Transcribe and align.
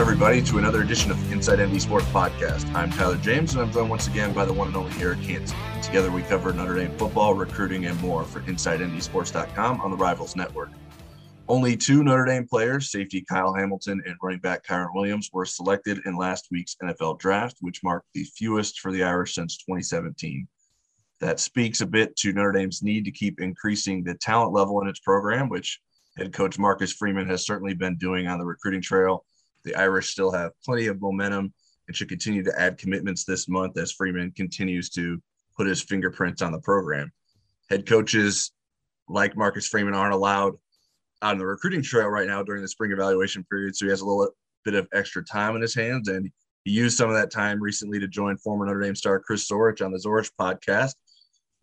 Everybody, 0.00 0.40
to 0.44 0.56
another 0.56 0.80
edition 0.80 1.10
of 1.10 1.30
Inside 1.30 1.60
ND 1.60 1.82
Sports 1.82 2.06
Podcast. 2.06 2.74
I'm 2.74 2.90
Tyler 2.90 3.18
James, 3.18 3.52
and 3.52 3.60
I'm 3.60 3.70
joined 3.70 3.90
once 3.90 4.06
again 4.06 4.32
by 4.32 4.46
the 4.46 4.52
one 4.52 4.68
and 4.68 4.76
only 4.78 4.98
Eric 4.98 5.18
Hansen. 5.18 5.58
Together, 5.82 6.10
we 6.10 6.22
cover 6.22 6.54
Notre 6.54 6.74
Dame 6.74 6.96
football, 6.96 7.34
recruiting, 7.34 7.84
and 7.84 8.00
more 8.00 8.24
for 8.24 8.40
InsideNDSports.com 8.40 9.82
on 9.82 9.90
the 9.90 9.98
Rivals 9.98 10.36
Network. 10.36 10.70
Only 11.48 11.76
two 11.76 12.02
Notre 12.02 12.24
Dame 12.24 12.48
players, 12.48 12.90
safety 12.90 13.22
Kyle 13.28 13.52
Hamilton 13.52 14.02
and 14.06 14.16
running 14.22 14.40
back 14.40 14.64
Kyren 14.64 14.94
Williams, 14.94 15.28
were 15.34 15.44
selected 15.44 16.00
in 16.06 16.16
last 16.16 16.46
week's 16.50 16.76
NFL 16.82 17.18
draft, 17.18 17.58
which 17.60 17.82
marked 17.84 18.08
the 18.14 18.24
fewest 18.24 18.80
for 18.80 18.92
the 18.92 19.04
Irish 19.04 19.34
since 19.34 19.58
2017. 19.58 20.48
That 21.20 21.40
speaks 21.40 21.82
a 21.82 21.86
bit 21.86 22.16
to 22.16 22.32
Notre 22.32 22.52
Dame's 22.52 22.82
need 22.82 23.04
to 23.04 23.12
keep 23.12 23.38
increasing 23.38 24.02
the 24.02 24.14
talent 24.14 24.54
level 24.54 24.80
in 24.80 24.88
its 24.88 25.00
program, 25.00 25.50
which 25.50 25.78
head 26.16 26.32
coach 26.32 26.58
Marcus 26.58 26.90
Freeman 26.90 27.28
has 27.28 27.44
certainly 27.44 27.74
been 27.74 27.96
doing 27.96 28.28
on 28.28 28.38
the 28.38 28.46
recruiting 28.46 28.80
trail 28.80 29.26
the 29.64 29.74
Irish 29.74 30.10
still 30.10 30.32
have 30.32 30.52
plenty 30.64 30.86
of 30.86 31.00
momentum 31.00 31.52
and 31.86 31.96
should 31.96 32.08
continue 32.08 32.42
to 32.44 32.60
add 32.60 32.78
commitments 32.78 33.24
this 33.24 33.48
month 33.48 33.76
as 33.78 33.92
Freeman 33.92 34.30
continues 34.32 34.88
to 34.90 35.20
put 35.56 35.66
his 35.66 35.82
fingerprints 35.82 36.42
on 36.42 36.52
the 36.52 36.60
program. 36.60 37.12
Head 37.68 37.86
coaches 37.86 38.52
like 39.08 39.36
Marcus 39.36 39.66
Freeman 39.66 39.94
aren't 39.94 40.14
allowed 40.14 40.54
on 41.22 41.36
the 41.36 41.46
recruiting 41.46 41.82
trail 41.82 42.08
right 42.08 42.26
now 42.26 42.42
during 42.42 42.62
the 42.62 42.68
spring 42.68 42.92
evaluation 42.92 43.44
period, 43.50 43.76
so 43.76 43.84
he 43.84 43.90
has 43.90 44.00
a 44.00 44.06
little 44.06 44.30
bit 44.64 44.74
of 44.74 44.88
extra 44.92 45.24
time 45.24 45.56
in 45.56 45.62
his 45.62 45.74
hands, 45.74 46.08
and 46.08 46.30
he 46.64 46.70
used 46.70 46.96
some 46.96 47.08
of 47.08 47.16
that 47.16 47.30
time 47.30 47.60
recently 47.60 47.98
to 47.98 48.08
join 48.08 48.36
former 48.36 48.66
Notre 48.66 48.80
Dame 48.80 48.94
star 48.94 49.20
Chris 49.20 49.48
Zorich 49.48 49.84
on 49.84 49.92
the 49.92 49.98
Zorich 49.98 50.30
podcast. 50.38 50.94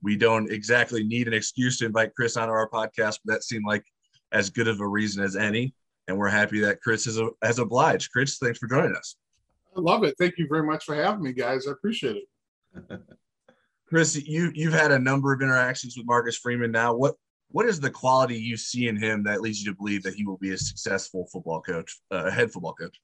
We 0.04 0.16
don't 0.16 0.52
exactly 0.52 1.04
need 1.04 1.28
an 1.28 1.34
excuse 1.34 1.80
to 1.80 1.86
invite 1.86 2.14
Chris 2.16 2.38
onto 2.38 2.52
our 2.52 2.70
podcast, 2.70 3.20
but 3.24 3.34
that 3.34 3.44
seemed 3.44 3.66
like 3.66 3.84
as 4.32 4.50
good 4.50 4.68
of 4.68 4.80
a 4.80 4.88
reason 4.88 5.24
as 5.24 5.36
any 5.36 5.74
and 6.08 6.18
we're 6.18 6.30
happy 6.30 6.60
that 6.62 6.82
Chris 6.82 7.06
has, 7.06 7.20
has 7.44 7.60
obliged. 7.60 8.12
Chris, 8.12 8.38
thanks 8.38 8.60
for 8.60 8.68
joining 8.68 8.96
us. 8.96 9.16
I 9.76 9.82
love 9.82 10.04
it. 10.04 10.16
Thank 10.18 10.36
you 10.38 10.48
very 10.50 10.66
much 10.66 10.86
for 10.86 10.96
having 10.96 11.24
me, 11.24 11.34
guys. 11.34 11.68
I 11.68 11.72
appreciate 11.72 12.18
it. 12.18 13.00
Chris, 13.88 14.16
you 14.16 14.52
you've 14.54 14.74
had 14.74 14.92
a 14.92 15.00
number 15.00 15.34
of 15.34 15.42
interactions 15.42 15.96
with 15.96 16.06
Marcus 16.06 16.38
Freeman 16.38 16.72
now. 16.72 16.94
What 16.94 17.16
what 17.50 17.66
is 17.66 17.80
the 17.80 17.90
quality 17.90 18.36
you 18.38 18.58
see 18.58 18.88
in 18.88 18.98
him 18.98 19.24
that 19.24 19.42
leads 19.42 19.64
you 19.64 19.72
to 19.72 19.78
believe 19.78 20.04
that 20.04 20.16
he 20.16 20.26
will 20.26 20.38
be 20.38 20.52
a 20.52 20.58
successful 20.58 21.28
football 21.32 21.62
coach, 21.62 22.00
uh, 22.12 22.26
a 22.26 22.32
head 22.32 22.52
football 22.52 22.74
coach? 22.74 23.00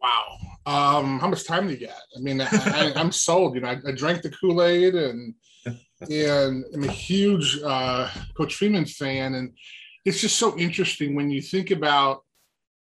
Wow. 0.00 0.38
Um, 0.66 1.18
how 1.18 1.26
much 1.26 1.44
time 1.44 1.66
do 1.66 1.74
you 1.74 1.86
got? 1.88 2.00
I 2.16 2.20
mean, 2.20 2.40
I, 2.40 2.92
am 2.94 3.10
sold. 3.12 3.56
You 3.56 3.62
know, 3.62 3.68
I, 3.68 3.78
I 3.88 3.92
drank 3.92 4.22
the 4.22 4.30
Kool 4.30 4.62
Aid, 4.62 4.94
and 4.94 5.34
and 6.08 6.64
I'm 6.72 6.84
a 6.84 6.92
huge 6.92 7.58
uh, 7.64 8.08
Coach 8.36 8.54
Freeman 8.54 8.84
fan, 8.84 9.34
and 9.34 9.52
it's 10.08 10.22
just 10.22 10.38
so 10.38 10.56
interesting 10.58 11.14
when 11.14 11.30
you 11.30 11.42
think 11.42 11.70
about 11.70 12.22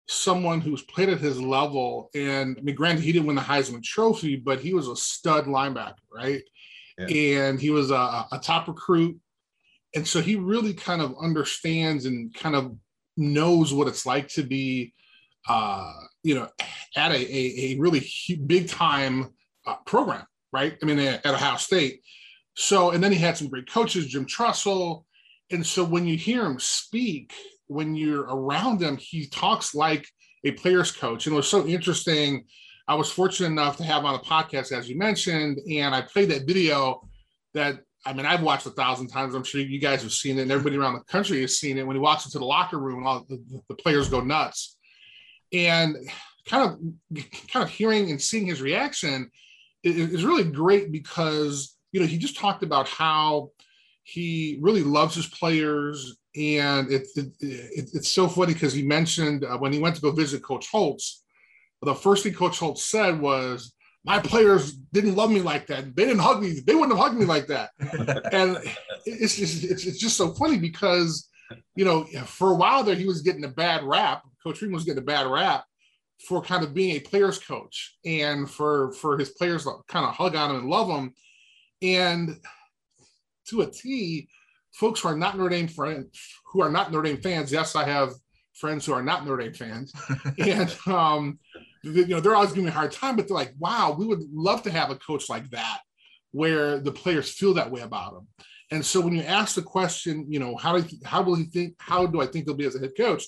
someone 0.08 0.60
who's 0.60 0.82
played 0.82 1.08
at 1.08 1.20
his 1.20 1.40
level. 1.40 2.10
And 2.14 2.56
I 2.58 2.60
mean, 2.60 2.74
granted, 2.74 3.02
he 3.02 3.12
didn't 3.12 3.26
win 3.26 3.36
the 3.36 3.42
Heisman 3.42 3.82
Trophy, 3.82 4.36
but 4.36 4.60
he 4.60 4.74
was 4.74 4.88
a 4.88 4.94
stud 4.94 5.46
linebacker, 5.46 5.94
right? 6.12 6.42
Yeah. 6.98 7.46
And 7.46 7.58
he 7.58 7.70
was 7.70 7.90
a, 7.90 8.26
a 8.30 8.38
top 8.42 8.68
recruit. 8.68 9.18
And 9.94 10.06
so 10.06 10.20
he 10.20 10.36
really 10.36 10.74
kind 10.74 11.00
of 11.00 11.14
understands 11.18 12.04
and 12.04 12.34
kind 12.34 12.54
of 12.54 12.76
knows 13.16 13.72
what 13.72 13.88
it's 13.88 14.04
like 14.04 14.28
to 14.28 14.42
be, 14.42 14.92
uh, 15.48 15.92
you 16.22 16.34
know, 16.34 16.48
at 16.94 17.10
a, 17.10 17.16
a, 17.16 17.72
a 17.72 17.78
really 17.78 18.06
big 18.46 18.68
time 18.68 19.32
uh, 19.66 19.76
program, 19.86 20.26
right? 20.52 20.76
I 20.82 20.84
mean, 20.84 20.98
at 20.98 21.24
Ohio 21.24 21.56
State. 21.56 22.02
So, 22.54 22.90
and 22.90 23.02
then 23.02 23.12
he 23.12 23.18
had 23.18 23.38
some 23.38 23.48
great 23.48 23.70
coaches, 23.70 24.08
Jim 24.08 24.26
Tressel, 24.26 25.06
and 25.50 25.66
so 25.66 25.84
when 25.84 26.06
you 26.06 26.16
hear 26.16 26.44
him 26.44 26.58
speak, 26.58 27.32
when 27.66 27.94
you're 27.94 28.22
around 28.22 28.82
him, 28.82 28.96
he 28.96 29.26
talks 29.26 29.74
like 29.74 30.06
a 30.44 30.52
player's 30.52 30.92
coach. 30.92 31.26
And 31.26 31.34
it 31.34 31.36
was 31.36 31.48
so 31.48 31.66
interesting. 31.66 32.44
I 32.86 32.94
was 32.94 33.10
fortunate 33.10 33.48
enough 33.48 33.76
to 33.78 33.84
have 33.84 34.04
on 34.04 34.14
a 34.14 34.18
podcast, 34.18 34.72
as 34.72 34.88
you 34.88 34.98
mentioned, 34.98 35.58
and 35.70 35.94
I 35.94 36.02
played 36.02 36.30
that 36.30 36.46
video 36.46 37.08
that 37.54 37.80
I 38.06 38.12
mean, 38.12 38.26
I've 38.26 38.42
watched 38.42 38.66
a 38.66 38.70
thousand 38.70 39.08
times. 39.08 39.34
I'm 39.34 39.44
sure 39.44 39.62
you 39.62 39.80
guys 39.80 40.02
have 40.02 40.12
seen 40.12 40.38
it, 40.38 40.42
and 40.42 40.50
everybody 40.50 40.76
around 40.76 40.94
the 40.94 41.00
country 41.04 41.40
has 41.40 41.58
seen 41.58 41.78
it. 41.78 41.86
When 41.86 41.96
he 41.96 42.00
walks 42.00 42.26
into 42.26 42.38
the 42.38 42.44
locker 42.44 42.78
room, 42.78 42.98
and 42.98 43.06
all 43.06 43.26
the, 43.28 43.42
the 43.68 43.74
players 43.76 44.10
go 44.10 44.20
nuts, 44.20 44.76
and 45.52 45.96
kind 46.46 46.70
of, 46.70 47.22
kind 47.50 47.62
of 47.62 47.70
hearing 47.70 48.10
and 48.10 48.20
seeing 48.20 48.46
his 48.46 48.60
reaction 48.60 49.30
is 49.82 50.24
really 50.24 50.44
great 50.44 50.90
because 50.92 51.76
you 51.92 52.00
know 52.00 52.06
he 52.06 52.18
just 52.18 52.36
talked 52.36 52.62
about 52.62 52.88
how 52.88 53.50
he 54.04 54.58
really 54.60 54.82
loves 54.82 55.14
his 55.14 55.26
players. 55.26 56.16
And 56.36 56.90
it, 56.90 57.06
it, 57.16 57.32
it 57.40 57.90
it's 57.94 58.08
so 58.08 58.28
funny 58.28 58.52
because 58.52 58.72
he 58.72 58.82
mentioned 58.82 59.44
uh, 59.44 59.56
when 59.58 59.72
he 59.72 59.78
went 59.78 59.96
to 59.96 60.02
go 60.02 60.12
visit 60.12 60.42
Coach 60.42 60.68
Holtz, 60.70 61.24
the 61.82 61.94
first 61.94 62.22
thing 62.22 62.34
Coach 62.34 62.58
Holtz 62.58 62.84
said 62.84 63.20
was, 63.20 63.74
my 64.04 64.18
players 64.18 64.72
didn't 64.72 65.16
love 65.16 65.30
me 65.30 65.40
like 65.40 65.66
that. 65.68 65.96
They 65.96 66.04
didn't 66.04 66.20
hug 66.20 66.42
me. 66.42 66.60
They 66.66 66.74
wouldn't 66.74 66.92
have 66.92 67.02
hugged 67.02 67.18
me 67.18 67.24
like 67.24 67.46
that. 67.46 67.70
and 68.32 68.58
it's 69.06 69.36
just, 69.36 69.64
it's, 69.64 69.86
it's 69.86 69.98
just 69.98 70.16
so 70.16 70.34
funny 70.34 70.58
because, 70.58 71.28
you 71.74 71.86
know, 71.86 72.04
for 72.26 72.50
a 72.50 72.54
while 72.54 72.84
there, 72.84 72.94
he 72.94 73.06
was 73.06 73.22
getting 73.22 73.44
a 73.44 73.48
bad 73.48 73.82
rap. 73.82 74.22
Coach 74.42 74.58
Freeman 74.58 74.74
was 74.74 74.84
getting 74.84 75.02
a 75.02 75.06
bad 75.06 75.26
rap 75.26 75.64
for 76.28 76.42
kind 76.42 76.62
of 76.62 76.74
being 76.74 76.96
a 76.96 77.00
player's 77.00 77.38
coach 77.38 77.96
and 78.04 78.50
for, 78.50 78.92
for 78.92 79.16
his 79.16 79.30
players 79.30 79.64
to 79.64 79.72
kind 79.88 80.04
of 80.04 80.14
hug 80.14 80.36
on 80.36 80.50
him 80.50 80.56
and 80.56 80.68
love 80.68 80.88
him. 80.88 81.14
And 81.80 82.36
to 83.50 83.62
a 83.62 83.66
T, 83.66 84.28
folks 84.72 85.00
who 85.00 85.08
are 85.08 85.16
not 85.16 85.36
Notre 85.36 85.50
Dame 85.50 85.68
friends, 85.68 86.18
who 86.46 86.62
are 86.62 86.70
not 86.70 86.90
Notre 86.90 87.08
Dame 87.08 87.20
fans. 87.20 87.52
Yes, 87.52 87.76
I 87.76 87.84
have 87.84 88.12
friends 88.54 88.86
who 88.86 88.92
are 88.92 89.02
not 89.02 89.24
Notre 89.24 89.42
Dame 89.42 89.54
fans, 89.54 89.92
and 90.38 90.74
um, 90.86 91.38
you 91.82 92.06
know 92.06 92.20
they're 92.20 92.34
always 92.34 92.50
giving 92.50 92.64
me 92.64 92.70
a 92.70 92.74
hard 92.74 92.92
time. 92.92 93.16
But 93.16 93.28
they're 93.28 93.36
like, 93.36 93.54
"Wow, 93.58 93.94
we 93.98 94.06
would 94.06 94.22
love 94.32 94.62
to 94.62 94.70
have 94.70 94.90
a 94.90 94.96
coach 94.96 95.28
like 95.28 95.50
that, 95.50 95.80
where 96.32 96.80
the 96.80 96.92
players 96.92 97.30
feel 97.30 97.54
that 97.54 97.70
way 97.70 97.80
about 97.80 98.14
him." 98.14 98.28
And 98.70 98.84
so 98.84 99.00
when 99.00 99.14
you 99.14 99.22
ask 99.22 99.54
the 99.54 99.62
question, 99.62 100.26
you 100.28 100.40
know, 100.40 100.56
how 100.56 100.76
do 100.76 100.84
you, 100.88 100.98
how 101.04 101.22
will 101.22 101.36
he 101.36 101.44
think? 101.44 101.74
How 101.78 102.06
do 102.06 102.20
I 102.20 102.26
think 102.26 102.46
he'll 102.46 102.54
be 102.54 102.66
as 102.66 102.74
a 102.74 102.80
head 102.80 102.92
coach? 102.96 103.24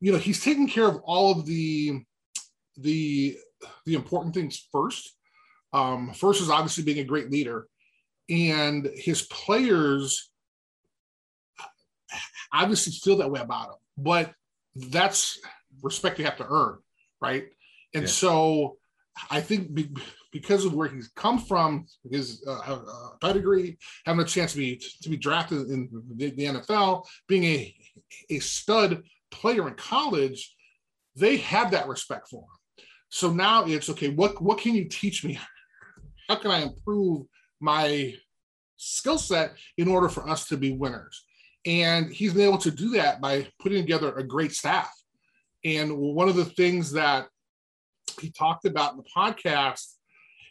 You 0.00 0.12
know, 0.12 0.18
he's 0.18 0.42
taking 0.42 0.68
care 0.68 0.86
of 0.86 0.98
all 1.04 1.38
of 1.38 1.46
the 1.46 2.00
the 2.76 3.36
the 3.86 3.94
important 3.94 4.34
things 4.34 4.68
first. 4.72 5.16
Um, 5.72 6.12
first 6.14 6.40
is 6.40 6.50
obviously 6.50 6.84
being 6.84 7.00
a 7.00 7.04
great 7.04 7.30
leader 7.30 7.66
and 8.28 8.90
his 8.94 9.22
players 9.22 10.30
obviously 12.52 12.92
feel 12.92 13.16
that 13.16 13.30
way 13.30 13.40
about 13.40 13.68
him 13.68 13.76
but 13.98 14.32
that's 14.90 15.38
respect 15.82 16.18
you 16.18 16.24
have 16.24 16.36
to 16.36 16.46
earn 16.48 16.78
right? 17.20 17.46
And 17.94 18.04
yeah. 18.04 18.08
so 18.08 18.76
i 19.30 19.40
think 19.40 19.78
because 20.32 20.64
of 20.64 20.74
where 20.74 20.88
he's 20.88 21.08
come 21.14 21.38
from 21.38 21.86
his 22.10 22.44
uh, 22.48 22.58
uh, 22.66 23.10
pedigree 23.20 23.78
having 24.04 24.24
a 24.24 24.26
chance 24.26 24.52
to 24.52 24.58
be 24.58 24.82
to 25.02 25.08
be 25.08 25.16
drafted 25.16 25.68
in 25.68 25.88
the, 26.16 26.30
the 26.30 26.44
nfl 26.46 27.04
being 27.28 27.44
a 27.44 27.74
a 28.30 28.40
stud 28.40 29.04
player 29.30 29.68
in 29.68 29.74
college 29.74 30.56
they 31.16 31.36
have 31.36 31.70
that 31.70 31.86
respect 31.86 32.28
for 32.28 32.42
him. 32.42 32.86
So 33.08 33.30
now 33.30 33.66
it's 33.66 33.88
okay 33.90 34.08
what 34.08 34.42
what 34.42 34.58
can 34.58 34.74
you 34.74 34.86
teach 34.88 35.24
me? 35.24 35.38
How 36.28 36.36
can 36.36 36.50
i 36.50 36.62
improve 36.62 37.26
my 37.64 38.14
skill 38.76 39.18
set 39.18 39.54
in 39.78 39.88
order 39.88 40.08
for 40.08 40.28
us 40.28 40.46
to 40.48 40.56
be 40.56 40.72
winners. 40.72 41.24
And 41.66 42.12
he's 42.12 42.34
been 42.34 42.46
able 42.46 42.58
to 42.58 42.70
do 42.70 42.90
that 42.90 43.20
by 43.22 43.48
putting 43.58 43.82
together 43.82 44.12
a 44.14 44.22
great 44.22 44.52
staff. 44.52 44.92
And 45.64 45.96
one 45.96 46.28
of 46.28 46.36
the 46.36 46.44
things 46.44 46.92
that 46.92 47.26
he 48.20 48.30
talked 48.30 48.66
about 48.66 48.92
in 48.92 48.98
the 48.98 49.04
podcast, 49.16 49.94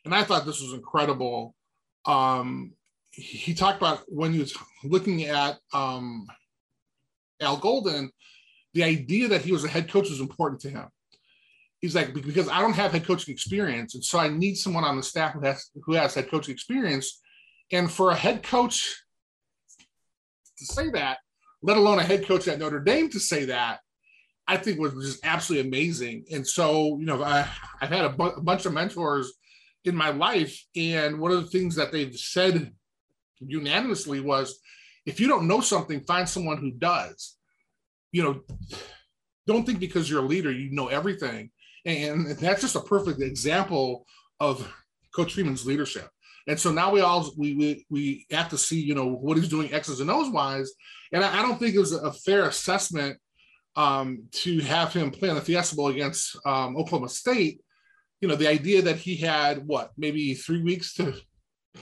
and 0.05 0.15
I 0.15 0.23
thought 0.23 0.45
this 0.45 0.59
was 0.59 0.73
incredible. 0.73 1.53
Um, 2.05 2.73
he 3.11 3.53
talked 3.53 3.77
about 3.77 4.01
when 4.07 4.33
he 4.33 4.39
was 4.39 4.57
looking 4.83 5.25
at 5.25 5.59
um, 5.71 6.25
Al 7.39 7.57
Golden, 7.57 8.09
the 8.73 8.83
idea 8.83 9.27
that 9.27 9.43
he 9.43 9.51
was 9.51 9.63
a 9.63 9.69
head 9.69 9.87
coach 9.87 10.09
was 10.09 10.19
important 10.19 10.61
to 10.61 10.69
him. 10.71 10.87
He's 11.83 11.95
like, 11.95 12.13
because 12.13 12.47
I 12.47 12.61
don't 12.61 12.71
have 12.73 12.93
head 12.93 13.05
coaching 13.05 13.33
experience, 13.33 13.93
and 13.93 14.03
so 14.03 14.17
I 14.17 14.29
need 14.29 14.55
someone 14.55 14.85
on 14.85 14.95
the 14.95 15.03
staff 15.03 15.33
who 15.33 15.41
has 15.41 15.69
who 15.83 15.93
has 15.93 16.15
head 16.15 16.31
coaching 16.31 16.53
experience 16.53 17.19
and 17.73 17.91
for 17.91 18.11
a 18.11 18.15
head 18.15 18.43
coach 18.43 19.03
to 20.59 20.65
say 20.65 20.89
that, 20.91 21.17
let 21.61 21.75
alone 21.75 21.99
a 21.99 22.03
head 22.03 22.25
coach 22.25 22.47
at 22.47 22.59
Notre 22.59 22.79
Dame 22.79 23.09
to 23.09 23.19
say 23.19 23.45
that, 23.45 23.79
I 24.47 24.57
think 24.57 24.79
was 24.79 24.93
just 24.93 25.25
absolutely 25.25 25.67
amazing. 25.67 26.25
And 26.31 26.47
so, 26.47 26.97
you 26.99 27.05
know, 27.05 27.23
I, 27.23 27.47
have 27.79 27.89
had 27.89 28.05
a, 28.05 28.09
bu- 28.09 28.37
a 28.37 28.41
bunch 28.41 28.65
of 28.65 28.73
mentors 28.73 29.33
in 29.85 29.95
my 29.95 30.09
life. 30.09 30.63
And 30.75 31.19
one 31.19 31.31
of 31.31 31.41
the 31.41 31.49
things 31.49 31.75
that 31.75 31.91
they've 31.91 32.15
said 32.15 32.71
unanimously 33.39 34.19
was 34.19 34.59
if 35.05 35.19
you 35.19 35.27
don't 35.27 35.47
know 35.47 35.61
something, 35.61 36.01
find 36.01 36.29
someone 36.29 36.57
who 36.59 36.71
does. 36.71 37.35
You 38.11 38.23
know, 38.23 38.41
don't 39.47 39.65
think 39.65 39.79
because 39.79 40.09
you're 40.09 40.23
a 40.23 40.27
leader, 40.27 40.51
you 40.51 40.71
know 40.71 40.87
everything. 40.87 41.49
And 41.85 42.27
that's 42.37 42.61
just 42.61 42.75
a 42.75 42.81
perfect 42.81 43.21
example 43.21 44.05
of 44.39 44.67
Coach 45.13 45.33
Freeman's 45.33 45.65
leadership. 45.65 46.09
And 46.47 46.59
so 46.59 46.71
now 46.71 46.91
we 46.91 47.01
all 47.01 47.29
we 47.37 47.53
we, 47.53 47.85
we 47.89 48.25
have 48.31 48.49
to 48.49 48.57
see, 48.57 48.81
you 48.81 48.95
know, 48.95 49.07
what 49.07 49.37
he's 49.37 49.49
doing 49.49 49.73
X's 49.73 50.01
and 50.01 50.11
O's 50.11 50.29
wise. 50.29 50.71
And 51.11 51.23
I, 51.23 51.39
I 51.39 51.41
don't 51.41 51.57
think 51.57 51.75
it 51.75 51.79
was 51.79 51.93
a 51.93 52.11
fair 52.11 52.45
assessment 52.45 53.17
um, 53.75 54.23
to 54.31 54.59
have 54.61 54.93
him 54.93 55.11
play 55.11 55.29
on 55.29 55.35
the 55.35 55.41
Fiesta 55.41 55.75
Bowl 55.75 55.87
against 55.87 56.37
um, 56.45 56.75
Oklahoma 56.77 57.09
State, 57.09 57.61
you 58.21 58.27
know, 58.27 58.35
the 58.35 58.47
idea 58.47 58.81
that 58.83 58.97
he 58.97 59.15
had 59.15 59.65
what 59.65 59.91
maybe 59.97 60.33
three 60.33 60.61
weeks 60.61 60.93
to 60.95 61.13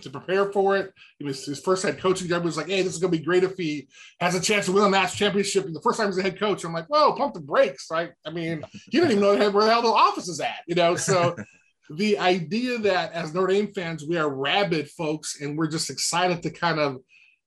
to 0.02 0.10
prepare 0.10 0.52
for 0.52 0.78
it. 0.78 0.94
It 1.20 1.26
was 1.26 1.46
his 1.46 1.60
first 1.60 1.84
head 1.84 2.00
coaching 2.00 2.28
job. 2.28 2.42
He 2.42 2.46
was 2.46 2.58
like, 2.58 2.70
"Hey, 2.70 2.82
this 2.82 2.94
is 2.94 3.00
gonna 3.00 3.12
be 3.12 3.20
great 3.20 3.44
if 3.44 3.58
he 3.58 3.90
has 4.20 4.36
a 4.36 4.42
chance 4.42 4.66
to 4.66 4.72
win 4.72 4.86
a 4.86 4.90
national 4.90 5.18
championship." 5.18 5.66
And 5.66 5.76
the 5.76 5.82
first 5.82 6.00
time 6.00 6.08
he's 6.08 6.18
a 6.18 6.24
head 6.24 6.40
coach, 6.40 6.64
I'm 6.64 6.74
like, 6.74 6.88
"Whoa, 6.88 7.14
pump 7.14 7.34
the 7.34 7.42
brakes!" 7.42 7.88
Right? 7.92 8.12
I 8.26 8.30
mean, 8.30 8.64
he 8.72 9.00
didn't 9.00 9.12
even 9.12 9.22
know 9.22 9.38
where 9.50 9.66
the 9.66 9.70
hell 9.70 9.82
the 9.82 9.90
office 9.90 10.28
is 10.28 10.40
at, 10.40 10.64
you 10.68 10.76
know. 10.76 10.96
So 10.96 11.36
the 11.90 12.18
idea 12.20 12.78
that 12.80 13.12
as 13.14 13.34
Notre 13.34 13.54
Dame 13.54 13.74
fans, 13.74 14.06
we 14.06 14.18
are 14.18 14.30
rabid 14.30 14.90
folks, 14.90 15.42
and 15.42 15.58
we're 15.58 15.68
just 15.68 15.90
excited 15.90 16.42
to 16.44 16.50
kind 16.50 16.80
of, 16.80 16.98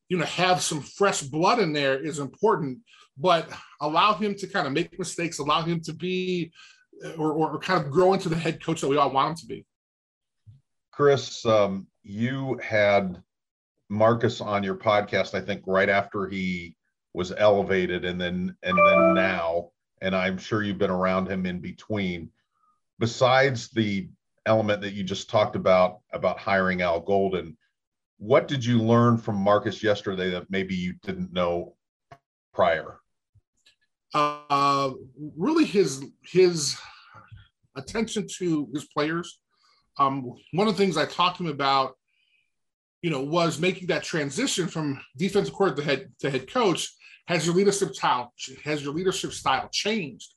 you 0.09 0.19
know, 0.19 0.27
have 0.27 0.61
some 0.61 0.83
fresh 0.83 1.23
blood 1.23 1.59
in 1.61 1.73
there 1.73 1.99
is 1.99 2.19
important. 2.19 2.81
But 3.17 3.49
allow 3.81 4.15
him 4.15 4.35
to 4.35 4.47
kind 4.49 4.67
of 4.67 4.73
make 4.73 4.99
mistakes, 4.99 5.39
allow 5.39 5.63
him 5.63 5.81
to 5.83 5.93
be, 5.93 6.53
or, 7.17 7.33
or 7.33 7.59
kind 7.61 7.85
of 7.85 7.91
grow 7.91 8.13
into 8.13 8.29
the 8.29 8.37
head 8.37 8.63
coach 8.63 8.81
that 8.81 8.89
we 8.89 8.97
all 8.97 9.11
want 9.11 9.31
him 9.31 9.37
to 9.37 9.47
be. 9.47 9.67
Chris, 10.91 11.47
um, 11.47 11.87
you 12.05 12.61
had 12.63 13.23
Marcus 13.89 14.41
on 14.41 14.63
your 14.63 14.77
podcast, 14.77 15.35
I 15.35 15.41
think, 15.41 15.63
right 15.67 15.89
after 15.89 16.29
he 16.29 16.77
was 17.15 17.33
elevated, 17.33 18.05
and 18.05 18.21
then 18.21 18.55
and 18.63 18.79
then 18.79 19.15
now, 19.15 19.71
and 20.03 20.15
I'm 20.15 20.39
sure 20.39 20.63
you've 20.63 20.79
been 20.79 20.91
around 20.91 21.29
him 21.29 21.47
in 21.47 21.61
between. 21.61 22.31
Besides 22.99 23.71
the 23.71 24.09
element 24.47 24.83
that 24.83 24.93
you 24.93 25.03
just 25.03 25.31
talked 25.31 25.57
about 25.57 26.01
about 26.13 26.39
hiring 26.39 26.83
Al 26.83 27.01
Golden, 27.01 27.57
what 28.19 28.49
did 28.49 28.65
you 28.65 28.81
learn 28.81 29.17
from 29.17 29.37
Marcus 29.37 29.83
yesterday 29.83 30.31
that 30.31 30.51
maybe 30.51 30.75
you 30.75 30.95
didn't 31.03 31.33
know 31.33 31.75
prior? 32.53 32.99
Uh, 34.13 34.93
really, 35.37 35.65
his 35.65 36.05
his 36.23 36.77
attention 37.77 38.27
to 38.39 38.69
his 38.73 38.85
players 38.85 39.41
um, 39.99 40.33
one 40.53 40.67
of 40.67 40.77
the 40.77 40.83
things 40.83 40.97
I 40.97 41.07
talked 41.07 41.39
to 41.39 41.45
him 41.45 41.51
about, 41.51 41.97
you 43.03 43.11
know, 43.11 43.23
was 43.23 43.59
making 43.59 43.89
that 43.89 44.03
transition 44.03 44.67
from 44.67 45.01
defensive 45.17 45.55
coordinator 45.55 45.83
to 45.83 45.89
head 45.89 46.13
to 46.21 46.31
head 46.31 46.53
coach. 46.53 46.93
Has 47.27 47.47
your 47.47 47.55
leadership 47.55 47.95
style 47.95 48.33
has 48.65 48.83
your 48.83 48.93
leadership 48.93 49.33
style 49.33 49.69
changed? 49.73 50.35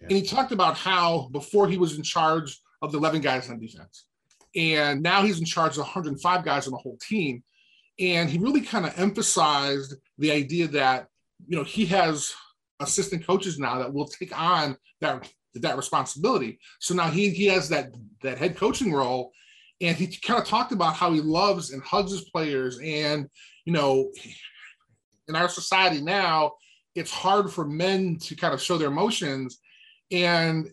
Yeah. 0.00 0.06
And 0.08 0.16
he 0.16 0.22
talked 0.22 0.52
about 0.52 0.76
how 0.76 1.28
before 1.32 1.68
he 1.68 1.76
was 1.76 1.96
in 1.96 2.02
charge 2.02 2.60
of 2.80 2.92
the 2.92 2.98
11 2.98 3.20
guys 3.20 3.50
on 3.50 3.58
defense, 3.58 4.06
and 4.54 5.02
now 5.02 5.22
he's 5.22 5.40
in 5.40 5.44
charge 5.44 5.72
of 5.72 5.78
105 5.78 6.44
guys 6.44 6.66
on 6.66 6.72
the 6.72 6.78
whole 6.78 6.98
team. 7.02 7.42
And 7.98 8.30
he 8.30 8.38
really 8.38 8.60
kind 8.60 8.86
of 8.86 8.96
emphasized 8.96 9.96
the 10.18 10.30
idea 10.30 10.68
that 10.68 11.08
you 11.46 11.56
know 11.56 11.64
he 11.64 11.86
has 11.86 12.32
assistant 12.80 13.26
coaches 13.26 13.58
now 13.58 13.78
that 13.78 13.92
will 13.92 14.06
take 14.06 14.38
on 14.38 14.76
that 15.00 15.28
that 15.62 15.76
responsibility. 15.76 16.58
So 16.80 16.94
now 16.94 17.08
he 17.08 17.30
he 17.30 17.46
has 17.46 17.68
that 17.70 17.94
that 18.22 18.38
head 18.38 18.56
coaching 18.56 18.92
role, 18.92 19.32
and 19.80 19.96
he 19.96 20.06
kind 20.06 20.40
of 20.40 20.46
talked 20.46 20.72
about 20.72 20.94
how 20.94 21.12
he 21.12 21.20
loves 21.20 21.72
and 21.72 21.82
hugs 21.82 22.12
his 22.12 22.28
players. 22.30 22.78
And 22.82 23.28
you 23.64 23.72
know, 23.72 24.10
in 25.28 25.36
our 25.36 25.48
society 25.48 26.00
now, 26.00 26.52
it's 26.94 27.10
hard 27.10 27.52
for 27.52 27.66
men 27.66 28.16
to 28.22 28.34
kind 28.34 28.54
of 28.54 28.62
show 28.62 28.78
their 28.78 28.88
emotions. 28.88 29.60
And 30.10 30.68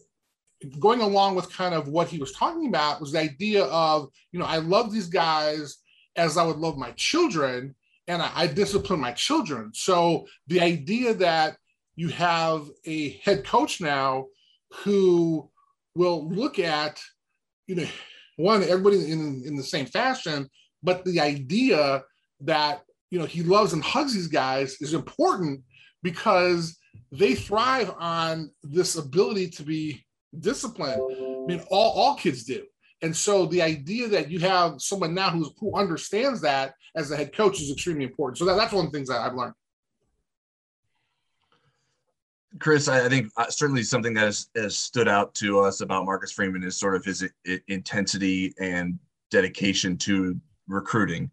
going 0.80 1.02
along 1.02 1.36
with 1.36 1.52
kind 1.52 1.76
of 1.76 1.88
what 1.88 2.08
he 2.08 2.18
was 2.18 2.32
talking 2.32 2.68
about 2.68 3.02
was 3.02 3.12
the 3.12 3.20
idea 3.20 3.66
of 3.66 4.10
you 4.32 4.40
know 4.40 4.46
I 4.46 4.58
love 4.58 4.92
these 4.92 5.08
guys 5.08 5.78
as 6.16 6.38
I 6.38 6.46
would 6.46 6.58
love 6.58 6.78
my 6.78 6.92
children, 6.92 7.76
and 8.08 8.22
I, 8.22 8.32
I 8.34 8.48
discipline 8.48 9.00
my 9.00 9.12
children. 9.12 9.72
So 9.74 10.28
the 10.48 10.62
idea 10.62 11.14
that 11.16 11.58
you 11.96 12.10
have 12.10 12.68
a 12.86 13.12
head 13.24 13.46
coach 13.46 13.82
now 13.82 14.28
who 14.84 15.50
will 15.96 16.30
look 16.30 16.60
at, 16.60 17.00
you 17.68 17.76
know, 17.76 17.88
one, 18.38 18.64
everybody 18.64 19.12
in, 19.12 19.44
in 19.46 19.56
the 19.56 19.64
same 19.64 19.86
fashion, 19.86 20.50
but 20.84 21.06
the 21.06 21.20
idea 21.20 22.04
that, 22.42 22.82
you 23.10 23.20
know, 23.20 23.26
he 23.26 23.42
loves 23.44 23.74
and 23.74 23.84
hugs 23.84 24.14
these 24.14 24.28
guys 24.28 24.78
is 24.82 24.94
important 24.94 25.62
because 26.04 26.78
they 27.12 27.34
thrive 27.34 27.92
on 27.98 28.52
this 28.64 28.98
ability 28.98 29.50
to 29.50 29.64
be 29.64 30.04
disciplined. 30.40 31.02
I 31.02 31.46
mean, 31.48 31.62
all, 31.70 31.92
all 31.92 32.16
kids 32.16 32.44
do. 32.44 32.64
And 33.02 33.16
so 33.16 33.46
the 33.46 33.62
idea 33.62 34.08
that 34.10 34.30
you 34.30 34.40
have 34.40 34.82
someone 34.82 35.14
now 35.14 35.30
who's, 35.30 35.52
who 35.60 35.76
understands 35.76 36.42
that 36.42 36.74
as 36.96 37.12
a 37.12 37.18
head 37.18 37.36
coach 37.36 37.62
is 37.62 37.72
extremely 37.72 38.06
important. 38.06 38.38
So 38.38 38.46
that, 38.46 38.56
that's 38.56 38.74
one 38.74 38.86
of 38.86 38.92
the 38.92 38.98
things 38.98 39.10
that 39.10 39.22
I've 39.22 39.36
learned. 39.36 39.54
Chris, 42.60 42.88
I, 42.88 43.10
think 43.10 43.32
uh, 43.38 43.50
certainly 43.50 43.84
something 43.84 44.14
that 44.14 44.26
has, 44.26 44.48
has, 44.56 44.78
stood 44.78 45.08
out 45.08 45.34
to 45.36 45.60
us 45.60 45.82
about 45.82 46.06
Marcus 46.06 46.32
Freeman 46.32 46.64
is 46.64 46.78
sort 46.78 46.96
of 46.96 47.04
his 47.04 47.28
intensity 47.68 48.54
and 48.60 48.98
dedication 49.30 49.98
to 49.98 50.40
recruiting. 50.68 51.30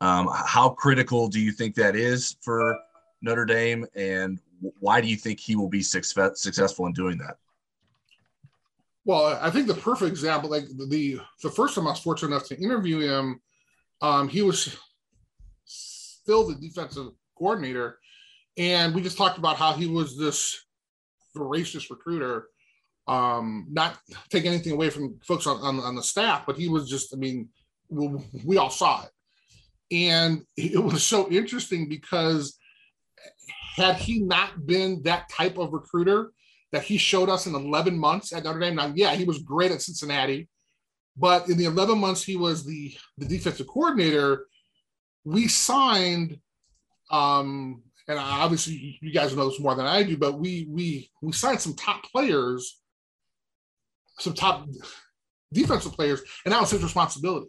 Um, 0.00 0.28
how 0.32 0.70
critical 0.70 1.28
do 1.28 1.40
you 1.40 1.52
think 1.52 1.74
that 1.76 1.94
is 1.94 2.36
for 2.42 2.76
Notre 3.22 3.44
Dame, 3.44 3.86
and 3.94 4.40
why 4.80 5.00
do 5.00 5.06
you 5.06 5.16
think 5.16 5.38
he 5.40 5.56
will 5.56 5.68
be 5.68 5.82
success- 5.82 6.40
successful 6.40 6.86
in 6.86 6.92
doing 6.92 7.18
that? 7.18 7.36
Well, 9.04 9.38
I 9.40 9.50
think 9.50 9.66
the 9.66 9.74
perfect 9.74 10.10
example, 10.10 10.50
like 10.50 10.64
the 10.66 11.20
the 11.42 11.50
first 11.50 11.74
time 11.74 11.86
I 11.86 11.90
was 11.90 12.00
fortunate 12.00 12.34
enough 12.34 12.48
to 12.48 12.58
interview 12.58 13.00
him, 13.00 13.40
um, 14.00 14.28
he 14.28 14.42
was 14.42 14.76
still 15.64 16.46
the 16.48 16.54
defensive 16.54 17.12
coordinator, 17.36 17.98
and 18.56 18.94
we 18.94 19.02
just 19.02 19.18
talked 19.18 19.38
about 19.38 19.56
how 19.56 19.72
he 19.72 19.86
was 19.86 20.16
this 20.16 20.64
voracious 21.34 21.90
recruiter. 21.90 22.48
Um, 23.06 23.66
not 23.70 23.98
take 24.30 24.46
anything 24.46 24.72
away 24.72 24.88
from 24.88 25.18
folks 25.26 25.46
on, 25.46 25.58
on, 25.58 25.78
on 25.80 25.94
the 25.94 26.02
staff, 26.02 26.44
but 26.46 26.56
he 26.56 26.68
was 26.68 26.88
just, 26.88 27.12
I 27.12 27.18
mean, 27.18 27.48
we, 27.90 28.08
we 28.44 28.56
all 28.56 28.70
saw 28.70 29.04
it. 29.04 29.10
And 29.90 30.42
it 30.56 30.82
was 30.82 31.04
so 31.04 31.30
interesting 31.30 31.88
because 31.88 32.58
had 33.76 33.96
he 33.96 34.20
not 34.20 34.66
been 34.66 35.02
that 35.02 35.28
type 35.28 35.58
of 35.58 35.72
recruiter 35.72 36.32
that 36.72 36.82
he 36.82 36.96
showed 36.96 37.28
us 37.28 37.46
in 37.46 37.54
11 37.54 37.98
months 37.98 38.32
at 38.32 38.44
Notre 38.44 38.60
Dame, 38.60 38.76
now, 38.76 38.92
yeah, 38.94 39.14
he 39.14 39.24
was 39.24 39.40
great 39.40 39.70
at 39.70 39.82
Cincinnati, 39.82 40.48
but 41.16 41.48
in 41.48 41.58
the 41.58 41.66
11 41.66 41.98
months 41.98 42.22
he 42.22 42.36
was 42.36 42.64
the, 42.64 42.96
the 43.18 43.26
defensive 43.26 43.66
coordinator, 43.66 44.46
we 45.24 45.46
signed 45.48 46.38
um, 47.10 47.82
and 48.08 48.18
obviously 48.18 48.98
you 49.00 49.12
guys 49.12 49.34
know 49.34 49.48
this 49.48 49.60
more 49.60 49.74
than 49.74 49.86
I 49.86 50.02
do, 50.02 50.16
but 50.16 50.38
we 50.38 50.66
we 50.68 51.10
we 51.22 51.32
signed 51.32 51.60
some 51.60 51.74
top 51.74 52.02
players, 52.04 52.80
some 54.18 54.34
top 54.34 54.66
defensive 55.52 55.92
players, 55.92 56.20
and 56.44 56.52
that 56.52 56.60
was 56.60 56.70
his 56.70 56.82
responsibility. 56.82 57.48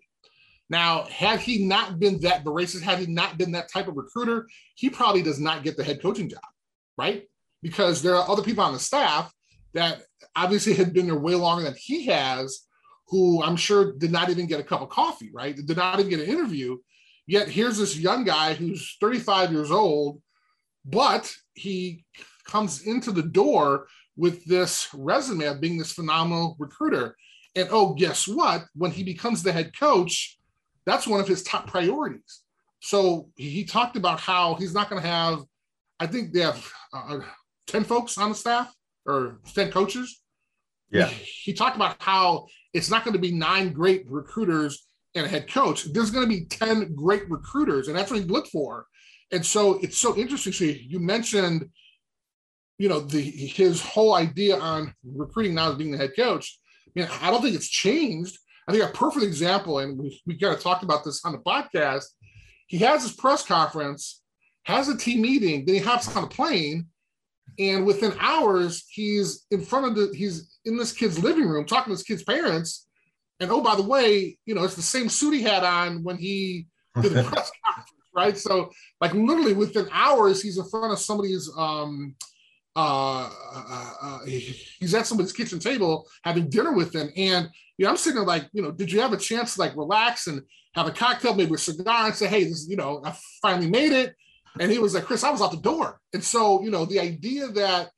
Now, 0.70 1.04
had 1.04 1.40
he 1.40 1.66
not 1.66 2.00
been 2.00 2.20
that 2.22 2.44
the 2.44 2.50
voracious, 2.50 2.82
had 2.82 3.00
he 3.00 3.06
not 3.06 3.38
been 3.38 3.52
that 3.52 3.72
type 3.72 3.88
of 3.88 3.98
recruiter, 3.98 4.48
he 4.76 4.90
probably 4.90 5.22
does 5.22 5.40
not 5.40 5.64
get 5.64 5.78
the 5.78 5.84
head 5.84 6.02
coaching 6.02 6.30
job, 6.30 6.42
right? 6.98 7.24
Because 7.62 8.02
there 8.02 8.16
are 8.16 8.30
other 8.30 8.42
people 8.42 8.64
on 8.64 8.74
the 8.74 8.80
staff 8.80 9.32
that 9.74 10.02
obviously 10.36 10.74
had 10.74 10.94
been 10.94 11.06
there 11.06 11.20
way 11.20 11.36
longer 11.36 11.64
than 11.64 11.76
he 11.78 12.06
has, 12.08 12.66
who 13.10 13.44
I'm 13.44 13.58
sure 13.58 13.94
did 13.94 14.12
not 14.12 14.30
even 14.30 14.48
get 14.48 14.60
a 14.60 14.64
cup 14.64 14.82
of 14.82 14.90
coffee, 14.90 15.30
right? 15.34 15.56
Did 15.56 15.78
not 15.78 16.00
even 16.00 16.10
get 16.10 16.22
an 16.22 16.30
interview. 16.30 16.78
Yet 17.28 17.48
here's 17.48 17.78
this 17.78 17.98
young 17.98 18.24
guy 18.24 18.54
who's 18.54 18.98
35 19.00 19.52
years 19.52 19.70
old 19.70 20.22
but 20.86 21.34
he 21.54 22.06
comes 22.46 22.84
into 22.84 23.12
the 23.12 23.24
door 23.24 23.88
with 24.18 24.46
this 24.46 24.88
resume 24.94 25.46
of 25.46 25.60
being 25.60 25.78
this 25.78 25.92
phenomenal 25.92 26.56
recruiter. 26.60 27.16
And 27.56 27.68
oh, 27.72 27.94
guess 27.94 28.28
what? 28.28 28.66
When 28.76 28.92
he 28.92 29.04
becomes 29.04 29.44
the 29.44 29.52
head 29.52 29.78
coach, 29.78 30.38
that's 30.86 31.08
one 31.08 31.20
of 31.20 31.28
his 31.28 31.44
top 31.44 31.68
priorities. 31.68 32.42
So 32.80 33.30
he 33.36 33.64
talked 33.64 33.98
about 33.98 34.20
how 34.20 34.56
he's 34.56 34.74
not 34.74 34.90
going 34.90 35.02
to 35.02 35.08
have, 35.08 35.40
I 36.00 36.06
think 36.06 36.34
they 36.34 36.42
have 36.42 36.70
uh, 36.94 37.20
10 37.68 37.84
folks 37.84 38.18
on 38.18 38.30
the 38.30 38.36
staff 38.36 38.74
or 39.06 39.40
10 39.54 39.72
coaches. 39.72 40.22
Yeah. 40.92 41.08
He, 41.08 41.52
he 41.52 41.54
talked 41.54 41.76
about 41.76 41.96
how 42.00 42.46
it's 42.74 42.92
not 42.92 43.04
going 43.04 43.14
to 43.14 43.20
be 43.20 43.32
nine 43.32 43.74
great 43.74 44.06
recruiters 44.10 44.86
and 45.16 45.26
a 45.26 45.30
head 45.30 45.52
coach. 45.52 45.86
There's 45.94 46.12
going 46.12 46.30
to 46.30 46.30
be 46.30 46.46
10 46.46 46.94
great 46.94 47.30
recruiters, 47.30 47.88
and 47.88 47.98
that's 47.98 48.12
what 48.12 48.20
he 48.20 48.26
looked 48.26 48.50
for. 48.50 48.86
And 49.32 49.46
so 49.46 49.80
it's 49.82 49.98
so 49.98 50.16
interesting. 50.16 50.54
So 50.54 50.66
you 50.66 51.00
mentioned, 51.00 51.70
you 52.78 52.90
know, 52.90 53.00
the 53.00 53.22
his 53.22 53.82
whole 53.82 54.16
idea 54.16 54.58
on 54.58 54.94
recruiting 55.04 55.56
now 55.56 55.72
as 55.72 55.78
being 55.78 55.92
the 55.92 55.98
head 55.98 56.12
coach. 56.16 56.60
I 56.88 57.00
mean, 57.00 57.10
I 57.22 57.32
don't 57.32 57.42
think 57.42 57.56
it's 57.56 57.70
changed. 57.70 58.38
I 58.68 58.72
think 58.72 58.84
a 58.84 58.88
perfect 58.94 59.26
example, 59.26 59.80
and 59.80 59.98
we, 59.98 60.22
we 60.26 60.38
kind 60.38 60.56
of 60.56 60.62
talked 60.62 60.84
about 60.84 61.04
this 61.04 61.24
on 61.24 61.34
the 61.34 61.40
podcast. 61.40 62.06
He 62.68 62.78
has 62.80 63.04
his 63.04 63.14
press 63.14 63.46
conference, 63.46 64.22
has 64.64 64.90
a 64.90 64.98
team 64.98 65.22
meeting, 65.22 65.66
then 65.66 65.76
he 65.76 65.82
hops 65.82 66.14
on 66.16 66.24
a 66.24 66.28
plane, 66.28 66.88
and 67.60 67.86
within 67.86 68.14
hours, 68.20 68.86
he's 68.90 69.46
in 69.52 69.62
front 69.62 69.86
of 69.86 69.96
the 69.96 70.16
he's 70.16 70.58
in 70.66 70.78
this 70.78 70.92
kid's 70.92 71.22
living 71.22 71.48
room 71.48 71.66
talking 71.66 71.92
to 71.92 71.98
his 71.98 72.04
kid's 72.04 72.24
parents. 72.24 72.88
And 73.40 73.52
oh, 73.52 73.62
by 73.62 73.76
the 73.76 73.84
way, 73.84 74.38
you 74.46 74.56
know, 74.56 74.64
it's 74.64 74.76
the 74.76 74.82
same 74.82 75.10
suit 75.10 75.34
he 75.34 75.44
had 75.44 75.64
on 75.64 76.04
when 76.04 76.18
he 76.18 76.68
did 77.02 77.14
the 77.14 77.24
press 77.32 77.52
conference 77.64 77.65
right? 78.16 78.38
So, 78.38 78.72
like 79.02 79.14
literally 79.14 79.54
within 79.54 79.88
hours, 79.92 80.42
he's 80.42 80.58
in 80.58 80.70
front 80.70 80.94
of 80.94 81.00
somebody's 81.00 81.50
um, 81.58 82.16
uh, 82.76 83.30
uh, 83.54 83.94
uh, 84.02 84.20
he's 84.26 84.94
at 84.94 85.08
somebody's 85.08 85.32
kitchen 85.32 85.60
table 85.60 86.08
having 86.24 86.50
dinner 86.50 86.74
with 86.74 86.92
them. 86.92 87.10
And 87.16 87.50
you 87.78 87.86
know, 87.86 87.92
I'm 87.92 87.98
sitting 87.98 88.18
there 88.18 88.26
like, 88.26 88.50
you 88.54 88.62
know, 88.62 88.72
did 88.72 88.92
you 88.92 89.02
have 89.02 89.14
a 89.14 89.18
chance 89.18 89.56
to 89.56 89.62
like 89.62 89.76
relax 89.76 90.28
and 90.28 90.42
have 90.74 90.88
a 90.88 90.92
cocktail, 90.92 91.34
maybe 91.34 91.54
a 91.54 91.58
cigar, 91.58 92.08
and 92.08 92.16
say, 92.16 92.28
hey, 92.28 92.44
this, 92.44 92.68
you 92.68 92.76
know, 92.76 93.02
I 93.04 93.16
finally 93.42 93.70
made 93.70 93.92
it. 93.92 94.16
And 94.60 94.72
he 94.72 94.80
was 94.80 94.94
like, 94.94 95.06
Chris, 95.06 95.24
I 95.24 95.32
was 95.32 95.42
out 95.42 95.52
the 95.52 95.58
door. 95.58 96.00
And 96.14 96.24
so, 96.24 96.62
you 96.64 96.72
know, 96.72 96.86
the 96.86 97.00
idea 97.00 97.48
that 97.48 97.90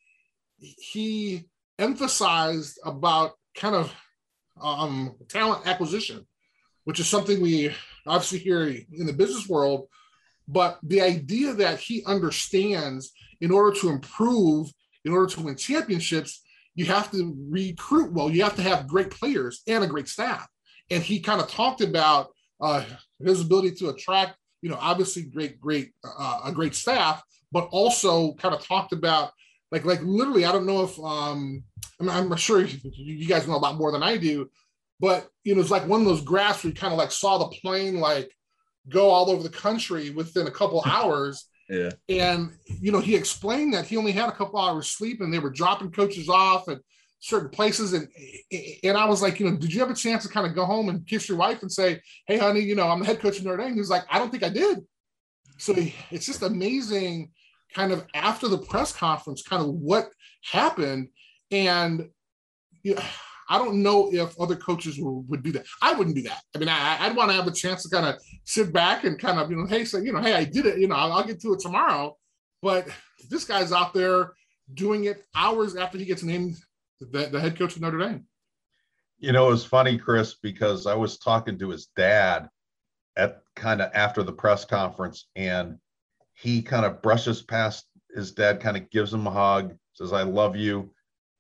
he 0.60 1.46
emphasized 1.78 2.80
about 2.84 3.34
kind 3.56 3.76
of 3.76 3.94
um, 4.62 5.16
talent 5.30 5.68
acquisition, 5.68 6.26
which 6.86 7.00
is 7.00 7.08
something 7.08 7.42
we 7.42 7.74
obviously 8.08 8.40
hear 8.40 8.68
in 8.68 9.06
the 9.06 9.14
business 9.14 9.48
world, 9.48 9.88
but 10.48 10.80
the 10.84 11.01
idea 11.01 11.54
that 11.54 11.80
he 11.80 12.04
understands 12.06 13.12
in 13.42 13.51
order 13.51 13.77
to 13.80 13.89
improve, 13.89 14.72
in 15.06 15.12
order 15.12 15.27
to 15.34 15.42
win 15.42 15.56
championships, 15.56 16.44
you 16.75 16.86
have 16.86 17.12
to 17.12 17.36
recruit 17.50 18.13
well. 18.13 18.30
You 18.30 18.44
have 18.44 18.56
to 18.56 18.62
have 18.62 18.88
great 18.88 19.10
players 19.10 19.62
and 19.68 19.84
a 19.84 19.88
great 19.88 20.08
staff. 20.08 20.48
And 20.89 21.04
he 21.04 21.20
kind 21.20 21.42
of 21.42 21.50
talked 21.50 21.82
about 21.82 22.30
uh, 22.62 22.84
his 23.20 23.42
ability 23.42 23.72
to 23.75 23.89
attract, 23.89 24.38
you 24.62 24.70
know, 24.70 24.77
obviously 24.80 25.24
great, 25.24 25.60
great, 25.60 25.92
uh, 26.04 26.42
a 26.46 26.51
great 26.51 26.75
staff, 26.75 27.22
but 27.51 27.68
also 27.72 28.34
kind 28.36 28.56
of 28.56 28.66
talked 28.66 28.94
about 28.94 29.32
like, 29.72 29.86
like 29.86 30.01
literally, 30.01 30.46
I 30.46 30.51
don't 30.51 30.66
know 30.66 30.84
if 30.84 30.98
um, 31.00 31.63
I'm, 32.00 32.10
I'm 32.10 32.36
sure 32.38 32.62
you 32.62 33.27
guys 33.27 33.48
know 33.48 33.56
a 33.56 33.58
lot 33.58 33.75
more 33.75 33.92
than 33.92 34.04
I 34.04 34.18
do, 34.18 34.50
but 35.00 35.27
you 35.44 35.56
know, 35.56 35.62
it's 35.62 35.72
like 35.72 35.88
one 35.88 36.01
of 36.01 36.08
those 36.08 36.22
graphs 36.22 36.63
where 36.63 36.70
you 36.70 36.75
kind 36.75 36.94
of 36.94 37.00
like 37.00 37.12
saw 37.12 37.38
the 37.38 37.56
plane 37.62 38.00
like 38.00 38.32
go 38.89 39.10
all 39.10 39.29
over 39.29 39.44
the 39.44 39.50
country 39.50 40.10
within 40.10 40.48
a 40.48 40.51
couple 40.51 40.82
hours 40.86 41.48
yeah. 41.70 41.91
And, 42.08 42.51
you 42.67 42.91
know, 42.91 43.00
he 43.00 43.15
explained 43.15 43.74
that 43.74 43.86
he 43.86 43.98
only 43.98 44.13
had 44.13 44.29
a 44.29 44.34
couple 44.34 44.60
hours 44.60 44.89
sleep 44.89 45.22
and 45.22 45.34
they 45.34 45.39
were 45.39 45.50
dropping 45.50 45.91
coaches 45.91 46.29
off 46.29 46.70
at 46.70 46.79
certain 47.20 47.50
places. 47.50 47.94
And, 47.94 48.08
and 48.84 48.98
I 48.98 49.06
was 49.06 49.22
like, 49.22 49.39
you 49.39 49.50
know, 49.50 49.58
did 49.58 49.74
you 49.74 49.79
have 49.82 49.89
a 49.89 49.96
chance 49.96 50.24
to 50.24 50.29
kind 50.29 50.48
of 50.48 50.56
go 50.56 50.65
home 50.65 50.89
and 50.89 51.06
kiss 51.06 51.27
your 51.27 51.38
wife 51.38 51.62
and 51.62 51.72
say, 51.72 52.01
Hey, 52.25 52.38
honey, 52.38 52.62
you 52.62 52.75
know, 52.75 52.88
I'm 52.88 53.00
the 53.00 53.06
head 53.06 53.20
coach 53.20 53.39
of 53.39 53.46
Notre 53.46 53.58
Dame. 53.58 53.74
He 53.74 53.79
was 53.79 53.89
like, 53.89 54.03
I 54.10 54.17
don't 54.17 54.32
think 54.32 54.44
I 54.44 54.50
did. 54.50 54.79
So 55.58 55.74
it's 56.12 56.25
just 56.25 56.44
amazing 56.44 57.32
kind 57.74 57.91
of 57.91 58.06
after 58.13 58.48
the 58.48 58.60
press 58.60 58.94
conference, 58.94 59.41
kind 59.41 59.62
of 59.62 59.70
what 59.70 60.10
happened. 60.50 61.10
And, 61.51 62.10
you 62.84 62.96
know, 62.96 63.01
I 63.50 63.58
don't 63.58 63.82
know 63.82 64.10
if 64.12 64.39
other 64.39 64.56
coaches 64.56 65.00
would, 65.00 65.30
would 65.30 65.44
do 65.44 65.51
that. 65.54 65.66
I 65.82 65.94
wouldn't 65.94 66.16
do 66.16 66.24
that. 66.24 66.42
I 66.56 66.60
mean, 66.60 66.70
I, 66.70 67.08
would 67.08 67.18
want 67.18 67.30
to 67.32 67.36
have 67.36 67.48
a 67.48 67.51
chance 67.51 67.84
to 67.84 67.89
kind 67.89 68.06
of 68.06 68.22
sit 68.44 68.74
back 68.74 69.04
and 69.04 69.18
kind 69.18 69.39
of, 69.39 69.50
you 69.50 69.58
know, 69.58 69.66
hey, 69.66 69.86
say, 69.86 70.01
you 70.01 70.12
know, 70.12 70.22
hey, 70.22 70.34
I 70.34 70.44
did 70.44 70.66
it. 70.66 70.80
You 70.80 70.88
know, 70.88 70.96
I'll, 70.96 71.13
I'll 71.13 71.24
get 71.24 71.42
to 71.42 71.54
it 71.54 71.60
tomorrow. 71.60 72.18
But 72.62 72.88
this 73.30 73.46
guy's 73.46 73.72
out 73.72 73.94
there 73.94 74.34
doing 74.74 75.06
it 75.06 75.24
hours 75.36 75.75
after 75.75 75.98
he 75.98 76.06
gets 76.06 76.24
named 76.24 76.58
the, 77.00 77.27
the 77.27 77.39
head 77.39 77.58
coach 77.58 77.75
of 77.75 77.82
Notre 77.82 78.00
Dame. 78.00 78.25
You 79.20 79.32
know, 79.32 79.48
it 79.48 79.51
was 79.51 79.66
funny, 79.66 79.98
Chris, 79.98 80.36
because 80.36 80.86
I 80.86 80.94
was 80.94 81.18
talking 81.18 81.58
to 81.60 81.70
his 81.70 81.88
dad 81.96 82.50
at 83.16 83.42
kind 83.56 83.82
of 83.82 83.92
after 83.94 84.22
the 84.22 84.32
press 84.32 84.63
conference, 84.63 85.27
and 85.36 85.77
he 86.34 86.62
kind 86.62 86.86
of 86.86 87.01
brushes 87.01 87.42
past 87.42 87.86
his 88.13 88.32
dad, 88.32 88.60
kind 88.60 88.77
of 88.77 88.89
gives 88.92 89.12
him 89.12 89.25
a 89.25 89.32
hug, 89.32 89.75
says, 89.94 90.13
I 90.13 90.22
love 90.22 90.56
you. 90.56 90.92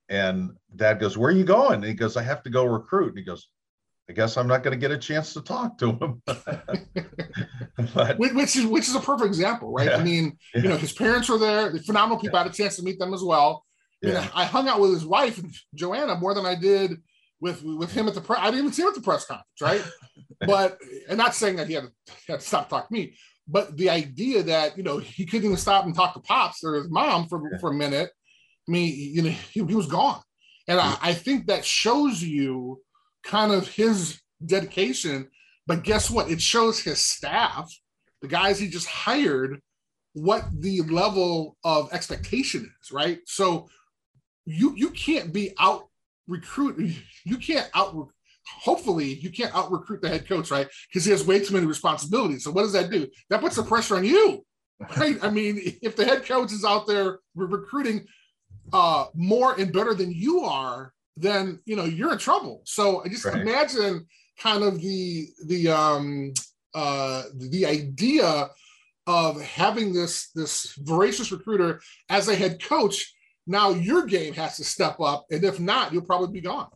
And 0.09 0.51
dad 0.75 0.99
goes, 0.99 1.17
Where 1.17 1.29
are 1.29 1.35
you 1.35 1.43
going? 1.43 1.75
And 1.75 1.85
he 1.85 1.93
goes, 1.93 2.17
I 2.17 2.23
have 2.23 2.43
to 2.43 2.49
go 2.49 2.65
recruit. 2.65 3.09
And 3.09 3.17
he 3.17 3.23
goes, 3.23 3.49
I 4.09 4.13
guess 4.13 4.37
I'm 4.37 4.47
not 4.47 4.63
going 4.63 4.71
to 4.71 4.79
get 4.79 4.91
a 4.91 4.97
chance 4.97 5.33
to 5.33 5.41
talk 5.41 5.77
to 5.79 5.91
him. 5.91 6.21
but, 7.93 8.17
which 8.17 8.55
is 8.55 8.65
which 8.65 8.87
is 8.87 8.95
a 8.95 9.01
perfect 9.01 9.27
example, 9.27 9.71
right? 9.73 9.87
Yeah, 9.87 9.97
I 9.97 10.03
mean, 10.03 10.37
yeah. 10.55 10.61
you 10.61 10.69
know, 10.69 10.77
his 10.77 10.93
parents 10.93 11.27
were 11.27 11.37
there, 11.37 11.71
phenomenal 11.79 12.17
people. 12.17 12.37
Yeah. 12.37 12.41
I 12.41 12.43
had 12.43 12.51
a 12.53 12.55
chance 12.55 12.77
to 12.77 12.83
meet 12.83 12.99
them 12.99 13.13
as 13.13 13.21
well. 13.21 13.65
I, 14.03 14.07
mean, 14.07 14.15
I 14.15 14.45
hung 14.45 14.67
out 14.67 14.79
with 14.79 14.91
his 14.91 15.05
wife 15.05 15.41
Joanna 15.73 16.15
more 16.15 16.33
than 16.33 16.45
I 16.45 16.55
did 16.55 17.01
with 17.41 17.63
with 17.63 17.91
him 17.91 18.07
at 18.07 18.13
the 18.13 18.21
press. 18.21 18.39
I 18.41 18.45
didn't 18.45 18.59
even 18.59 18.71
see 18.71 18.83
him 18.83 18.89
at 18.89 18.95
the 18.95 19.01
press 19.01 19.25
conference, 19.25 19.61
right? 19.61 19.83
but 20.47 20.79
and 21.09 21.17
not 21.17 21.35
saying 21.35 21.57
that 21.57 21.67
he 21.67 21.73
had, 21.73 21.83
to, 21.83 21.91
he 22.25 22.31
had 22.31 22.39
to 22.39 22.47
stop 22.47 22.69
talking 22.69 22.95
to 22.95 23.01
me, 23.01 23.17
but 23.47 23.75
the 23.75 23.89
idea 23.89 24.43
that 24.43 24.77
you 24.77 24.83
know 24.83 24.99
he 24.99 25.25
couldn't 25.25 25.45
even 25.45 25.57
stop 25.57 25.85
and 25.85 25.93
talk 25.93 26.13
to 26.13 26.19
pops 26.21 26.63
or 26.63 26.75
his 26.75 26.89
mom 26.89 27.27
for 27.27 27.57
for 27.59 27.71
a 27.71 27.73
minute 27.73 28.11
I 28.67 28.71
mean, 28.71 28.93
you 28.95 29.21
know, 29.21 29.29
he, 29.29 29.63
he 29.63 29.75
was 29.75 29.87
gone. 29.87 30.21
And 30.67 30.79
I, 30.79 30.97
I 31.01 31.13
think 31.13 31.47
that 31.47 31.63
shows 31.63 32.21
you 32.21 32.81
kind 33.23 33.51
of 33.51 33.67
his 33.67 34.19
dedication. 34.45 35.29
But 35.65 35.83
guess 35.83 36.09
what? 36.09 36.29
It 36.29 36.41
shows 36.41 36.79
his 36.79 36.99
staff, 36.99 37.71
the 38.21 38.27
guys 38.27 38.59
he 38.59 38.67
just 38.67 38.87
hired, 38.87 39.61
what 40.13 40.45
the 40.51 40.81
level 40.81 41.57
of 41.63 41.91
expectation 41.93 42.71
is, 42.81 42.91
right? 42.91 43.19
So 43.25 43.67
you 44.45 44.73
you 44.75 44.89
can't 44.91 45.31
be 45.31 45.53
out 45.59 45.87
recruit, 46.27 46.93
you 47.25 47.37
can't 47.37 47.69
out 47.75 48.09
hopefully 48.47 49.13
you 49.13 49.29
can't 49.29 49.53
out 49.53 49.71
recruit 49.71 50.01
the 50.01 50.09
head 50.09 50.27
coach, 50.27 50.51
right? 50.51 50.67
Because 50.87 51.05
he 51.05 51.11
has 51.11 51.25
way 51.25 51.43
too 51.43 51.53
many 51.53 51.65
responsibilities. 51.65 52.43
So 52.43 52.51
what 52.51 52.61
does 52.63 52.73
that 52.73 52.89
do? 52.89 53.07
That 53.29 53.41
puts 53.41 53.57
the 53.57 53.63
pressure 53.63 53.97
on 53.97 54.05
you, 54.05 54.45
right? 54.97 55.17
I 55.21 55.29
mean, 55.29 55.59
if 55.81 55.95
the 55.95 56.05
head 56.05 56.25
coach 56.25 56.51
is 56.51 56.65
out 56.65 56.87
there 56.87 57.19
recruiting 57.35 58.05
uh, 58.73 59.05
more 59.13 59.59
and 59.59 59.71
better 59.71 59.93
than 59.93 60.11
you 60.11 60.41
are, 60.41 60.93
then 61.15 61.59
you 61.65 61.75
know 61.75 61.85
you're 61.85 62.13
in 62.13 62.17
trouble. 62.17 62.61
So 62.65 63.03
I 63.03 63.09
just 63.09 63.25
right. 63.25 63.41
imagine 63.41 64.05
kind 64.39 64.63
of 64.63 64.81
the 64.81 65.27
the 65.45 65.69
um, 65.69 66.33
uh, 66.73 67.23
the 67.33 67.65
idea 67.65 68.49
of 69.07 69.41
having 69.41 69.93
this 69.93 70.29
this 70.31 70.73
voracious 70.79 71.31
recruiter 71.31 71.81
as 72.09 72.27
a 72.27 72.35
head 72.35 72.61
coach. 72.61 73.13
Now 73.49 73.69
your 73.69 74.05
game 74.05 74.33
has 74.33 74.57
to 74.57 74.63
step 74.63 74.99
up, 74.99 75.25
and 75.31 75.43
if 75.43 75.59
not, 75.59 75.93
you'll 75.93 76.01
probably 76.01 76.31
be 76.31 76.41
gone. 76.41 76.69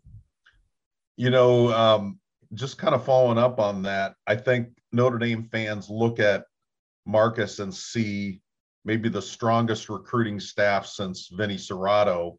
You 1.17 1.29
know, 1.29 1.71
um, 1.73 2.19
just 2.53 2.77
kind 2.77 2.95
of 2.95 3.05
following 3.05 3.37
up 3.37 3.59
on 3.59 3.83
that, 3.83 4.15
I 4.25 4.35
think 4.35 4.69
Notre 4.91 5.17
Dame 5.17 5.43
fans 5.43 5.89
look 5.89 6.19
at 6.19 6.45
Marcus 7.05 7.59
and 7.59 7.73
see 7.73 8.40
maybe 8.83 9.09
the 9.09 9.21
strongest 9.21 9.89
recruiting 9.89 10.39
staff 10.39 10.85
since 10.85 11.29
Vinny 11.31 11.57
Cerrato 11.57 12.37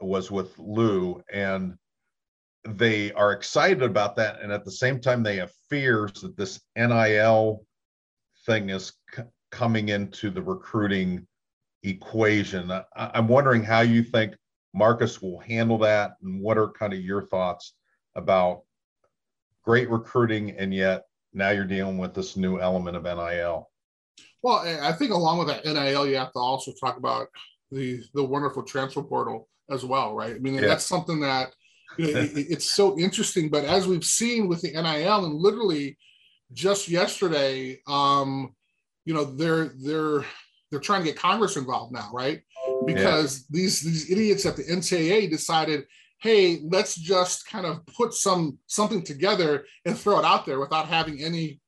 was 0.00 0.30
with 0.30 0.58
Lou. 0.58 1.22
And 1.32 1.74
they 2.64 3.12
are 3.12 3.32
excited 3.32 3.82
about 3.82 4.16
that. 4.16 4.40
And 4.40 4.52
at 4.52 4.64
the 4.64 4.70
same 4.70 5.00
time, 5.00 5.22
they 5.22 5.36
have 5.36 5.52
fears 5.68 6.12
that 6.20 6.36
this 6.36 6.60
NIL 6.76 7.64
thing 8.46 8.70
is 8.70 8.92
c- 9.14 9.22
coming 9.50 9.88
into 9.88 10.30
the 10.30 10.42
recruiting 10.42 11.26
equation. 11.82 12.70
I, 12.70 12.84
I'm 12.96 13.28
wondering 13.28 13.62
how 13.62 13.80
you 13.80 14.02
think 14.02 14.34
Marcus 14.74 15.20
will 15.20 15.40
handle 15.40 15.78
that 15.78 16.12
and 16.22 16.40
what 16.40 16.58
are 16.58 16.70
kind 16.70 16.92
of 16.92 17.00
your 17.00 17.22
thoughts 17.22 17.74
about 18.14 18.62
great 19.64 19.90
recruiting 19.90 20.52
and 20.52 20.74
yet 20.74 21.04
now 21.32 21.50
you're 21.50 21.64
dealing 21.64 21.98
with 21.98 22.14
this 22.14 22.36
new 22.36 22.58
element 22.58 22.96
of 22.96 23.04
NIL. 23.04 23.69
Well, 24.42 24.58
I 24.82 24.92
think 24.92 25.12
along 25.12 25.38
with 25.38 25.48
that 25.48 25.64
NIL, 25.64 26.06
you 26.06 26.16
have 26.16 26.32
to 26.32 26.38
also 26.38 26.72
talk 26.72 26.96
about 26.96 27.28
the 27.70 28.02
the 28.14 28.24
wonderful 28.24 28.62
transfer 28.62 29.02
portal 29.02 29.48
as 29.70 29.84
well, 29.84 30.14
right? 30.14 30.34
I 30.34 30.38
mean, 30.38 30.54
yeah. 30.54 30.62
that's 30.62 30.84
something 30.84 31.20
that 31.20 31.52
you 31.98 32.12
know, 32.12 32.20
it, 32.20 32.32
it's 32.34 32.70
so 32.70 32.98
interesting. 32.98 33.48
But 33.48 33.64
as 33.64 33.86
we've 33.86 34.04
seen 34.04 34.48
with 34.48 34.62
the 34.62 34.72
NIL, 34.72 35.24
and 35.24 35.34
literally 35.34 35.98
just 36.52 36.88
yesterday, 36.88 37.80
um, 37.86 38.54
you 39.04 39.14
know, 39.14 39.24
they're 39.24 39.72
they're 39.82 40.24
they're 40.70 40.80
trying 40.80 41.02
to 41.02 41.08
get 41.08 41.16
Congress 41.16 41.56
involved 41.56 41.92
now, 41.92 42.10
right? 42.12 42.42
Because 42.86 43.40
yeah. 43.50 43.60
these 43.60 43.80
these 43.82 44.10
idiots 44.10 44.46
at 44.46 44.56
the 44.56 44.64
NCAA 44.64 45.30
decided, 45.30 45.84
hey, 46.20 46.60
let's 46.64 46.94
just 46.94 47.46
kind 47.46 47.66
of 47.66 47.84
put 47.86 48.14
some 48.14 48.58
something 48.66 49.02
together 49.02 49.64
and 49.84 49.98
throw 49.98 50.18
it 50.18 50.24
out 50.24 50.46
there 50.46 50.60
without 50.60 50.86
having 50.86 51.20
any 51.22 51.60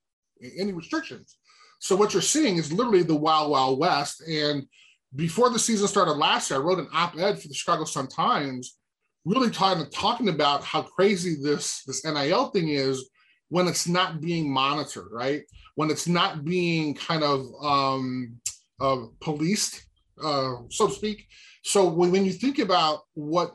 any 0.58 0.72
restrictions. 0.72 1.36
So 1.82 1.96
what 1.96 2.12
you're 2.12 2.22
seeing 2.22 2.58
is 2.58 2.72
literally 2.72 3.02
the 3.02 3.16
wild, 3.16 3.50
wild 3.50 3.80
west. 3.80 4.22
And 4.22 4.68
before 5.16 5.50
the 5.50 5.58
season 5.58 5.88
started 5.88 6.12
last 6.12 6.48
year, 6.48 6.60
I 6.60 6.62
wrote 6.62 6.78
an 6.78 6.86
op-ed 6.92 7.42
for 7.42 7.48
the 7.48 7.54
Chicago 7.54 7.82
Sun 7.82 8.06
Times, 8.06 8.78
really 9.24 9.50
talking 9.50 9.90
talking 9.90 10.28
about 10.28 10.62
how 10.62 10.82
crazy 10.82 11.34
this 11.42 11.82
this 11.84 12.04
NIL 12.04 12.50
thing 12.50 12.68
is 12.68 13.10
when 13.48 13.66
it's 13.66 13.88
not 13.88 14.20
being 14.20 14.48
monitored, 14.48 15.08
right? 15.10 15.42
When 15.74 15.90
it's 15.90 16.06
not 16.06 16.44
being 16.44 16.94
kind 16.94 17.24
of 17.24 17.46
um, 17.60 18.38
uh, 18.80 19.06
policed, 19.20 19.84
uh, 20.22 20.58
so 20.70 20.86
to 20.86 20.94
speak. 20.94 21.26
So 21.64 21.88
when, 21.88 22.12
when 22.12 22.24
you 22.24 22.32
think 22.32 22.60
about 22.60 23.00
what 23.14 23.54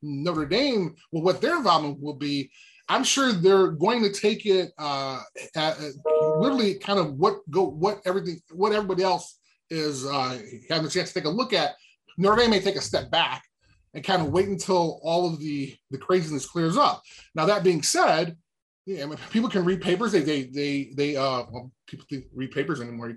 Notre 0.00 0.46
Dame, 0.46 0.94
well, 1.12 1.22
what 1.22 1.42
their 1.42 1.58
involvement 1.58 2.00
will 2.00 2.16
be, 2.16 2.50
I'm 2.88 3.04
sure 3.04 3.32
they're 3.32 3.68
going 3.68 4.02
to 4.02 4.12
take 4.12 4.46
it 4.46 4.72
uh, 4.78 5.20
at, 5.56 5.78
literally 6.38 6.74
kind 6.74 6.98
of 6.98 7.14
what 7.14 7.38
go 7.50 7.64
what 7.64 8.00
everything 8.04 8.40
what 8.52 8.72
everybody 8.72 9.02
else 9.02 9.38
is 9.70 10.04
uh, 10.04 10.38
having 10.68 10.86
a 10.86 10.90
chance 10.90 11.08
to 11.08 11.14
take 11.14 11.24
a 11.24 11.30
look 11.30 11.52
at. 11.52 11.72
Dame 12.18 12.50
may 12.50 12.60
take 12.60 12.76
a 12.76 12.80
step 12.80 13.10
back 13.10 13.42
and 13.94 14.04
kind 14.04 14.22
of 14.22 14.28
wait 14.28 14.48
until 14.48 15.00
all 15.02 15.26
of 15.26 15.38
the 15.38 15.74
the 15.90 15.98
craziness 15.98 16.46
clears 16.46 16.76
up. 16.76 17.02
Now 17.34 17.46
that 17.46 17.64
being 17.64 17.82
said, 17.82 18.36
Yeah, 18.86 19.04
I 19.04 19.06
mean, 19.06 19.18
people 19.30 19.48
can 19.48 19.64
read 19.64 19.80
papers. 19.80 20.12
They 20.12 20.22
they 20.22 20.44
they 20.44 20.90
they 20.94 21.16
uh 21.16 21.44
well, 21.50 21.72
people 21.86 22.06
think 22.08 22.26
read 22.34 22.50
papers 22.50 22.80
anymore. 22.80 23.16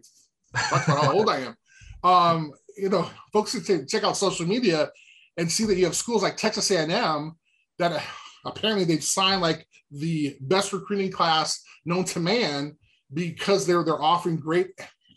About 0.53 0.81
how 0.83 1.13
old 1.13 1.29
I 1.29 1.39
am. 1.39 1.55
Um, 2.03 2.51
you 2.77 2.89
know, 2.89 3.09
folks 3.33 3.57
can 3.65 3.87
check 3.87 4.03
out 4.03 4.15
social 4.15 4.45
media 4.45 4.91
and 5.37 5.51
see 5.51 5.65
that 5.65 5.75
you 5.75 5.85
have 5.85 5.95
schools 5.95 6.21
like 6.21 6.37
Texas 6.37 6.69
A&M 6.69 7.35
that 7.79 8.03
apparently 8.45 8.85
they've 8.85 9.03
signed 9.03 9.41
like 9.41 9.67
the 9.91 10.35
best 10.41 10.73
recruiting 10.73 11.11
class 11.11 11.63
known 11.85 12.03
to 12.05 12.19
man 12.19 12.75
because 13.13 13.65
they're 13.65 13.83
they're 13.83 14.01
offering 14.01 14.37
great 14.37 14.69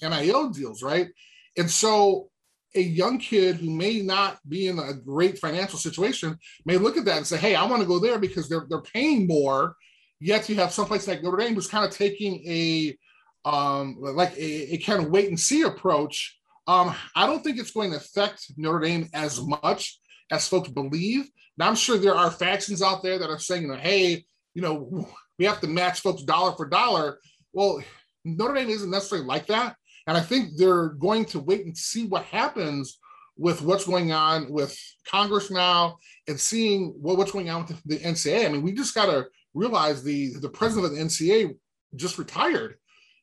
NIL 0.02 0.50
deals, 0.50 0.82
right? 0.82 1.08
And 1.56 1.70
so 1.70 2.30
a 2.74 2.80
young 2.80 3.18
kid 3.18 3.56
who 3.56 3.70
may 3.70 4.00
not 4.00 4.38
be 4.48 4.68
in 4.68 4.78
a 4.78 4.92
great 4.92 5.38
financial 5.38 5.78
situation 5.78 6.38
may 6.64 6.76
look 6.76 6.96
at 6.96 7.04
that 7.06 7.16
and 7.18 7.26
say, 7.26 7.36
"Hey, 7.38 7.54
I 7.54 7.64
want 7.64 7.82
to 7.82 7.88
go 7.88 7.98
there 7.98 8.18
because 8.18 8.48
they're 8.48 8.66
they're 8.68 8.82
paying 8.82 9.26
more." 9.26 9.74
Yet 10.20 10.48
you 10.48 10.56
have 10.56 10.72
someplace 10.72 11.06
like 11.06 11.22
Notre 11.22 11.38
Dame 11.38 11.54
who's 11.54 11.68
kind 11.68 11.84
of 11.84 11.96
taking 11.96 12.44
a 12.46 12.96
um, 13.44 13.96
like 14.00 14.36
a, 14.36 14.74
a 14.74 14.78
kind 14.78 15.02
of 15.02 15.10
wait 15.10 15.28
and 15.28 15.38
see 15.38 15.62
approach. 15.62 16.38
Um, 16.66 16.94
I 17.16 17.26
don't 17.26 17.42
think 17.42 17.58
it's 17.58 17.70
going 17.70 17.92
to 17.92 17.96
affect 17.96 18.52
Notre 18.56 18.80
Dame 18.80 19.08
as 19.14 19.40
much 19.40 19.98
as 20.30 20.46
folks 20.46 20.68
believe. 20.68 21.30
Now 21.58 21.68
I'm 21.68 21.74
sure 21.74 21.98
there 21.98 22.14
are 22.14 22.30
factions 22.30 22.82
out 22.82 23.02
there 23.02 23.18
that 23.18 23.30
are 23.30 23.38
saying, 23.38 23.72
hey, 23.80 24.24
you 24.54 24.62
know, 24.62 25.08
we 25.38 25.44
have 25.44 25.60
to 25.60 25.66
match 25.66 26.00
folks 26.00 26.22
dollar 26.22 26.52
for 26.52 26.68
dollar. 26.68 27.18
Well, 27.52 27.82
Notre 28.24 28.54
Dame 28.54 28.70
isn't 28.70 28.90
necessarily 28.90 29.26
like 29.26 29.46
that. 29.46 29.76
And 30.06 30.16
I 30.16 30.20
think 30.20 30.56
they're 30.56 30.88
going 30.88 31.26
to 31.26 31.38
wait 31.38 31.66
and 31.66 31.76
see 31.76 32.06
what 32.06 32.24
happens 32.24 32.98
with 33.36 33.62
what's 33.62 33.84
going 33.84 34.10
on 34.10 34.50
with 34.50 34.76
Congress 35.06 35.50
now 35.50 35.98
and 36.26 36.40
seeing 36.40 36.94
what, 37.00 37.16
what's 37.16 37.30
going 37.30 37.50
on 37.50 37.66
with 37.66 37.80
the, 37.84 37.98
NCAA. 37.98 38.46
I 38.46 38.48
mean, 38.48 38.62
we 38.62 38.72
just 38.72 38.94
got 38.94 39.06
to 39.06 39.26
realize 39.54 40.02
the, 40.02 40.34
the 40.40 40.48
president 40.48 40.86
of 40.86 40.98
the 40.98 41.04
NCAA 41.04 41.56
just 41.94 42.18
retired. 42.18 42.76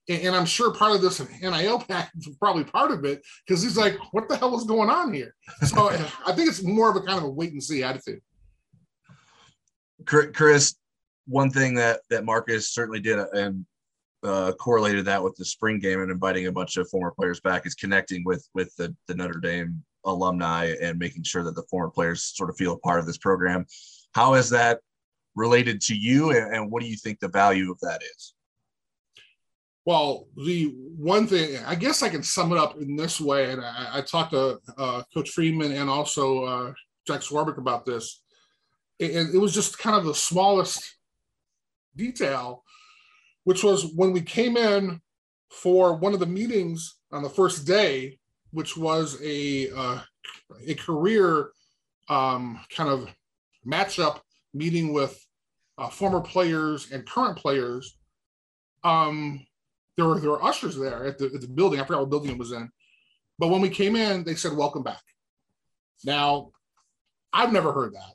And, 0.07 0.21
and 0.21 0.35
I'm 0.35 0.45
sure 0.45 0.73
part 0.73 0.95
of 0.95 1.01
this 1.01 1.19
NIL 1.41 1.79
package 1.87 2.27
was 2.27 2.37
probably 2.37 2.63
part 2.63 2.91
of 2.91 3.03
it 3.03 3.21
because 3.45 3.61
he's 3.61 3.77
like, 3.77 3.97
what 4.11 4.29
the 4.29 4.37
hell 4.37 4.57
is 4.57 4.63
going 4.63 4.89
on 4.89 5.13
here? 5.13 5.35
So 5.63 5.89
I 6.25 6.31
think 6.31 6.49
it's 6.49 6.63
more 6.63 6.89
of 6.89 6.95
a 6.95 7.01
kind 7.01 7.17
of 7.17 7.25
a 7.25 7.29
wait 7.29 7.51
and 7.51 7.63
see 7.63 7.83
attitude. 7.83 8.21
Chris, 10.05 10.75
one 11.27 11.49
thing 11.49 11.75
that 11.75 12.01
that 12.09 12.25
Marcus 12.25 12.73
certainly 12.73 12.99
did, 12.99 13.19
and 13.19 13.65
uh, 14.23 14.51
correlated 14.53 15.05
that 15.05 15.23
with 15.23 15.35
the 15.35 15.45
spring 15.45 15.79
game 15.79 16.01
and 16.01 16.11
inviting 16.11 16.47
a 16.47 16.51
bunch 16.51 16.77
of 16.77 16.89
former 16.89 17.11
players 17.11 17.39
back 17.39 17.65
is 17.65 17.75
connecting 17.75 18.23
with 18.25 18.47
with 18.53 18.75
the, 18.75 18.95
the 19.07 19.15
Notre 19.15 19.39
Dame 19.39 19.83
alumni 20.05 20.73
and 20.81 20.99
making 20.99 21.23
sure 21.23 21.43
that 21.43 21.55
the 21.55 21.63
former 21.69 21.89
players 21.89 22.23
sort 22.23 22.49
of 22.49 22.57
feel 22.57 22.73
a 22.73 22.79
part 22.79 22.99
of 22.99 23.05
this 23.05 23.17
program. 23.17 23.65
How 24.13 24.35
is 24.35 24.49
that 24.51 24.79
related 25.35 25.81
to 25.81 25.95
you, 25.95 26.31
and, 26.31 26.53
and 26.53 26.71
what 26.71 26.81
do 26.81 26.87
you 26.87 26.95
think 26.95 27.19
the 27.19 27.27
value 27.27 27.71
of 27.71 27.79
that 27.81 28.01
is? 28.01 28.33
Well, 29.85 30.27
the 30.35 30.73
one 30.97 31.27
thing 31.27 31.63
I 31.65 31.75
guess 31.75 32.01
I 32.01 32.09
can 32.09 32.23
sum 32.23 32.51
it 32.51 32.57
up 32.57 32.81
in 32.81 32.95
this 32.95 33.21
way, 33.21 33.51
and 33.51 33.61
I, 33.61 33.89
I 33.95 34.01
talked 34.01 34.31
to 34.31 34.59
uh, 34.77 35.03
Coach 35.13 35.29
Freeman 35.29 35.73
and 35.73 35.89
also 35.89 36.43
uh, 36.43 36.73
Jack 37.05 37.21
Swarbrick 37.21 37.59
about 37.59 37.85
this, 37.85 38.21
and 38.99 39.33
it 39.33 39.37
was 39.37 39.53
just 39.53 39.77
kind 39.77 39.95
of 39.95 40.05
the 40.05 40.15
smallest 40.15 40.95
detail 41.95 42.63
which 43.45 43.63
was 43.63 43.93
when 43.95 44.11
we 44.11 44.21
came 44.21 44.57
in 44.57 44.99
for 45.49 45.95
one 45.95 46.13
of 46.13 46.19
the 46.19 46.25
meetings 46.25 46.95
on 47.11 47.23
the 47.23 47.29
first 47.29 47.65
day, 47.65 48.19
which 48.51 48.75
was 48.75 49.17
a 49.23 49.69
uh, 49.71 49.99
a 50.67 50.73
career 50.75 51.51
um, 52.09 52.59
kind 52.75 52.89
of 52.89 53.07
matchup 53.65 54.19
meeting 54.53 54.93
with 54.93 55.25
uh, 55.77 55.89
former 55.89 56.19
players 56.21 56.91
and 56.91 57.05
current 57.05 57.37
players. 57.37 57.97
Um, 58.83 59.45
there 59.95 60.05
were 60.05 60.19
there 60.19 60.31
were 60.31 60.43
ushers 60.43 60.75
there 60.75 61.05
at 61.05 61.17
the, 61.17 61.25
at 61.25 61.41
the 61.41 61.47
building. 61.47 61.79
I 61.79 61.85
forgot 61.85 62.01
what 62.01 62.09
building 62.09 62.31
it 62.31 62.37
was 62.37 62.51
in, 62.51 62.69
but 63.39 63.47
when 63.47 63.61
we 63.61 63.69
came 63.69 63.95
in, 63.95 64.23
they 64.23 64.35
said 64.35 64.53
"Welcome 64.57 64.83
back." 64.83 65.01
Now, 66.03 66.51
I've 67.31 67.53
never 67.53 67.71
heard 67.71 67.93
that, 67.93 68.13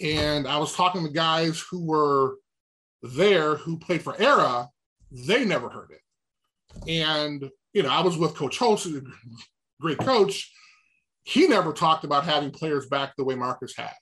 and 0.00 0.46
I 0.46 0.58
was 0.58 0.74
talking 0.74 1.04
to 1.04 1.10
guys 1.10 1.60
who 1.60 1.84
were 1.84 2.36
there 3.02 3.56
who 3.56 3.78
played 3.78 4.02
for 4.02 4.20
Ara, 4.20 4.68
they 5.10 5.44
never 5.44 5.68
heard 5.68 5.90
it. 5.90 6.90
And, 6.90 7.50
you 7.72 7.82
know, 7.82 7.90
I 7.90 8.00
was 8.00 8.16
with 8.16 8.34
Coach 8.34 8.58
Holtz, 8.58 8.86
great 9.80 9.98
coach. 9.98 10.52
He 11.24 11.46
never 11.46 11.72
talked 11.72 12.04
about 12.04 12.24
having 12.24 12.50
players 12.50 12.86
back 12.86 13.14
the 13.16 13.24
way 13.24 13.34
Marcus 13.34 13.76
had 13.76 13.94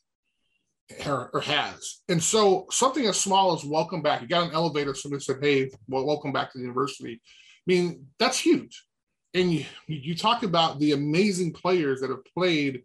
or, 1.07 1.31
or, 1.33 1.41
has. 1.41 2.01
And 2.09 2.23
so 2.23 2.67
something 2.71 3.07
as 3.07 3.19
small 3.19 3.55
as 3.55 3.65
welcome 3.65 4.03
back, 4.03 4.23
you 4.23 4.29
got 4.29 4.49
an 4.49 4.55
elevator, 4.55 4.95
somebody 4.95 5.23
said, 5.23 5.39
hey, 5.41 5.71
well, 5.89 6.07
welcome 6.07 6.33
back 6.33 6.53
to 6.53 6.59
the 6.59 6.63
university. 6.63 7.15
I 7.15 7.19
mean, 7.67 8.07
that's 8.19 8.39
huge. 8.39 8.85
And 9.35 9.53
you, 9.53 9.65
you 9.89 10.15
talk 10.15 10.43
about 10.43 10.79
the 10.79 10.93
amazing 10.93 11.53
players 11.53 12.01
that 12.01 12.11
have 12.11 12.25
played 12.25 12.83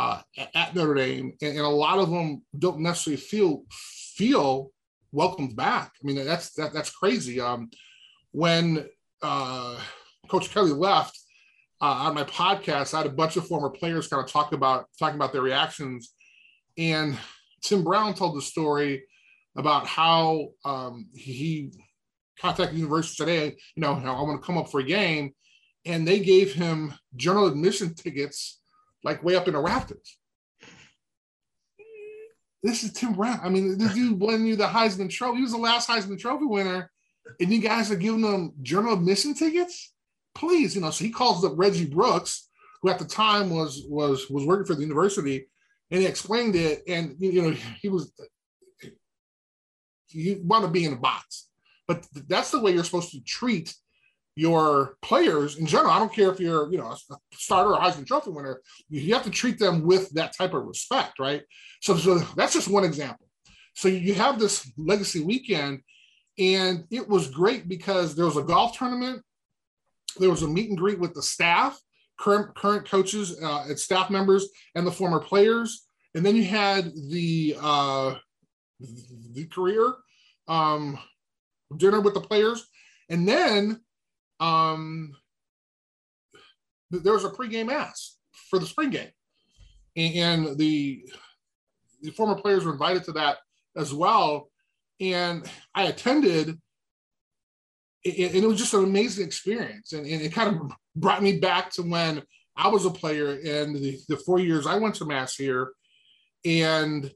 uh, 0.00 0.22
at 0.54 0.74
Notre 0.74 0.94
Dame, 0.94 1.34
and, 1.42 1.56
and, 1.56 1.66
a 1.66 1.68
lot 1.68 1.98
of 1.98 2.10
them 2.10 2.42
don't 2.58 2.80
necessarily 2.80 3.20
feel 3.20 3.64
feel 3.70 4.70
welcomed 5.12 5.54
back. 5.54 5.92
I 6.02 6.06
mean, 6.06 6.24
that's 6.24 6.54
that, 6.54 6.72
that's 6.72 6.90
crazy. 6.90 7.38
Um, 7.38 7.70
when 8.32 8.86
uh, 9.22 9.78
Coach 10.28 10.52
Kelly 10.54 10.72
left 10.72 11.18
uh, 11.82 12.06
on 12.06 12.14
my 12.14 12.24
podcast, 12.24 12.94
I 12.94 12.98
had 12.98 13.06
a 13.06 13.10
bunch 13.10 13.36
of 13.36 13.46
former 13.46 13.68
players 13.68 14.08
kind 14.08 14.24
of 14.24 14.30
talk 14.30 14.52
about 14.52 14.86
talking 14.98 15.16
about 15.16 15.34
their 15.34 15.42
reactions, 15.42 16.14
and 16.78 17.18
Tim 17.62 17.84
Brown 17.84 18.14
told 18.14 18.38
the 18.38 18.42
story 18.42 19.04
about 19.56 19.86
how 19.86 20.48
um, 20.64 21.08
he 21.12 21.72
contacted 22.40 22.74
the 22.74 22.80
university 22.80 23.22
today. 23.22 23.56
You 23.76 23.82
know, 23.82 23.92
I 23.92 24.22
want 24.22 24.40
to 24.40 24.46
come 24.46 24.56
up 24.56 24.70
for 24.70 24.80
a 24.80 24.84
game, 24.84 25.34
and 25.84 26.08
they 26.08 26.20
gave 26.20 26.54
him 26.54 26.94
general 27.16 27.48
admission 27.48 27.92
tickets, 27.92 28.59
like 29.04 29.22
way 29.22 29.36
up 29.36 29.48
in 29.48 29.54
the 29.54 29.60
rafters 29.60 30.18
this 32.62 32.84
is 32.84 32.92
Tim 32.92 33.14
Brown. 33.14 33.40
I 33.42 33.48
mean, 33.48 33.78
this 33.78 33.94
dude 33.94 34.20
won 34.20 34.46
you 34.46 34.56
the 34.56 34.66
Heisman 34.66 35.08
Trophy. 35.08 35.38
He 35.38 35.42
was 35.42 35.52
the 35.52 35.58
last 35.58 35.88
Heisman 35.88 36.18
Trophy 36.18 36.44
winner, 36.44 36.90
and 37.40 37.52
you 37.52 37.60
guys 37.60 37.90
are 37.90 37.96
giving 37.96 38.22
him 38.22 38.52
journal 38.62 38.94
admission 38.94 39.34
tickets. 39.34 39.92
Please, 40.34 40.74
you 40.74 40.80
know. 40.80 40.90
So 40.90 41.04
he 41.04 41.10
calls 41.10 41.44
up 41.44 41.52
Reggie 41.56 41.86
Brooks, 41.86 42.48
who 42.82 42.90
at 42.90 42.98
the 42.98 43.04
time 43.06 43.50
was 43.50 43.84
was 43.88 44.28
was 44.28 44.44
working 44.44 44.66
for 44.66 44.74
the 44.74 44.82
university, 44.82 45.48
and 45.90 46.00
he 46.00 46.06
explained 46.06 46.54
it. 46.54 46.82
And 46.86 47.16
you 47.18 47.42
know, 47.42 47.56
he 47.80 47.88
was 47.88 48.12
he 50.08 50.40
wanted 50.42 50.66
to 50.66 50.72
be 50.72 50.84
in 50.84 50.92
a 50.92 50.96
box, 50.96 51.48
but 51.88 52.06
that's 52.28 52.50
the 52.50 52.60
way 52.60 52.72
you're 52.72 52.84
supposed 52.84 53.12
to 53.12 53.20
treat 53.20 53.74
your 54.40 54.96
players 55.02 55.58
in 55.58 55.66
general. 55.66 55.90
I 55.90 55.98
don't 55.98 56.14
care 56.14 56.32
if 56.32 56.40
you're, 56.40 56.72
you 56.72 56.78
know, 56.78 56.90
a 56.90 57.16
starter 57.34 57.74
or 57.74 57.78
Heisman 57.78 58.06
Trophy 58.06 58.30
winner. 58.30 58.62
You 58.88 59.12
have 59.12 59.24
to 59.24 59.30
treat 59.30 59.58
them 59.58 59.84
with 59.84 60.08
that 60.14 60.34
type 60.34 60.54
of 60.54 60.64
respect, 60.64 61.18
right? 61.18 61.42
So, 61.82 61.94
so 61.98 62.20
that's 62.36 62.54
just 62.54 62.66
one 62.66 62.84
example. 62.84 63.26
So 63.74 63.88
you 63.88 64.14
have 64.14 64.38
this 64.38 64.72
legacy 64.78 65.22
weekend, 65.22 65.82
and 66.38 66.84
it 66.90 67.06
was 67.06 67.28
great 67.28 67.68
because 67.68 68.16
there 68.16 68.24
was 68.24 68.38
a 68.38 68.42
golf 68.42 68.78
tournament, 68.78 69.22
there 70.18 70.30
was 70.30 70.42
a 70.42 70.48
meet 70.48 70.70
and 70.70 70.78
greet 70.78 70.98
with 70.98 71.12
the 71.12 71.22
staff, 71.22 71.78
current 72.18 72.54
current 72.56 72.88
coaches 72.88 73.38
uh, 73.42 73.64
and 73.68 73.78
staff 73.78 74.08
members, 74.08 74.48
and 74.74 74.86
the 74.86 74.92
former 74.92 75.20
players, 75.20 75.86
and 76.14 76.24
then 76.24 76.34
you 76.34 76.44
had 76.44 76.90
the 77.10 77.56
uh, 77.60 78.14
the 79.34 79.44
career 79.52 79.94
um, 80.48 80.98
dinner 81.76 82.00
with 82.00 82.14
the 82.14 82.20
players, 82.20 82.66
and 83.10 83.28
then 83.28 83.80
um, 84.40 85.14
there 86.90 87.12
was 87.12 87.24
a 87.24 87.30
pregame 87.30 87.66
mass 87.66 88.16
for 88.48 88.58
the 88.58 88.66
spring 88.66 88.90
game, 88.90 89.10
and 89.96 90.56
the 90.58 91.04
the 92.02 92.10
former 92.10 92.34
players 92.34 92.64
were 92.64 92.72
invited 92.72 93.04
to 93.04 93.12
that 93.12 93.38
as 93.76 93.92
well. 93.92 94.50
And 95.00 95.50
I 95.74 95.84
attended, 95.84 96.48
and 96.48 96.58
it 98.04 98.46
was 98.46 98.58
just 98.58 98.74
an 98.74 98.84
amazing 98.84 99.26
experience. 99.26 99.92
And, 99.92 100.06
and 100.06 100.20
it 100.22 100.32
kind 100.32 100.56
of 100.56 100.72
brought 100.96 101.22
me 101.22 101.38
back 101.38 101.70
to 101.72 101.82
when 101.82 102.22
I 102.56 102.68
was 102.68 102.84
a 102.84 102.90
player 102.90 103.30
and 103.30 103.74
the, 103.76 103.98
the 104.08 104.16
four 104.16 104.38
years 104.38 104.66
I 104.66 104.76
went 104.76 104.96
to 104.96 105.06
Mass 105.06 105.36
here. 105.36 105.72
And 106.44 107.10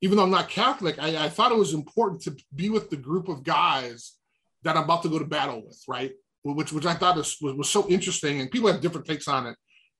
even 0.00 0.16
though 0.16 0.24
I'm 0.24 0.30
not 0.30 0.48
Catholic, 0.48 0.96
I, 0.98 1.24
I 1.24 1.28
thought 1.28 1.52
it 1.52 1.58
was 1.58 1.74
important 1.74 2.22
to 2.22 2.36
be 2.54 2.70
with 2.70 2.90
the 2.90 2.96
group 2.96 3.28
of 3.28 3.44
guys 3.44 4.14
that 4.62 4.76
I'm 4.76 4.84
about 4.84 5.02
to 5.02 5.08
go 5.08 5.18
to 5.18 5.24
battle 5.24 5.62
with, 5.64 5.80
right? 5.88 6.12
Which, 6.42 6.72
which 6.72 6.86
I 6.86 6.94
thought 6.94 7.16
was, 7.16 7.36
was, 7.40 7.68
so 7.68 7.88
interesting. 7.88 8.40
And 8.40 8.50
people 8.50 8.72
have 8.72 8.80
different 8.80 9.06
takes 9.06 9.28
on 9.28 9.46
it. 9.46 9.56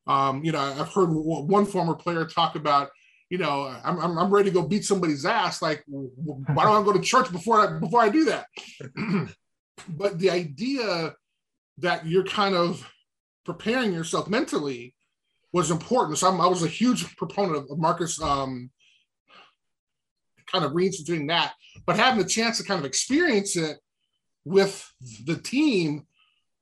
Um, 0.07 0.43
you 0.43 0.53
know, 0.53 0.59
I've 0.59 0.93
heard 0.93 1.11
one 1.11 1.67
former 1.67 1.95
player 1.95 2.25
talk 2.25 2.57
about 2.57 2.89
you 3.31 3.39
know, 3.39 3.73
I'm, 3.85 3.99
I'm, 4.01 4.19
I'm 4.19 4.31
ready 4.31 4.51
to 4.51 4.55
go 4.55 4.67
beat 4.67 4.85
somebody's 4.85 5.25
ass. 5.25 5.63
Like, 5.63 5.85
why 5.87 6.65
don't 6.65 6.83
I 6.83 6.85
go 6.85 6.93
to 6.93 7.01
church 7.01 7.31
before 7.31 7.61
I 7.61 7.79
before 7.79 8.03
I 8.03 8.09
do 8.09 8.25
that? 8.25 8.47
but 9.89 10.19
the 10.19 10.31
idea 10.31 11.15
that 11.79 12.07
you're 12.07 12.25
kind 12.25 12.57
of 12.57 12.87
preparing 13.45 13.93
yourself 13.93 14.29
mentally 14.29 14.95
was 15.53 15.71
important. 15.71 16.19
So 16.19 16.29
I'm, 16.29 16.41
i 16.41 16.47
was 16.47 16.65
a 16.65 16.69
huge 16.69 17.17
proponent 17.17 17.71
of 17.71 17.79
Marcus 17.79 18.21
um, 18.21 18.71
kind 20.47 20.65
of 20.65 20.73
reinstituting 20.73 21.29
that, 21.29 21.55
but 21.87 21.97
having 21.97 22.21
the 22.21 22.29
chance 22.29 22.59
to 22.59 22.65
kind 22.65 22.81
of 22.81 22.85
experience 22.85 23.57
it 23.57 23.79
with 24.45 24.93
the 25.25 25.37
team 25.37 26.07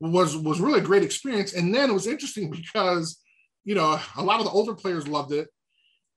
was 0.01 0.37
was 0.37 0.61
really 0.61 0.81
a 0.81 0.85
great 0.85 1.03
experience. 1.03 1.55
And 1.55 1.75
then 1.75 1.91
it 1.91 1.95
was 1.95 2.07
interesting 2.07 2.51
because 2.51 3.21
you 3.65 3.75
know 3.75 4.01
a 4.17 4.23
lot 4.23 4.41
of 4.41 4.47
the 4.47 4.53
older 4.53 4.75
players 4.75 5.09
loved 5.09 5.33
it, 5.33 5.49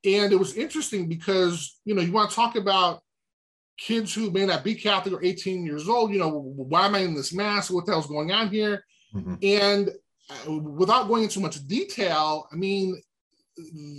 and 0.05 0.31
it 0.31 0.39
was 0.39 0.55
interesting 0.55 1.07
because 1.07 1.79
you 1.85 1.95
know 1.95 2.01
you 2.01 2.11
want 2.11 2.29
to 2.29 2.35
talk 2.35 2.55
about 2.55 3.01
kids 3.77 4.13
who 4.13 4.29
may 4.29 4.45
not 4.45 4.63
be 4.63 4.75
Catholic 4.75 5.15
or 5.15 5.23
18 5.23 5.65
years 5.65 5.89
old. 5.89 6.11
You 6.11 6.19
know, 6.19 6.29
why 6.29 6.85
am 6.85 6.95
I 6.95 6.99
in 6.99 7.15
this 7.15 7.33
mass? 7.33 7.71
What 7.71 7.85
the 7.85 7.93
hell's 7.93 8.07
going 8.07 8.31
on 8.31 8.49
here? 8.49 8.83
Mm-hmm. 9.13 9.35
And 9.43 9.89
uh, 10.29 10.53
without 10.53 11.07
going 11.07 11.23
into 11.23 11.39
much 11.39 11.65
detail, 11.67 12.47
I 12.51 12.55
mean, 12.55 13.01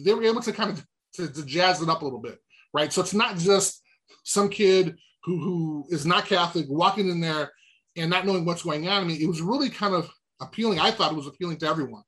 they 0.05 0.15
were 0.15 0.25
able 0.25 0.41
to 0.43 0.53
kind 0.53 0.71
of 0.71 0.87
to, 1.15 1.29
to 1.29 1.45
jazz 1.45 1.83
it 1.83 1.89
up 1.89 2.03
a 2.03 2.05
little 2.05 2.21
bit, 2.21 2.39
right? 2.73 2.93
So 2.93 3.01
it's 3.01 3.15
not 3.15 3.37
just 3.37 3.83
some 4.25 4.49
kid 4.49 4.97
who 5.25 5.39
who 5.41 5.87
is 5.91 6.07
not 6.07 6.27
Catholic 6.27 6.67
walking 6.69 7.09
in 7.09 7.21
there 7.21 7.53
and 7.97 8.11
not 8.11 8.27
knowing 8.27 8.45
what's 8.45 8.63
going 8.63 8.89
on. 8.89 9.03
I 9.03 9.05
mean, 9.05 9.21
it 9.21 9.29
was 9.29 9.43
really 9.43 9.71
kind 9.71 9.95
of 9.95 10.11
appealing. 10.41 10.81
I 10.81 10.91
thought 10.91 11.13
it 11.13 11.17
was 11.17 11.27
appealing 11.27 11.59
to 11.59 11.67
everyone. 11.67 12.03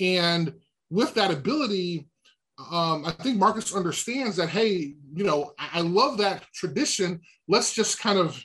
And 0.00 0.54
with 0.90 1.14
that 1.14 1.30
ability, 1.30 2.08
um, 2.70 3.04
I 3.06 3.12
think 3.22 3.38
Marcus 3.38 3.74
understands 3.74 4.36
that, 4.36 4.48
hey, 4.48 4.94
you 5.14 5.24
know, 5.24 5.52
I, 5.58 5.68
I 5.74 5.80
love 5.80 6.18
that 6.18 6.44
tradition. 6.54 7.20
Let's 7.48 7.72
just 7.72 7.98
kind 7.98 8.18
of 8.18 8.40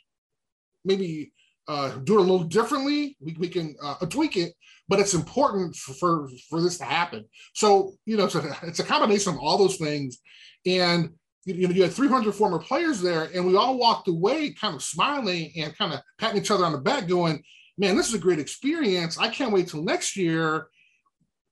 maybe 0.86 1.34
uh, 1.68 1.98
do 1.98 2.16
it 2.16 2.20
a 2.20 2.22
little 2.22 2.46
differently. 2.46 3.18
We, 3.20 3.36
we 3.38 3.50
can 3.50 3.76
uh, 3.84 3.96
tweak 4.06 4.38
it, 4.38 4.54
but 4.88 5.00
it's 5.00 5.14
important 5.14 5.76
for, 5.76 5.94
for, 5.94 6.30
for 6.50 6.62
this 6.62 6.78
to 6.78 6.86
happen. 6.86 7.26
So, 7.54 7.94
you 8.06 8.16
know, 8.16 8.26
it's 8.26 8.36
a, 8.36 8.58
it's 8.64 8.80
a 8.80 8.86
combination 8.86 9.34
of 9.34 9.40
all 9.40 9.58
those 9.58 9.76
things. 9.76 10.20
And 10.66 11.12
you 11.56 11.68
know, 11.68 11.74
you 11.74 11.84
had 11.84 11.94
300 11.94 12.36
former 12.36 12.60
players 12.60 13.02
there, 13.02 13.30
and 13.34 13.46
we 13.46 13.56
all 13.56 13.78
walked 13.78 14.08
away 14.08 14.52
kind 14.52 14.76
of 14.76 14.84
smiling 14.84 15.52
and 15.58 15.76
kind 15.78 15.94
of 15.94 16.02
patting 16.18 16.42
each 16.42 16.52
other 16.52 16.66
on 16.66 16.74
the 16.74 16.78
back, 16.78 17.08
going, 17.08 17.42
"Man, 17.78 17.96
this 17.96 18.10
is 18.10 18.14
a 18.14 18.20
great 18.20 18.40
experience. 18.40 19.18
I 19.18 19.30
can't 19.30 19.54
wait 19.54 19.70
till 19.70 19.84
next 19.84 20.18
year." 20.18 20.68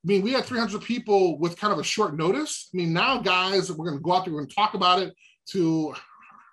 I 0.04 0.08
mean, 0.08 0.22
we 0.22 0.34
had 0.34 0.46
300 0.46 0.82
people 0.82 1.40
with 1.40 1.58
kind 1.58 1.74
of 1.74 1.80
a 1.80 1.84
short 1.84 2.16
notice. 2.16 2.70
I 2.74 2.78
mean, 2.78 2.94
now 2.94 3.18
guys, 3.20 3.72
we're 3.72 3.86
going 3.86 3.98
to 3.98 4.04
go 4.04 4.14
out 4.14 4.26
there, 4.26 4.34
we're 4.34 4.42
going 4.42 4.50
to 4.50 4.56
talk 4.56 4.76
about 4.76 5.02
it 5.02 5.16
to 5.52 5.96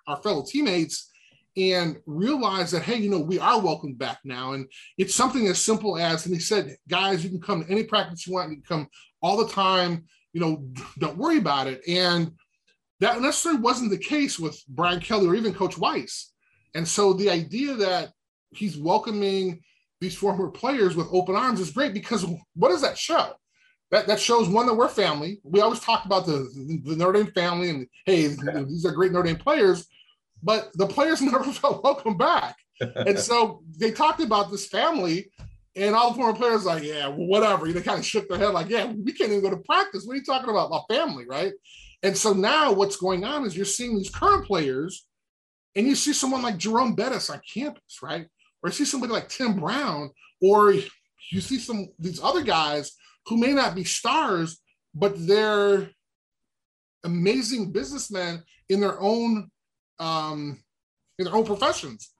our 0.07 0.17
fellow 0.17 0.43
teammates 0.47 1.11
and 1.55 2.01
realize 2.07 2.71
that 2.71 2.81
hey 2.81 2.95
you 2.95 3.11
know 3.11 3.19
we 3.19 3.37
are 3.37 3.61
welcome 3.61 3.93
back 3.93 4.17
now 4.23 4.53
and 4.53 4.67
it's 4.97 5.13
something 5.13 5.45
as 5.47 5.61
simple 5.61 5.99
as 5.99 6.25
and 6.25 6.33
he 6.33 6.41
said 6.41 6.75
guys 6.89 7.23
you 7.23 7.29
can 7.29 7.39
come 7.39 7.63
to 7.63 7.71
any 7.71 7.83
practice 7.83 8.25
you 8.25 8.33
want 8.33 8.49
you 8.49 8.55
can 8.55 8.63
come 8.63 8.87
all 9.21 9.37
the 9.37 9.53
time 9.53 10.03
you 10.33 10.41
know 10.41 10.65
don't 10.97 11.17
worry 11.17 11.37
about 11.37 11.67
it 11.67 11.79
and 11.87 12.31
that 12.99 13.21
necessarily 13.21 13.61
wasn't 13.61 13.91
the 13.91 13.97
case 13.97 14.39
with 14.39 14.61
Brian 14.67 14.99
Kelly 14.99 15.27
or 15.27 15.35
even 15.35 15.53
Coach 15.53 15.75
Weis. 15.75 16.27
And 16.75 16.87
so 16.87 17.13
the 17.13 17.29
idea 17.29 17.73
that 17.75 18.11
he's 18.51 18.77
welcoming 18.77 19.61
these 20.01 20.15
former 20.15 20.49
players 20.49 20.95
with 20.95 21.07
open 21.11 21.35
arms 21.35 21.59
is 21.59 21.71
great 21.71 21.93
because 21.93 22.25
what 22.55 22.69
does 22.69 22.81
that 22.81 22.97
show? 22.97 23.33
That, 23.91 24.07
that 24.07 24.19
shows 24.19 24.49
one 24.49 24.65
that 24.65 24.73
we're 24.73 24.89
family. 24.89 25.39
We 25.43 25.61
always 25.61 25.79
talk 25.79 26.05
about 26.05 26.25
the, 26.25 26.49
the 26.83 26.95
Notre 26.95 27.23
Dame 27.23 27.31
family 27.31 27.69
and 27.69 27.87
hey, 28.05 28.27
these 28.65 28.85
are 28.85 28.91
great 28.91 29.11
Notre 29.11 29.27
Dame 29.27 29.37
players, 29.37 29.87
but 30.41 30.71
the 30.73 30.87
players 30.87 31.21
never 31.21 31.43
felt 31.43 31.83
welcome 31.83 32.17
back. 32.17 32.57
and 32.79 33.19
so 33.19 33.63
they 33.77 33.91
talked 33.91 34.19
about 34.19 34.49
this 34.49 34.67
family, 34.67 35.31
and 35.75 35.95
all 35.95 36.09
the 36.11 36.15
former 36.15 36.37
players 36.37 36.65
like, 36.65 36.83
yeah, 36.83 37.07
well, 37.07 37.27
whatever. 37.27 37.71
They 37.71 37.81
kind 37.81 37.99
of 37.99 38.05
shook 38.05 38.29
their 38.29 38.37
head 38.37 38.49
like, 38.49 38.69
yeah, 38.69 38.85
we 38.85 39.11
can't 39.11 39.31
even 39.31 39.41
go 39.41 39.49
to 39.49 39.57
practice. 39.57 40.05
What 40.05 40.13
are 40.13 40.17
you 40.17 40.23
talking 40.23 40.49
about? 40.49 40.69
My 40.69 40.81
family, 40.93 41.25
right? 41.25 41.53
And 42.03 42.15
so 42.17 42.33
now 42.33 42.73
what's 42.73 42.97
going 42.97 43.23
on 43.23 43.45
is 43.45 43.55
you're 43.55 43.65
seeing 43.65 43.97
these 43.97 44.09
current 44.09 44.45
players, 44.45 45.07
and 45.75 45.87
you 45.87 45.95
see 45.95 46.13
someone 46.13 46.41
like 46.41 46.57
Jerome 46.57 46.95
Bettis 46.95 47.29
on 47.29 47.41
campus, 47.51 47.99
right? 48.03 48.27
Or 48.61 48.69
you 48.69 48.73
see 48.73 48.85
somebody 48.85 49.13
like 49.13 49.29
Tim 49.29 49.59
Brown, 49.59 50.11
or 50.41 50.73
you 50.73 51.41
see 51.41 51.57
some 51.57 51.87
these 51.97 52.21
other 52.21 52.43
guys 52.43 52.91
who 53.27 53.37
may 53.37 53.53
not 53.53 53.73
be 53.73 53.85
stars, 53.85 54.59
but 54.93 55.13
they're 55.27 55.89
amazing 57.05 57.71
businessmen 57.71 58.43
in 58.69 58.79
their 58.79 58.99
own 58.99 59.49
um, 59.99 60.59
in 61.17 61.25
their 61.25 61.35
own 61.35 61.45
professions. 61.45 62.11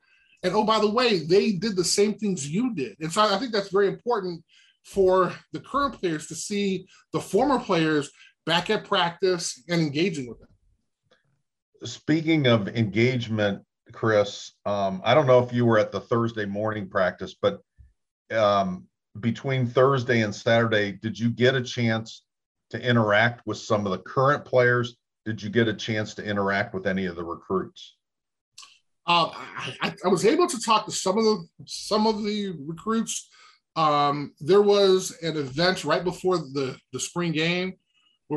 And 0.44 0.54
oh, 0.54 0.64
by 0.64 0.80
the 0.80 0.90
way, 0.90 1.20
they 1.20 1.54
did 1.54 1.76
the 1.76 1.84
same 1.84 2.16
things 2.16 2.50
you 2.50 2.74
did. 2.74 2.98
And 3.00 3.12
so 3.12 3.22
I 3.22 3.38
think 3.38 3.52
that's 3.52 3.70
very 3.70 3.88
important 3.88 4.44
for 4.84 5.34
the 5.54 5.62
current 5.62 6.00
players 6.00 6.28
to 6.28 6.36
see 6.36 6.86
the 7.14 7.20
former 7.20 7.60
players 7.60 8.12
back 8.46 8.70
at 8.70 8.86
practice 8.86 9.64
and 9.70 9.82
engaging 9.82 10.28
with 10.28 10.40
them. 10.40 10.50
Speaking 11.84 12.48
of 12.48 12.68
engagement, 12.70 13.64
Chris, 13.92 14.54
um, 14.66 15.02
I 15.04 15.14
don't 15.14 15.28
know 15.28 15.44
if 15.44 15.54
you 15.54 15.66
were 15.66 15.78
at 15.78 15.92
the 15.92 16.00
Thursday 16.00 16.46
morning 16.46 16.90
practice, 16.90 17.36
but 17.40 17.60
um, 18.32 18.86
between 19.20 19.68
Thursday 19.68 20.22
and 20.22 20.34
Saturday, 20.34 20.94
did 20.94 21.20
you 21.20 21.30
get 21.30 21.56
a 21.56 21.62
chance 21.62 22.24
to 22.72 22.82
interact 22.82 23.46
with 23.46 23.58
some 23.58 23.86
of 23.86 23.92
the 23.92 24.00
current 24.00 24.46
players? 24.46 24.96
Did 25.26 25.42
you 25.42 25.50
get 25.50 25.68
a 25.68 25.74
chance 25.74 26.14
to 26.16 26.24
interact 26.24 26.74
with 26.74 26.88
any 26.88 27.06
of 27.06 27.16
the 27.16 27.24
recruits? 27.24 27.96
Uh, 29.06 29.30
I, 29.82 29.94
I, 30.06 30.08
was 30.08 30.26
able 30.26 30.48
to 30.48 30.60
talk 30.62 30.86
to 30.86 30.92
some 30.92 31.18
of 31.18 31.26
the 31.26 31.46
some 31.66 32.08
of 32.08 32.24
the 32.24 32.56
recruits. 32.66 33.30
Um, 33.76 34.34
there 34.40 34.62
was 34.62 35.18
an 35.22 35.36
event 35.36 35.84
right 35.84 36.04
before 36.04 36.38
the 36.38 36.78
the 36.94 37.00
spring 37.02 37.34
game 37.34 37.74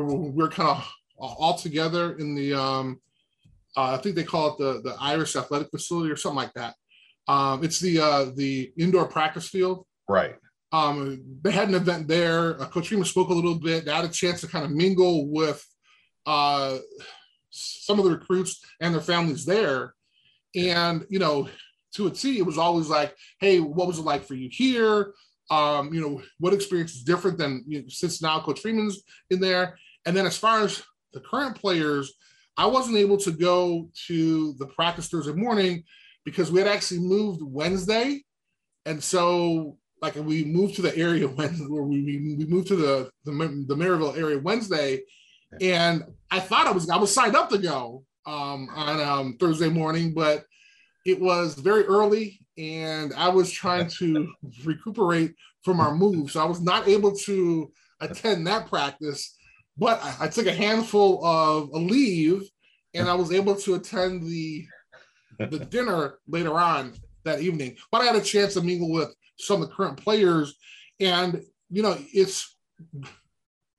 we're, 0.03 0.31
we're 0.31 0.49
kind 0.49 0.69
of 0.69 0.91
all 1.17 1.55
together 1.55 2.17
in 2.17 2.35
the 2.35 2.53
um, 2.53 2.99
uh, 3.75 3.93
I 3.93 3.97
think 3.97 4.15
they 4.15 4.23
call 4.23 4.51
it 4.51 4.57
the 4.57 4.81
the 4.89 4.95
Irish 4.99 5.35
Athletic 5.35 5.69
Facility 5.69 6.11
or 6.11 6.15
something 6.15 6.37
like 6.37 6.53
that. 6.53 6.75
Um, 7.27 7.63
it's 7.63 7.79
the 7.79 7.99
uh, 7.99 8.25
the 8.35 8.71
indoor 8.77 9.07
practice 9.07 9.47
field. 9.47 9.85
Right. 10.07 10.35
Um, 10.71 11.23
they 11.43 11.51
had 11.51 11.69
an 11.69 11.75
event 11.75 12.07
there. 12.07 12.61
Uh, 12.61 12.67
Coach 12.67 12.89
Freeman 12.89 13.05
spoke 13.05 13.29
a 13.29 13.33
little 13.33 13.55
bit. 13.55 13.87
I 13.87 13.97
had 13.97 14.05
a 14.05 14.09
chance 14.09 14.41
to 14.41 14.47
kind 14.47 14.65
of 14.65 14.71
mingle 14.71 15.27
with 15.29 15.63
uh, 16.25 16.77
some 17.49 17.99
of 17.99 18.05
the 18.05 18.11
recruits 18.11 18.59
and 18.81 18.93
their 18.93 19.01
families 19.01 19.45
there. 19.45 19.93
And 20.55 21.05
you 21.09 21.19
know, 21.19 21.47
to 21.95 22.07
a 22.07 22.11
T, 22.11 22.39
it 22.39 22.45
was 22.45 22.57
always 22.57 22.89
like, 22.89 23.15
"Hey, 23.39 23.59
what 23.59 23.87
was 23.87 23.99
it 23.99 24.03
like 24.03 24.25
for 24.25 24.33
you 24.33 24.49
here? 24.51 25.13
Um, 25.49 25.93
you 25.93 26.01
know, 26.01 26.21
what 26.39 26.53
experience 26.53 26.95
is 26.95 27.03
different 27.03 27.37
than 27.37 27.63
you 27.67 27.81
know, 27.81 27.87
since 27.89 28.21
now 28.21 28.39
Coach 28.39 28.61
Freeman's 28.61 29.03
in 29.29 29.39
there?" 29.39 29.77
And 30.07 30.15
then 30.15 30.25
as 30.25 30.37
far 30.37 30.61
as 30.61 30.81
the 31.11 31.19
current 31.19 31.57
players, 31.57 32.13
I 32.55 32.65
wasn't 32.65 32.95
able 32.95 33.17
to 33.17 33.31
go 33.31 33.89
to 34.07 34.53
the 34.53 34.67
practice 34.67 35.09
Thursday 35.09 35.33
morning 35.33 35.83
because 36.23 36.49
we 36.49 36.59
had 36.59 36.67
actually 36.69 37.01
moved 37.01 37.41
Wednesday. 37.43 38.23
And 38.85 39.03
so 39.03 39.77
like 40.01 40.15
we 40.15 40.45
moved 40.45 40.75
to 40.75 40.81
the 40.81 40.97
area 40.97 41.27
when 41.27 41.53
where 41.69 41.83
we, 41.83 42.35
we 42.37 42.45
moved 42.45 42.69
to 42.69 42.77
the, 42.77 43.11
the, 43.25 43.65
the 43.67 43.75
Maryville 43.75 44.17
area 44.17 44.39
Wednesday. 44.39 45.01
And 45.59 46.05
I 46.31 46.39
thought 46.39 46.67
I 46.67 46.71
was, 46.71 46.89
I 46.89 46.97
was 46.97 47.13
signed 47.13 47.35
up 47.35 47.49
to 47.49 47.57
go 47.57 48.05
um, 48.25 48.69
on 48.73 49.01
um, 49.01 49.37
Thursday 49.37 49.69
morning, 49.69 50.13
but 50.13 50.45
it 51.05 51.19
was 51.19 51.55
very 51.55 51.83
early 51.83 52.39
and 52.57 53.13
I 53.13 53.27
was 53.27 53.51
trying 53.51 53.89
to 53.99 54.31
recuperate 54.63 55.35
from 55.63 55.81
our 55.81 55.93
move. 55.93 56.31
So 56.31 56.41
I 56.41 56.45
was 56.45 56.61
not 56.61 56.87
able 56.87 57.13
to 57.13 57.71
attend 57.99 58.47
that 58.47 58.67
practice. 58.67 59.36
But 59.77 60.03
I, 60.03 60.15
I 60.21 60.27
took 60.27 60.47
a 60.47 60.53
handful 60.53 61.23
of 61.25 61.69
a 61.73 61.77
leave 61.77 62.49
and 62.93 63.09
I 63.09 63.13
was 63.13 63.31
able 63.31 63.55
to 63.55 63.75
attend 63.75 64.23
the 64.23 64.65
the 65.39 65.59
dinner 65.69 66.15
later 66.27 66.57
on 66.57 66.93
that 67.23 67.41
evening. 67.41 67.77
But 67.91 68.01
I 68.01 68.05
had 68.05 68.15
a 68.15 68.21
chance 68.21 68.55
to 68.55 68.61
mingle 68.61 68.91
with 68.91 69.13
some 69.37 69.61
of 69.61 69.69
the 69.69 69.75
current 69.75 69.97
players, 69.97 70.55
and 70.99 71.43
you 71.69 71.83
know, 71.83 71.97
it's 72.13 72.55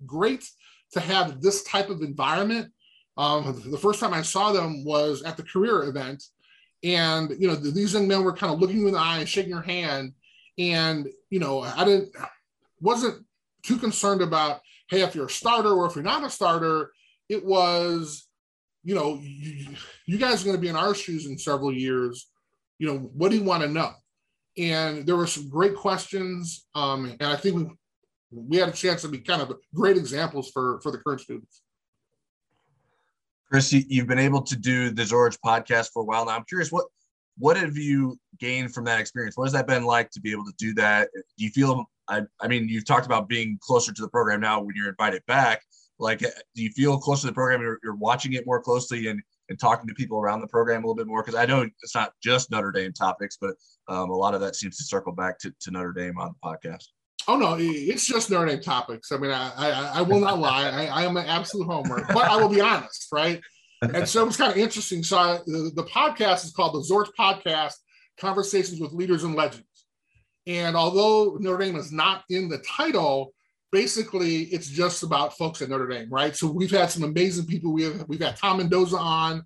great 0.06 0.48
to 0.92 1.00
have 1.00 1.40
this 1.40 1.62
type 1.64 1.90
of 1.90 2.02
environment. 2.02 2.72
Um, 3.16 3.62
the 3.66 3.78
first 3.78 3.98
time 3.98 4.14
I 4.14 4.22
saw 4.22 4.52
them 4.52 4.84
was 4.84 5.22
at 5.22 5.36
the 5.36 5.42
career 5.42 5.82
event, 5.84 6.22
and 6.84 7.30
you 7.38 7.48
know, 7.48 7.56
these 7.56 7.94
young 7.94 8.06
men 8.06 8.22
were 8.22 8.32
kind 8.32 8.52
of 8.52 8.60
looking 8.60 8.78
you 8.78 8.86
in 8.86 8.94
the 8.94 9.00
eye 9.00 9.18
and 9.18 9.28
shaking 9.28 9.50
your 9.50 9.62
hand, 9.62 10.12
and 10.58 11.08
you 11.30 11.40
know, 11.40 11.60
I 11.62 11.84
didn't 11.84 12.14
wasn't 12.80 13.24
too 13.64 13.76
concerned 13.76 14.22
about 14.22 14.60
hey, 14.88 15.02
if 15.02 15.14
you're 15.14 15.26
a 15.26 15.30
starter 15.30 15.72
or 15.72 15.86
if 15.86 15.94
you're 15.94 16.04
not 16.04 16.24
a 16.24 16.30
starter, 16.30 16.92
it 17.28 17.44
was, 17.44 18.26
you 18.84 18.94
know, 18.94 19.20
you, 19.22 19.68
you 20.06 20.18
guys 20.18 20.42
are 20.42 20.44
going 20.46 20.56
to 20.56 20.60
be 20.62 20.68
in 20.68 20.76
our 20.76 20.94
shoes 20.94 21.26
in 21.26 21.38
several 21.38 21.72
years. 21.72 22.30
You 22.78 22.88
know, 22.88 22.98
what 23.14 23.30
do 23.30 23.36
you 23.36 23.44
want 23.44 23.62
to 23.62 23.68
know? 23.68 23.92
And 24.56 25.06
there 25.06 25.16
were 25.16 25.26
some 25.26 25.48
great 25.48 25.76
questions. 25.76 26.66
Um, 26.74 27.16
and 27.20 27.30
I 27.30 27.36
think 27.36 27.56
we, 27.56 27.66
we 28.30 28.56
had 28.56 28.68
a 28.68 28.72
chance 28.72 29.02
to 29.02 29.08
be 29.08 29.18
kind 29.18 29.42
of 29.42 29.52
great 29.74 29.96
examples 29.96 30.50
for, 30.50 30.80
for 30.82 30.90
the 30.90 30.98
current 30.98 31.20
students. 31.20 31.62
Chris, 33.50 33.72
you've 33.72 34.06
been 34.06 34.18
able 34.18 34.42
to 34.42 34.56
do 34.56 34.90
the 34.90 35.02
Zorich 35.02 35.38
podcast 35.44 35.90
for 35.92 36.02
a 36.02 36.04
while 36.04 36.26
now. 36.26 36.32
I'm 36.32 36.44
curious, 36.44 36.70
what 36.70 36.86
what 37.38 37.56
have 37.56 37.76
you 37.76 38.18
gained 38.38 38.74
from 38.74 38.84
that 38.84 39.00
experience? 39.00 39.36
What 39.36 39.44
has 39.44 39.52
that 39.52 39.66
been 39.66 39.84
like 39.84 40.10
to 40.10 40.20
be 40.20 40.32
able 40.32 40.44
to 40.44 40.54
do 40.58 40.74
that? 40.74 41.08
Do 41.14 41.44
you 41.44 41.50
feel 41.50 41.88
I, 42.08 42.22
I 42.40 42.48
mean, 42.48 42.68
you've 42.68 42.86
talked 42.86 43.06
about 43.06 43.28
being 43.28 43.58
closer 43.60 43.92
to 43.92 44.02
the 44.02 44.08
program 44.08 44.40
now 44.40 44.60
when 44.60 44.74
you're 44.74 44.88
invited 44.88 45.24
back. 45.26 45.62
Like, 45.98 46.20
do 46.20 46.62
you 46.62 46.70
feel 46.70 46.98
closer 46.98 47.22
to 47.22 47.26
the 47.28 47.32
program? 47.32 47.60
You're, 47.60 47.78
you're 47.82 47.96
watching 47.96 48.32
it 48.32 48.46
more 48.46 48.62
closely, 48.62 49.08
and 49.08 49.20
and 49.48 49.58
talking 49.58 49.88
to 49.88 49.94
people 49.94 50.20
around 50.20 50.40
the 50.40 50.46
program 50.46 50.84
a 50.84 50.86
little 50.86 50.94
bit 50.94 51.06
more? 51.06 51.22
Because 51.22 51.34
I 51.34 51.46
know 51.46 51.68
it's 51.82 51.94
not 51.94 52.12
just 52.22 52.50
Notre 52.50 52.70
Dame 52.70 52.92
topics, 52.92 53.38
but 53.40 53.54
um, 53.88 54.10
a 54.10 54.14
lot 54.14 54.34
of 54.34 54.40
that 54.42 54.56
seems 54.56 54.76
to 54.76 54.84
circle 54.84 55.12
back 55.12 55.38
to, 55.40 55.52
to 55.60 55.70
Notre 55.70 55.92
Dame 55.92 56.18
on 56.18 56.34
the 56.34 56.48
podcast. 56.48 56.84
Oh 57.26 57.36
no, 57.36 57.56
it's 57.58 58.06
just 58.06 58.30
Notre 58.30 58.46
Dame 58.46 58.60
topics. 58.60 59.10
I 59.10 59.16
mean, 59.16 59.32
I 59.32 59.50
I, 59.56 59.92
I 59.96 60.02
will 60.02 60.20
not 60.20 60.38
lie. 60.38 60.68
I, 60.68 60.86
I 60.86 61.02
am 61.02 61.16
an 61.16 61.26
absolute 61.26 61.66
homer, 61.66 62.06
but 62.12 62.28
I 62.28 62.36
will 62.36 62.48
be 62.48 62.60
honest, 62.60 63.08
right? 63.12 63.40
And 63.82 64.08
so 64.08 64.22
it 64.22 64.26
was 64.26 64.36
kind 64.36 64.50
of 64.50 64.58
interesting. 64.58 65.02
So 65.02 65.18
I, 65.18 65.38
the, 65.46 65.70
the 65.74 65.84
podcast 65.84 66.44
is 66.44 66.52
called 66.52 66.74
the 66.74 66.92
Zorich 66.92 67.12
Podcast: 67.18 67.74
Conversations 68.18 68.80
with 68.80 68.92
Leaders 68.92 69.24
and 69.24 69.34
Legends. 69.34 69.64
And 70.46 70.76
although 70.76 71.36
Notre 71.40 71.64
Dame 71.64 71.76
is 71.76 71.92
not 71.92 72.24
in 72.30 72.48
the 72.48 72.58
title, 72.58 73.34
basically 73.70 74.44
it's 74.44 74.68
just 74.68 75.02
about 75.02 75.36
folks 75.36 75.60
at 75.62 75.68
Notre 75.68 75.86
Dame, 75.86 76.08
right? 76.10 76.34
So 76.34 76.50
we've 76.50 76.70
had 76.70 76.90
some 76.90 77.02
amazing 77.02 77.46
people. 77.46 77.72
We 77.72 77.84
have 77.84 78.04
we've 78.08 78.22
had 78.22 78.36
Tom 78.36 78.58
Mendoza 78.58 78.96
on, 78.96 79.42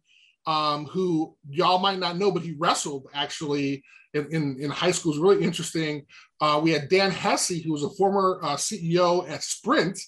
um, 0.46 0.86
who 0.86 1.36
y'all 1.48 1.78
might 1.78 1.98
not 1.98 2.18
know, 2.18 2.30
but 2.30 2.42
he 2.42 2.54
wrestled 2.58 3.06
actually 3.14 3.82
in, 4.14 4.26
in, 4.30 4.56
in 4.60 4.70
high 4.70 4.90
school. 4.90 5.12
It's 5.12 5.20
really 5.20 5.44
interesting. 5.44 6.06
Uh, 6.40 6.60
we 6.62 6.70
had 6.70 6.88
Dan 6.88 7.10
Hesse, 7.10 7.62
who 7.62 7.72
was 7.72 7.82
a 7.82 7.90
former 7.90 8.38
uh, 8.42 8.56
CEO 8.56 9.28
at 9.28 9.42
Sprint. 9.42 9.98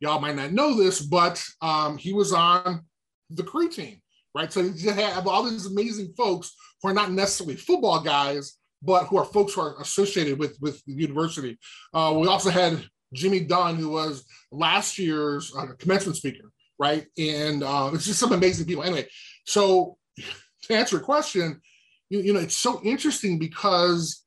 Y'all 0.00 0.20
might 0.20 0.36
not 0.36 0.52
know 0.52 0.76
this, 0.76 1.00
but 1.00 1.42
um, 1.60 1.98
he 1.98 2.12
was 2.12 2.32
on 2.32 2.84
the 3.30 3.42
crew 3.42 3.68
team, 3.68 4.00
right? 4.34 4.52
So 4.52 4.60
you 4.60 4.92
have 4.92 5.26
all 5.26 5.44
these 5.44 5.66
amazing 5.66 6.12
folks 6.16 6.54
who 6.82 6.88
are 6.88 6.94
not 6.94 7.12
necessarily 7.12 7.56
football 7.56 8.00
guys, 8.00 8.56
but 8.82 9.04
who 9.04 9.18
are 9.18 9.24
folks 9.24 9.54
who 9.54 9.60
are 9.60 9.80
associated 9.80 10.38
with 10.38 10.56
with 10.60 10.82
the 10.84 10.92
university. 10.92 11.58
Uh, 11.92 12.14
we 12.16 12.26
also 12.26 12.50
had 12.50 12.84
Jimmy 13.12 13.40
Dunn, 13.40 13.76
who 13.76 13.90
was 13.90 14.24
last 14.50 14.98
year's 14.98 15.54
uh, 15.56 15.66
commencement 15.78 16.16
speaker, 16.16 16.50
right? 16.78 17.06
And 17.18 17.62
uh, 17.62 17.90
it's 17.92 18.06
just 18.06 18.20
some 18.20 18.32
amazing 18.32 18.66
people. 18.66 18.82
Anyway, 18.82 19.06
so 19.44 19.96
to 20.62 20.74
answer 20.74 20.96
your 20.96 21.04
question, 21.04 21.60
you, 22.08 22.20
you 22.20 22.32
know, 22.32 22.40
it's 22.40 22.56
so 22.56 22.80
interesting 22.82 23.38
because 23.38 24.24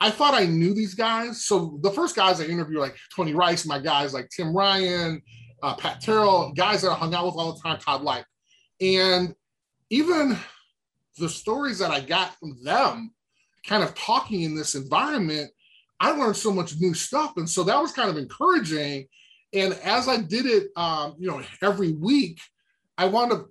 I 0.00 0.10
thought 0.10 0.34
I 0.34 0.46
knew 0.46 0.72
these 0.72 0.94
guys. 0.94 1.44
So 1.44 1.78
the 1.82 1.90
first 1.90 2.16
guys 2.16 2.40
I 2.40 2.44
interviewed, 2.44 2.80
like 2.80 2.96
Tony 3.14 3.34
Rice, 3.34 3.66
my 3.66 3.78
guys 3.78 4.14
like 4.14 4.28
Tim 4.34 4.56
Ryan, 4.56 5.20
uh, 5.62 5.74
Pat 5.74 6.00
Terrell, 6.00 6.52
guys 6.52 6.82
that 6.82 6.90
I 6.90 6.94
hung 6.94 7.14
out 7.14 7.26
with 7.26 7.36
all 7.36 7.52
the 7.52 7.60
time, 7.60 7.78
Todd 7.78 8.02
Lyght. 8.02 8.24
And 8.80 9.34
even 9.90 10.36
the 11.18 11.28
stories 11.28 11.78
that 11.78 11.90
I 11.90 12.00
got 12.00 12.34
from 12.36 12.62
them, 12.62 13.12
kind 13.66 13.82
of 13.82 13.94
talking 13.94 14.42
in 14.42 14.54
this 14.54 14.74
environment, 14.74 15.50
I 15.98 16.12
learned 16.12 16.36
so 16.36 16.52
much 16.52 16.80
new 16.80 16.94
stuff. 16.94 17.36
And 17.36 17.48
so 17.48 17.62
that 17.64 17.80
was 17.80 17.92
kind 17.92 18.08
of 18.08 18.16
encouraging. 18.16 19.06
And 19.52 19.74
as 19.74 20.08
I 20.08 20.18
did 20.18 20.46
it, 20.46 20.68
um, 20.76 21.16
you 21.18 21.28
know, 21.28 21.42
every 21.62 21.92
week, 21.92 22.40
I 22.96 23.06
wound 23.06 23.32
up 23.32 23.48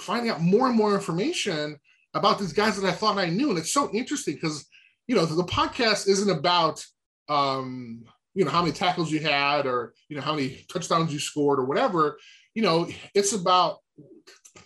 finding 0.00 0.30
out 0.30 0.40
more 0.40 0.68
and 0.68 0.76
more 0.76 0.94
information 0.94 1.78
about 2.14 2.38
these 2.38 2.52
guys 2.52 2.80
that 2.80 2.88
I 2.88 2.92
thought 2.92 3.18
I 3.18 3.30
knew. 3.30 3.50
And 3.50 3.58
it's 3.58 3.72
so 3.72 3.90
interesting 3.92 4.34
because, 4.34 4.66
you 5.06 5.16
know, 5.16 5.26
the 5.26 5.42
podcast 5.44 6.08
isn't 6.08 6.30
about, 6.30 6.84
um, 7.28 8.04
you 8.34 8.44
know, 8.44 8.50
how 8.50 8.62
many 8.62 8.72
tackles 8.72 9.10
you 9.10 9.20
had 9.20 9.66
or, 9.66 9.94
you 10.08 10.16
know, 10.16 10.22
how 10.22 10.34
many 10.34 10.64
touchdowns 10.72 11.12
you 11.12 11.18
scored 11.18 11.58
or 11.58 11.64
whatever. 11.64 12.18
You 12.54 12.62
know, 12.62 12.88
it's 13.14 13.32
about, 13.32 13.78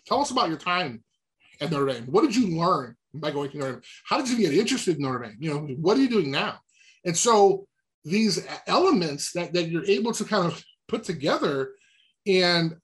tell 0.07 0.21
us 0.21 0.31
about 0.31 0.49
your 0.49 0.59
time 0.59 1.03
at 1.61 1.71
Notre 1.71 1.93
Dame. 1.93 2.05
What 2.05 2.23
did 2.23 2.37
you 2.37 2.59
learn 2.59 2.97
by 3.15 3.31
going 3.31 3.51
to 3.51 3.59
Notre 3.59 3.73
Dame? 3.73 3.83
How 4.07 4.19
did 4.19 4.29
you 4.29 4.37
get 4.37 4.55
interested 4.55 4.97
in 4.97 5.03
Notre 5.03 5.25
Dame? 5.25 5.37
You 5.39 5.55
know, 5.55 5.61
what 5.81 5.97
are 5.97 6.01
you 6.01 6.09
doing 6.09 6.31
now? 6.31 6.59
And 7.05 7.17
so 7.17 7.67
these 8.05 8.47
elements 8.67 9.33
that, 9.33 9.53
that 9.53 9.69
you're 9.69 9.87
able 9.87 10.13
to 10.13 10.25
kind 10.25 10.47
of 10.47 10.63
put 10.89 11.05
together 11.05 11.73
and 12.27 12.77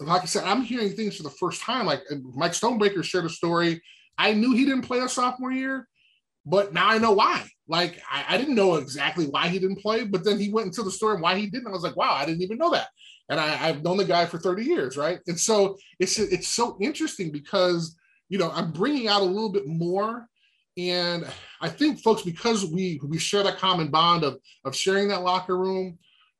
like 0.00 0.22
I 0.22 0.26
said, 0.26 0.44
I'm 0.44 0.62
hearing 0.62 0.92
things 0.92 1.16
for 1.16 1.22
the 1.22 1.30
first 1.30 1.62
time. 1.62 1.86
Like 1.86 2.02
uh, 2.10 2.16
Mike 2.34 2.52
Stonebreaker 2.52 3.04
shared 3.04 3.24
a 3.24 3.30
story. 3.30 3.82
I 4.18 4.32
knew 4.32 4.52
he 4.52 4.64
didn't 4.64 4.82
play 4.82 5.00
a 5.00 5.08
sophomore 5.08 5.52
year, 5.52 5.86
but 6.44 6.72
now 6.72 6.88
I 6.88 6.98
know 6.98 7.12
why. 7.12 7.48
Like 7.68 8.00
I, 8.10 8.24
I, 8.28 8.38
didn't 8.38 8.54
know 8.54 8.76
exactly 8.76 9.26
why 9.26 9.48
he 9.48 9.58
didn't 9.58 9.82
play, 9.82 10.04
but 10.04 10.24
then 10.24 10.38
he 10.38 10.52
went 10.52 10.66
into 10.66 10.82
the 10.82 10.90
story 10.90 11.14
and 11.14 11.22
why 11.22 11.36
he 11.36 11.46
didn't. 11.46 11.66
I 11.66 11.72
was 11.72 11.82
like, 11.82 11.96
wow, 11.96 12.12
I 12.12 12.24
didn't 12.24 12.42
even 12.42 12.58
know 12.58 12.70
that. 12.70 12.88
And 13.28 13.40
I, 13.40 13.48
have 13.48 13.82
known 13.82 13.96
the 13.96 14.04
guy 14.04 14.24
for 14.26 14.38
30 14.38 14.64
years, 14.64 14.96
right? 14.96 15.18
And 15.26 15.38
so 15.38 15.76
it's 15.98 16.18
it's 16.18 16.48
so 16.48 16.76
interesting 16.80 17.32
because 17.32 17.96
you 18.28 18.38
know 18.38 18.50
I'm 18.52 18.70
bringing 18.70 19.08
out 19.08 19.22
a 19.22 19.24
little 19.24 19.50
bit 19.50 19.66
more 19.66 20.28
and 20.78 21.26
I 21.60 21.68
think 21.70 22.00
folks, 22.00 22.22
because 22.22 22.66
we 22.66 23.00
we 23.02 23.18
share 23.18 23.42
that 23.42 23.58
common 23.58 23.88
bond 23.88 24.24
of 24.24 24.38
of 24.64 24.76
sharing 24.76 25.08
that 25.08 25.22
locker 25.22 25.56
room, 25.56 25.98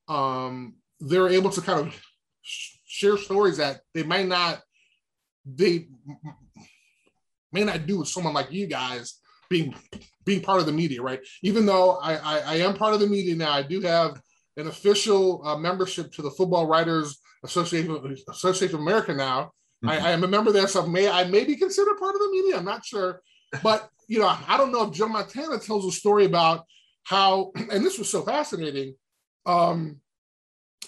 um, 0.09 0.75
they're 1.01 1.29
able 1.29 1.51
to 1.51 1.61
kind 1.61 1.87
of 1.87 2.03
share 2.43 3.17
stories 3.17 3.57
that 3.57 3.81
they 3.95 4.03
might 4.03 4.27
not 4.27 4.61
they 5.45 5.89
may 7.53 7.65
not 7.65 7.87
do 7.87 7.99
with 8.01 8.09
someone 8.09 8.35
like 8.35 8.53
you 8.53 8.67
guys 8.67 9.21
being 9.49 9.75
being 10.25 10.43
part 10.43 10.61
of 10.61 10.67
the 10.67 10.73
media, 10.73 11.03
right? 11.03 11.21
Even 11.43 11.67
though 11.67 11.97
I 11.97 12.15
I, 12.15 12.39
I 12.39 12.55
am 12.57 12.75
part 12.75 12.95
of 12.95 13.01
the 13.01 13.07
media 13.07 13.35
now, 13.35 13.53
I 13.53 13.63
do 13.63 13.81
have 13.81 14.21
an 14.57 14.69
official 14.69 15.47
uh, 15.47 15.57
membership 15.57 16.13
to 16.13 16.23
the 16.23 16.31
Football 16.31 16.67
Writers 16.67 17.19
Association 17.45 18.17
Association 18.31 18.77
of 18.77 18.81
America 18.83 19.15
now. 19.15 19.53
Mm-hmm. 19.85 19.89
I, 19.91 19.99
I, 19.99 20.11
am 20.13 20.25
a 20.25 20.29
member 20.29 20.53
there, 20.53 20.67
so 20.67 20.87
may 20.87 21.09
I 21.09 21.25
may 21.25 21.45
be 21.45 21.57
considered 21.57 21.99
part 21.99 22.15
of 22.15 22.21
the 22.21 22.31
media. 22.31 22.57
I'm 22.57 22.65
not 22.65 22.85
sure, 22.85 23.21
but 23.63 23.91
you 24.09 24.19
know, 24.19 24.35
I 24.49 24.57
don't 24.57 24.73
know 24.73 24.85
if 24.85 24.95
Joe 24.95 25.09
Montana 25.09 25.59
tells 25.59 25.85
a 25.85 25.93
story 25.93 26.25
about 26.25 26.65
how, 27.05 27.53
and 27.71 27.85
this 27.85 27.99
was 27.99 28.11
so 28.11 28.23
fascinating. 28.23 28.95
Um, 29.45 30.01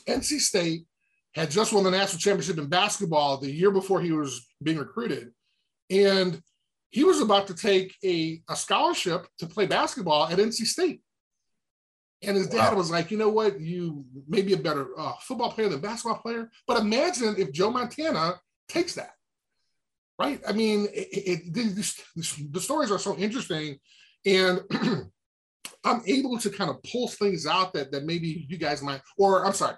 NC 0.09 0.40
State 0.40 0.87
had 1.35 1.51
just 1.51 1.73
won 1.73 1.85
the 1.85 1.90
national 1.90 2.21
championship 2.21 2.59
in 2.59 2.68
basketball 2.68 3.37
the 3.37 3.51
year 3.51 3.71
before 3.71 4.01
he 4.01 4.12
was 4.12 4.47
being 4.62 4.79
recruited. 4.79 5.31
And 5.90 6.40
he 6.90 7.05
was 7.05 7.20
about 7.20 7.46
to 7.48 7.55
take 7.55 7.94
a, 8.05 8.42
a 8.48 8.57
scholarship 8.57 9.27
to 9.38 9.46
play 9.46 9.66
basketball 9.66 10.27
at 10.29 10.38
NC 10.38 10.66
State. 10.66 11.03
And 12.22 12.37
his 12.37 12.48
dad 12.48 12.72
wow. 12.72 12.79
was 12.79 12.90
like, 12.90 13.11
you 13.11 13.18
know 13.18 13.29
what, 13.29 13.61
you 13.61 14.05
may 14.27 14.42
be 14.42 14.53
a 14.55 14.59
better 14.59 14.88
uh, 14.98 15.12
football 15.20 15.53
player 15.53 15.68
than 15.68 15.81
basketball 15.81 16.18
player. 16.18 16.51
But 16.66 16.81
imagine 16.81 17.37
if 17.38 17.53
Joe 17.53 17.70
Montana 17.70 18.40
takes 18.68 18.94
that 18.94 19.12
right? 20.18 20.40
I 20.46 20.53
mean, 20.53 20.88
it, 20.92 21.53
it, 21.55 22.53
the 22.53 22.61
stories 22.61 22.90
are 22.90 22.98
so 22.98 23.16
interesting, 23.16 23.79
and 24.27 24.61
I'm 25.85 26.03
able 26.07 26.38
to 26.38 26.51
kind 26.51 26.70
of 26.70 26.83
pull 26.83 27.09
things 27.09 27.46
out 27.46 27.72
that 27.74 27.92
that 27.92 28.05
maybe 28.05 28.46
you 28.48 28.59
guys 28.59 28.83
might, 28.83 29.01
or 29.16 29.46
I'm 29.46 29.53
sorry, 29.53 29.77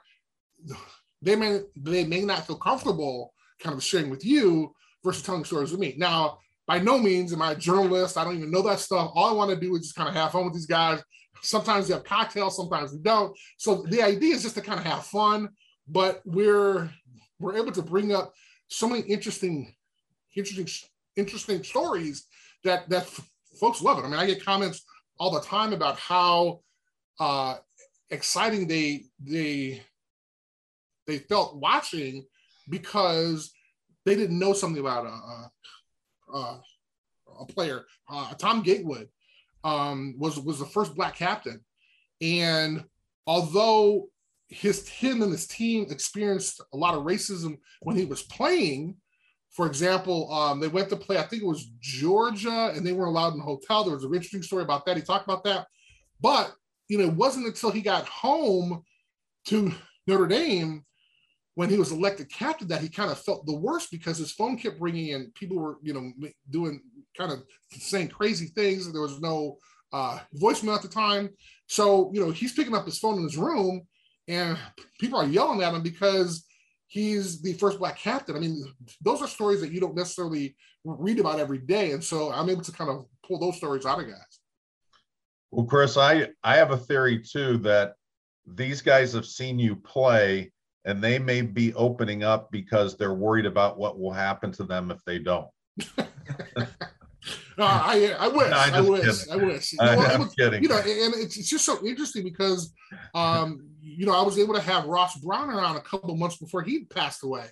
they 1.22 1.36
may 1.36 1.60
they 1.76 2.04
may 2.04 2.22
not 2.22 2.46
feel 2.46 2.56
comfortable 2.56 3.34
kind 3.60 3.76
of 3.76 3.82
sharing 3.82 4.10
with 4.10 4.24
you 4.24 4.72
versus 5.04 5.22
telling 5.22 5.44
stories 5.44 5.70
with 5.70 5.80
me. 5.80 5.94
Now, 5.98 6.38
by 6.70 6.78
no 6.78 6.98
means 6.98 7.32
am 7.32 7.42
I 7.42 7.50
a 7.50 7.56
journalist. 7.56 8.16
I 8.16 8.22
don't 8.22 8.36
even 8.36 8.52
know 8.52 8.62
that 8.62 8.78
stuff. 8.78 9.10
All 9.16 9.28
I 9.28 9.32
want 9.32 9.50
to 9.50 9.56
do 9.56 9.74
is 9.74 9.82
just 9.82 9.96
kind 9.96 10.08
of 10.08 10.14
have 10.14 10.30
fun 10.30 10.44
with 10.44 10.54
these 10.54 10.66
guys. 10.66 11.02
Sometimes 11.42 11.88
we 11.88 11.94
have 11.94 12.04
cocktails, 12.04 12.54
sometimes 12.54 12.92
we 12.92 13.00
don't. 13.00 13.36
So 13.58 13.84
the 13.88 14.00
idea 14.00 14.36
is 14.36 14.44
just 14.44 14.54
to 14.54 14.60
kind 14.60 14.78
of 14.78 14.86
have 14.86 15.04
fun, 15.04 15.48
but 15.88 16.20
we're 16.24 16.88
we're 17.40 17.56
able 17.56 17.72
to 17.72 17.82
bring 17.82 18.14
up 18.14 18.32
so 18.68 18.88
many 18.88 19.02
interesting 19.02 19.74
interesting 20.36 20.68
interesting 21.16 21.64
stories 21.64 22.26
that 22.62 22.88
that 22.88 23.08
folks 23.58 23.82
love 23.82 23.98
it. 23.98 24.02
I 24.02 24.08
mean, 24.08 24.20
I 24.20 24.26
get 24.26 24.44
comments 24.44 24.84
all 25.18 25.32
the 25.32 25.40
time 25.40 25.72
about 25.72 25.98
how 25.98 26.60
uh, 27.18 27.56
exciting 28.10 28.68
they 28.68 29.06
they 29.18 29.82
they 31.08 31.18
felt 31.18 31.56
watching 31.56 32.26
because 32.68 33.50
they 34.06 34.14
didn't 34.14 34.38
know 34.38 34.52
something 34.52 34.80
about 34.80 35.06
a, 35.06 35.50
a, 36.32 36.60
a 37.40 37.46
player. 37.46 37.84
Uh, 38.08 38.34
Tom 38.34 38.62
Gatewood 38.62 39.08
um, 39.64 40.14
was 40.18 40.38
was 40.38 40.58
the 40.58 40.66
first 40.66 40.94
black 40.94 41.16
captain, 41.16 41.60
and 42.20 42.84
although 43.26 44.08
his 44.48 44.88
him 44.88 45.22
and 45.22 45.30
his 45.30 45.46
team 45.46 45.86
experienced 45.90 46.60
a 46.72 46.76
lot 46.76 46.94
of 46.94 47.04
racism 47.04 47.56
when 47.82 47.96
he 47.96 48.04
was 48.04 48.22
playing, 48.22 48.96
for 49.52 49.66
example, 49.66 50.32
um, 50.32 50.60
they 50.60 50.68
went 50.68 50.88
to 50.90 50.96
play, 50.96 51.18
I 51.18 51.22
think 51.22 51.42
it 51.42 51.48
was 51.48 51.70
Georgia, 51.80 52.72
and 52.74 52.86
they 52.86 52.92
weren't 52.92 53.10
allowed 53.10 53.32
in 53.32 53.38
the 53.38 53.44
hotel. 53.44 53.84
There 53.84 53.94
was 53.94 54.04
an 54.04 54.14
interesting 54.14 54.42
story 54.42 54.62
about 54.62 54.86
that. 54.86 54.96
He 54.96 55.02
talked 55.02 55.24
about 55.24 55.44
that. 55.44 55.66
But, 56.20 56.52
you 56.88 56.98
know, 56.98 57.04
it 57.04 57.14
wasn't 57.14 57.46
until 57.46 57.70
he 57.70 57.80
got 57.80 58.06
home 58.06 58.82
to 59.46 59.72
Notre 60.06 60.26
Dame 60.26 60.84
when 61.54 61.68
he 61.68 61.78
was 61.78 61.92
elected 61.92 62.30
captain 62.30 62.68
that 62.68 62.80
he 62.80 62.88
kind 62.88 63.10
of 63.10 63.18
felt 63.18 63.44
the 63.46 63.56
worst 63.56 63.90
because 63.90 64.18
his 64.18 64.32
phone 64.32 64.56
kept 64.56 64.80
ringing 64.80 65.14
and 65.14 65.34
people 65.34 65.58
were, 65.58 65.78
you 65.82 65.92
know, 65.92 66.10
doing 66.50 66.80
kind 67.16 67.32
of 67.32 67.42
saying 67.70 68.08
crazy 68.08 68.46
things. 68.46 68.90
There 68.90 69.02
was 69.02 69.20
no 69.20 69.58
uh, 69.92 70.20
voicemail 70.40 70.76
at 70.76 70.82
the 70.82 70.88
time. 70.88 71.30
So, 71.66 72.10
you 72.14 72.20
know, 72.20 72.30
he's 72.30 72.52
picking 72.52 72.74
up 72.74 72.86
his 72.86 72.98
phone 72.98 73.18
in 73.18 73.24
his 73.24 73.36
room 73.36 73.82
and 74.28 74.56
people 75.00 75.18
are 75.18 75.26
yelling 75.26 75.62
at 75.62 75.74
him 75.74 75.82
because 75.82 76.44
he's 76.86 77.40
the 77.40 77.54
first 77.54 77.78
black 77.78 77.98
captain. 77.98 78.36
I 78.36 78.40
mean, 78.40 78.62
those 79.00 79.22
are 79.22 79.28
stories 79.28 79.60
that 79.60 79.72
you 79.72 79.80
don't 79.80 79.96
necessarily 79.96 80.56
read 80.84 81.18
about 81.18 81.40
every 81.40 81.58
day, 81.58 81.92
and 81.92 82.02
so 82.02 82.32
I'm 82.32 82.50
able 82.50 82.62
to 82.62 82.72
kind 82.72 82.90
of 82.90 83.06
pull 83.26 83.38
those 83.38 83.56
stories 83.56 83.86
out 83.86 84.00
of 84.00 84.06
guys. 84.06 84.40
Well, 85.50 85.66
Chris, 85.66 85.96
I 85.96 86.28
I 86.42 86.56
have 86.56 86.70
a 86.70 86.76
theory 86.76 87.20
too 87.20 87.58
that 87.58 87.94
these 88.46 88.82
guys 88.82 89.12
have 89.12 89.26
seen 89.26 89.58
you 89.58 89.76
play, 89.76 90.52
and 90.90 91.02
they 91.02 91.18
may 91.18 91.40
be 91.40 91.72
opening 91.74 92.22
up 92.22 92.50
because 92.50 92.96
they're 92.96 93.14
worried 93.14 93.46
about 93.46 93.78
what 93.78 93.98
will 93.98 94.12
happen 94.12 94.52
to 94.52 94.64
them 94.64 94.90
if 94.90 95.02
they 95.04 95.18
don't. 95.18 95.48
Uh, 97.58 97.64
I 97.84 98.16
I 98.18 98.28
wish 98.28 98.50
I, 98.50 98.78
I 98.78 98.80
wish 98.80 99.24
kidding. 99.24 99.32
I 99.32 99.44
wish. 99.44 99.72
You 99.72 99.78
know, 99.82 99.84
I, 99.84 100.12
am 100.14 100.30
kidding. 100.30 100.62
You 100.62 100.70
know, 100.70 100.78
and 100.78 101.14
it's, 101.16 101.36
it's 101.36 101.50
just 101.50 101.66
so 101.66 101.86
interesting 101.86 102.24
because 102.24 102.72
um, 103.14 103.68
you 103.82 104.06
know 104.06 104.14
I 104.14 104.22
was 104.22 104.38
able 104.38 104.54
to 104.54 104.60
have 104.62 104.86
Ross 104.86 105.18
Browner 105.18 105.58
around 105.58 105.76
a 105.76 105.80
couple 105.80 106.16
months 106.16 106.38
before 106.38 106.62
he 106.62 106.84
passed 106.84 107.22
away, 107.22 107.44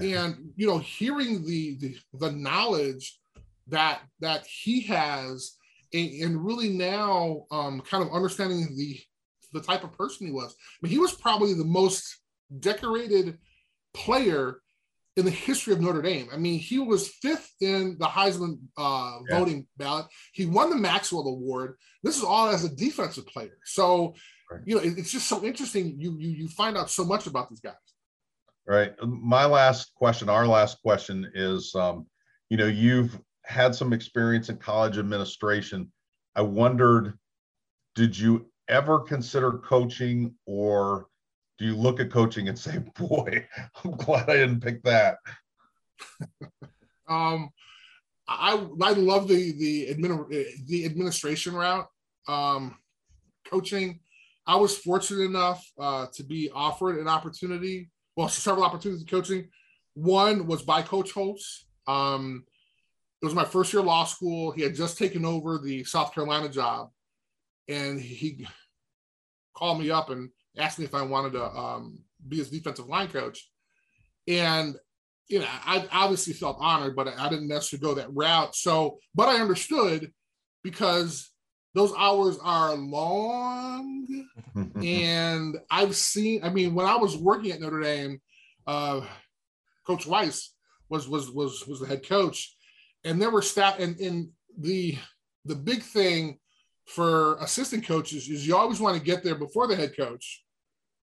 yeah. 0.00 0.24
and 0.24 0.50
you 0.56 0.66
know 0.66 0.78
hearing 0.78 1.44
the, 1.44 1.76
the 1.76 1.96
the 2.14 2.32
knowledge 2.32 3.18
that 3.66 4.00
that 4.20 4.46
he 4.46 4.80
has, 4.82 5.56
and, 5.92 6.10
and 6.22 6.44
really 6.44 6.70
now 6.70 7.44
um, 7.50 7.82
kind 7.82 8.02
of 8.02 8.10
understanding 8.14 8.74
the 8.76 8.98
the 9.52 9.60
type 9.60 9.84
of 9.84 9.92
person 9.92 10.26
he 10.26 10.32
was. 10.32 10.56
I 10.58 10.78
mean, 10.80 10.90
he 10.90 10.98
was 10.98 11.12
probably 11.12 11.52
the 11.52 11.64
most 11.66 12.18
decorated 12.60 13.38
player 13.92 14.60
in 15.16 15.24
the 15.24 15.30
history 15.30 15.72
of 15.72 15.80
Notre 15.80 16.02
Dame. 16.02 16.28
I 16.32 16.36
mean, 16.36 16.58
he 16.58 16.78
was 16.78 17.08
fifth 17.08 17.52
in 17.60 17.96
the 17.98 18.06
Heisman 18.06 18.58
uh, 18.76 19.18
yeah. 19.28 19.38
voting 19.38 19.66
ballot. 19.76 20.06
He 20.32 20.46
won 20.46 20.70
the 20.70 20.76
Maxwell 20.76 21.28
Award. 21.28 21.76
This 22.02 22.16
is 22.16 22.24
all 22.24 22.48
as 22.48 22.64
a 22.64 22.74
defensive 22.74 23.26
player. 23.26 23.56
So, 23.64 24.14
right. 24.50 24.60
you 24.64 24.74
know, 24.74 24.82
it, 24.82 24.98
it's 24.98 25.12
just 25.12 25.28
so 25.28 25.44
interesting. 25.44 25.94
You, 25.98 26.16
you 26.18 26.30
you 26.30 26.48
find 26.48 26.76
out 26.76 26.90
so 26.90 27.04
much 27.04 27.26
about 27.26 27.48
these 27.48 27.60
guys. 27.60 27.74
Right. 28.66 28.92
My 29.02 29.44
last 29.44 29.94
question, 29.94 30.28
our 30.28 30.46
last 30.46 30.80
question 30.82 31.30
is, 31.34 31.74
um, 31.74 32.06
you 32.48 32.56
know, 32.56 32.66
you've 32.66 33.18
had 33.44 33.74
some 33.74 33.92
experience 33.92 34.48
in 34.48 34.56
college 34.56 34.98
administration. 34.98 35.92
I 36.34 36.42
wondered, 36.42 37.18
did 37.94 38.18
you 38.18 38.50
ever 38.68 39.00
consider 39.00 39.52
coaching 39.52 40.34
or 40.46 41.06
do 41.58 41.66
you 41.66 41.76
look 41.76 42.00
at 42.00 42.10
coaching 42.10 42.48
and 42.48 42.58
say, 42.58 42.78
"Boy, 42.98 43.46
I'm 43.84 43.92
glad 43.92 44.28
I 44.28 44.34
didn't 44.34 44.60
pick 44.60 44.82
that"? 44.82 45.18
um, 47.08 47.50
I 48.26 48.66
I 48.82 48.92
love 48.92 49.28
the 49.28 49.52
the 49.52 49.94
admin 49.94 50.66
the 50.66 50.84
administration 50.84 51.54
route. 51.54 51.88
Um, 52.26 52.76
coaching, 53.48 54.00
I 54.46 54.56
was 54.56 54.78
fortunate 54.78 55.24
enough 55.24 55.64
uh, 55.78 56.06
to 56.14 56.24
be 56.24 56.50
offered 56.50 56.98
an 56.98 57.08
opportunity. 57.08 57.90
Well, 58.16 58.28
several 58.28 58.64
opportunities 58.64 59.02
in 59.02 59.08
coaching. 59.08 59.48
One 59.94 60.46
was 60.46 60.62
by 60.62 60.82
Coach 60.82 61.12
Holtz. 61.12 61.66
Um, 61.86 62.44
it 63.22 63.24
was 63.24 63.34
my 63.34 63.44
first 63.44 63.72
year 63.72 63.82
law 63.82 64.04
school. 64.04 64.50
He 64.50 64.62
had 64.62 64.74
just 64.74 64.98
taken 64.98 65.24
over 65.24 65.58
the 65.58 65.84
South 65.84 66.12
Carolina 66.12 66.48
job, 66.48 66.90
and 67.68 68.00
he 68.00 68.46
called 69.54 69.80
me 69.80 69.90
up 69.90 70.10
and 70.10 70.30
asked 70.56 70.78
me 70.78 70.84
if 70.84 70.94
I 70.94 71.02
wanted 71.02 71.32
to 71.32 71.44
um, 71.44 71.98
be 72.26 72.36
his 72.36 72.50
defensive 72.50 72.88
line 72.88 73.08
coach. 73.08 73.48
And, 74.28 74.76
you 75.28 75.40
know, 75.40 75.46
I 75.48 75.86
obviously 75.92 76.32
felt 76.32 76.58
honored, 76.60 76.96
but 76.96 77.08
I 77.08 77.28
didn't 77.28 77.48
necessarily 77.48 77.94
go 77.94 78.00
that 78.00 78.14
route. 78.14 78.54
So, 78.54 78.98
but 79.14 79.28
I 79.28 79.40
understood 79.40 80.12
because 80.62 81.30
those 81.74 81.92
hours 81.98 82.38
are 82.42 82.74
long. 82.74 84.26
and 84.82 85.56
I've 85.70 85.96
seen, 85.96 86.44
I 86.44 86.50
mean, 86.50 86.74
when 86.74 86.86
I 86.86 86.96
was 86.96 87.16
working 87.16 87.52
at 87.52 87.60
Notre 87.60 87.80
Dame, 87.80 88.20
uh, 88.66 89.02
Coach 89.86 90.06
Weis 90.06 90.48
was 90.88 91.08
was 91.08 91.30
was 91.30 91.66
was 91.66 91.80
the 91.80 91.86
head 91.86 92.06
coach, 92.06 92.56
and 93.04 93.20
there 93.20 93.30
were 93.30 93.42
staff 93.42 93.78
and 93.78 93.98
in 94.00 94.30
the 94.58 94.96
the 95.44 95.54
big 95.54 95.82
thing 95.82 96.38
for 96.86 97.36
assistant 97.36 97.86
coaches 97.86 98.28
is 98.28 98.46
you 98.46 98.56
always 98.56 98.80
want 98.80 98.96
to 98.96 99.02
get 99.02 99.22
there 99.22 99.34
before 99.34 99.66
the 99.66 99.76
head 99.76 99.94
coach 99.96 100.43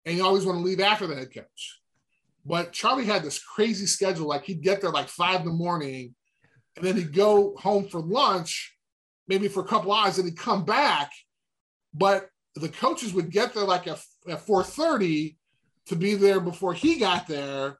and 0.07 0.17
you 0.17 0.25
always 0.25 0.45
want 0.45 0.59
to 0.59 0.65
leave 0.65 0.81
after 0.81 1.07
the 1.07 1.15
head 1.15 1.33
coach. 1.33 1.81
But 2.45 2.73
Charlie 2.73 3.05
had 3.05 3.23
this 3.23 3.39
crazy 3.39 3.87
schedule. 3.87 4.27
Like 4.27 4.45
he'd 4.45 4.63
get 4.63 4.81
there 4.81 4.91
like 4.91 5.09
five 5.09 5.41
in 5.41 5.47
the 5.47 5.53
morning, 5.53 6.15
and 6.77 6.85
then 6.85 6.97
he'd 6.97 7.13
go 7.13 7.55
home 7.57 7.89
for 7.89 8.01
lunch, 8.01 8.75
maybe 9.27 9.49
for 9.49 9.61
a 9.61 9.67
couple 9.67 9.93
hours, 9.93 10.19
and 10.19 10.27
he'd 10.27 10.39
come 10.39 10.65
back. 10.65 11.11
But 11.93 12.29
the 12.55 12.69
coaches 12.69 13.13
would 13.13 13.31
get 13.31 13.55
there 13.55 13.65
like 13.65 13.87
at, 13.87 14.01
at 14.29 14.47
4:30 14.47 15.37
to 15.87 15.97
be 15.97 16.15
there 16.15 16.41
before 16.41 16.75
he 16.75 16.99
got 16.99 17.27
there. 17.27 17.79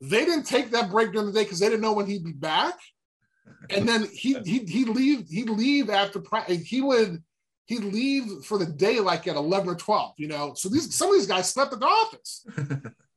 They 0.00 0.24
didn't 0.24 0.44
take 0.44 0.70
that 0.70 0.90
break 0.90 1.12
during 1.12 1.26
the 1.26 1.32
day 1.32 1.44
because 1.44 1.60
they 1.60 1.68
didn't 1.68 1.82
know 1.82 1.92
when 1.92 2.06
he'd 2.06 2.24
be 2.24 2.32
back. 2.32 2.78
And 3.70 3.88
then 3.88 4.08
he 4.12 4.38
he 4.44 4.60
he'd 4.60 4.88
leave 4.88 5.28
he'd 5.28 5.50
leave 5.50 5.90
after 5.90 6.20
practice. 6.20 6.62
He 6.62 6.80
would 6.80 7.22
he'd 7.72 7.84
leave 7.84 8.44
for 8.44 8.58
the 8.58 8.66
day 8.66 9.00
like 9.00 9.26
at 9.26 9.36
11 9.36 9.68
or 9.68 9.74
12, 9.74 10.14
you 10.18 10.28
know. 10.28 10.52
So 10.54 10.68
these 10.68 10.94
some 10.94 11.08
of 11.08 11.14
these 11.14 11.26
guys 11.26 11.50
slept 11.50 11.72
at 11.72 11.80
the 11.80 11.86
office. 11.86 12.46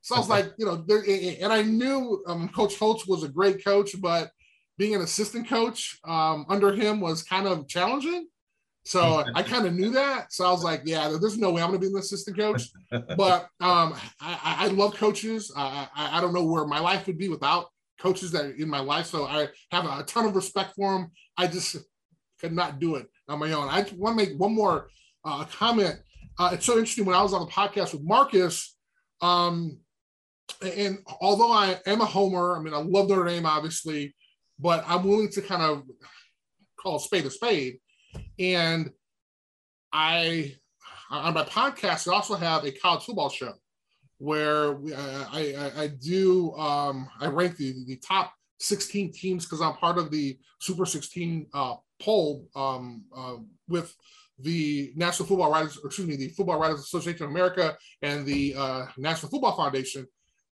So 0.06 0.14
I 0.14 0.18
was 0.20 0.28
like, 0.28 0.52
you 0.56 0.64
know, 0.64 0.84
and 1.42 1.52
I 1.52 1.62
knew 1.62 2.22
um, 2.28 2.48
Coach 2.50 2.78
Holtz 2.78 3.08
was 3.08 3.24
a 3.24 3.28
great 3.28 3.64
coach, 3.64 4.00
but 4.00 4.30
being 4.78 4.94
an 4.94 5.00
assistant 5.00 5.48
coach 5.48 5.98
um, 6.04 6.46
under 6.48 6.72
him 6.72 7.00
was 7.00 7.24
kind 7.24 7.48
of 7.48 7.66
challenging. 7.66 8.28
So 8.84 9.24
I 9.34 9.42
kind 9.52 9.66
of 9.66 9.74
knew 9.74 9.90
that. 9.90 10.32
So 10.32 10.46
I 10.46 10.52
was 10.52 10.62
like, 10.62 10.82
yeah, 10.84 11.12
there's 11.20 11.38
no 11.38 11.50
way 11.50 11.60
I'm 11.60 11.70
going 11.70 11.80
to 11.80 11.86
be 11.88 11.92
an 11.92 11.98
assistant 11.98 12.36
coach. 12.36 12.68
But 13.16 13.48
um, 13.60 13.96
I, 14.20 14.56
I, 14.60 14.66
love 14.68 14.94
coaches. 14.94 15.50
I, 15.56 15.88
I, 15.96 16.18
I, 16.18 16.20
don't 16.20 16.32
know 16.32 16.44
where 16.44 16.68
my 16.68 16.78
life 16.78 17.08
would 17.08 17.18
be 17.18 17.28
without 17.28 17.66
coaches 18.00 18.30
that 18.30 18.54
in 18.54 18.68
my 18.68 18.78
life. 18.78 19.06
So 19.06 19.24
I 19.24 19.48
have 19.72 19.86
a 19.86 20.04
ton 20.04 20.26
of 20.26 20.36
respect 20.36 20.76
for 20.76 20.92
them. 20.92 21.10
I 21.36 21.48
just 21.48 21.78
could 22.40 22.52
not 22.52 22.78
do 22.78 22.94
it 22.94 23.08
on 23.28 23.38
my 23.38 23.52
own. 23.52 23.68
I 23.68 23.86
want 23.96 24.18
to 24.18 24.24
make 24.26 24.38
one 24.38 24.54
more 24.54 24.88
uh, 25.24 25.44
comment. 25.44 25.96
Uh, 26.38 26.50
it's 26.52 26.66
so 26.66 26.74
interesting 26.74 27.04
when 27.04 27.16
I 27.16 27.22
was 27.22 27.32
on 27.32 27.44
the 27.44 27.50
podcast 27.50 27.92
with 27.92 28.02
Marcus, 28.02 28.76
um, 29.22 29.78
and 30.62 30.98
although 31.20 31.50
I 31.50 31.78
am 31.86 32.00
a 32.00 32.04
homer, 32.04 32.56
I 32.56 32.60
mean 32.60 32.74
I 32.74 32.78
love 32.78 33.08
Notre 33.08 33.24
Dame 33.24 33.46
obviously, 33.46 34.14
but 34.58 34.84
I'm 34.86 35.04
willing 35.04 35.30
to 35.30 35.42
kind 35.42 35.62
of 35.62 35.82
call 36.80 36.96
a 36.96 37.00
spade 37.00 37.26
a 37.26 37.30
spade. 37.30 37.78
And 38.38 38.90
I 39.92 40.54
on 41.10 41.34
my 41.34 41.44
podcast 41.44 42.10
I 42.10 42.14
also 42.14 42.34
have 42.34 42.64
a 42.64 42.72
college 42.72 43.04
football 43.04 43.28
show 43.28 43.52
where 44.18 44.72
we, 44.72 44.94
uh, 44.94 45.24
I, 45.30 45.54
I, 45.58 45.82
I 45.82 45.86
do 45.88 46.52
um, 46.54 47.08
I 47.20 47.26
rank 47.26 47.56
the 47.56 47.74
the 47.86 47.96
top 47.96 48.32
16 48.60 49.12
teams 49.12 49.44
because 49.44 49.60
I'm 49.60 49.74
part 49.74 49.98
of 49.98 50.10
the 50.10 50.38
Super 50.60 50.86
16 50.86 51.46
uh, 51.52 51.74
poll 52.00 52.46
um, 52.54 53.04
uh, 53.14 53.36
with 53.68 53.94
the 54.38 54.92
National 54.96 55.26
Football 55.26 55.50
Writers, 55.50 55.78
excuse 55.82 56.06
me, 56.06 56.16
the 56.16 56.28
Football 56.28 56.58
Writers 56.58 56.80
Association 56.80 57.24
of 57.24 57.30
America 57.30 57.76
and 58.02 58.26
the 58.26 58.54
uh, 58.56 58.86
National 58.98 59.30
Football 59.30 59.56
Foundation. 59.56 60.06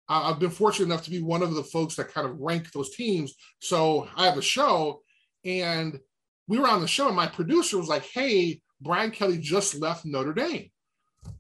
I've 0.08 0.39
been 0.39 0.49
fortunate 0.49 0.88
enough 0.88 1.06
to 1.06 1.10
be 1.10 1.21
one 1.21 1.41
of 1.41 1.54
the 1.54 1.63
folks 1.63 1.95
that 1.95 2.12
kind 2.12 2.27
of 2.27 2.38
rank 2.38 2.71
those 2.71 2.93
teams. 2.95 3.34
So 3.60 4.10
I 4.15 4.25
have 4.25 4.38
a 4.38 4.41
show, 4.41 5.01
and 5.45 5.97
we 6.47 6.60
were 6.60 6.67
on 6.67 6.82
the 6.82 6.88
show, 6.88 7.08
and 7.08 7.15
my 7.15 7.27
producer 7.27 7.77
was 7.77 7.88
like, 7.88 8.04
"Hey, 8.04 8.62
Brian 8.82 9.12
Kelly 9.12 9.38
just 9.38 9.80
left 9.80 10.06
Notre 10.06 10.34
Dame." 10.34 10.69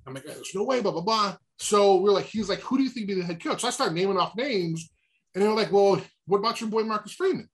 I'm 0.07 0.13
like, 0.13 0.23
"There's 0.23 0.55
no 0.55 0.63
way," 0.63 0.79
blah 0.79 0.91
blah 0.91 1.01
blah. 1.01 1.35
So 1.59 1.99
we're 1.99 2.11
like, 2.11 2.27
he's 2.27 2.47
like, 2.47 2.61
"Who 2.61 2.77
do 2.77 2.83
you 2.83 2.89
think 2.89 3.07
be 3.07 3.15
the 3.15 3.23
head 3.23 3.43
coach?" 3.43 3.61
So 3.61 3.67
I 3.67 3.71
started 3.71 3.95
naming 3.95 4.17
off 4.17 4.37
names, 4.37 4.89
and 5.33 5.43
they 5.43 5.47
were 5.47 5.55
like, 5.55 5.71
"Well, 5.71 6.01
what 6.25 6.39
about 6.39 6.61
your 6.61 6.69
boy 6.69 6.83
Marcus 6.83 7.13
Freeman?" 7.13 7.49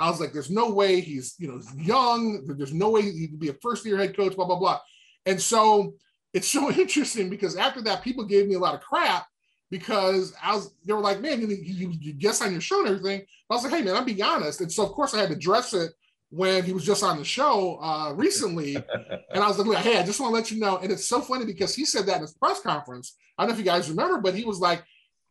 I 0.00 0.08
was 0.08 0.18
like, 0.18 0.32
there's 0.32 0.50
no 0.50 0.70
way 0.70 1.00
he's, 1.00 1.34
you 1.38 1.48
know, 1.48 1.60
young. 1.76 2.46
There's 2.56 2.72
no 2.72 2.90
way 2.90 3.02
he 3.02 3.28
could 3.28 3.38
be 3.38 3.50
a 3.50 3.54
first 3.54 3.84
year 3.84 3.98
head 3.98 4.16
coach, 4.16 4.34
blah, 4.34 4.46
blah, 4.46 4.58
blah. 4.58 4.80
And 5.26 5.40
so 5.40 5.94
it's 6.32 6.48
so 6.48 6.70
interesting 6.80 7.28
because 7.28 7.56
after 7.56 7.82
that, 7.82 8.02
people 8.02 8.24
gave 8.24 8.48
me 8.48 8.54
a 8.54 8.58
lot 8.58 8.74
of 8.74 8.80
crap 8.80 9.26
because 9.70 10.32
I 10.42 10.54
was, 10.54 10.74
they 10.84 10.94
were 10.94 11.00
like, 11.00 11.20
man, 11.20 11.40
you, 11.40 11.48
you, 11.48 11.92
you 12.00 12.12
guess 12.14 12.40
on 12.40 12.52
your 12.52 12.62
show 12.62 12.80
and 12.80 12.88
everything. 12.88 13.24
I 13.50 13.54
was 13.54 13.62
like, 13.62 13.72
hey, 13.72 13.82
man, 13.82 13.94
I'm 13.94 14.04
being 14.04 14.22
honest. 14.22 14.62
And 14.62 14.72
so, 14.72 14.84
of 14.84 14.92
course, 14.92 15.14
I 15.14 15.20
had 15.20 15.28
to 15.28 15.36
address 15.36 15.74
it 15.74 15.92
when 16.30 16.64
he 16.64 16.72
was 16.72 16.84
just 16.84 17.04
on 17.04 17.18
the 17.18 17.24
show 17.24 17.78
uh, 17.82 18.12
recently. 18.14 18.76
and 19.32 19.44
I 19.44 19.48
was 19.48 19.58
like, 19.58 19.84
hey, 19.84 19.98
I 19.98 20.02
just 20.02 20.18
want 20.18 20.30
to 20.30 20.34
let 20.34 20.50
you 20.50 20.58
know. 20.58 20.78
And 20.78 20.90
it's 20.90 21.06
so 21.06 21.20
funny 21.20 21.44
because 21.44 21.74
he 21.74 21.84
said 21.84 22.06
that 22.06 22.16
in 22.16 22.22
his 22.22 22.34
press 22.34 22.62
conference. 22.62 23.16
I 23.36 23.42
don't 23.42 23.50
know 23.50 23.52
if 23.52 23.58
you 23.58 23.64
guys 23.64 23.90
remember, 23.90 24.18
but 24.18 24.34
he 24.34 24.44
was 24.44 24.60
like, 24.60 24.82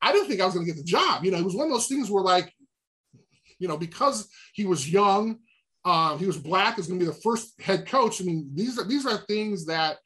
I 0.01 0.11
didn't 0.11 0.27
think 0.27 0.41
I 0.41 0.45
was 0.45 0.53
going 0.53 0.65
to 0.65 0.71
get 0.71 0.77
the 0.77 0.89
job. 0.89 1.23
You 1.23 1.31
know, 1.31 1.37
it 1.37 1.45
was 1.45 1.55
one 1.55 1.67
of 1.67 1.73
those 1.73 1.87
things 1.87 2.09
where 2.09 2.23
like 2.23 2.53
you 3.59 3.67
know, 3.67 3.77
because 3.77 4.29
he 4.53 4.65
was 4.65 4.89
young, 4.89 5.39
uh, 5.85 6.17
he 6.17 6.25
was 6.25 6.37
black, 6.37 6.79
is 6.79 6.87
going 6.87 6.99
to 6.99 7.05
be 7.05 7.11
the 7.11 7.17
first 7.21 7.61
head 7.61 7.85
coach. 7.85 8.21
I 8.21 8.25
mean, 8.25 8.49
these 8.53 8.79
are 8.79 8.85
these 8.85 9.05
are 9.05 9.17
things 9.17 9.65
that 9.65 9.97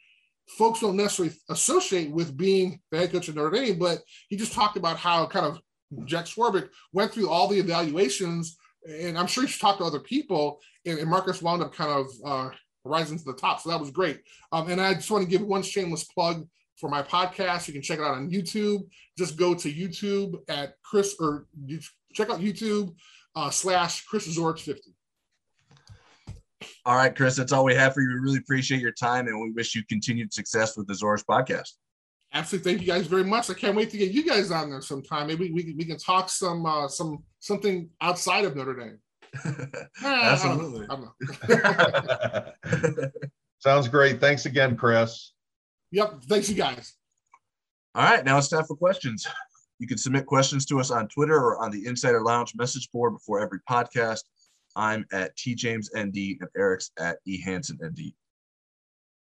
folks 0.57 0.81
don't 0.81 0.97
necessarily 0.97 1.33
associate 1.49 2.11
with 2.11 2.35
being 2.35 2.81
the 2.91 2.97
head 2.97 3.11
coach 3.11 3.27
of 3.27 3.35
Notre 3.35 3.51
Dame. 3.51 3.79
But 3.79 3.99
he 4.29 4.35
just 4.35 4.53
talked 4.53 4.75
about 4.75 4.97
how 4.97 5.25
kind 5.27 5.45
of 5.45 5.59
Jack 6.05 6.25
Swarbrick 6.25 6.69
went 6.91 7.13
through 7.13 7.29
all 7.29 7.47
the 7.47 7.59
evaluations, 7.59 8.57
and 8.87 9.17
I'm 9.17 9.27
sure 9.27 9.45
he 9.45 9.53
talked 9.53 9.79
to 9.79 9.85
other 9.85 9.99
people, 9.99 10.59
and, 10.85 10.99
and 10.99 11.09
Marcus 11.09 11.41
wound 11.41 11.61
up 11.61 11.73
kind 11.73 11.91
of 11.91 12.07
uh, 12.25 12.49
rising 12.83 13.17
to 13.17 13.23
the 13.23 13.33
top. 13.33 13.61
So 13.61 13.69
that 13.69 13.79
was 13.79 13.91
great. 13.91 14.21
Um, 14.51 14.69
and 14.69 14.81
I 14.81 14.95
just 14.95 15.11
want 15.11 15.23
to 15.23 15.29
give 15.29 15.41
one 15.41 15.61
shameless 15.61 16.05
plug 16.05 16.47
for 16.77 16.89
my 16.89 17.01
podcast. 17.01 17.67
You 17.67 17.73
can 17.73 17.81
check 17.81 17.99
it 17.99 18.03
out 18.03 18.15
on 18.15 18.29
YouTube. 18.29 18.87
Just 19.17 19.37
go 19.37 19.53
to 19.53 19.71
YouTube 19.71 20.35
at 20.47 20.75
Chris, 20.83 21.15
or 21.19 21.47
you 21.65 21.79
check 22.13 22.29
out 22.29 22.39
YouTube 22.39 22.95
uh, 23.35 23.49
slash 23.49 24.05
Chris 24.05 24.27
Zorich 24.27 24.61
50. 24.61 24.93
All 26.85 26.95
right, 26.95 27.15
Chris, 27.15 27.35
that's 27.35 27.51
all 27.51 27.65
we 27.65 27.75
have 27.75 27.93
for 27.93 28.01
you. 28.01 28.09
We 28.09 28.15
really 28.15 28.37
appreciate 28.37 28.81
your 28.81 28.91
time 28.91 29.27
and 29.27 29.39
we 29.41 29.51
wish 29.51 29.75
you 29.75 29.83
continued 29.85 30.33
success 30.33 30.77
with 30.77 30.87
the 30.87 30.93
Zorich 30.93 31.23
podcast. 31.25 31.69
Absolutely, 32.33 32.71
thank 32.71 32.81
you 32.81 32.87
guys 32.87 33.05
very 33.05 33.23
much. 33.23 33.49
I 33.49 33.53
can't 33.53 33.75
wait 33.75 33.91
to 33.91 33.97
get 33.97 34.11
you 34.11 34.25
guys 34.25 34.49
on 34.49 34.69
there 34.69 34.81
sometime. 34.81 35.27
Maybe 35.27 35.51
we, 35.51 35.75
we 35.77 35.85
can 35.85 35.97
talk 35.97 36.29
some 36.29 36.65
uh, 36.65 36.87
some 36.87 37.23
something 37.39 37.89
outside 38.01 38.45
of 38.45 38.55
Notre 38.55 38.73
Dame. 38.73 38.97
Absolutely. 40.03 40.87
I 40.89 40.95
don't, 40.95 41.11
I 41.43 42.81
don't 42.81 43.11
Sounds 43.59 43.87
great. 43.87 44.19
Thanks 44.19 44.45
again, 44.47 44.75
Chris. 44.75 45.33
Yep. 45.93 46.23
Thanks, 46.23 46.49
you 46.49 46.55
guys. 46.55 46.95
All 47.93 48.03
right, 48.03 48.25
now 48.25 48.39
it's 48.39 48.49
time 48.49 48.63
for 48.65 48.75
questions. 48.75 49.27
You 49.77 49.85
can 49.85 49.99
submit 49.99 50.25
questions 50.25 50.65
to 50.65 50.79
us 50.79 50.89
on 50.89 51.07
Twitter 51.07 51.35
or 51.35 51.63
on 51.63 51.69
the 51.69 51.85
Insider 51.85 52.23
Lounge 52.23 52.53
message 52.55 52.91
board 52.91 53.13
before 53.13 53.39
every 53.39 53.59
podcast. 53.69 54.21
I'm 54.75 55.05
at 55.13 55.37
tjamesnd 55.37 55.89
and 55.93 56.49
Eric's 56.57 56.89
at 56.97 57.17
ehansennd. 57.27 58.13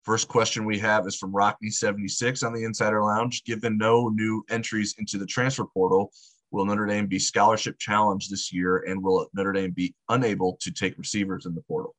First 0.03 0.27
question 0.27 0.63
we 0.63 0.77
have 0.77 1.07
is 1.07 1.15
from 1.15 1.33
Rockney76 1.33 2.45
on 2.45 2.53
the 2.53 2.63
Insider 2.65 3.01
Lounge. 3.03 3.43
Given 3.45 3.75
no 3.75 4.09
new 4.09 4.43
entries 4.51 4.93
into 4.99 5.17
the 5.17 5.25
transfer 5.25 5.65
portal, 5.65 6.11
will 6.51 6.65
Notre 6.65 6.85
Dame 6.85 7.07
be 7.07 7.17
scholarship 7.17 7.79
challenged 7.79 8.31
this 8.31 8.53
year 8.53 8.83
and 8.87 9.01
will 9.01 9.27
Notre 9.33 9.53
Dame 9.53 9.71
be 9.71 9.95
unable 10.09 10.55
to 10.61 10.71
take 10.71 10.99
receivers 10.99 11.47
in 11.47 11.55
the 11.55 11.61
portal? 11.61 11.95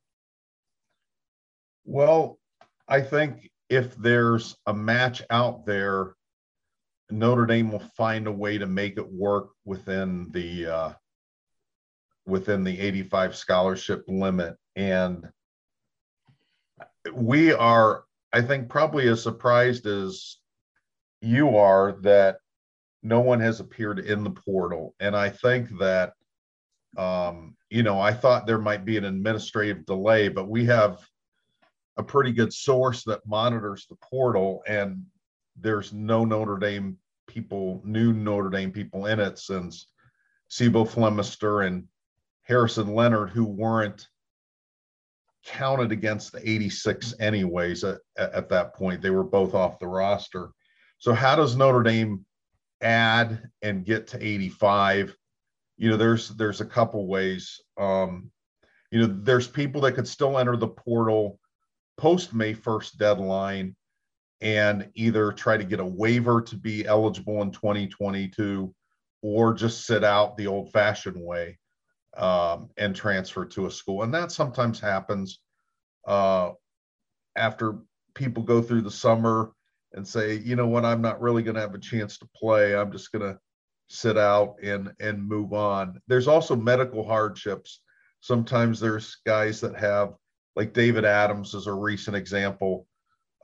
Well, 1.85 2.39
I 2.87 3.01
think 3.01 3.51
if 3.71 3.97
there's 3.97 4.57
a 4.67 4.75
match 4.75 5.23
out 5.31 5.65
there, 5.65 6.15
Notre 7.09 7.47
Dame 7.47 7.73
will 7.73 7.85
find 7.97 8.27
a 8.27 8.33
way 8.33 8.59
to 8.59 8.67
make 8.67 8.99
it 8.99 9.13
work 9.13 9.51
within 9.65 10.29
the 10.33 10.67
uh, 10.67 10.93
within 12.27 12.65
the 12.65 12.79
85 12.79 13.37
scholarship 13.37 14.05
limit. 14.07 14.57
And 14.77 15.29
we 17.15 17.53
are, 17.53 18.05
I 18.33 18.43
think, 18.43 18.69
probably 18.69 19.09
as 19.09 19.23
surprised 19.23 19.87
as 19.87 20.37
you 21.23 21.57
are 21.57 21.93
that 22.03 22.39
no 23.03 23.21
one 23.21 23.41
has 23.41 23.61
appeared 23.61 23.99
in 24.01 24.23
the 24.23 24.31
portal. 24.31 24.95
And 25.01 25.17
I 25.17 25.31
think 25.31 25.69
that, 25.79 26.13
um, 26.97 27.57
you 27.71 27.83
know, 27.83 28.01
I 28.01 28.13
thought 28.13 28.47
there 28.47 28.59
might 28.59 28.85
be 28.85 28.97
an 28.97 29.05
administrative 29.05 29.87
delay, 29.87 30.29
but 30.29 30.49
we 30.49 30.67
have 30.67 30.99
a 32.01 32.05
pretty 32.05 32.33
good 32.33 32.53
source 32.53 33.05
that 33.05 33.27
monitors 33.27 33.87
the 33.87 33.97
portal, 33.97 34.63
and 34.67 35.05
there's 35.61 35.93
no 35.93 36.25
Notre 36.25 36.57
Dame 36.57 36.97
people, 37.29 37.81
new 37.85 38.13
Notre 38.13 38.51
Dame 38.51 38.73
people 38.73 39.07
in 39.07 39.21
it 39.21 39.39
since 39.39 39.87
C'Bo 40.49 40.85
Flemister 40.85 41.67
and 41.67 41.85
Harrison 42.43 42.95
Leonard, 42.95 43.31
who 43.31 43.45
weren't 43.45 44.09
counted 45.45 45.93
against 45.93 46.33
the 46.33 46.51
86 46.51 47.15
anyways 47.21 47.85
at, 47.85 47.99
at 48.17 48.49
that 48.49 48.75
point. 48.75 49.03
They 49.03 49.11
were 49.11 49.25
both 49.25 49.55
off 49.55 49.79
the 49.79 49.87
roster. 49.87 50.51
So 50.99 51.13
how 51.13 51.37
does 51.37 51.57
Notre 51.57 51.83
Dame 51.83 52.25
add 52.81 53.49
and 53.63 53.85
get 53.85 54.09
to 54.09 54.27
85? 54.27 55.15
You 55.77 55.91
know, 55.91 55.97
there's 55.97 56.31
there's 56.31 56.61
a 56.61 56.67
couple 56.67 57.07
ways. 57.07 57.61
Um, 57.79 58.31
you 58.91 59.01
know, 59.01 59.19
there's 59.23 59.47
people 59.47 59.83
that 59.83 59.93
could 59.93 60.09
still 60.09 60.39
enter 60.39 60.57
the 60.57 60.69
portal 60.69 61.39
post 62.01 62.33
May 62.33 62.55
1st 62.55 62.97
deadline 62.97 63.77
and 64.41 64.89
either 64.95 65.33
try 65.33 65.59
to 65.59 65.65
get 65.65 65.81
a 65.81 65.85
waiver 65.85 66.41
to 66.41 66.57
be 66.57 66.87
eligible 66.87 67.43
in 67.43 67.51
2022 67.51 68.75
or 69.21 69.53
just 69.53 69.87
sit 69.87 70.03
out 70.03 70.37
the 70.37 70.47
old 70.47 70.73
fashioned 70.73 71.21
way 71.21 71.59
um, 72.17 72.71
and 72.79 72.97
transfer 72.97 73.45
to 73.45 73.67
a 73.67 73.71
school. 73.71 74.03
And 74.03 74.15
that 74.15 74.33
sometimes 74.33 74.81
happens 74.81 75.41
uh, 76.07 76.53
after 77.37 77.79
people 78.15 78.43
go 78.43 78.63
through 78.63 78.81
the 78.81 78.91
summer 78.91 79.53
and 79.93 80.07
say, 80.07 80.39
you 80.39 80.57
know 80.57 80.69
what, 80.69 80.87
I'm 80.87 81.03
not 81.03 81.21
really 81.21 81.43
going 81.43 81.57
to 81.57 81.61
have 81.61 81.75
a 81.75 81.79
chance 81.79 82.17
to 82.19 82.29
play. 82.35 82.75
I'm 82.75 82.93
just 82.93 83.13
going 83.13 83.31
to 83.31 83.39
sit 83.91 84.17
out 84.17 84.55
and 84.63 84.93
and 85.01 85.29
move 85.29 85.53
on. 85.53 86.01
There's 86.07 86.29
also 86.29 86.57
medical 86.57 87.07
hardships. 87.07 87.81
Sometimes 88.21 88.81
there's 88.81 89.19
guys 89.27 89.61
that 89.61 89.77
have, 89.77 90.15
like 90.57 90.73
David 90.73 91.05
Adams 91.05 91.55
is 91.55 91.67
a 91.67 91.73
recent 91.73 92.17
example, 92.17 92.87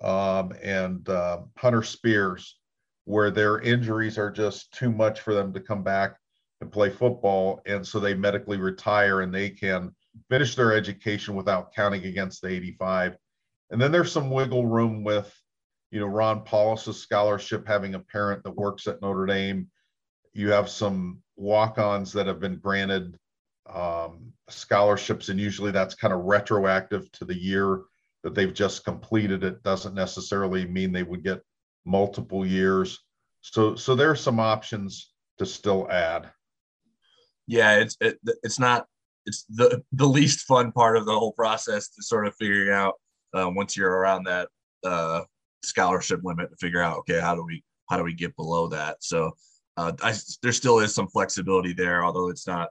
um, 0.03 0.53
and 0.63 1.09
uh, 1.09 1.39
Hunter 1.57 1.83
Spears, 1.83 2.59
where 3.05 3.31
their 3.31 3.61
injuries 3.61 4.19
are 4.19 4.31
just 4.31 4.73
too 4.73 4.91
much 4.91 5.21
for 5.21 5.33
them 5.35 5.53
to 5.53 5.61
come 5.61 5.83
back 5.83 6.17
and 6.61 6.73
play 6.73 6.91
football. 6.91 7.61
And 7.67 7.87
so 7.87 8.01
they 8.01 8.15
medically 8.15 8.57
retire 8.57 9.21
and 9.21 9.33
they 9.33 9.51
can 9.51 9.95
finish 10.29 10.55
their 10.55 10.75
education 10.75 11.35
without 11.35 11.75
counting 11.75 12.05
against 12.05 12.43
the 12.43 12.49
85. 12.49 13.17
And 13.71 13.81
then 13.81 13.93
there's 13.93 14.13
some 14.13 14.31
wiggle 14.31 14.67
room 14.67 15.05
with, 15.05 15.33
you 15.91 16.01
know, 16.01 16.07
Ron 16.07 16.45
Powlus' 16.45 16.95
scholarship 16.95 17.67
having 17.67 17.95
a 17.95 18.01
parent 18.01 18.43
that 18.45 18.57
works 18.57 18.87
at 18.87 19.01
Notre 19.03 19.27
Dame. 19.27 19.69
You 20.33 20.51
have 20.51 20.69
some 20.69 21.23
walk-ons 21.37 22.13
that 22.13 22.27
have 22.27 22.41
been 22.41 22.57
granted 22.57 23.17
um, 23.73 24.33
scholarships, 24.49 25.29
and 25.29 25.41
usually 25.41 25.71
that's 25.71 25.95
kind 25.95 26.15
of 26.15 26.25
retroactive 26.25 27.11
to 27.13 27.25
the 27.25 27.37
year 27.37 27.83
that 28.23 28.35
they've 28.35 28.55
just 28.55 28.85
completed. 28.85 29.45
It 29.45 29.63
doesn't 29.63 29.95
necessarily 29.95 30.67
mean 30.67 30.93
they 30.93 31.03
would 31.03 31.23
get 31.23 31.43
multiple 31.85 32.45
years. 32.45 33.01
So, 33.41 33.77
so 33.77 33.95
there 33.95 34.11
are 34.11 34.17
some 34.17 34.41
options 34.41 35.13
to 35.39 35.47
still 35.47 35.91
add 35.91 36.31
yeah, 37.47 37.77
it's 37.77 37.97
it, 38.01 38.19
it's 38.43 38.59
not 38.59 38.87
it's 39.25 39.45
the 39.49 39.83
the 39.93 40.07
least 40.07 40.41
fun 40.47 40.73
part 40.73 40.97
of 40.97 41.07
the 41.07 41.13
whole 41.13 41.33
process 41.33 41.89
to 41.91 42.03
sort 42.03 42.27
of 42.27 42.35
figuring 42.37 42.73
out 42.73 42.95
uh, 43.35 43.49
once 43.49 43.77
you're 43.77 43.91
around 43.91 44.25
that 44.25 44.49
uh, 44.85 45.23
scholarship 45.63 46.21
limit 46.23 46.51
to 46.51 46.57
figure 46.57 46.83
out 46.83 46.99
okay 46.99 47.21
how 47.21 47.35
do 47.35 47.45
we 47.45 47.63
how 47.89 47.97
do 47.97 48.05
we 48.05 48.15
get 48.15 48.35
below 48.37 48.69
that 48.69 48.97
so 49.01 49.33
uh, 49.77 49.93
I, 50.03 50.15
there 50.43 50.53
still 50.53 50.79
is 50.79 50.95
some 50.95 51.09
flexibility 51.09 51.73
there 51.73 52.05
although 52.05 52.29
it's 52.29 52.47
not 52.47 52.69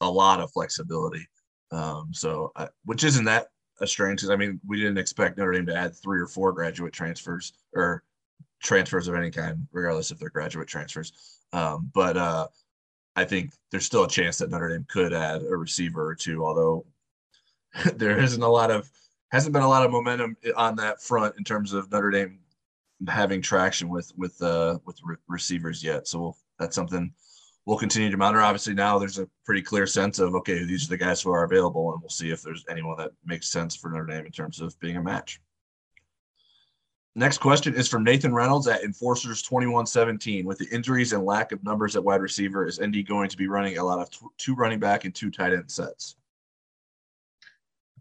a 0.00 0.10
lot 0.10 0.40
of 0.40 0.50
flexibility 0.52 1.26
um, 1.70 2.10
so 2.12 2.52
I, 2.56 2.68
which 2.84 3.04
isn't 3.04 3.24
that 3.24 3.48
a 3.80 3.86
strange 3.86 4.20
because 4.20 4.30
I 4.30 4.36
mean 4.36 4.60
we 4.66 4.78
didn't 4.78 4.98
expect 4.98 5.38
Notre 5.38 5.52
Dame 5.52 5.66
to 5.66 5.76
add 5.76 5.94
three 5.94 6.20
or 6.20 6.26
four 6.26 6.52
graduate 6.52 6.92
transfers 6.92 7.52
or 7.74 8.02
transfers 8.62 9.06
of 9.08 9.14
any 9.14 9.30
kind 9.30 9.66
regardless 9.72 10.10
if 10.10 10.18
they're 10.18 10.30
graduate 10.30 10.68
transfers 10.68 11.38
um, 11.52 11.90
but 11.94 12.16
uh, 12.16 12.46
I 13.18 13.24
think 13.24 13.52
there's 13.72 13.84
still 13.84 14.04
a 14.04 14.08
chance 14.08 14.38
that 14.38 14.50
Notre 14.50 14.68
Dame 14.68 14.86
could 14.88 15.12
add 15.12 15.42
a 15.42 15.56
receiver 15.56 16.06
or 16.06 16.14
two, 16.14 16.44
although 16.44 16.86
there 17.96 18.18
isn't 18.18 18.42
a 18.42 18.48
lot 18.48 18.70
of 18.70 18.88
hasn't 19.32 19.52
been 19.52 19.62
a 19.62 19.68
lot 19.68 19.84
of 19.84 19.90
momentum 19.90 20.36
on 20.56 20.76
that 20.76 21.02
front 21.02 21.34
in 21.36 21.44
terms 21.44 21.72
of 21.72 21.90
Notre 21.90 22.10
Dame 22.10 22.38
having 23.08 23.42
traction 23.42 23.88
with 23.88 24.12
with 24.16 24.40
uh, 24.42 24.78
with 24.84 24.98
re- 25.02 25.16
receivers 25.26 25.82
yet. 25.82 26.06
So 26.06 26.36
that's 26.58 26.74
something 26.74 27.12
we'll 27.68 27.76
continue 27.76 28.10
to 28.10 28.16
monitor. 28.16 28.40
Obviously, 28.40 28.72
now 28.72 28.98
there's 28.98 29.18
a 29.18 29.28
pretty 29.44 29.60
clear 29.60 29.86
sense 29.86 30.18
of 30.18 30.34
okay, 30.34 30.64
these 30.64 30.86
are 30.86 30.88
the 30.88 30.96
guys 30.96 31.20
who 31.20 31.30
are 31.30 31.44
available, 31.44 31.92
and 31.92 32.00
we'll 32.00 32.08
see 32.08 32.30
if 32.30 32.42
there's 32.42 32.64
anyone 32.70 32.96
that 32.96 33.10
makes 33.26 33.50
sense 33.50 33.76
for 33.76 33.90
Notre 33.90 34.06
Dame 34.06 34.24
in 34.24 34.32
terms 34.32 34.62
of 34.62 34.78
being 34.80 34.96
a 34.96 35.02
match. 35.02 35.38
Next 37.14 37.38
question 37.38 37.74
is 37.74 37.86
from 37.86 38.04
Nathan 38.04 38.32
Reynolds 38.32 38.68
at 38.68 38.84
Enforcers 38.84 39.42
2117. 39.42 40.46
With 40.46 40.56
the 40.56 40.68
injuries 40.74 41.12
and 41.12 41.26
lack 41.26 41.52
of 41.52 41.62
numbers 41.62 41.94
at 41.94 42.02
wide 42.02 42.22
receiver, 42.22 42.66
is 42.66 42.80
ND 42.80 43.06
going 43.06 43.28
to 43.28 43.36
be 43.36 43.48
running 43.48 43.76
a 43.76 43.84
lot 43.84 43.98
of 43.98 44.08
two 44.38 44.54
running 44.54 44.80
back 44.80 45.04
and 45.04 45.14
two 45.14 45.30
tight 45.30 45.52
end 45.52 45.70
sets? 45.70 46.16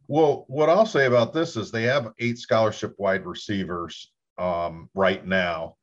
Well, 0.08 0.46
what 0.48 0.70
I'll 0.70 0.86
say 0.86 1.08
about 1.08 1.34
this 1.34 1.58
is 1.58 1.72
they 1.72 1.84
have 1.84 2.14
eight 2.20 2.38
scholarship 2.38 2.96
wide 2.98 3.26
receivers 3.26 4.14
um, 4.38 4.90
right 4.94 5.26
now. 5.26 5.76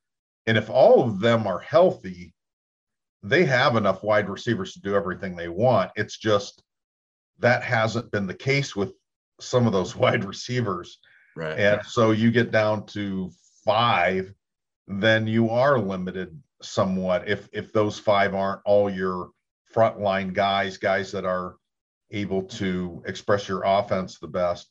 And 0.47 0.57
if 0.57 0.71
all 0.71 1.03
of 1.03 1.21
them 1.21 1.47
are 1.47 1.59
healthy, 1.59 2.34
they 3.25 3.45
have 3.47 3.75
enough 3.75 4.05
wide 4.05 4.29
receivers 4.29 4.75
to 4.75 4.81
do 4.81 4.95
everything 4.95 5.35
they 5.35 5.49
want. 5.49 5.91
It's 5.97 6.19
just 6.19 6.63
that 7.39 7.63
hasn't 7.63 8.11
been 8.13 8.27
the 8.27 8.35
case 8.35 8.77
with 8.77 8.93
some 9.41 9.67
of 9.67 9.73
those 9.73 9.97
wide 10.05 10.25
receivers. 10.25 10.99
Right. 11.35 11.59
And 11.59 11.85
so 11.85 12.13
you 12.13 12.31
get 12.31 12.53
down 12.53 12.87
to 12.89 13.31
five, 13.65 14.33
then 14.87 15.27
you 15.27 15.51
are 15.51 15.79
limited 15.79 16.39
somewhat 16.63 17.29
if 17.29 17.49
if 17.53 17.73
those 17.73 17.99
five 17.99 18.35
aren't 18.35 18.61
all 18.65 18.89
your 18.89 19.31
frontline 19.75 20.33
guys, 20.33 20.77
guys 20.77 21.11
that 21.13 21.25
are 21.25 21.57
able 22.11 22.43
to 22.43 23.03
express 23.07 23.49
your 23.49 23.63
offense 23.65 24.19
the 24.19 24.29
best. 24.29 24.69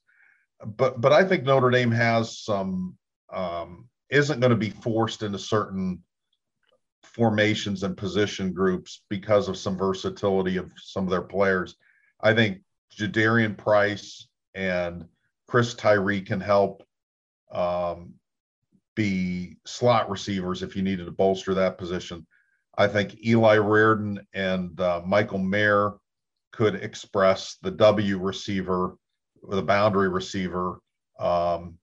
But 0.65 1.01
but 1.01 1.11
I 1.11 1.23
think 1.25 1.43
Notre 1.43 1.71
Dame 1.71 1.91
has 1.91 2.39
some 2.39 2.97
um, 3.33 3.89
isn't 4.09 4.39
going 4.39 4.51
to 4.51 4.55
be 4.55 4.69
forced 4.69 5.23
into 5.23 5.39
certain 5.39 6.03
formations 7.03 7.83
and 7.83 7.95
position 7.95 8.53
groups 8.53 9.01
because 9.09 9.47
of 9.47 9.57
some 9.57 9.77
versatility 9.77 10.57
of 10.57 10.71
some 10.77 11.03
of 11.03 11.09
their 11.09 11.21
players. 11.21 11.75
I 12.21 12.33
think 12.33 12.61
Jadarian 12.97 13.57
Price 13.57 14.27
and 14.55 15.05
Chris 15.47 15.73
Tyree 15.73 16.21
can 16.21 16.39
help 16.39 16.83
um, 17.51 18.13
be 18.95 19.57
slot 19.65 20.09
receivers 20.09 20.63
if 20.63 20.75
you 20.75 20.81
needed 20.81 21.05
to 21.05 21.11
bolster 21.11 21.53
that 21.55 21.77
position. 21.77 22.25
I 22.77 22.87
think 22.87 23.23
Eli 23.25 23.57
Raridon 23.57 24.25
and 24.33 24.79
uh, 24.79 25.01
Michael 25.05 25.39
Mayer 25.39 25.93
could 26.51 26.75
express 26.75 27.57
the 27.61 27.71
W 27.71 28.17
receiver, 28.19 28.95
the 29.47 29.61
boundary 29.61 30.09
receiver 30.09 30.79
um, 31.19 31.77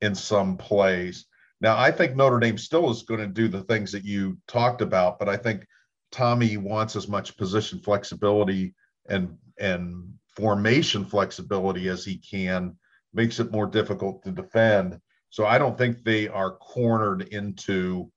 in 0.00 0.14
some 0.14 0.56
plays. 0.56 1.26
Now, 1.60 1.78
I 1.78 1.90
think 1.90 2.14
Notre 2.14 2.38
Dame 2.38 2.58
still 2.58 2.90
is 2.90 3.02
going 3.02 3.20
to 3.20 3.26
do 3.26 3.48
the 3.48 3.62
things 3.62 3.92
that 3.92 4.04
you 4.04 4.38
talked 4.46 4.82
about, 4.82 5.18
but 5.18 5.28
I 5.28 5.36
think 5.36 5.66
Tommy 6.12 6.56
wants 6.56 6.96
as 6.96 7.08
much 7.08 7.36
position 7.36 7.80
flexibility 7.80 8.74
and 9.08 9.36
and 9.58 10.12
formation 10.36 11.04
flexibility 11.04 11.88
as 11.88 12.04
he 12.04 12.18
can, 12.18 12.76
makes 13.14 13.40
it 13.40 13.52
more 13.52 13.66
difficult 13.66 14.22
to 14.24 14.30
defend. 14.30 15.00
So 15.30 15.46
I 15.46 15.58
don't 15.58 15.78
think 15.78 16.04
they 16.04 16.28
are 16.28 16.56
cornered 16.56 17.22
into, 17.22 18.10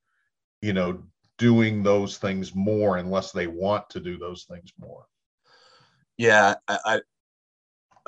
you 0.61 0.73
know, 0.73 1.03
doing 1.37 1.81
those 1.81 2.17
things 2.17 2.53
more 2.53 2.97
unless 2.97 3.31
they 3.31 3.47
want 3.47 3.89
to 3.91 4.01
do 4.01 4.17
those 4.17 4.43
things 4.43 4.71
more. 4.77 5.05
Yeah, 6.17 6.55
I, 6.67 6.99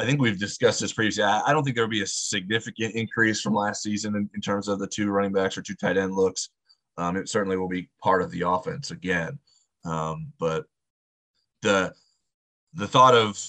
I, 0.02 0.06
think 0.06 0.22
we've 0.22 0.40
discussed 0.40 0.82
this 0.82 0.94
previously. 0.94 1.24
I, 1.24 1.42
I 1.46 1.54
don't 1.54 1.64
think 1.64 1.76
there'll 1.76 1.90
be 1.90 2.02
a 2.02 2.08
significant 2.08 2.96
increase 2.96 3.42
from 3.42 3.54
last 3.54 3.84
season 3.84 4.16
in, 4.16 4.30
in, 4.34 4.42
terms 4.42 4.68
of 4.68 4.80
the 4.80 4.88
two 4.88 5.10
running 5.10 5.32
backs 5.32 5.58
or 5.58 5.62
two 5.62 5.76
tight 5.76 5.98
end 5.98 6.14
looks. 6.14 6.50
Um, 6.98 7.16
it 7.18 7.30
certainly 7.30 7.58
will 7.58 7.70
be 7.70 7.90
part 8.02 8.22
of 8.22 8.32
the 8.32 8.42
offense 8.42 8.92
again, 8.92 9.40
um, 9.86 10.32
but 10.40 10.66
the 11.62 11.94
the 12.74 12.88
thought 12.88 13.16
of 13.16 13.40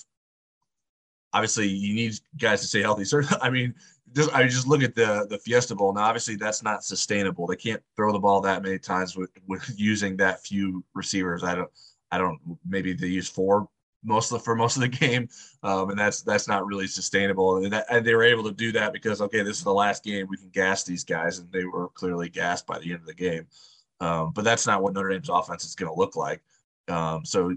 obviously 1.33 1.69
you 1.69 1.95
need 1.95 2.15
guys 2.39 2.61
to 2.61 2.67
stay 2.67 2.83
healthy. 2.83 3.05
I 3.43 3.51
mean, 3.51 3.75
just 4.15 4.33
I 4.35 4.45
just 4.47 4.67
look 4.67 4.83
at 4.83 4.95
the 4.95 5.27
the 5.29 5.39
Fiesta 5.39 5.75
Bowl. 5.75 5.93
Now, 5.93 6.05
obviously, 6.05 6.37
that's 6.37 6.63
not 6.63 6.85
sustainable. 6.85 7.47
They 7.47 7.57
can't 7.57 7.83
throw 7.97 8.13
the 8.13 8.19
ball 8.19 8.41
that 8.43 8.63
many 8.63 8.79
times 8.79 9.17
with 9.17 9.31
with 9.47 9.69
using 9.77 10.17
that 10.19 10.45
few 10.45 10.85
receivers. 10.95 11.43
I 11.43 11.55
don't 11.55 11.71
I 12.11 12.19
don't 12.19 12.39
maybe 12.67 12.93
they 12.93 13.07
use 13.07 13.29
four 13.29 13.69
most 14.05 14.33
of 14.33 14.43
for 14.45 14.55
most 14.55 14.77
of 14.77 14.83
the 14.83 14.89
game, 14.89 15.29
um, 15.63 15.91
and 15.91 15.99
that's 15.99 16.23
that's 16.23 16.49
not 16.49 16.67
really 16.67 16.87
sustainable. 16.87 17.59
And, 17.59 17.73
that, 17.73 17.87
and, 17.91 18.05
they 18.05 18.15
were 18.15 18.25
able 18.25 18.45
to 18.45 18.53
do 18.53 18.73
that 18.73 18.93
because 18.93 19.21
okay, 19.21 19.43
this 19.43 19.59
is 19.59 19.65
the 19.65 19.73
last 19.73 20.05
game 20.05 20.27
we 20.29 20.37
can 20.37 20.51
gas 20.51 20.85
these 20.85 21.05
guys, 21.05 21.39
and 21.39 21.51
they 21.53 21.65
were 21.65 21.89
clearly 21.91 22.29
gassed 22.29 22.67
by 22.67 22.79
the 22.79 22.93
end 22.93 23.01
of 23.01 23.07
the 23.07 23.15
game. 23.15 23.47
Um, 24.01 24.33
but 24.33 24.45
that's 24.45 24.67
not 24.67 24.83
what 24.83 24.95
Notre 24.95 25.11
Dame's 25.11 25.29
offense 25.29 25.65
is 25.65 25.77
going 25.77 25.93
to 25.93 25.99
look 25.99 26.17
like. 26.17 26.43
Um, 26.89 27.25
so 27.25 27.55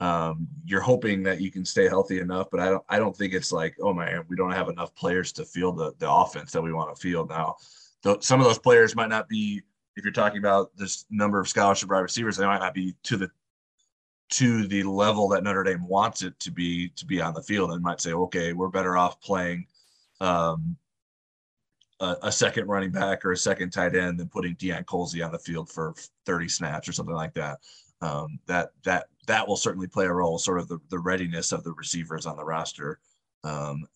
um, 0.00 0.46
you're 0.64 0.80
hoping 0.80 1.22
that 1.24 1.40
you 1.40 1.50
can 1.50 1.64
stay 1.64 1.88
healthy 1.88 2.20
enough, 2.20 2.48
but 2.50 2.60
I 2.60 2.66
don't 2.66 2.84
I 2.88 2.98
don't 2.98 3.16
think 3.16 3.32
it's 3.32 3.52
like 3.52 3.74
oh 3.80 3.92
man 3.92 4.24
we 4.28 4.36
don't 4.36 4.52
have 4.52 4.68
enough 4.68 4.94
players 4.94 5.32
to 5.32 5.44
field 5.44 5.78
the 5.78 5.92
the 5.98 6.10
offense 6.10 6.52
that 6.52 6.62
we 6.62 6.72
want 6.72 6.94
to 6.94 7.00
field 7.00 7.28
now. 7.30 7.56
Though 8.02 8.18
some 8.20 8.40
of 8.40 8.46
those 8.46 8.58
players 8.58 8.94
might 8.94 9.08
not 9.08 9.28
be 9.28 9.62
if 9.96 10.04
you're 10.04 10.12
talking 10.12 10.38
about 10.38 10.76
this 10.76 11.04
number 11.10 11.40
of 11.40 11.48
scholarship 11.48 11.88
wide 11.88 12.00
receivers, 12.00 12.36
they 12.36 12.46
might 12.46 12.58
not 12.58 12.74
be 12.74 12.94
to 13.04 13.16
the 13.16 13.30
to 14.30 14.66
the 14.66 14.82
level 14.82 15.28
that 15.28 15.44
Notre 15.44 15.62
Dame 15.62 15.86
wants 15.86 16.22
it 16.22 16.38
to 16.40 16.50
be 16.50 16.88
to 16.90 17.06
be 17.06 17.20
on 17.20 17.34
the 17.34 17.42
field 17.42 17.72
and 17.72 17.82
might 17.82 18.00
say, 18.00 18.12
okay, 18.12 18.52
we're 18.52 18.68
better 18.68 18.96
off 18.96 19.20
playing 19.20 19.66
um, 20.20 20.76
a, 22.00 22.16
a, 22.24 22.32
second 22.32 22.66
running 22.66 22.90
back 22.90 23.24
or 23.24 23.32
a 23.32 23.36
second 23.36 23.70
tight 23.70 23.94
end 23.94 24.18
than 24.18 24.28
putting 24.28 24.56
Deion 24.56 24.84
Colzie 24.84 25.24
on 25.24 25.32
the 25.32 25.38
field 25.38 25.70
for 25.70 25.94
30 26.26 26.48
snaps 26.48 26.88
or 26.88 26.92
something 26.92 27.14
like 27.14 27.34
that. 27.34 27.58
Um, 28.00 28.38
that 28.46 28.70
that 28.84 29.06
that 29.26 29.46
will 29.46 29.56
certainly 29.56 29.86
play 29.86 30.06
a 30.06 30.12
role, 30.12 30.38
sort 30.38 30.58
of 30.58 30.68
the, 30.68 30.78
the 30.90 30.98
readiness 30.98 31.52
of 31.52 31.64
the 31.64 31.72
receivers 31.72 32.26
on 32.26 32.36
the 32.36 32.44
roster, 32.44 33.00
um, 33.44 33.86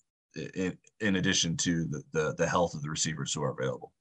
in, 0.54 0.76
in 1.00 1.16
addition 1.16 1.56
to 1.58 1.84
the, 1.84 2.02
the, 2.12 2.34
the 2.38 2.48
health 2.48 2.74
of 2.74 2.82
the 2.82 2.90
receivers 2.90 3.32
who 3.32 3.42
are 3.42 3.50
available. 3.58 3.92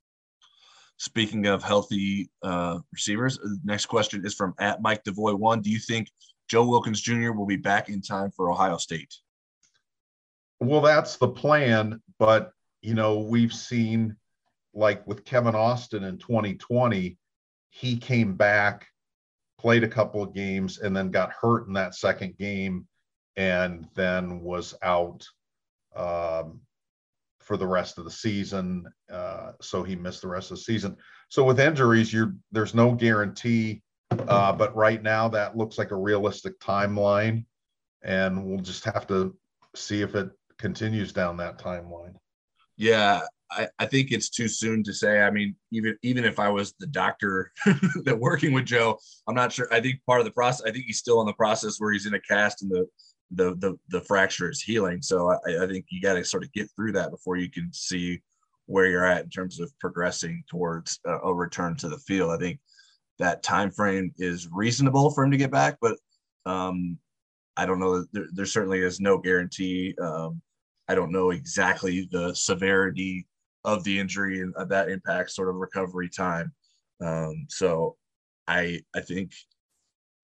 Speaking 0.98 1.46
of 1.46 1.64
healthy 1.64 2.30
uh, 2.42 2.80
receivers, 2.92 3.38
uh, 3.40 3.50
next 3.64 3.86
question 3.86 4.26
is 4.26 4.34
from 4.34 4.56
at 4.60 4.82
Mike 4.82 5.04
Devoy 5.04 5.36
one. 5.36 5.62
Do 5.62 5.70
you 5.70 5.80
think 5.80 6.10
Joe 6.50 6.68
Wilkins 6.68 7.02
Jr. 7.02 7.32
will 7.32 7.46
be 7.46 7.56
back 7.56 7.90
in 7.90 8.02
time 8.02 8.32
for 8.32 8.50
Ohio 8.50 8.78
State? 8.78 9.14
Well, 10.60 10.82
that's 10.82 11.18
the 11.18 11.28
plan, 11.28 12.02
but 12.18 12.52
you 12.82 12.96
know 12.96 13.20
we've 13.20 13.54
seen 13.54 14.16
like 14.74 15.06
with 15.08 15.26
Kevin 15.26 15.56
Austin 15.56 16.04
in 16.04 16.18
2020, 16.18 17.18
he 17.70 17.98
came 17.98 18.36
back, 18.36 18.88
played 19.60 19.84
a 19.84 19.88
couple 19.88 20.22
of 20.22 20.34
games, 20.34 20.80
and 20.80 20.96
then 20.96 21.12
got 21.12 21.32
hurt 21.32 21.68
in 21.68 21.74
that 21.74 21.96
second 21.96 22.38
game, 22.38 22.88
and 23.36 23.88
then 23.96 24.42
was 24.42 24.76
out. 24.84 25.26
Um, 25.96 26.62
for 27.48 27.56
the 27.56 27.66
rest 27.66 27.98
of 27.98 28.04
the 28.04 28.12
season. 28.12 28.86
Uh, 29.12 29.54
so 29.62 29.82
he 29.82 29.96
missed 29.96 30.22
the 30.22 30.28
rest 30.28 30.52
of 30.52 30.58
the 30.58 30.64
season. 30.64 30.98
So 31.30 31.46
with 31.46 31.62
injuries, 31.62 32.12
you're 32.12 32.36
there's 32.52 32.76
no 32.76 32.92
guarantee. 32.92 33.82
Uh, 34.12 34.52
but 34.52 34.76
right 34.76 35.02
now, 35.02 35.30
that 35.30 35.58
looks 35.58 35.78
like 35.78 35.92
a 35.92 35.96
realistic 35.96 36.60
timeline, 36.60 37.46
and 38.04 38.46
we'll 38.46 38.60
just 38.60 38.84
have 38.86 39.08
to 39.08 39.36
see 39.76 40.02
if 40.02 40.16
it 40.16 40.30
continues 40.58 41.14
down 41.14 41.38
that 41.38 41.58
timeline. 41.58 42.16
Yeah, 42.78 43.22
I, 43.50 43.68
I 43.80 43.86
think 43.86 44.12
it's 44.12 44.30
too 44.30 44.48
soon 44.48 44.84
to 44.84 44.94
say. 44.94 45.22
I 45.22 45.32
mean, 45.32 45.56
even 45.72 45.98
even 46.04 46.26
if 46.26 46.40
I 46.40 46.50
was 46.50 46.74
the 46.80 46.88
doctor 46.88 47.52
that 48.04 48.18
working 48.20 48.54
with 48.54 48.66
Joe, 48.66 48.98
I'm 49.28 49.36
not 49.36 49.52
sure. 49.52 49.68
I 49.72 49.80
think 49.80 50.00
part 50.06 50.20
of 50.20 50.26
the 50.26 50.32
process. 50.32 50.66
I 50.66 50.72
think 50.72 50.86
he's 50.86 51.00
still 51.00 51.22
in 51.22 51.28
the 51.28 51.34
process 51.34 51.78
where 51.80 51.92
he's 51.92 52.06
in 52.06 52.14
a 52.14 52.22
cast 52.22 52.62
and 52.62 52.72
the 52.72 52.88
the 53.32 53.56
the, 53.56 53.78
the 53.90 54.02
fracture 54.02 54.50
is 54.50 54.62
healing. 54.62 55.02
So 55.02 55.30
I, 55.30 55.64
I 55.64 55.68
think 55.68 55.86
you 55.90 56.02
got 56.02 56.14
to 56.14 56.24
sort 56.24 56.44
of 56.44 56.52
get 56.54 56.70
through 56.76 56.94
that 56.94 57.12
before 57.12 57.38
you 57.38 57.50
can 57.50 57.70
see 57.74 58.22
where 58.66 58.88
you're 58.88 59.06
at 59.06 59.24
in 59.24 59.30
terms 59.30 59.60
of 59.60 59.72
progressing 59.80 60.44
towards 60.50 61.00
a, 61.06 61.18
a 61.20 61.34
return 61.34 61.76
to 61.78 61.90
the 61.90 61.98
field. 62.00 62.32
I 62.32 62.38
think 62.38 62.60
that 63.20 63.44
time 63.44 63.72
frame 63.72 64.14
is 64.18 64.48
reasonable 64.52 65.12
for 65.12 65.24
him 65.24 65.32
to 65.32 65.38
get 65.38 65.52
back, 65.52 65.78
but 65.82 65.98
um, 66.46 66.98
I 67.56 67.66
don't 67.66 67.80
know. 67.80 68.06
There, 68.14 68.28
there, 68.32 68.46
certainly 68.46 68.80
is 68.80 69.00
no 69.00 69.18
guarantee. 69.18 69.96
Um, 70.02 70.42
I 70.88 70.96
don't 70.96 71.12
know 71.12 71.32
exactly 71.32 72.08
the 72.12 72.34
severity 72.34 73.26
of 73.64 73.84
the 73.84 74.00
injury 74.00 74.42
and 74.42 74.54
that 74.70 74.90
impacts 74.90 75.36
sort 75.36 75.50
of 75.50 75.56
recovery 75.56 76.10
time. 76.10 76.54
Um, 77.02 77.48
so 77.50 77.98
I 78.48 78.82
I 78.96 79.02
think 79.02 79.34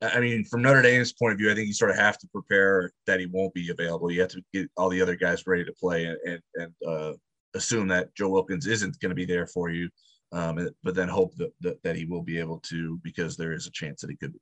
I 0.04 0.20
mean, 0.20 0.44
from 0.44 0.62
Notre 0.62 0.82
Dame's 0.82 1.14
point 1.14 1.34
of 1.34 1.38
view, 1.40 1.52
I 1.52 1.56
think 1.56 1.68
you 1.68 1.74
sort 1.74 1.92
of 1.92 1.98
have 1.98 2.18
to 2.20 2.28
prepare 2.28 2.92
that 3.08 3.20
he 3.20 3.26
won't 3.26 3.54
be 3.54 3.70
available. 3.70 4.12
You 4.12 4.22
have 4.22 4.32
to 4.32 4.44
get 4.54 4.70
all 4.76 4.90
the 4.90 5.02
other 5.02 5.16
guys 5.16 5.48
ready 5.48 5.64
to 5.64 5.74
play 5.74 6.06
and 6.06 6.18
and, 6.26 6.42
and 6.56 6.74
uh, 6.88 7.14
assume 7.54 7.88
that 7.90 8.14
Joe 8.16 8.30
Wilkins 8.30 8.68
isn't 8.68 9.00
going 9.00 9.10
to 9.10 9.16
be 9.16 9.26
there 9.26 9.48
for 9.48 9.70
you, 9.70 9.90
um, 10.32 10.70
but 10.84 10.96
then 10.96 11.08
hope 11.08 11.36
that, 11.36 11.52
that, 11.62 11.82
that 11.84 11.96
he 11.96 12.06
will 12.06 12.22
be 12.22 12.40
able 12.40 12.60
to 12.70 13.00
because 13.04 13.38
there 13.38 13.54
is 13.54 13.68
a 13.68 13.72
chance 13.72 14.02
that 14.02 14.10
he 14.10 14.16
could. 14.16 14.34
Be. 14.34 14.40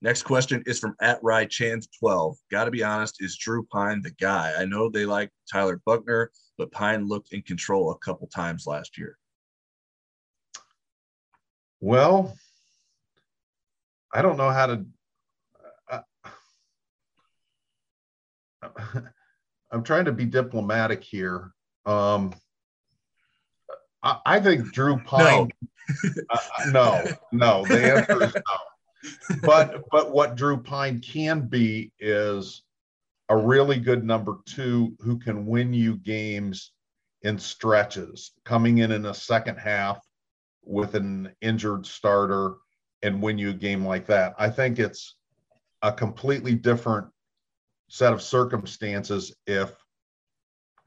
Next 0.00 0.24
question 0.24 0.64
is 0.66 0.80
from 0.80 0.96
at 1.00 1.22
Rye 1.22 1.44
Chance 1.44 1.88
12. 2.00 2.36
Got 2.50 2.64
to 2.64 2.72
be 2.72 2.82
honest, 2.82 3.22
is 3.22 3.36
Drew 3.36 3.64
Pyne 3.72 4.02
the 4.02 4.10
guy? 4.10 4.52
I 4.56 4.64
know 4.64 4.88
they 4.88 5.06
like 5.06 5.30
Tyler 5.50 5.80
Buchner, 5.86 6.30
but 6.58 6.72
Pyne 6.72 7.06
looked 7.06 7.32
in 7.32 7.42
control 7.42 7.92
a 7.92 7.98
couple 7.98 8.26
times 8.26 8.66
last 8.66 8.98
year. 8.98 9.16
Well, 11.80 12.36
I 14.12 14.22
don't 14.22 14.36
know 14.36 14.50
how 14.50 14.66
to. 14.66 14.84
Uh, 15.90 16.00
I'm 19.72 19.82
trying 19.82 20.04
to 20.04 20.12
be 20.12 20.26
diplomatic 20.26 21.02
here. 21.02 21.52
Um, 21.86 22.34
I, 24.02 24.18
I 24.26 24.40
think 24.40 24.72
Drew 24.72 24.98
Pyne. 24.98 25.50
No. 26.08 26.22
uh, 26.30 26.38
no, 26.70 27.04
no. 27.32 27.66
The 27.66 27.96
answer 27.96 28.22
is 28.22 28.34
no. 28.34 29.38
But 29.42 29.82
but 29.90 30.12
what 30.12 30.36
Drew 30.36 30.56
Pyne 30.56 31.00
can 31.00 31.48
be 31.48 31.92
is 31.98 32.62
a 33.28 33.36
really 33.36 33.78
good 33.78 34.04
number 34.04 34.36
two 34.46 34.94
who 35.00 35.18
can 35.18 35.44
win 35.44 35.72
you 35.72 35.96
games 35.96 36.70
in 37.22 37.38
stretches, 37.38 38.30
coming 38.44 38.78
in 38.78 38.92
in 38.92 39.06
a 39.06 39.14
second 39.14 39.56
half 39.56 39.98
with 40.62 40.94
an 40.94 41.34
injured 41.40 41.84
starter 41.84 42.54
and 43.02 43.22
win 43.22 43.38
you 43.38 43.50
a 43.50 43.54
game 43.54 43.84
like 43.84 44.06
that. 44.06 44.34
I 44.38 44.48
think 44.48 44.78
it's 44.78 45.16
a 45.82 45.92
completely 45.92 46.54
different 46.54 47.08
set 47.88 48.12
of 48.12 48.22
circumstances 48.22 49.34
if 49.46 49.72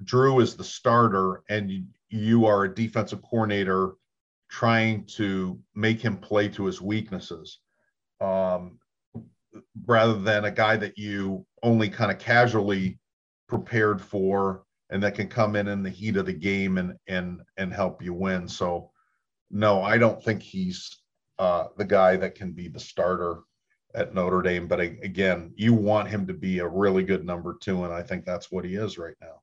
Drew 0.03 0.39
is 0.39 0.55
the 0.55 0.63
starter 0.63 1.43
and 1.49 1.71
you, 2.09 2.45
are 2.45 2.63
a 2.63 2.73
defensive 2.73 3.21
coordinator 3.21 3.93
trying 4.49 5.05
to 5.05 5.59
make 5.73 5.99
him 5.99 6.17
play 6.17 6.47
to 6.49 6.65
his 6.65 6.81
weaknesses 6.81 7.59
um, 8.21 8.79
rather 9.85 10.19
than 10.19 10.45
a 10.45 10.51
guy 10.51 10.77
that 10.77 10.97
you 10.97 11.45
only 11.63 11.89
kind 11.89 12.11
of 12.11 12.19
casually 12.19 12.99
prepared 13.47 14.01
for 14.01 14.63
and 14.89 15.01
that 15.03 15.15
can 15.15 15.27
come 15.27 15.55
in 15.55 15.67
in 15.67 15.83
the 15.83 15.89
heat 15.89 16.15
of 16.15 16.25
the 16.25 16.33
game 16.33 16.77
and 16.77 16.93
and 17.07 17.41
and 17.57 17.73
help 17.73 18.01
you 18.01 18.13
win 18.13 18.47
so 18.47 18.91
no 19.51 19.81
i 19.81 19.97
don't 19.97 20.23
think 20.23 20.41
he's 20.41 21.01
uh, 21.39 21.67
the 21.77 21.85
guy 21.85 22.15
that 22.17 22.35
can 22.35 22.51
be 22.51 22.67
the 22.67 22.79
starter 22.79 23.39
at 23.93 24.13
Notre 24.13 24.41
Dame. 24.41 24.67
But 24.67 24.79
again, 24.79 25.53
you 25.55 25.73
want 25.73 26.09
him 26.09 26.27
to 26.27 26.33
be 26.33 26.59
a 26.59 26.67
really 26.67 27.03
good 27.03 27.25
number 27.25 27.57
two, 27.59 27.83
and 27.83 27.93
I 27.93 28.01
think 28.01 28.25
that's 28.25 28.51
what 28.51 28.65
he 28.65 28.75
is 28.75 28.97
right 28.97 29.15
now. 29.21 29.41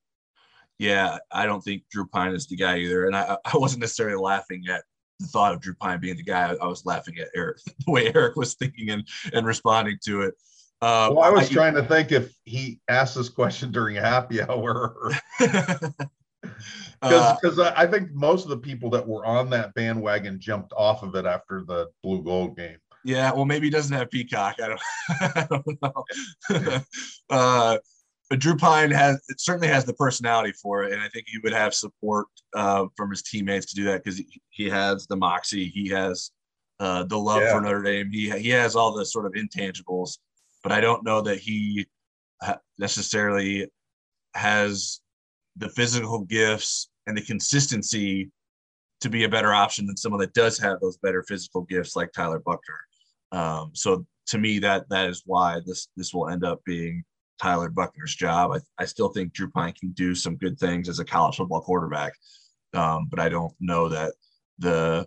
Yeah, 0.78 1.18
I 1.30 1.47
don't 1.47 1.62
think 1.62 1.84
Drew 1.90 2.07
Pyne 2.07 2.34
is 2.34 2.47
the 2.47 2.57
guy 2.57 2.78
either, 2.78 3.07
and 3.07 3.16
I, 3.16 3.36
I 3.45 3.57
wasn't 3.57 3.80
necessarily 3.80 4.16
laughing 4.16 4.64
at 4.68 4.82
the 5.20 5.26
thought 5.28 5.55
of 5.55 5.61
Drew 5.61 5.74
Pyne 5.74 6.01
being 6.01 6.16
the 6.16 6.22
guy. 6.22 6.55
I 6.61 6.66
was 6.66 6.84
laughing 6.84 7.18
at 7.18 7.28
Eric, 7.34 7.59
the 7.86 7.93
way 7.93 8.12
Eric 8.14 8.36
was 8.36 8.55
thinking 8.55 8.90
and 8.90 9.07
and 9.32 9.47
responding 9.47 9.99
to 10.05 10.22
it. 10.22 10.34
Uh, 10.80 11.11
well, 11.14 11.22
I 11.22 11.30
was 11.30 11.49
I, 11.49 11.53
trying 11.53 11.74
to 11.74 11.84
think 11.84 12.11
if 12.11 12.34
he 12.45 12.80
asked 12.88 13.14
this 13.14 13.28
question 13.28 13.70
during 13.70 13.97
happy 13.97 14.43
hour. 14.43 15.12
Because 17.03 17.59
uh, 17.59 17.74
I 17.76 17.86
think 17.86 18.12
most 18.12 18.44
of 18.44 18.50
the 18.50 18.57
people 18.57 18.88
that 18.90 19.07
were 19.07 19.26
on 19.26 19.50
that 19.50 19.74
bandwagon 19.74 20.38
jumped 20.38 20.72
off 20.76 21.03
of 21.03 21.16
it 21.16 21.26
after 21.26 21.64
the 21.66 21.88
blue 22.03 22.22
gold 22.22 22.57
game. 22.57 22.76
Yeah, 23.05 23.32
well, 23.32 23.44
maybe 23.44 23.66
he 23.66 23.70
doesn't 23.70 23.96
have 23.96 24.11
Peacock. 24.11 24.57
I 24.62 24.68
don't, 24.68 24.80
I 25.36 25.46
don't 25.50 25.82
know. 25.82 26.82
uh, 27.30 27.78
but 28.30 28.38
Drew 28.38 28.57
Pyne 28.57 28.92
has 28.92 29.20
certainly 29.36 29.66
has 29.66 29.84
the 29.84 29.94
personality 29.94 30.53
for 30.62 30.84
it, 30.84 30.92
and 30.92 31.03
I 31.03 31.09
think 31.09 31.26
he 31.26 31.38
would 31.42 31.53
have 31.53 31.74
support 31.74 32.28
uh, 32.55 32.86
from 32.96 33.11
his 33.11 33.22
teammates 33.22 33.66
to 33.66 33.74
do 33.74 33.84
that 33.84 34.05
because 34.05 34.18
he, 34.18 34.40
he, 34.50 34.68
has 34.70 35.07
the 35.09 35.16
moxie, 35.16 35.68
he 35.68 35.88
has 35.88 36.30
uh, 36.78 37.03
the 37.05 37.18
love 37.18 37.42
yeah. 37.42 37.53
for 37.53 37.61
Notre 37.61 37.82
Dame, 37.82 38.11
he 38.11 38.30
he 38.30 38.50
has 38.50 38.76
all 38.76 38.94
the 38.94 39.05
sort 39.05 39.26
of 39.26 39.32
intangibles. 39.32 40.18
But 40.62 40.70
I 40.70 40.80
don't 40.80 41.05
know 41.05 41.20
that 41.22 41.40
he 41.40 41.86
necessarily 42.78 43.66
has 44.34 45.00
the 45.57 45.68
physical 45.68 46.20
gifts 46.20 46.88
and 47.07 47.16
the 47.16 47.22
consistency 47.22 48.30
to 49.00 49.09
be 49.09 49.24
a 49.24 49.28
better 49.28 49.53
option 49.53 49.86
than 49.86 49.96
someone 49.96 50.20
that 50.20 50.34
does 50.34 50.59
have 50.59 50.80
those 50.80 50.96
better 50.98 51.22
physical 51.24 51.62
gifts 51.62 51.96
like 51.96 52.12
Tyler 52.12 52.38
Buchner. 52.38 52.80
Um, 53.32 53.70
so 53.74 54.07
to 54.28 54.38
me, 54.38 54.59
that 54.61 54.88
that 54.90 55.09
is 55.09 55.22
why 55.26 55.61
this 55.66 55.88
this 55.96 56.14
will 56.14 56.28
end 56.28 56.44
up 56.44 56.61
being 56.64 57.03
Tyler 57.40 57.70
Buchner's 57.70 58.14
job. 58.14 58.53
I, 58.53 58.82
I 58.82 58.84
still 58.84 59.09
think 59.09 59.32
Drew 59.32 59.50
Pyne 59.50 59.74
can 59.78 59.90
do 59.92 60.14
some 60.14 60.36
good 60.36 60.59
things 60.59 60.88
as 60.88 61.00
a 61.00 61.05
college 61.05 61.36
football 61.36 61.61
quarterback, 61.61 62.12
um, 62.74 63.09
but 63.11 63.18
I 63.18 63.28
don't 63.28 63.53
know 63.61 63.88
that 63.88 64.12
the 64.59 65.07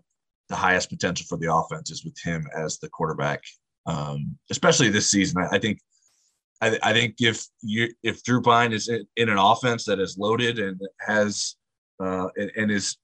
the 0.49 0.55
highest 0.55 0.89
potential 0.89 1.25
for 1.27 1.37
the 1.37 1.53
offense 1.53 1.89
is 1.89 2.03
with 2.03 2.17
him 2.21 2.45
as 2.55 2.77
the 2.77 2.89
quarterback, 2.89 3.41
um, 3.85 4.37
especially 4.51 4.89
this 4.89 5.09
season. 5.09 5.41
I, 5.41 5.55
I 5.55 5.59
think 5.59 5.79
I, 6.61 6.77
I, 6.83 6.93
think 6.93 7.15
if 7.19 7.45
you 7.61 7.89
if 8.03 8.23
Drew 8.23 8.41
Pyne 8.41 8.73
is 8.73 8.89
in, 8.89 9.05
in, 9.15 9.29
an 9.29 9.37
offense 9.37 9.85
that 9.85 9.99
is 9.99 10.17
loaded 10.17 10.59
and 10.59 10.79
has 10.99 11.55
uh, 11.99 12.27
and, 12.35 12.51
and, 12.55 12.71
is 12.71 12.97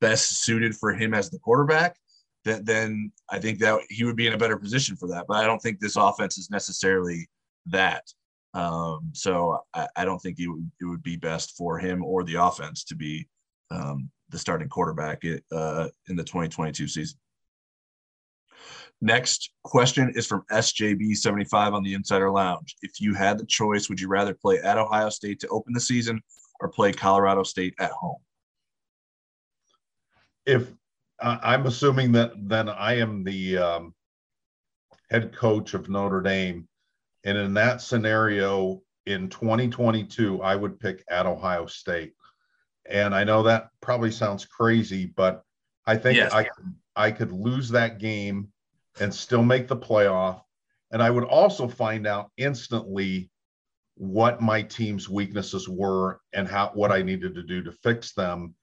best 0.00 0.42
suited 0.44 0.76
for 0.76 0.92
him 0.92 1.14
as 1.14 1.30
the 1.30 1.38
quarterback, 1.38 1.96
that 2.44 2.66
then 2.66 3.10
I 3.30 3.38
think 3.38 3.58
that 3.60 3.80
he 3.88 4.04
would 4.04 4.16
be 4.16 4.26
in 4.26 4.34
a 4.34 4.38
better 4.38 4.58
position 4.58 4.96
for 4.96 5.08
that. 5.08 5.26
But 5.26 5.38
I 5.38 5.46
don't 5.46 5.60
think 5.60 5.80
this 5.80 5.96
offense 5.96 6.36
is 6.36 6.50
necessarily 6.50 7.28
that. 7.66 8.04
Um, 8.52 9.10
so 9.12 9.60
I, 9.72 9.88
I, 9.96 10.04
don't 10.04 10.20
think 10.20 10.38
it 10.38 10.46
would, 10.46 10.70
it 10.80 10.84
would 10.84 11.02
be 11.02 11.16
best 11.16 11.56
for 11.56 11.78
him 11.78 12.04
or 12.04 12.22
the 12.22 12.36
offense 12.36 12.84
to 12.84 12.94
be 12.94 13.26
um, 13.70 14.10
the 14.28 14.38
starting 14.38 14.68
quarterback 14.68 15.22
uh, 15.24 15.88
in 16.08 16.16
the 16.16 16.22
2022 16.22 16.86
season. 16.86 17.18
Next 19.00 19.50
question 19.64 20.12
is 20.14 20.26
from 20.26 20.44
SJB75 20.50 21.72
on 21.72 21.82
the 21.82 21.94
Insider 21.94 22.30
Lounge. 22.30 22.76
If 22.80 23.00
you 23.00 23.12
had 23.12 23.38
the 23.38 23.46
choice, 23.46 23.88
would 23.88 24.00
you 24.00 24.08
rather 24.08 24.34
play 24.34 24.60
at 24.60 24.78
Ohio 24.78 25.10
State 25.10 25.40
to 25.40 25.48
open 25.48 25.72
the 25.72 25.80
season 25.80 26.22
or 26.60 26.68
play 26.68 26.92
Colorado 26.92 27.42
State 27.42 27.74
at 27.80 27.90
home? 27.90 28.16
If 30.46 30.72
uh, 31.20 31.38
I'm 31.42 31.66
assuming 31.66 32.12
that 32.12 32.32
then 32.36 32.68
I 32.68 32.98
am 32.98 33.24
the 33.24 33.58
um, 33.58 33.94
head 35.10 35.34
coach 35.34 35.74
of 35.74 35.88
Notre 35.88 36.20
Dame, 36.20 36.68
and 37.24 37.38
in 37.38 37.54
that 37.54 37.80
scenario, 37.80 38.82
in 39.06 39.28
2022, 39.28 40.42
I 40.42 40.56
would 40.56 40.80
pick 40.80 41.04
at 41.08 41.26
Ohio 41.26 41.66
State. 41.66 42.14
And 42.88 43.14
I 43.14 43.24
know 43.24 43.42
that 43.44 43.68
probably 43.80 44.10
sounds 44.10 44.44
crazy, 44.44 45.06
but 45.06 45.42
I 45.86 45.96
think 45.96 46.16
yes. 46.16 46.32
I 46.32 46.48
I 46.96 47.10
could 47.10 47.32
lose 47.32 47.70
that 47.70 47.98
game 47.98 48.48
and 49.00 49.12
still 49.12 49.42
make 49.42 49.68
the 49.68 49.76
playoff. 49.76 50.42
And 50.90 51.02
I 51.02 51.10
would 51.10 51.24
also 51.24 51.66
find 51.66 52.06
out 52.06 52.30
instantly 52.36 53.30
what 53.96 54.40
my 54.40 54.62
team's 54.62 55.08
weaknesses 55.08 55.68
were 55.68 56.20
and 56.32 56.46
how 56.46 56.70
what 56.74 56.92
I 56.92 57.02
needed 57.02 57.34
to 57.34 57.42
do 57.42 57.62
to 57.62 57.72
fix 57.72 58.12
them 58.12 58.54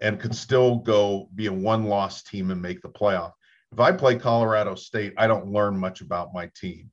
and 0.00 0.20
could 0.20 0.34
still 0.34 0.76
go 0.76 1.28
be 1.34 1.46
a 1.46 1.52
one 1.52 1.84
loss 1.84 2.22
team 2.22 2.50
and 2.50 2.60
make 2.60 2.80
the 2.82 2.88
playoff. 2.88 3.32
If 3.72 3.80
I 3.80 3.92
play 3.92 4.16
Colorado 4.16 4.74
State, 4.74 5.14
I 5.16 5.26
don't 5.26 5.52
learn 5.52 5.78
much 5.78 6.00
about 6.00 6.34
my 6.34 6.50
team. 6.54 6.90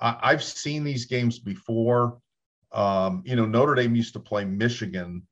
I, 0.00 0.30
have 0.30 0.44
seen 0.44 0.84
these 0.84 1.06
games 1.06 1.38
before. 1.38 2.18
Um, 2.72 3.22
you 3.24 3.36
know, 3.36 3.46
Notre 3.46 3.74
Dame 3.74 3.94
used 3.94 4.12
to 4.14 4.20
play 4.20 4.44
Michigan 4.44 5.26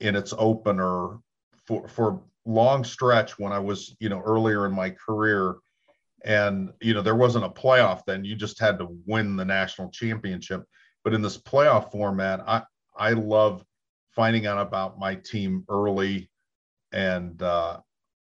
in 0.00 0.16
its 0.16 0.32
opener 0.36 1.18
for 1.66 1.88
for 1.88 2.22
long 2.46 2.84
stretch 2.84 3.38
when 3.38 3.52
I 3.52 3.58
was, 3.58 3.96
you 4.00 4.08
know, 4.08 4.20
earlier 4.20 4.66
in 4.66 4.72
my 4.72 4.90
career. 4.90 5.56
And, 6.24 6.72
you 6.80 6.94
know, 6.94 7.02
there 7.02 7.16
wasn't 7.16 7.44
a 7.44 7.50
playoff 7.50 8.02
then. 8.06 8.24
You 8.24 8.34
just 8.34 8.58
had 8.58 8.78
to 8.78 8.88
win 9.06 9.36
the 9.36 9.44
national 9.44 9.90
championship. 9.90 10.64
But 11.02 11.14
in 11.14 11.22
this 11.22 11.36
playoff 11.36 11.90
format, 11.90 12.40
I, 12.46 12.62
I 12.96 13.12
love 13.12 13.64
finding 14.14 14.46
out 14.46 14.58
about 14.58 14.98
my 14.98 15.16
team 15.16 15.64
early 15.68 16.30
and 16.94 17.42
uh, 17.42 17.80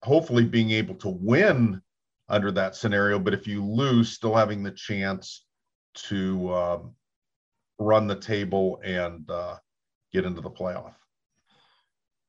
hopefully 0.03 0.43
being 0.43 0.71
able 0.71 0.95
to 0.95 1.09
win 1.09 1.81
under 2.27 2.51
that 2.51 2.75
scenario. 2.75 3.19
But 3.19 3.35
if 3.35 3.47
you 3.47 3.63
lose, 3.63 4.11
still 4.11 4.35
having 4.35 4.63
the 4.63 4.71
chance 4.71 5.45
to 6.07 6.53
um, 6.53 6.95
run 7.79 8.07
the 8.07 8.19
table 8.19 8.81
and 8.83 9.29
uh, 9.29 9.57
get 10.11 10.25
into 10.25 10.41
the 10.41 10.49
playoff. 10.49 10.93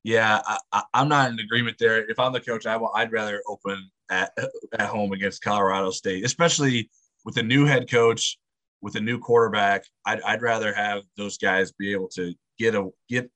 Yeah, 0.04 0.40
I, 0.72 0.82
am 0.94 1.08
not 1.08 1.32
in 1.32 1.40
agreement 1.40 1.78
there. 1.80 2.08
If 2.08 2.20
I'm 2.20 2.32
the 2.32 2.40
coach, 2.40 2.66
I 2.66 2.76
will, 2.76 2.92
I'd 2.94 3.10
rather 3.10 3.42
open 3.48 3.90
at 4.08 4.32
at 4.78 4.86
home 4.86 5.12
against 5.12 5.42
Colorado 5.42 5.90
State, 5.90 6.24
especially 6.24 6.88
with 7.24 7.38
a 7.38 7.42
new 7.42 7.64
head 7.64 7.90
coach, 7.90 8.38
with 8.82 8.94
a 8.94 9.00
new 9.00 9.18
quarterback. 9.18 9.84
I'd, 10.04 10.20
I'd 10.20 10.42
rather 10.42 10.72
have 10.72 11.02
those 11.16 11.38
guys 11.38 11.72
be 11.72 11.90
able 11.92 12.06
to 12.10 12.34
get 12.56 12.76
a 12.76 12.88
get 13.08 13.28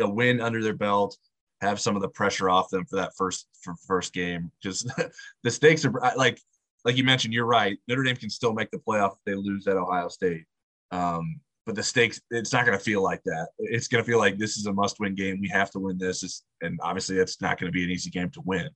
a 0.00 0.08
win 0.08 0.40
under 0.40 0.62
their 0.62 0.72
belt, 0.72 1.18
have 1.64 1.80
some 1.80 1.96
of 1.96 2.02
the 2.02 2.08
pressure 2.08 2.48
off 2.48 2.70
them 2.70 2.84
for 2.86 2.96
that 2.96 3.12
first 3.16 3.48
for 3.60 3.74
first 3.86 4.12
game. 4.12 4.50
Just 4.62 4.88
the 5.42 5.50
stakes 5.50 5.84
are 5.84 5.92
like 6.16 6.40
like 6.84 6.96
you 6.96 7.04
mentioned, 7.04 7.32
you're 7.32 7.46
right. 7.46 7.78
Notre 7.88 8.02
Dame 8.02 8.16
can 8.16 8.30
still 8.30 8.52
make 8.52 8.70
the 8.70 8.78
playoff 8.78 9.12
if 9.12 9.18
they 9.24 9.34
lose 9.34 9.66
at 9.66 9.76
Ohio 9.76 10.08
State. 10.08 10.44
Um, 10.90 11.40
but 11.66 11.74
the 11.74 11.82
stakes, 11.82 12.20
it's 12.30 12.52
not 12.52 12.66
going 12.66 12.76
to 12.76 12.84
feel 12.84 13.02
like 13.02 13.22
that. 13.24 13.48
It's 13.58 13.88
going 13.88 14.04
to 14.04 14.08
feel 14.08 14.18
like 14.18 14.36
this 14.36 14.58
is 14.58 14.66
a 14.66 14.72
must 14.72 15.00
win 15.00 15.14
game. 15.14 15.40
We 15.40 15.48
have 15.48 15.70
to 15.70 15.78
win 15.78 15.96
this. 15.96 16.22
It's, 16.22 16.44
and 16.60 16.78
obviously, 16.82 17.16
it's 17.16 17.40
not 17.40 17.58
going 17.58 17.72
to 17.72 17.74
be 17.74 17.84
an 17.84 17.90
easy 17.90 18.10
game 18.10 18.28
to 18.30 18.42
win. 18.44 18.68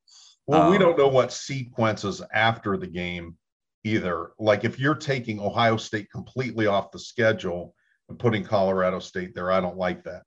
Well, 0.46 0.62
um, 0.62 0.70
we 0.70 0.78
don't 0.78 0.96
know 0.96 1.08
what 1.08 1.32
sequences 1.32 2.22
after 2.32 2.78
the 2.78 2.86
game 2.86 3.36
either. 3.84 4.30
Like 4.38 4.64
if 4.64 4.78
you're 4.78 4.94
taking 4.94 5.38
Ohio 5.38 5.76
State 5.76 6.10
completely 6.10 6.66
off 6.66 6.90
the 6.90 6.98
schedule 6.98 7.74
and 8.08 8.18
putting 8.18 8.42
Colorado 8.42 8.98
State 8.98 9.34
there, 9.34 9.52
I 9.52 9.60
don't 9.60 9.76
like 9.76 10.04
that. 10.04 10.22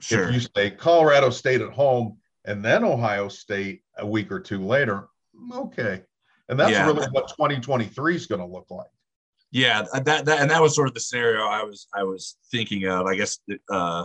Sure. 0.00 0.28
If 0.28 0.34
you 0.34 0.40
say 0.40 0.70
Colorado 0.70 1.30
State 1.30 1.60
at 1.60 1.70
home 1.70 2.18
and 2.44 2.64
then 2.64 2.84
Ohio 2.84 3.28
State 3.28 3.82
a 3.98 4.06
week 4.06 4.30
or 4.30 4.40
two 4.40 4.64
later, 4.64 5.08
okay. 5.52 6.02
And 6.48 6.60
that's 6.60 6.72
yeah. 6.72 6.86
really 6.86 7.06
what 7.10 7.28
2023 7.28 8.16
is 8.16 8.26
going 8.26 8.40
to 8.40 8.46
look 8.46 8.70
like. 8.70 8.86
Yeah, 9.50 9.84
that, 9.92 10.24
that 10.24 10.40
and 10.40 10.50
that 10.50 10.60
was 10.60 10.74
sort 10.74 10.88
of 10.88 10.94
the 10.94 11.00
scenario 11.00 11.44
I 11.44 11.62
was 11.62 11.86
I 11.94 12.02
was 12.02 12.36
thinking 12.50 12.86
of. 12.88 13.06
I 13.06 13.14
guess 13.14 13.38
uh, 13.70 14.04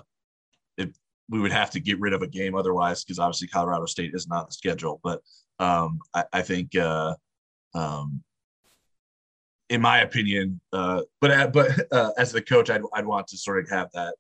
if 0.78 0.92
we 1.28 1.40
would 1.40 1.52
have 1.52 1.72
to 1.72 1.80
get 1.80 2.00
rid 2.00 2.14
of 2.14 2.22
a 2.22 2.28
game 2.28 2.54
otherwise, 2.54 3.04
because 3.04 3.18
obviously 3.18 3.48
Colorado 3.48 3.88
State 3.88 4.12
is 4.14 4.28
not 4.28 4.48
the 4.48 4.54
schedule. 4.54 5.00
But 5.04 5.22
um, 5.58 6.00
I, 6.14 6.24
I, 6.34 6.42
think, 6.44 6.76
uh, 6.76 7.16
um, 7.74 8.24
in 9.70 9.82
my 9.82 10.02
opinion, 10.02 10.62
uh, 10.72 11.02
but 11.20 11.32
uh, 11.32 11.48
but 11.48 11.72
uh, 11.92 12.12
as 12.16 12.32
the 12.32 12.44
coach, 12.44 12.70
I'd 12.70 12.84
I'd 12.94 13.08
want 13.08 13.28
to 13.30 13.38
sort 13.38 13.64
of 13.64 13.70
have 13.72 13.90
that 13.94 14.16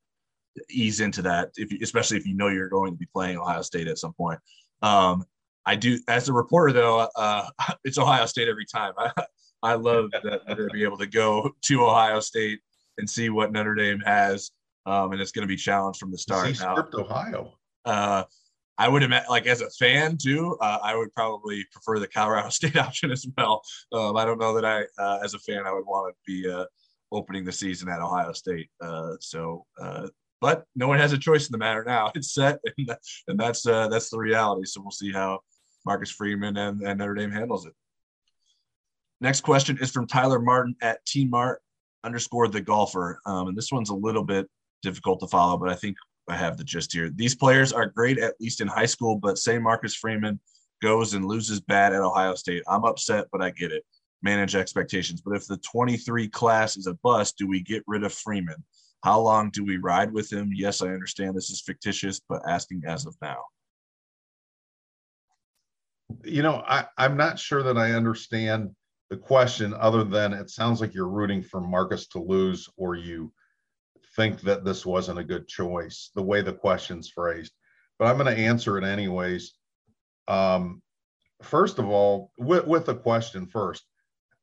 ease 0.69 0.99
into 0.99 1.21
that, 1.23 1.51
if 1.55 1.71
you, 1.71 1.79
especially 1.81 2.17
if 2.17 2.25
you 2.25 2.35
know 2.35 2.47
you're 2.47 2.69
going 2.69 2.91
to 2.91 2.97
be 2.97 3.07
playing 3.13 3.37
Ohio 3.37 3.61
State 3.61 3.87
at 3.87 3.97
some 3.97 4.13
point. 4.13 4.39
Um, 4.81 5.25
I 5.65 5.75
do 5.75 5.99
as 6.07 6.29
a 6.29 6.33
reporter 6.33 6.73
though, 6.73 7.07
uh, 7.15 7.47
it's 7.83 7.97
Ohio 7.97 8.25
State 8.25 8.47
every 8.47 8.65
time. 8.65 8.93
I, 8.97 9.11
I 9.61 9.73
love 9.73 10.11
that 10.11 10.41
to 10.47 10.67
be 10.71 10.83
able 10.83 10.97
to 10.99 11.07
go 11.07 11.51
to 11.63 11.85
Ohio 11.85 12.21
State 12.21 12.59
and 12.97 13.09
see 13.09 13.29
what 13.29 13.51
Notre 13.51 13.75
Dame 13.75 13.99
has, 14.05 14.51
um, 14.85 15.11
and 15.11 15.21
it's 15.21 15.31
going 15.31 15.43
to 15.43 15.49
be 15.49 15.57
challenged 15.57 15.99
from 15.99 16.11
the 16.11 16.17
start. 16.17 16.57
Now, 16.59 16.87
Ohio. 16.93 17.53
Uh, 17.83 18.23
I 18.79 18.87
would 18.87 19.03
imagine, 19.03 19.29
like 19.29 19.45
as 19.45 19.59
a 19.59 19.69
fan 19.71 20.17
too, 20.17 20.57
uh, 20.61 20.79
I 20.81 20.95
would 20.95 21.13
probably 21.13 21.65
prefer 21.73 21.99
the 21.99 22.07
Colorado 22.07 22.49
State 22.49 22.77
option 22.77 23.11
as 23.11 23.27
well. 23.37 23.61
Um, 23.91 24.15
I 24.15 24.23
don't 24.23 24.39
know 24.39 24.53
that 24.53 24.63
I, 24.63 24.83
uh, 25.01 25.19
as 25.21 25.33
a 25.33 25.39
fan, 25.39 25.67
I 25.67 25.73
would 25.73 25.85
want 25.85 26.15
to 26.15 26.17
be 26.25 26.49
uh, 26.49 26.65
opening 27.11 27.43
the 27.43 27.51
season 27.51 27.89
at 27.89 27.99
Ohio 27.99 28.31
State. 28.31 28.69
Uh, 28.81 29.15
so, 29.19 29.65
uh, 29.81 30.07
but 30.41 30.63
no 30.75 30.87
one 30.87 30.99
has 30.99 31.13
a 31.13 31.17
choice 31.17 31.47
in 31.47 31.51
the 31.51 31.57
matter 31.57 31.83
now. 31.83 32.11
It's 32.15 32.33
set, 32.33 32.59
and, 32.77 32.97
and 33.27 33.39
that's 33.39 33.63
that's 33.63 34.09
the 34.09 34.17
reality. 34.17 34.65
So 34.65 34.81
we'll 34.81 34.91
see 34.91 35.11
how 35.11 35.39
Marcus 35.85 36.11
Freeman 36.11 36.57
and, 36.57 36.81
and 36.81 36.99
Notre 36.99 37.15
Dame 37.15 37.31
handles 37.31 37.65
it. 37.65 37.73
Next 39.21 39.41
question 39.41 39.77
is 39.81 39.91
from 39.91 40.07
Tyler 40.07 40.39
Martin 40.39 40.75
at 40.81 41.05
tmart 41.05 41.57
underscore 42.03 42.47
the 42.47 42.61
golfer. 42.61 43.19
Um, 43.25 43.49
and 43.49 43.57
this 43.57 43.71
one's 43.71 43.89
a 43.89 43.95
little 43.95 44.23
bit 44.23 44.47
difficult 44.81 45.19
to 45.19 45.27
follow, 45.27 45.57
but 45.57 45.69
I 45.69 45.75
think 45.75 45.97
I 46.29 46.35
have 46.35 46.57
the 46.57 46.63
gist 46.63 46.93
here. 46.93 47.09
These 47.09 47.35
players 47.35 47.73
are 47.73 47.87
great, 47.87 48.19
at 48.19 48.35
least 48.39 48.61
in 48.61 48.67
high 48.67 48.85
school, 48.85 49.17
but 49.17 49.37
say 49.37 49.57
Marcus 49.57 49.95
Freeman 49.95 50.39
goes 50.81 51.13
and 51.13 51.25
loses 51.25 51.59
bad 51.59 51.93
at 51.93 52.01
Ohio 52.01 52.35
State. 52.35 52.63
I'm 52.67 52.85
upset, 52.85 53.27
but 53.31 53.41
I 53.41 53.49
get 53.49 53.71
it. 53.71 53.83
Manage 54.21 54.55
expectations. 54.55 55.21
But 55.21 55.35
if 55.35 55.47
the 55.47 55.57
23 55.57 56.29
class 56.29 56.77
is 56.77 56.87
a 56.87 56.93
bust, 57.03 57.37
do 57.37 57.47
we 57.47 57.61
get 57.61 57.83
rid 57.87 58.03
of 58.03 58.13
Freeman? 58.13 58.63
How 59.03 59.19
long 59.19 59.49
do 59.51 59.63
we 59.63 59.77
ride 59.77 60.11
with 60.11 60.31
him? 60.31 60.51
Yes, 60.53 60.81
I 60.81 60.87
understand 60.87 61.35
this 61.35 61.49
is 61.49 61.61
fictitious, 61.61 62.19
but 62.27 62.41
asking 62.47 62.83
as 62.85 63.05
of 63.05 63.15
now. 63.21 63.37
You 66.25 66.41
know, 66.41 66.63
I, 66.67 66.85
I'm 66.97 67.15
not 67.15 67.39
sure 67.39 67.63
that 67.63 67.77
I 67.77 67.91
understand 67.91 68.71
the 69.09 69.17
question 69.17 69.73
other 69.73 70.03
than 70.03 70.33
it 70.33 70.49
sounds 70.49 70.81
like 70.81 70.93
you're 70.93 71.07
rooting 71.07 71.41
for 71.41 71.61
Marcus 71.61 72.07
to 72.07 72.19
lose 72.19 72.67
or 72.77 72.95
you 72.95 73.31
think 74.15 74.41
that 74.41 74.65
this 74.65 74.85
wasn't 74.85 75.19
a 75.19 75.23
good 75.23 75.47
choice, 75.47 76.11
the 76.15 76.21
way 76.21 76.41
the 76.41 76.53
question's 76.53 77.09
phrased. 77.09 77.53
But 77.97 78.05
I'm 78.05 78.17
going 78.17 78.35
to 78.35 78.41
answer 78.41 78.77
it 78.77 78.83
anyways. 78.83 79.53
Um, 80.27 80.81
first 81.41 81.79
of 81.79 81.87
all, 81.87 82.31
with, 82.37 82.65
with 82.65 82.85
the 82.85 82.95
question 82.95 83.45
first, 83.47 83.83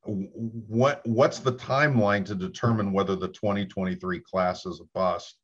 what 0.06 1.00
what's 1.06 1.38
the 1.38 1.52
timeline 1.52 2.24
to 2.26 2.34
determine 2.34 2.92
whether 2.92 3.16
the 3.16 3.28
2023 3.28 4.20
class 4.20 4.66
is 4.66 4.80
a 4.80 4.84
bust? 4.94 5.36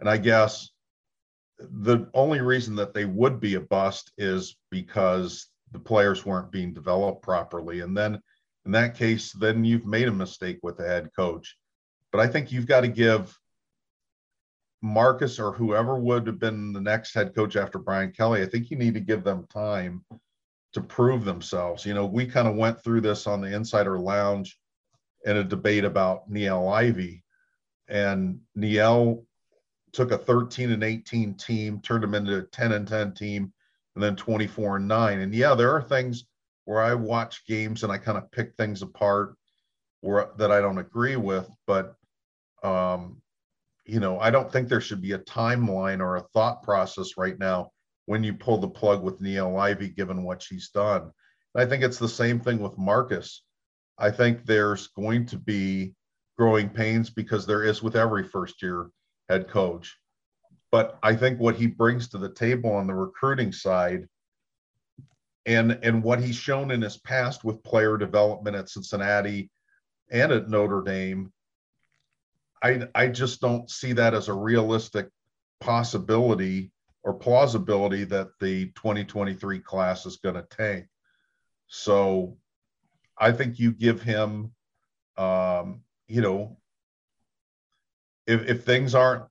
And 0.00 0.08
I 0.08 0.16
guess 0.16 0.70
the 1.58 2.08
only 2.14 2.40
reason 2.40 2.76
that 2.76 2.94
they 2.94 3.04
would 3.04 3.40
be 3.40 3.54
a 3.54 3.60
bust 3.60 4.12
is 4.16 4.56
because 4.70 5.48
the 5.72 5.78
players 5.78 6.24
weren't 6.24 6.52
being 6.52 6.72
developed 6.72 7.22
properly. 7.22 7.80
And 7.80 7.96
then 7.96 8.20
in 8.64 8.72
that 8.72 8.96
case, 8.96 9.32
then 9.32 9.64
you've 9.64 9.86
made 9.86 10.08
a 10.08 10.12
mistake 10.12 10.58
with 10.62 10.76
the 10.76 10.86
head 10.86 11.10
coach. 11.16 11.56
But 12.12 12.20
I 12.20 12.26
think 12.26 12.52
you've 12.52 12.66
got 12.66 12.82
to 12.82 12.88
give 12.88 13.36
Marcus 14.82 15.38
or 15.38 15.52
whoever 15.52 15.98
would 15.98 16.26
have 16.26 16.38
been 16.38 16.72
the 16.72 16.80
next 16.80 17.14
head 17.14 17.34
coach 17.34 17.56
after 17.56 17.78
Brian 17.78 18.12
Kelly, 18.12 18.42
I 18.42 18.46
think 18.46 18.70
you 18.70 18.76
need 18.76 18.94
to 18.94 19.00
give 19.00 19.24
them 19.24 19.46
time 19.52 20.04
to 20.74 20.80
prove 20.80 21.24
themselves. 21.24 21.84
You 21.86 21.94
know, 21.94 22.06
we 22.06 22.26
kind 22.26 22.48
of 22.48 22.56
went 22.56 22.82
through 22.82 23.00
this 23.00 23.26
on 23.26 23.40
the 23.40 23.54
Insider 23.54 23.98
Lounge 23.98 24.58
in 25.24 25.36
a 25.36 25.44
debate 25.44 25.84
about 25.84 26.30
Niele 26.30 26.72
Ivey, 26.72 27.24
And 27.88 28.40
Niele 28.56 29.24
took 29.92 30.10
a 30.12 30.18
13 30.18 30.70
and 30.70 30.84
18 30.84 31.34
team, 31.34 31.80
turned 31.80 32.04
them 32.04 32.14
into 32.14 32.38
a 32.38 32.42
10 32.42 32.72
and 32.72 32.86
10 32.86 33.14
team, 33.14 33.52
and 33.94 34.02
then 34.02 34.16
24 34.16 34.76
and 34.76 34.88
9. 34.88 35.20
And 35.20 35.34
yeah, 35.34 35.54
there 35.54 35.72
are 35.72 35.82
things 35.82 36.24
where 36.64 36.80
I 36.80 36.94
watch 36.94 37.46
games 37.46 37.82
and 37.82 37.90
I 37.90 37.98
kind 37.98 38.18
of 38.18 38.30
pick 38.30 38.54
things 38.56 38.82
apart 38.82 39.34
where 40.00 40.30
that 40.36 40.52
I 40.52 40.60
don't 40.60 40.78
agree 40.78 41.16
with, 41.16 41.48
but 41.66 41.96
um, 42.62 43.20
you 43.84 44.00
know, 44.00 44.20
I 44.20 44.30
don't 44.30 44.52
think 44.52 44.68
there 44.68 44.80
should 44.80 45.00
be 45.00 45.12
a 45.12 45.18
timeline 45.18 46.00
or 46.00 46.16
a 46.16 46.26
thought 46.34 46.62
process 46.62 47.16
right 47.16 47.38
now 47.38 47.70
when 48.08 48.24
you 48.24 48.32
pull 48.32 48.56
the 48.56 48.66
plug 48.66 49.02
with 49.02 49.20
Niele 49.20 49.60
Ivey, 49.60 49.90
given 49.90 50.22
what 50.22 50.42
she's 50.42 50.70
done. 50.70 51.02
And 51.54 51.62
I 51.62 51.66
think 51.66 51.84
it's 51.84 51.98
the 51.98 52.08
same 52.08 52.40
thing 52.40 52.58
with 52.58 52.78
Marcus. 52.78 53.44
I 53.98 54.10
think 54.10 54.46
there's 54.46 54.86
going 54.88 55.26
to 55.26 55.36
be 55.36 55.94
growing 56.38 56.70
pains 56.70 57.10
because 57.10 57.44
there 57.44 57.64
is 57.64 57.82
with 57.82 57.96
every 57.96 58.26
first 58.26 58.62
year 58.62 58.88
head 59.28 59.46
coach. 59.46 59.94
But 60.72 60.98
I 61.02 61.16
think 61.16 61.38
what 61.38 61.56
he 61.56 61.66
brings 61.66 62.08
to 62.08 62.18
the 62.18 62.32
table 62.32 62.72
on 62.72 62.86
the 62.86 62.94
recruiting 62.94 63.52
side 63.52 64.08
and 65.44 65.78
and 65.82 66.02
what 66.02 66.22
he's 66.22 66.36
shown 66.36 66.70
in 66.70 66.80
his 66.80 66.96
past 66.96 67.44
with 67.44 67.62
player 67.62 67.98
development 67.98 68.56
at 68.56 68.70
Cincinnati 68.70 69.50
and 70.10 70.32
at 70.32 70.48
Notre 70.48 70.82
Dame 70.82 71.30
I 72.62 72.88
I 72.94 73.08
just 73.08 73.40
don't 73.40 73.70
see 73.70 73.92
that 73.94 74.14
as 74.14 74.28
a 74.28 74.34
realistic 74.34 75.08
possibility 75.60 76.70
or 77.08 77.14
plausibility 77.14 78.04
that 78.04 78.38
the 78.38 78.66
2023 78.72 79.60
class 79.60 80.04
is 80.04 80.18
going 80.18 80.34
to 80.34 80.42
tank. 80.42 80.84
So 81.66 82.36
I 83.16 83.32
think 83.32 83.58
you 83.58 83.72
give 83.72 84.02
him, 84.02 84.52
um, 85.16 85.80
you 86.06 86.20
know, 86.20 86.58
if, 88.26 88.46
if 88.46 88.62
things 88.62 88.94
aren't, 88.94 89.24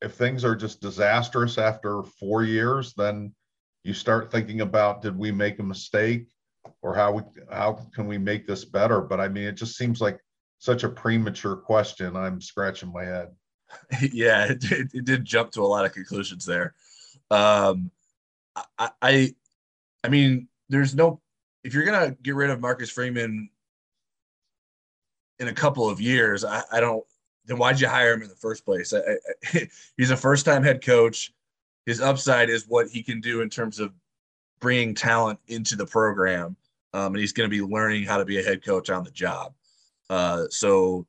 if 0.00 0.14
things 0.14 0.44
are 0.44 0.54
just 0.54 0.80
disastrous 0.80 1.58
after 1.58 2.04
four 2.04 2.44
years, 2.44 2.94
then 2.94 3.34
you 3.82 3.94
start 3.94 4.30
thinking 4.30 4.60
about 4.60 5.02
did 5.02 5.18
we 5.18 5.32
make 5.32 5.58
a 5.58 5.64
mistake 5.64 6.28
or 6.82 6.94
how 6.94 7.10
we 7.10 7.22
how 7.50 7.84
can 7.96 8.06
we 8.06 8.16
make 8.16 8.46
this 8.46 8.64
better? 8.64 9.00
But 9.00 9.18
I 9.18 9.26
mean, 9.26 9.42
it 9.42 9.56
just 9.56 9.76
seems 9.76 10.00
like 10.00 10.20
such 10.60 10.84
a 10.84 10.88
premature 10.88 11.56
question. 11.56 12.14
I'm 12.14 12.40
scratching 12.40 12.92
my 12.92 13.02
head. 13.02 13.30
yeah, 14.12 14.44
it, 14.44 14.70
it, 14.70 14.90
it, 14.94 15.04
did 15.04 15.24
jump 15.24 15.50
to 15.50 15.62
a 15.62 15.66
lot 15.66 15.84
of 15.84 15.92
conclusions 15.92 16.46
there. 16.46 16.74
Um, 17.30 17.90
I, 18.78 18.90
I, 19.02 19.34
I 20.04 20.08
mean, 20.08 20.48
there's 20.68 20.94
no. 20.94 21.20
If 21.64 21.74
you're 21.74 21.84
gonna 21.84 22.16
get 22.22 22.34
rid 22.34 22.50
of 22.50 22.60
Marcus 22.60 22.90
Freeman 22.90 23.50
in 25.38 25.48
a 25.48 25.52
couple 25.52 25.88
of 25.88 26.00
years, 26.00 26.44
I, 26.44 26.62
I 26.72 26.80
don't. 26.80 27.04
Then 27.46 27.58
why'd 27.58 27.80
you 27.80 27.88
hire 27.88 28.12
him 28.12 28.22
in 28.22 28.28
the 28.28 28.36
first 28.36 28.64
place? 28.64 28.92
I, 28.92 28.98
I, 29.54 29.68
he's 29.96 30.10
a 30.10 30.16
first-time 30.16 30.62
head 30.62 30.84
coach. 30.84 31.32
His 31.86 32.00
upside 32.00 32.50
is 32.50 32.66
what 32.68 32.88
he 32.88 33.02
can 33.02 33.20
do 33.20 33.40
in 33.40 33.48
terms 33.48 33.78
of 33.78 33.92
bringing 34.60 34.94
talent 34.94 35.38
into 35.48 35.76
the 35.76 35.86
program, 35.86 36.56
um, 36.92 37.06
and 37.14 37.18
he's 37.18 37.32
going 37.32 37.48
to 37.48 37.56
be 37.56 37.62
learning 37.62 38.04
how 38.04 38.18
to 38.18 38.24
be 38.24 38.38
a 38.38 38.42
head 38.42 38.64
coach 38.64 38.90
on 38.90 39.04
the 39.04 39.10
job. 39.10 39.54
Uh, 40.10 40.44
so 40.50 41.06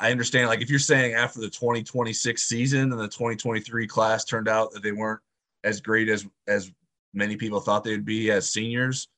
I 0.00 0.10
understand, 0.10 0.48
like, 0.48 0.62
if 0.62 0.70
you're 0.70 0.78
saying 0.78 1.14
after 1.14 1.40
the 1.40 1.50
2026 1.50 2.42
season 2.42 2.90
and 2.90 2.98
the 2.98 3.06
2023 3.08 3.86
class 3.86 4.24
turned 4.24 4.48
out 4.48 4.72
that 4.72 4.82
they 4.82 4.92
weren't 4.92 5.20
as 5.62 5.80
great 5.80 6.08
as 6.08 6.26
as 6.48 6.72
many 7.12 7.36
people 7.36 7.60
thought 7.60 7.84
they'd 7.84 8.04
be 8.04 8.30
as 8.30 8.48
seniors, 8.48 9.08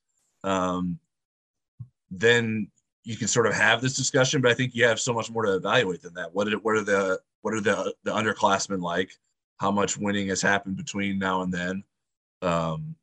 um, 0.42 0.98
then 2.10 2.68
you 3.04 3.16
can 3.16 3.28
sort 3.28 3.46
of 3.46 3.54
have 3.54 3.80
this 3.80 3.96
discussion. 3.96 4.40
But 4.40 4.50
I 4.50 4.54
think 4.54 4.74
you 4.74 4.84
have 4.84 5.00
so 5.00 5.12
much 5.12 5.30
more 5.30 5.44
to 5.44 5.54
evaluate 5.54 6.02
than 6.02 6.14
that. 6.14 6.34
What 6.34 6.48
are 6.48 6.58
what 6.58 6.76
are 6.76 6.84
the 6.84 7.20
what 7.42 7.54
are 7.54 7.60
the 7.60 7.94
the 8.02 8.12
underclassmen 8.12 8.82
like? 8.82 9.12
How 9.58 9.70
much 9.70 9.96
winning 9.96 10.28
has 10.28 10.42
happened 10.42 10.76
between 10.76 11.18
now 11.18 11.42
and 11.42 11.54
then? 11.54 11.84
Um, 12.42 12.96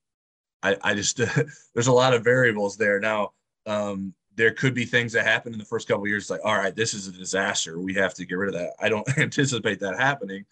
I 0.62 0.76
I 0.82 0.94
just 0.96 1.18
there's 1.74 1.88
a 1.88 1.94
lot 1.94 2.14
of 2.14 2.26
variables 2.26 2.76
there 2.76 3.00
now. 3.00 3.32
Um, 3.66 4.14
there 4.40 4.52
could 4.52 4.74
be 4.74 4.86
things 4.86 5.12
that 5.12 5.26
happen 5.26 5.52
in 5.52 5.60
the 5.60 5.66
first 5.66 5.86
couple 5.86 6.08
years 6.08 6.30
like 6.30 6.40
all 6.46 6.58
right 6.58 6.76
this 6.76 6.94
is 6.94 7.08
a 7.08 7.12
disaster. 7.12 7.80
We 7.80 7.94
have 7.96 8.14
to 8.14 8.26
get 8.26 8.36
rid 8.36 8.56
of 8.56 8.56
that. 8.56 8.74
I 8.80 8.88
don't 8.88 9.08
anticipate 9.18 9.82
that 9.82 10.00
happening 10.00 10.46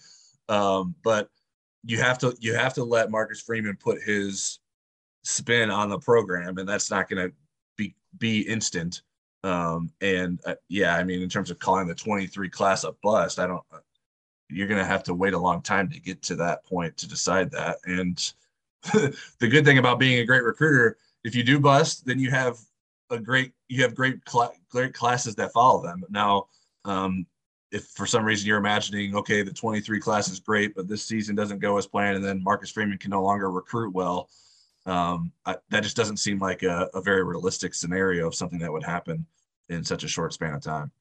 um, 0.50 0.94
but 1.04 1.30
you 1.86 1.98
have 2.00 2.18
to 2.20 2.36
you 2.40 2.54
have 2.54 2.74
to 2.74 2.84
let 2.84 3.10
marcus 3.10 3.42
freeman 3.42 3.78
put 3.78 4.02
his 4.04 4.60
spin 5.24 5.72
on 5.72 5.90
the 5.90 6.00
program 6.00 6.58
and 6.58 6.68
that's 6.68 6.92
not 6.92 7.10
going 7.10 7.30
to 7.30 7.34
be 7.78 7.96
be 8.18 8.42
instant. 8.42 9.02
Um, 9.44 9.94
and 10.02 10.40
uh, 10.46 10.56
yeah 10.68 10.98
i 10.98 11.04
mean 11.04 11.22
in 11.22 11.30
terms 11.30 11.52
of 11.52 11.60
calling 11.60 11.88
the 11.88 11.96
23 11.96 12.50
class 12.50 12.84
a 12.84 12.94
bust 13.04 13.40
i 13.40 13.46
don't 13.48 13.64
uh, 13.72 13.78
you're 14.50 14.68
going 14.68 14.80
to 14.80 14.86
have 14.86 15.04
to 15.04 15.14
wait 15.14 15.34
a 15.34 15.40
long 15.40 15.62
time 15.62 15.90
to 15.90 16.00
get 16.00 16.22
to 16.24 16.36
that 16.36 16.66
point 16.66 16.96
to 16.98 17.08
decide 17.08 17.52
that. 17.52 17.78
And 17.86 18.34
the 18.94 19.48
good 19.48 19.66
thing 19.66 19.78
about 19.78 20.00
being 20.00 20.20
a 20.20 20.26
great 20.26 20.44
recruiter 20.44 20.98
if 21.24 21.36
you 21.36 21.44
do 21.44 21.60
bust 21.60 22.06
then 22.06 22.20
you 22.20 22.30
have 22.30 22.58
a 23.10 23.20
great 23.20 23.53
you 23.68 23.84
have 23.84 23.95
great 23.95 24.20
cl- 24.28 24.53
great 24.70 24.93
classes 24.93 25.36
that 25.36 25.53
follow 25.53 25.82
them. 25.82 26.03
Now, 26.10 26.47
um, 26.86 27.26
if 27.72 27.86
for 27.95 28.05
some 28.05 28.24
reason 28.24 28.47
you're 28.47 28.58
imagining, 28.58 29.16
okay, 29.16 29.41
the 29.41 29.51
23 29.51 29.99
class 29.99 30.30
is 30.30 30.39
great, 30.39 30.74
but 30.76 30.88
this 30.88 31.03
season 31.03 31.36
doesn't 31.36 31.60
go 31.60 31.78
as 31.78 31.88
planned, 31.88 32.16
and 32.16 32.26
then 32.26 32.43
Marcus 32.43 32.72
Freeman 32.72 32.97
can 32.97 33.12
no 33.12 33.24
longer 33.24 33.51
recruit 33.51 33.93
well, 33.93 34.30
um, 34.86 35.32
I, 35.45 35.58
that 35.70 35.84
just 35.84 35.97
doesn't 35.97 36.18
seem 36.18 36.39
like 36.39 36.64
a, 36.64 36.89
a 36.93 37.01
very 37.01 37.24
realistic 37.24 37.74
scenario 37.74 38.28
of 38.28 38.36
something 38.36 38.60
that 38.60 38.72
would 38.72 38.84
happen 38.84 39.26
in 39.70 39.84
such 39.84 40.03
a 40.03 40.08
short 40.08 40.34
span 40.34 40.53
of 40.53 40.62
time. 40.62 40.91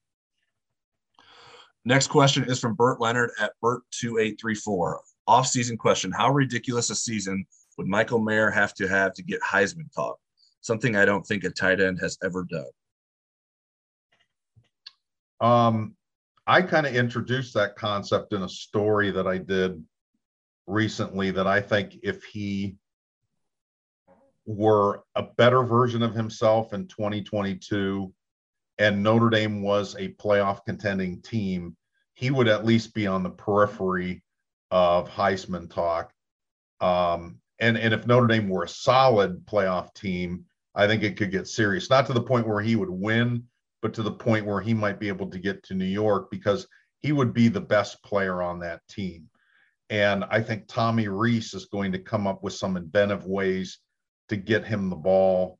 Next 1.85 2.07
question 2.07 2.43
is 2.43 2.59
from 2.59 2.75
Bert 2.75 2.99
Leonard 2.99 3.31
at 3.39 3.53
Bert2834. 3.63 4.97
Off-season 5.27 5.77
question: 5.77 6.11
How 6.11 6.31
ridiculous 6.31 6.89
a 6.89 6.95
season 6.95 7.45
would 7.77 7.87
Michael 7.87 8.19
Mayer 8.19 8.49
have 8.49 8.73
to 8.75 8.87
have 8.89 9.13
to 9.13 9.23
get 9.23 9.39
Heisman 9.41 9.93
talk? 9.93 10.19
Something 10.67 10.95
I 10.95 11.05
don't 11.05 11.25
think 11.25 11.43
a 11.43 11.49
tight 11.49 11.81
end 11.81 11.99
has 12.01 12.17
ever 12.23 12.43
done. 12.43 12.65
Um, 15.39 15.95
I 16.45 16.61
kind 16.61 16.85
of 16.85 16.95
introduced 16.95 17.53
that 17.55 17.75
concept 17.75 18.33
in 18.33 18.43
a 18.43 18.49
story 18.49 19.11
that 19.11 19.27
I 19.27 19.37
did 19.37 19.83
recently 20.67 21.31
that 21.31 21.47
I 21.47 21.61
think 21.61 21.97
if 22.03 22.23
he 22.23 22.75
were 24.45 25.03
a 25.15 25.23
better 25.23 25.63
version 25.63 26.03
of 26.03 26.13
himself 26.13 26.73
in 26.73 26.87
2022 26.87 28.13
and 28.77 29.03
Notre 29.03 29.29
Dame 29.29 29.61
was 29.61 29.95
a 29.95 30.09
playoff 30.13 30.63
contending 30.65 31.21
team, 31.21 31.75
he 32.13 32.31
would 32.31 32.47
at 32.47 32.65
least 32.65 32.93
be 32.93 33.07
on 33.07 33.23
the 33.23 33.29
periphery 33.29 34.23
of 34.71 35.09
Heisman 35.09 35.69
talk. 35.69 36.11
Um, 36.79 37.39
and 37.59 37.77
and 37.77 37.93
if 37.93 38.05
Notre 38.05 38.27
Dame 38.27 38.49
were 38.49 38.63
a 38.63 38.69
solid 38.69 39.45
playoff 39.45 39.93
team, 39.93 40.45
I 40.77 40.87
think 40.87 41.03
it 41.03 41.17
could 41.17 41.31
get 41.31 41.47
serious. 41.47 41.89
Not 41.89 42.05
to 42.05 42.13
the 42.13 42.21
point 42.21 42.47
where 42.47 42.61
he 42.61 42.75
would 42.75 42.89
win, 42.89 43.43
but 43.81 43.95
to 43.95 44.03
the 44.03 44.11
point 44.11 44.45
where 44.45 44.61
he 44.61 44.73
might 44.73 44.99
be 44.99 45.07
able 45.07 45.29
to 45.31 45.39
get 45.39 45.63
to 45.63 45.73
New 45.73 45.85
York 45.85 46.29
because 46.29 46.67
he 46.99 47.11
would 47.11 47.33
be 47.33 47.47
the 47.47 47.59
best 47.59 48.01
player 48.03 48.41
on 48.41 48.59
that 48.59 48.81
team. 48.87 49.27
And 49.89 50.23
I 50.25 50.41
think 50.41 50.67
Tommy 50.67 51.07
Rees 51.07 51.53
is 51.55 51.65
going 51.65 51.91
to 51.93 51.99
come 51.99 52.27
up 52.27 52.43
with 52.43 52.53
some 52.53 52.77
inventive 52.77 53.25
ways 53.25 53.79
to 54.29 54.37
get 54.37 54.65
him 54.65 54.89
the 54.89 54.95
ball. 54.95 55.59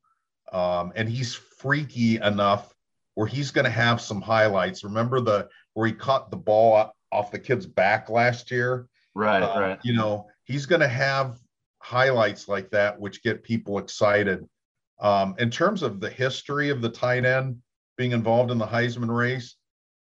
Um, 0.54 0.94
and 0.96 1.10
he's 1.10 1.34
freaky 1.34 2.18
enough 2.18 2.74
where 3.16 3.28
he's 3.28 3.50
going 3.52 3.66
to 3.66 3.72
have 3.72 4.00
some 4.00 4.22
highlights. 4.22 4.84
Remember 4.84 5.20
the 5.20 5.50
where 5.74 5.88
he 5.88 5.94
caught 5.94 6.30
the 6.30 6.38
ball 6.38 6.92
off 7.12 7.32
the 7.32 7.40
kid's 7.40 7.66
back 7.66 8.10
last 8.10 8.52
year? 8.52 8.88
Right, 9.16 9.42
uh, 9.42 9.60
right. 9.60 9.80
You 9.84 9.94
know, 9.94 10.28
he's 10.44 10.68
going 10.68 10.82
to 10.82 10.88
have 10.88 11.40
highlights 11.80 12.48
like 12.48 12.70
that 12.72 13.00
which 13.00 13.24
get 13.24 13.44
people 13.44 13.80
excited. 13.80 14.48
Um, 15.00 15.36
in 15.38 15.52
terms 15.52 15.84
of 15.84 16.00
the 16.00 16.10
history 16.10 16.70
of 16.70 16.82
the 16.82 16.90
tight 16.90 17.26
end 17.26 17.58
being 17.98 18.12
involved 18.12 18.52
in 18.52 18.58
the 18.58 18.66
Heisman 18.66 19.16
race, 19.16 19.56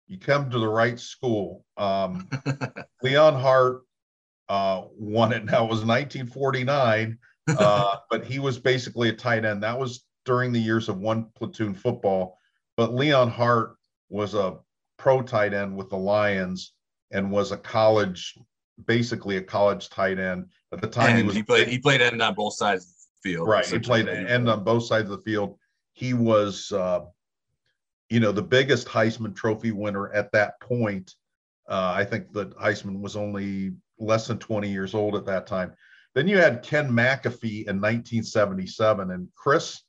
you 0.07 0.19
come 0.19 0.51
to 0.51 0.59
the 0.59 0.69
right 0.69 0.99
school. 0.99 1.65
Um, 1.77 2.29
Leon 3.03 3.41
Hart 3.41 3.83
uh, 4.49 4.83
won 4.97 5.33
it. 5.33 5.45
Now 5.45 5.65
it 5.65 5.71
was 5.71 5.85
1949, 5.85 7.19
uh, 7.49 7.97
but 8.11 8.25
he 8.25 8.39
was 8.39 8.59
basically 8.59 9.09
a 9.09 9.15
tight 9.15 9.45
end. 9.45 9.63
That 9.63 9.79
was 9.79 10.05
during 10.25 10.53
the 10.53 10.61
years 10.61 10.89
of 10.89 10.99
one 10.99 11.27
platoon 11.37 11.75
football. 11.75 12.39
But 12.77 12.95
Leon 12.95 13.31
Hart 13.31 13.77
was 14.09 14.35
a 14.35 14.59
pro 14.99 15.23
tight 15.23 15.55
end 15.55 15.77
with 15.77 15.91
the 15.91 15.97
Lions 15.97 16.73
and 17.11 17.31
was 17.31 17.53
a 17.53 17.57
college, 17.57 18.37
basically 18.87 19.37
a 19.37 19.43
college 19.43 19.89
tight 19.89 20.19
end. 20.19 20.47
At 20.73 20.81
the 20.81 20.89
time, 20.89 21.11
and 21.11 21.19
he 21.19 21.25
was 21.25 21.35
he 21.37 21.43
played 21.43 21.69
he 21.69 21.79
played 21.79 22.03
end 22.03 22.21
on 22.21 22.35
both 22.35 22.55
sides 22.55 22.94
field. 23.25 23.49
right. 23.49 23.67
He 23.67 23.79
played 23.81 24.09
end 24.09 24.49
on 24.49 24.63
both 24.63 24.85
sides 24.85 25.11
of 25.11 25.17
the 25.17 25.25
field. 25.25 25.59
He 25.95 26.15
was, 26.15 26.71
uh, 26.71 27.01
you 28.11 28.21
know, 28.21 28.31
the 28.31 28.43
biggest 28.43 28.87
Heisman 28.87 29.35
Trophy 29.35 29.73
winner 29.73 30.13
at 30.13 30.31
that 30.33 30.61
point. 30.61 31.13
Uh, 31.69 31.93
I 31.97 32.05
think 32.05 32.33
that 32.35 32.57
Heisman 32.57 33.01
was 33.01 33.17
only 33.17 33.73
less 33.99 34.27
than 34.27 34.39
20 34.39 34.69
years 34.69 34.95
old 34.95 35.17
at 35.17 35.27
that 35.27 35.47
time. 35.47 35.73
Then 36.15 36.29
you 36.29 36.39
had 36.39 36.63
Ken 36.63 36.91
McAfee 36.91 37.67
in 37.67 37.81
1977, 37.81 39.11
and 39.11 39.29
Chris, 39.35 39.83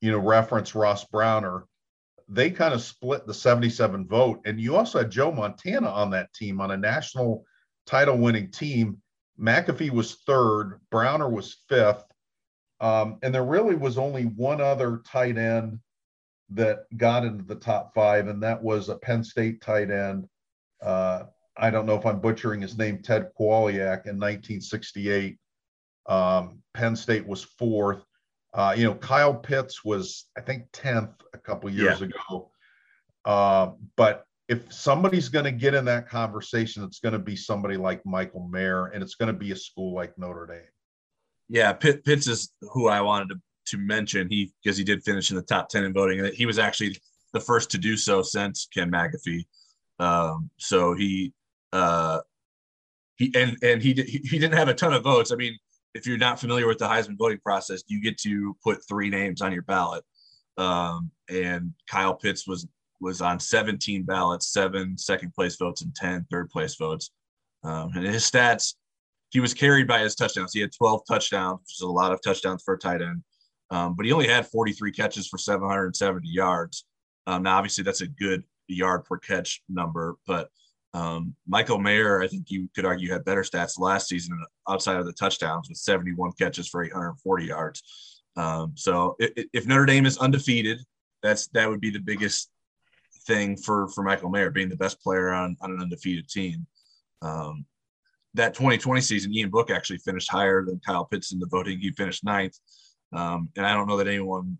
you 0.00 0.10
know, 0.10 0.18
referenced 0.18 0.74
Ross 0.74 1.04
Browner. 1.04 1.66
They 2.28 2.50
kind 2.50 2.72
of 2.74 2.82
split 2.82 3.26
the 3.26 3.34
77 3.34 4.08
vote, 4.08 4.40
and 4.44 4.58
you 4.58 4.74
also 4.74 4.98
had 4.98 5.10
Joe 5.10 5.30
Montana 5.30 5.88
on 5.88 6.10
that 6.10 6.32
team 6.32 6.60
on 6.60 6.70
a 6.70 6.76
national 6.76 7.44
title 7.86 8.16
winning 8.16 8.50
team. 8.50 9.00
McAfee 9.38 9.90
was 9.90 10.16
third, 10.26 10.80
Browner 10.90 11.28
was 11.28 11.58
fifth, 11.68 12.04
um, 12.82 13.18
and 13.22 13.32
there 13.32 13.44
really 13.44 13.76
was 13.76 13.96
only 13.96 14.24
one 14.24 14.60
other 14.60 15.00
tight 15.06 15.38
end 15.38 15.78
that 16.50 16.84
got 16.98 17.24
into 17.24 17.44
the 17.44 17.54
top 17.54 17.94
five, 17.94 18.26
and 18.26 18.42
that 18.42 18.62
was 18.62 18.88
a 18.88 18.96
Penn 18.96 19.22
State 19.24 19.62
tight 19.62 19.90
end. 19.90 20.28
Uh, 20.82 21.24
I 21.56 21.70
don't 21.70 21.86
know 21.86 21.94
if 21.94 22.04
I'm 22.04 22.20
butchering 22.20 22.60
his 22.60 22.76
name, 22.76 23.00
Ted 23.00 23.30
Kowaliak 23.38 24.06
in 24.06 24.18
1968. 24.18 25.38
Um, 26.06 26.60
Penn 26.74 26.96
State 26.96 27.26
was 27.26 27.44
fourth. 27.44 28.02
Uh, 28.52 28.74
you 28.76 28.84
know, 28.84 28.94
Kyle 28.96 29.32
Pitts 29.34 29.84
was, 29.84 30.26
I 30.36 30.40
think, 30.40 30.70
10th 30.72 31.14
a 31.32 31.38
couple 31.38 31.70
years 31.70 32.00
Yeah. 32.00 32.06
ago. 32.08 32.50
Uh, 33.24 33.70
but 33.96 34.26
if 34.48 34.72
somebody's 34.72 35.28
going 35.28 35.44
to 35.44 35.52
get 35.52 35.72
in 35.74 35.84
that 35.84 36.08
conversation, 36.08 36.82
it's 36.82 36.98
going 36.98 37.12
to 37.12 37.18
be 37.18 37.36
somebody 37.36 37.76
like 37.76 38.04
Michael 38.04 38.48
Mayer, 38.48 38.86
and 38.86 39.02
it's 39.02 39.14
going 39.14 39.32
to 39.32 39.38
be 39.38 39.52
a 39.52 39.56
school 39.56 39.94
like 39.94 40.18
Notre 40.18 40.46
Dame. 40.46 40.66
Yeah, 41.48 41.72
Pitt, 41.72 42.04
Pitts 42.04 42.26
is 42.26 42.52
who 42.72 42.88
I 42.88 43.00
wanted 43.00 43.30
to, 43.30 43.40
to 43.66 43.78
mention. 43.78 44.28
He 44.28 44.52
because 44.62 44.76
he 44.76 44.84
did 44.84 45.02
finish 45.02 45.30
in 45.30 45.36
the 45.36 45.42
top 45.42 45.68
ten 45.68 45.84
in 45.84 45.92
voting, 45.92 46.20
and 46.20 46.34
he 46.34 46.46
was 46.46 46.58
actually 46.58 46.96
the 47.32 47.40
first 47.40 47.70
to 47.70 47.78
do 47.78 47.96
so 47.96 48.22
since 48.22 48.66
Ken 48.72 48.90
McAfee. 48.90 49.46
Um, 49.98 50.50
so 50.56 50.94
he 50.94 51.32
uh, 51.72 52.20
he 53.16 53.32
and 53.34 53.56
and 53.62 53.82
he, 53.82 53.92
he 53.92 54.18
he 54.18 54.38
didn't 54.38 54.54
have 54.54 54.68
a 54.68 54.74
ton 54.74 54.92
of 54.92 55.02
votes. 55.02 55.32
I 55.32 55.36
mean, 55.36 55.56
if 55.94 56.06
you're 56.06 56.18
not 56.18 56.40
familiar 56.40 56.66
with 56.66 56.78
the 56.78 56.86
Heisman 56.86 57.18
voting 57.18 57.38
process, 57.38 57.82
you 57.86 58.00
get 58.00 58.18
to 58.18 58.56
put 58.62 58.86
three 58.88 59.10
names 59.10 59.42
on 59.42 59.52
your 59.52 59.62
ballot, 59.62 60.04
um, 60.56 61.10
and 61.28 61.72
Kyle 61.88 62.14
Pitts 62.14 62.46
was 62.46 62.66
was 63.00 63.20
on 63.20 63.40
17 63.40 64.04
ballots, 64.04 64.52
seven 64.52 64.96
second 64.96 65.34
place 65.34 65.56
votes, 65.56 65.82
and 65.82 65.94
10 65.94 66.26
third 66.30 66.48
place 66.50 66.76
votes. 66.76 67.10
Um, 67.64 67.90
and 67.94 68.06
his 68.06 68.28
stats 68.28 68.74
he 69.32 69.40
was 69.40 69.54
carried 69.54 69.88
by 69.88 70.00
his 70.00 70.14
touchdowns. 70.14 70.52
He 70.52 70.60
had 70.60 70.72
12 70.76 71.02
touchdowns, 71.08 71.60
which 71.60 71.76
is 71.76 71.80
a 71.80 71.88
lot 71.88 72.12
of 72.12 72.20
touchdowns 72.22 72.62
for 72.62 72.74
a 72.74 72.78
tight 72.78 73.00
end. 73.00 73.22
Um, 73.70 73.94
but 73.96 74.04
he 74.04 74.12
only 74.12 74.28
had 74.28 74.46
43 74.46 74.92
catches 74.92 75.26
for 75.26 75.38
770 75.38 76.28
yards. 76.28 76.84
Um, 77.26 77.44
now, 77.44 77.56
obviously, 77.56 77.82
that's 77.82 78.02
a 78.02 78.06
good 78.06 78.44
yard 78.68 79.04
per 79.04 79.16
catch 79.16 79.62
number. 79.70 80.16
But 80.26 80.50
um, 80.92 81.34
Michael 81.48 81.78
Mayer, 81.78 82.20
I 82.20 82.28
think 82.28 82.50
you 82.50 82.68
could 82.74 82.84
argue, 82.84 83.10
had 83.10 83.24
better 83.24 83.40
stats 83.40 83.80
last 83.80 84.08
season 84.08 84.38
outside 84.68 84.98
of 84.98 85.06
the 85.06 85.14
touchdowns 85.14 85.70
with 85.70 85.78
71 85.78 86.32
catches 86.38 86.68
for 86.68 86.84
840 86.84 87.46
yards. 87.46 88.22
Um, 88.36 88.72
so 88.76 89.16
if, 89.18 89.46
if 89.54 89.66
Notre 89.66 89.86
Dame 89.86 90.04
is 90.04 90.18
undefeated, 90.18 90.78
that's 91.22 91.46
that 91.48 91.70
would 91.70 91.80
be 91.80 91.90
the 91.90 92.00
biggest 92.00 92.50
thing 93.26 93.56
for 93.56 93.88
for 93.88 94.02
Michael 94.02 94.28
Mayer 94.28 94.50
being 94.50 94.68
the 94.68 94.76
best 94.76 95.00
player 95.00 95.30
on, 95.30 95.56
on 95.62 95.70
an 95.70 95.80
undefeated 95.80 96.28
team. 96.28 96.66
Um, 97.22 97.64
that 98.34 98.54
2020 98.54 99.00
season, 99.00 99.34
Ian 99.34 99.50
Book 99.50 99.70
actually 99.70 99.98
finished 99.98 100.30
higher 100.30 100.64
than 100.64 100.80
Kyle 100.84 101.04
Pitts 101.04 101.32
in 101.32 101.38
the 101.38 101.46
voting. 101.46 101.78
He 101.78 101.90
finished 101.90 102.24
ninth. 102.24 102.58
Um, 103.12 103.50
and 103.56 103.66
I 103.66 103.74
don't 103.74 103.86
know 103.86 103.98
that 103.98 104.08
anyone, 104.08 104.58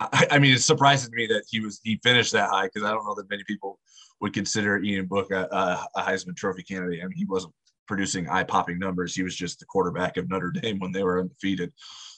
I, 0.00 0.26
I, 0.32 0.38
mean, 0.38 0.54
it 0.54 0.60
surprises 0.60 1.10
me 1.12 1.26
that 1.28 1.44
he 1.48 1.60
was, 1.60 1.80
he 1.84 2.00
finished 2.02 2.32
that 2.32 2.50
high 2.50 2.66
because 2.66 2.82
I 2.82 2.90
don't 2.90 3.04
know 3.04 3.14
that 3.14 3.30
many 3.30 3.44
people 3.44 3.78
would 4.20 4.32
consider 4.32 4.82
Ian 4.82 5.06
Book 5.06 5.30
a, 5.30 5.48
a, 5.50 5.86
a 5.96 6.02
Heisman 6.02 6.36
Trophy 6.36 6.62
candidate. 6.62 7.00
I 7.02 7.06
mean, 7.06 7.16
he 7.16 7.26
wasn't 7.26 7.54
producing 7.86 8.28
eye 8.28 8.44
popping 8.44 8.78
numbers. 8.78 9.14
He 9.14 9.22
was 9.22 9.36
just 9.36 9.60
the 9.60 9.66
quarterback 9.66 10.16
of 10.16 10.28
Notre 10.28 10.50
Dame 10.50 10.78
when 10.78 10.92
they 10.92 11.02
were 11.02 11.20
undefeated. 11.20 11.72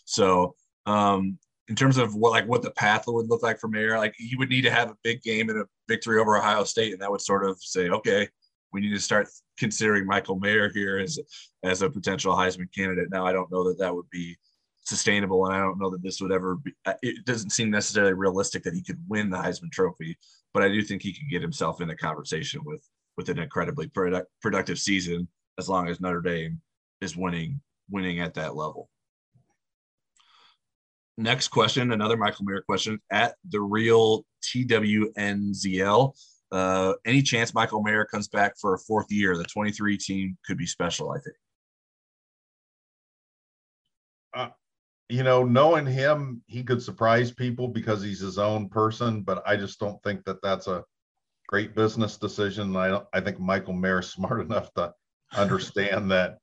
So, 0.05 0.55
um, 0.87 1.39
in 1.69 1.77
terms 1.77 1.99
of 1.99 2.15
what 2.15 2.31
like 2.31 2.49
what 2.49 2.63
the 2.63 2.71
path 2.71 3.05
would 3.07 3.29
look 3.29 3.43
like 3.43 3.61
for 3.61 3.69
Mayer, 3.69 3.99
like 3.99 4.15
he 4.17 4.37
would 4.37 4.49
need 4.49 4.63
to 4.63 4.71
have 4.71 4.91
a 4.91 4.97
big 5.05 5.23
game 5.23 5.51
and 5.51 5.61
a 5.61 5.67
victory 5.87 6.19
over 6.19 6.37
Ohio 6.37 6.65
State, 6.65 6.93
and 6.93 7.03
that 7.03 7.11
would 7.11 7.21
sort 7.21 7.45
of 7.45 7.61
say, 7.61 7.91
okay, 7.91 8.27
we 8.73 8.81
need 8.81 8.91
to 8.91 9.01
start 9.01 9.29
considering 9.59 10.07
Michael 10.07 10.39
Mayer 10.39 10.71
here 10.71 10.99
as 10.99 11.19
as 11.63 11.83
a 11.83 11.91
potential 11.91 12.35
Heisman 12.35 12.73
candidate. 12.75 13.09
Now, 13.11 13.27
I 13.27 13.33
don't 13.33 13.51
know 13.51 13.65
that 13.69 13.79
that 13.79 13.95
would 13.95 14.09
be 14.11 14.37
sustainable, 14.83 15.47
and 15.47 15.55
I 15.55 15.59
don't 15.59 15.79
know 15.79 15.91
that 15.91 16.03
this 16.03 16.21
would 16.21 16.33
ever 16.33 16.57
be. 16.57 16.73
It 17.03 17.25
doesn't 17.25 17.51
seem 17.51 17.71
necessarily 17.71 18.15
realistic 18.15 18.63
that 18.65 18.75
he 18.75 18.83
could 18.83 19.03
win 19.09 19.31
the 19.31 19.39
Heisman 19.39 19.73
Trophy, 19.73 20.17
but 20.55 20.63
I 20.63 20.69
do 20.69 20.83
think 20.83 21.03
he 21.03 21.13
could 21.13 21.31
get 21.31 21.43
himself 21.43 21.81
in 21.81 21.91
a 21.91 21.97
conversation 21.97 22.61
with 22.65 22.83
with 23.17 23.29
an 23.29 23.39
incredibly 23.39 23.89
product, 23.89 24.29
productive 24.41 24.79
season 24.79 25.29
as 25.59 25.69
long 25.69 25.89
as 25.89 26.01
Notre 26.01 26.21
Dame 26.21 26.61
is 27.01 27.17
winning 27.17 27.61
winning 27.91 28.21
at 28.21 28.35
that 28.35 28.55
level. 28.55 28.89
Next 31.17 31.49
question, 31.49 31.91
another 31.91 32.17
Michael 32.17 32.45
Mayer 32.45 32.63
question 32.63 33.01
at 33.11 33.35
the 33.51 33.61
real 33.61 34.25
TWNZL. 34.45 36.15
Uh, 36.51 36.95
any 37.05 37.23
chance 37.23 37.55
Michael 37.55 37.83
Mayer 37.83 38.05
comes 38.05 38.29
back 38.29 38.55
for 38.59 38.75
a 38.75 38.79
fourth 38.79 39.11
year? 39.11 39.37
The 39.37 39.45
23 39.45 39.99
team 39.99 40.39
could 40.47 40.57
be 40.57 40.67
special, 40.67 41.11
I 41.11 41.19
think. 41.19 41.37
Uh, 44.35 44.49
you 45.09 45.23
know, 45.23 45.45
knowing 45.45 45.87
him, 45.87 46.43
he 46.47 46.63
could 46.63 46.83
surprise 46.83 47.31
people 47.31 47.69
because 47.69 48.03
he's 48.03 48.21
his 48.21 48.39
own 48.39 48.69
person, 48.69 49.23
but 49.23 49.43
I 49.47 49.57
just 49.57 49.79
don't 49.79 50.03
think 50.03 50.25
that 50.25 50.43
that's 50.43 50.67
a 50.67 50.85
great 51.47 51.75
business 51.75 52.17
decision. 52.17 52.77
I 52.77 53.01
I 53.13 53.21
think 53.21 53.41
Michael 53.41 53.75
Mayer 53.75 54.01
is 54.01 54.11
smart 54.13 54.41
enough 54.41 54.73
to 54.75 54.93
understand 55.37 56.11
that 56.11 56.39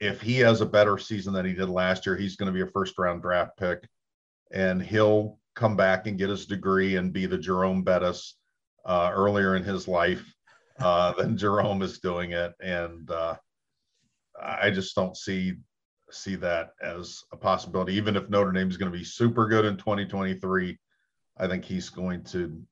if 0.00 0.20
he 0.20 0.38
has 0.38 0.60
a 0.60 0.66
better 0.66 0.98
season 0.98 1.32
than 1.32 1.46
he 1.46 1.54
did 1.54 1.68
last 1.68 2.04
year, 2.04 2.16
he's 2.16 2.36
going 2.36 2.52
to 2.52 2.52
be 2.52 2.62
a 2.62 2.72
first 2.72 2.98
round 2.98 3.22
draft 3.22 3.56
pick 3.56 3.88
and 4.52 4.82
he'll 4.82 5.38
come 5.54 5.76
back 5.76 6.06
and 6.06 6.18
get 6.18 6.30
his 6.30 6.46
degree 6.46 6.96
and 6.96 7.12
be 7.12 7.26
the 7.26 7.38
Jerome 7.38 7.82
Bettis 7.82 8.36
uh, 8.84 9.10
earlier 9.12 9.56
in 9.56 9.62
his 9.62 9.86
life 9.88 10.24
uh, 10.80 11.12
than 11.12 11.36
Jerome 11.36 11.82
is 11.82 11.98
doing 11.98 12.32
it. 12.32 12.52
And 12.60 13.10
uh, 13.10 13.36
I 14.40 14.70
just 14.70 14.94
don't 14.94 15.16
see 15.16 15.54
see 16.10 16.36
that 16.36 16.70
as 16.82 17.24
a 17.32 17.36
possibility. 17.36 17.94
Even 17.94 18.16
if 18.16 18.28
Notre 18.28 18.52
Dame 18.52 18.68
is 18.68 18.76
going 18.76 18.92
to 18.92 18.98
be 18.98 19.04
super 19.04 19.48
good 19.48 19.64
in 19.64 19.78
2023, 19.78 20.78
I 21.38 21.48
think 21.48 21.64
he's 21.64 21.88
going 21.88 22.22
to 22.24 22.62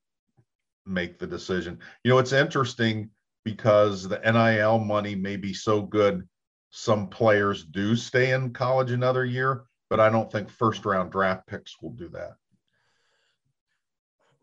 make 0.87 1.19
the 1.19 1.27
decision. 1.27 1.79
You 2.05 2.11
know, 2.11 2.19
it's 2.19 2.33
interesting 2.33 3.11
because 3.45 4.07
the 4.07 4.19
NIL 4.19 4.79
money 4.79 5.15
may 5.15 5.37
be 5.37 5.55
so 5.55 5.83
good, 5.83 6.29
some 6.71 7.09
players 7.09 7.65
do 7.65 7.97
stay 7.97 8.33
in 8.33 8.53
college 8.53 8.91
another 8.91 9.25
year, 9.25 9.65
but 9.89 10.01
I 10.01 10.11
don't 10.11 10.31
think 10.31 10.51
first 10.51 10.85
round 10.85 11.11
draft 11.11 11.47
picks 11.47 11.81
will 11.81 11.93
do 11.93 12.09
that. 12.11 12.35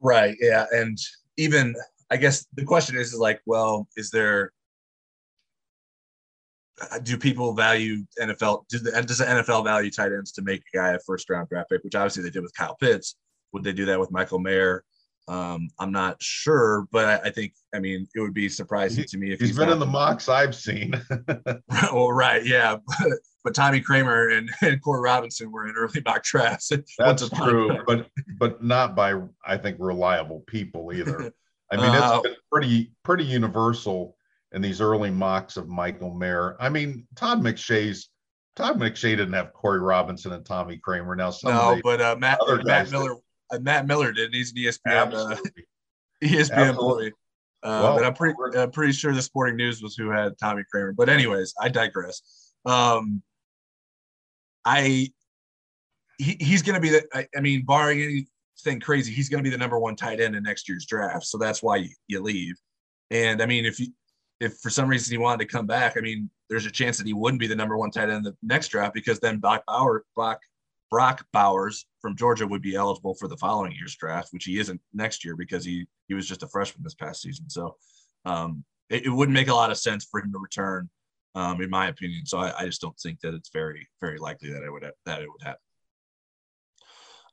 Right. 0.01 0.36
Yeah. 0.39 0.65
And 0.72 0.97
even, 1.38 1.75
I 2.11 2.17
guess 2.17 2.45
the 2.53 2.63
question 2.63 2.97
is, 2.97 3.13
is 3.13 3.19
like, 3.19 3.41
well, 3.45 3.88
is 3.95 4.09
there, 4.09 4.51
uh, 6.81 6.99
do 6.99 7.17
people 7.17 7.53
value 7.53 8.03
NFL? 8.21 8.65
Do 8.69 8.79
the, 8.79 8.91
does 9.03 9.17
the 9.17 9.25
NFL 9.25 9.63
value 9.63 9.89
tight 9.89 10.11
ends 10.11 10.31
to 10.33 10.41
make 10.41 10.61
a 10.73 10.77
guy 10.77 10.91
a 10.91 10.99
first 10.99 11.29
round 11.29 11.49
draft 11.49 11.69
pick, 11.69 11.83
which 11.83 11.95
obviously 11.95 12.23
they 12.23 12.29
did 12.29 12.43
with 12.43 12.53
Kyle 12.53 12.75
Pitts? 12.75 13.15
Would 13.53 13.63
they 13.63 13.73
do 13.73 13.85
that 13.85 13.99
with 13.99 14.11
Michael 14.11 14.39
Mayer? 14.39 14.83
Um, 15.28 15.69
I'm 15.78 15.91
not 15.91 16.21
sure, 16.21 16.88
but 16.91 17.05
I, 17.05 17.28
I, 17.28 17.32
think 17.32 17.53
I 17.75 17.80
mean 17.80 18.07
it 18.15 18.21
would 18.21 18.34
be 18.34 18.47
surprising 18.47 19.03
to 19.03 19.17
me 19.17 19.34
if 19.34 19.39
he's, 19.39 19.49
he's 19.49 19.57
been 19.57 19.69
in 19.69 19.80
the 19.80 19.86
mocks 19.86 20.30
I've 20.30 20.55
seen. 20.55 20.93
well, 21.91 22.11
right, 22.13 22.45
yeah, 22.45 22.78
but, 22.88 23.09
but 23.43 23.53
Tommy 23.53 23.82
Kraemer 23.82 24.38
and, 24.38 24.49
and 24.61 24.82
Corey 24.82 25.01
Robinson 25.01 25.51
were 25.51 25.67
in 25.67 25.75
early 25.75 26.01
mock 26.05 26.23
drafts. 26.23 26.71
That's 26.97 27.30
true, 27.30 27.78
but 27.86 28.07
but 28.39 28.63
not 28.63 28.95
by 28.95 29.21
I 29.45 29.57
think 29.57 29.78
reliable 29.80 30.45
people 30.47 30.93
either. 30.93 31.34
I 31.71 31.75
mean, 31.75 31.86
uh, 31.88 32.21
it's 32.23 32.39
pretty 32.49 32.93
pretty 33.03 33.25
universal 33.25 34.15
in 34.53 34.61
these 34.61 34.80
early 34.80 35.11
mocks 35.11 35.57
of 35.57 35.67
Michael 35.67 36.13
Mayer. 36.13 36.55
I 36.59 36.69
mean, 36.69 37.05
Todd 37.15 37.41
McShay's 37.41 38.09
Todd 38.55 38.80
McShay 38.80 39.17
didn't 39.17 39.34
have 39.34 39.51
Corey 39.53 39.80
Robinson 39.80 40.32
and 40.32 40.45
Tommy 40.45 40.80
Kraemer. 40.86 41.17
Now, 41.17 41.32
some 41.32 41.53
no, 41.53 41.80
but 41.84 41.99
uh, 41.99 42.15
Matt 42.17 42.39
Matt 42.63 42.91
Miller 42.91 43.17
uh, 43.51 43.59
Matt 43.59 43.87
Miller 43.87 44.11
did. 44.11 44.33
He's 44.33 44.51
an 44.51 44.57
ESPN 44.57 45.13
uh, 45.13 45.35
ESPN 46.23 46.75
boy. 46.77 47.07
Uh, 47.63 47.81
well, 47.83 47.95
but 47.95 48.05
I'm 48.05 48.13
pretty 48.13 48.35
I'm 48.57 48.71
pretty 48.71 48.93
sure 48.93 49.13
the 49.13 49.21
Sporting 49.21 49.57
News 49.57 49.81
was 49.81 49.95
who 49.95 50.09
had 50.09 50.37
Tommy 50.37 50.63
Kraemer. 50.73 50.95
But 50.95 51.09
anyways, 51.09 51.53
I 51.59 51.69
digress. 51.69 52.53
Um, 52.65 53.21
I 54.63 55.09
he, 56.17 56.37
he's 56.39 56.61
going 56.61 56.75
to 56.75 56.81
be 56.81 56.89
the. 56.89 57.03
I, 57.13 57.27
I, 57.35 57.41
mean, 57.41 57.63
barring 57.65 58.01
anything 58.01 58.79
crazy, 58.79 59.13
he's 59.13 59.29
going 59.29 59.43
to 59.43 59.47
be 59.47 59.51
the 59.51 59.57
number 59.57 59.79
one 59.79 59.95
tight 59.95 60.19
end 60.19 60.35
in 60.35 60.43
next 60.43 60.67
year's 60.67 60.85
draft. 60.85 61.25
So 61.25 61.37
that's 61.37 61.63
why 61.63 61.77
you, 61.77 61.89
you 62.07 62.21
leave. 62.21 62.55
And 63.11 63.41
I 63.41 63.45
mean, 63.45 63.65
if 63.65 63.79
you 63.79 63.87
if 64.39 64.57
for 64.57 64.69
some 64.69 64.87
reason 64.87 65.11
he 65.11 65.17
wanted 65.17 65.47
to 65.47 65.51
come 65.51 65.65
back, 65.65 65.95
I 65.97 66.01
mean, 66.01 66.29
there's 66.49 66.65
a 66.65 66.71
chance 66.71 66.97
that 66.97 67.07
he 67.07 67.13
wouldn't 67.13 67.39
be 67.39 67.47
the 67.47 67.55
number 67.55 67.77
one 67.77 67.91
tight 67.91 68.09
end 68.09 68.17
in 68.17 68.23
the 68.23 68.37
next 68.43 68.69
draft 68.69 68.93
because 68.93 69.19
then 69.19 69.39
Brock 69.39 69.63
Bowers, 69.67 70.03
Brock, 70.15 70.39
Brock 70.89 71.25
Bowers 71.33 71.85
from 72.01 72.15
Georgia 72.15 72.47
would 72.47 72.61
be 72.61 72.75
eligible 72.75 73.15
for 73.15 73.27
the 73.27 73.38
following 73.38 73.73
year's 73.73 73.95
draft, 73.95 74.29
which 74.31 74.45
he 74.45 74.59
isn't 74.59 74.81
next 74.93 75.25
year 75.25 75.35
because 75.35 75.65
he 75.65 75.85
he 76.07 76.13
was 76.13 76.27
just 76.27 76.43
a 76.43 76.47
freshman 76.47 76.83
this 76.83 76.95
past 76.95 77.21
season. 77.21 77.49
So 77.49 77.75
um, 78.25 78.63
it, 78.89 79.05
it, 79.05 79.09
wouldn't 79.09 79.33
make 79.33 79.49
a 79.49 79.53
lot 79.53 79.71
of 79.71 79.77
sense 79.77 80.07
for 80.09 80.21
him 80.21 80.31
to 80.31 80.39
return, 80.39 80.89
um, 81.35 81.61
in 81.61 81.69
my 81.69 81.88
opinion. 81.89 82.25
So 82.25 82.38
I, 82.38 82.53
I, 82.57 82.65
just 82.65 82.81
don't 82.81 82.97
think 82.99 83.19
that 83.21 83.33
it's 83.33 83.49
very 83.49 83.88
very 83.99 84.17
likely 84.17 84.51
that 84.51 84.63
it 84.63 84.71
would 84.71 84.89
that 85.05 85.21
it 85.21 85.29
would 85.29 85.41
happen. 85.41 85.59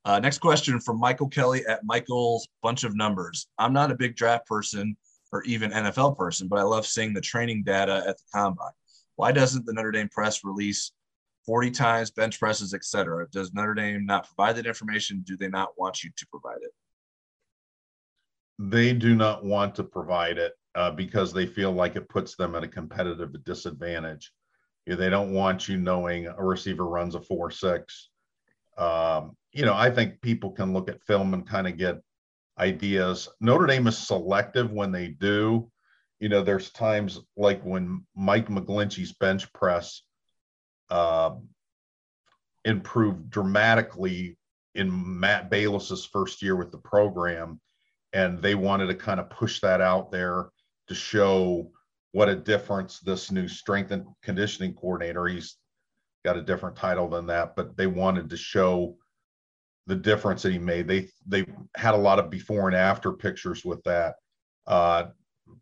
Uh, 0.05 0.19
next 0.19 0.39
question 0.39 0.81
from 0.81 1.01
Michael 1.01 1.29
Kelly 1.29 1.65
at 1.67 1.85
Michael's 1.85 2.47
Bunch 2.63 2.85
of 2.85 2.95
Numbers. 2.95 3.47
I'm 3.59 3.73
not 3.73 3.91
a 3.91 3.97
big 3.97 4.17
draft 4.17 4.47
person 4.47 4.97
or 5.33 5.43
even 5.45 5.71
NFL 5.71 6.17
person, 6.17 6.47
but 6.47 6.59
I 6.59 6.63
love 6.63 6.87
seeing 6.87 7.15
the 7.15 7.21
training 7.21 7.63
data 7.65 8.05
at 8.07 8.19
the 8.19 8.25
combine. 8.33 8.73
Why 9.17 9.33
doesn't 9.33 9.65
the 9.65 9.73
Notre 9.73 9.93
Dame 9.93 10.09
press 10.09 10.45
release 10.45 10.93
40 11.47 11.71
times 11.71 12.11
bench 12.11 12.39
presses, 12.39 12.75
etc.? 12.75 13.27
Does 13.31 13.53
Notre 13.53 13.75
Dame 13.75 14.07
not 14.07 14.27
provide 14.27 14.57
that 14.57 14.67
information? 14.67 15.23
Do 15.27 15.37
they 15.37 15.49
not 15.49 15.71
want 15.77 16.03
you 16.03 16.11
to 16.17 16.27
provide 16.27 16.63
it? 16.63 16.73
They 18.59 18.93
do 18.93 19.15
not 19.15 19.45
want 19.45 19.75
to 19.77 19.85
provide 19.85 20.39
it 20.39 20.53
uh, 20.75 20.91
because 20.91 21.33
they 21.33 21.47
feel 21.47 21.73
like 21.73 21.97
it 21.97 22.09
puts 22.09 22.37
them 22.37 22.55
at 22.55 22.63
a 22.63 22.69
competitive 22.69 23.33
disadvantage. 23.45 24.33
They 24.87 25.11
don't 25.11 25.33
want 25.33 25.69
you 25.69 25.77
knowing 25.77 26.27
a 26.27 26.45
receiver 26.45 26.87
runs 26.87 27.15
a 27.15 27.21
four 27.21 27.51
six. 27.51 28.11
Um, 28.77 29.37
you 29.53 29.65
know, 29.65 29.75
I 29.75 29.91
think 29.91 30.21
people 30.21 30.51
can 30.51 30.73
look 30.73 30.89
at 30.91 31.03
film 31.03 31.33
and 31.33 31.49
kind 31.49 31.67
of 31.67 31.77
get 31.77 32.01
ideas. 32.59 33.29
Notre 33.41 33.67
Dame 33.67 33.87
is 33.87 33.97
selective 33.97 34.73
when 34.73 34.93
they 34.93 35.09
do. 35.09 35.71
You 36.21 36.29
know, 36.29 36.43
there's 36.43 36.71
times 36.71 37.21
like 37.37 37.63
when 37.63 38.05
Mike 38.15 38.49
McGlinchey's 38.49 39.13
bench 39.13 39.53
press 39.53 40.03
uh, 40.91 41.31
improved 42.65 43.31
dramatically 43.31 44.39
in 44.75 45.21
Matt 45.21 45.51
Balis's 45.51 46.05
first 46.05 46.43
year 46.43 46.57
with 46.57 46.73
the 46.73 46.79
program, 46.79 47.61
and 48.13 48.41
they 48.41 48.55
wanted 48.55 48.87
to 48.87 48.95
kind 48.95 49.21
of 49.21 49.31
push 49.31 49.61
that 49.61 49.81
out 49.81 50.11
there 50.11 50.49
to 50.89 50.95
show 50.95 51.71
what 52.13 52.29
a 52.29 52.37
difference 52.37 53.01
this 53.01 53.31
new 53.31 53.49
strength 53.49 53.91
and 53.91 54.07
conditioning 54.23 54.75
coordinator. 54.75 55.27
He's 55.27 55.57
got 56.25 56.37
a 56.37 56.43
different 56.43 56.77
title 56.77 57.09
than 57.09 57.27
that, 57.27 57.57
but 57.57 57.77
they 57.77 57.87
wanted 57.87 58.31
to 58.31 58.37
show 58.37 58.97
the 59.87 59.97
difference 59.97 60.43
that 60.43 60.53
he 60.53 60.59
made. 60.59 60.89
They 60.89 61.09
they 61.27 61.45
had 61.77 61.95
a 61.95 61.99
lot 61.99 62.19
of 62.19 62.31
before 62.31 62.69
and 62.69 62.77
after 62.77 63.13
pictures 63.13 63.65
with 63.65 63.83
that. 63.85 64.15
Uh, 64.67 65.07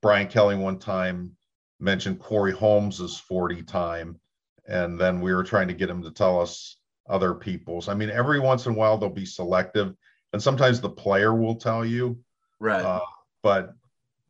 Brian 0.00 0.28
Kelly 0.28 0.56
one 0.56 0.78
time 0.78 1.36
mentioned 1.80 2.20
Corey 2.20 2.52
Holmes's 2.52 3.18
40 3.18 3.62
time, 3.62 4.20
and 4.68 4.98
then 5.00 5.20
we 5.20 5.34
were 5.34 5.44
trying 5.44 5.68
to 5.68 5.74
get 5.74 5.90
him 5.90 6.02
to 6.02 6.10
tell 6.10 6.40
us 6.40 6.76
other 7.08 7.34
people's. 7.34 7.88
I 7.88 7.94
mean, 7.94 8.10
every 8.10 8.40
once 8.40 8.66
in 8.66 8.72
a 8.72 8.76
while 8.76 8.98
they'll 8.98 9.10
be 9.10 9.26
selective, 9.26 9.94
and 10.32 10.42
sometimes 10.42 10.80
the 10.80 10.90
player 10.90 11.34
will 11.34 11.56
tell 11.56 11.84
you. 11.84 12.18
Right. 12.60 12.84
Uh, 12.84 13.00
but 13.42 13.74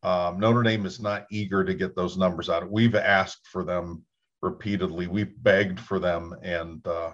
um, 0.02 0.40
Notre 0.40 0.62
Dame 0.62 0.86
is 0.86 1.00
not 1.00 1.26
eager 1.30 1.64
to 1.64 1.74
get 1.74 1.94
those 1.94 2.16
numbers 2.16 2.48
out. 2.48 2.70
We've 2.70 2.94
asked 2.94 3.46
for 3.46 3.64
them 3.64 4.04
repeatedly. 4.40 5.06
We've 5.06 5.32
begged 5.42 5.78
for 5.78 5.98
them, 5.98 6.34
and 6.42 6.84
uh, 6.86 7.12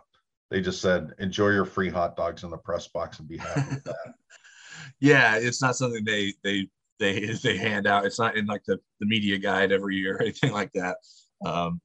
they 0.50 0.60
just 0.60 0.80
said, 0.80 1.12
"Enjoy 1.18 1.50
your 1.50 1.66
free 1.66 1.90
hot 1.90 2.16
dogs 2.16 2.44
in 2.44 2.50
the 2.50 2.56
press 2.56 2.88
box 2.88 3.18
and 3.18 3.28
be 3.28 3.36
happy 3.36 3.74
with 3.74 3.84
that." 3.84 4.14
yeah, 5.00 5.36
it's 5.36 5.60
not 5.60 5.76
something 5.76 6.04
they 6.04 6.34
they 6.42 6.68
they 6.98 7.32
they 7.42 7.56
hand 7.56 7.86
out. 7.86 8.06
It's 8.06 8.18
not 8.18 8.36
in 8.36 8.46
like 8.46 8.64
the 8.66 8.78
the 9.00 9.06
media 9.06 9.38
guide 9.38 9.72
every 9.72 9.96
year 9.96 10.16
or 10.16 10.22
anything 10.22 10.52
like 10.52 10.72
that. 10.72 10.96
Um, 11.44 11.80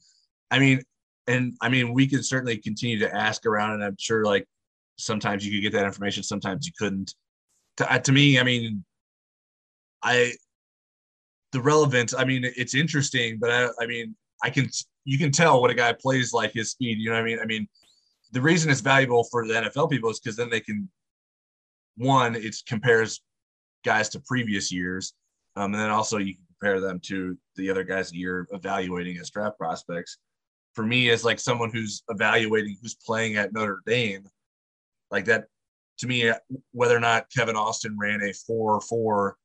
I 0.50 0.60
mean, 0.60 0.84
and 1.28 1.56
I 1.62 1.70
mean, 1.70 1.94
we 1.94 2.08
could 2.08 2.26
certainly 2.26 2.58
continue 2.58 3.00
to 3.00 3.16
ask 3.16 3.46
around, 3.46 3.74
and 3.74 3.84
I'm 3.84 3.96
sure 4.00 4.26
like 4.26 4.46
sometimes 4.98 5.46
you 5.46 5.52
could 5.52 5.62
get 5.62 5.74
that 5.78 5.86
information, 5.86 6.24
sometimes 6.24 6.66
you 6.66 6.74
couldn't. 6.78 7.14
To, 7.78 7.92
uh, 7.92 8.00
to 8.00 8.12
me, 8.12 8.40
I 8.40 8.44
mean, 8.44 8.84
I 10.04 10.34
the 11.52 11.62
relevance. 11.62 12.14
I 12.14 12.26
mean, 12.26 12.44
it's 12.44 12.76
interesting, 12.76 13.38
but 13.40 13.50
I, 13.50 13.70
I 13.82 13.88
mean, 13.88 14.16
I 14.44 14.50
can 14.50 14.70
you 15.06 15.18
can 15.18 15.32
tell 15.32 15.62
what 15.62 15.72
a 15.72 15.76
guy 15.76 15.94
plays 15.94 16.34
like 16.34 16.54
his 16.54 16.72
speed. 16.72 17.00
You 17.00 17.10
know 17.10 17.16
what 17.16 17.22
I 17.22 17.26
mean? 17.26 17.40
I 17.40 17.46
mean, 17.46 17.68
the 18.32 18.42
reason 18.42 18.70
it's 18.72 18.82
valuable 18.82 19.24
for 19.32 19.48
the 19.48 19.54
NFL 19.54 19.90
people 19.90 20.10
is 20.10 20.20
because 20.20 20.36
then 20.36 20.50
they 20.50 20.60
can 20.60 20.90
one, 21.96 22.36
it 22.36 22.56
compares 22.68 23.22
guys 23.86 24.10
to 24.10 24.20
previous 24.20 24.72
years, 24.72 25.14
um, 25.56 25.74
and 25.74 25.82
then 25.82 25.90
also 25.90 26.18
you 26.18 26.34
can 26.34 26.44
compare 26.60 26.80
them 26.80 27.00
to 27.06 27.38
the 27.56 27.70
other 27.70 27.84
guys 27.84 28.10
that 28.10 28.18
you're 28.18 28.48
evaluating 28.52 29.18
as 29.18 29.30
draft 29.30 29.58
prospects. 29.58 30.18
For 30.74 30.84
me, 30.86 31.10
as 31.10 31.24
like 31.24 31.40
someone 31.40 31.72
who's 31.72 32.04
evaluating 32.10 32.78
who's 32.82 32.96
playing 32.96 33.36
at 33.36 33.54
Notre 33.54 33.82
Dame, 33.86 34.28
like 35.12 35.26
that 35.26 35.46
to 36.00 36.08
me, 36.08 36.32
whether 36.72 36.98
or 36.98 37.00
not 37.00 37.30
Kevin 37.36 37.56
Austin 37.56 37.96
ran 38.00 38.22
a 38.24 38.34
four 38.34 38.82
four 38.82 39.38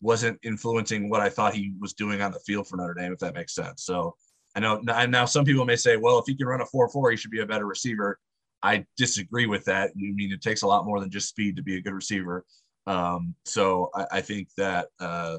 wasn't 0.00 0.38
influencing 0.42 1.10
what 1.10 1.20
I 1.20 1.28
thought 1.28 1.54
he 1.54 1.72
was 1.78 1.92
doing 1.92 2.22
on 2.22 2.32
the 2.32 2.40
field 2.40 2.66
for 2.66 2.76
Notre 2.76 2.94
Dame, 2.94 3.12
if 3.12 3.18
that 3.18 3.34
makes 3.34 3.54
sense. 3.54 3.84
So 3.84 4.16
I 4.54 4.60
know 4.60 4.80
now 4.80 5.24
some 5.26 5.44
people 5.44 5.64
may 5.64 5.76
say, 5.76 5.96
well, 5.96 6.18
if 6.18 6.24
he 6.26 6.34
can 6.34 6.46
run 6.46 6.60
a 6.60 6.66
4 6.66 6.88
4, 6.88 7.10
he 7.10 7.16
should 7.16 7.30
be 7.30 7.40
a 7.40 7.46
better 7.46 7.66
receiver. 7.66 8.18
I 8.62 8.84
disagree 8.96 9.46
with 9.46 9.64
that. 9.66 9.90
I 9.90 9.92
mean, 9.96 10.32
it 10.32 10.42
takes 10.42 10.62
a 10.62 10.66
lot 10.66 10.84
more 10.84 11.00
than 11.00 11.10
just 11.10 11.28
speed 11.28 11.56
to 11.56 11.62
be 11.62 11.76
a 11.76 11.80
good 11.80 11.94
receiver. 11.94 12.44
Um, 12.86 13.34
so 13.44 13.90
I, 13.94 14.06
I, 14.12 14.20
think 14.20 14.48
that 14.56 14.88
uh, 14.98 15.38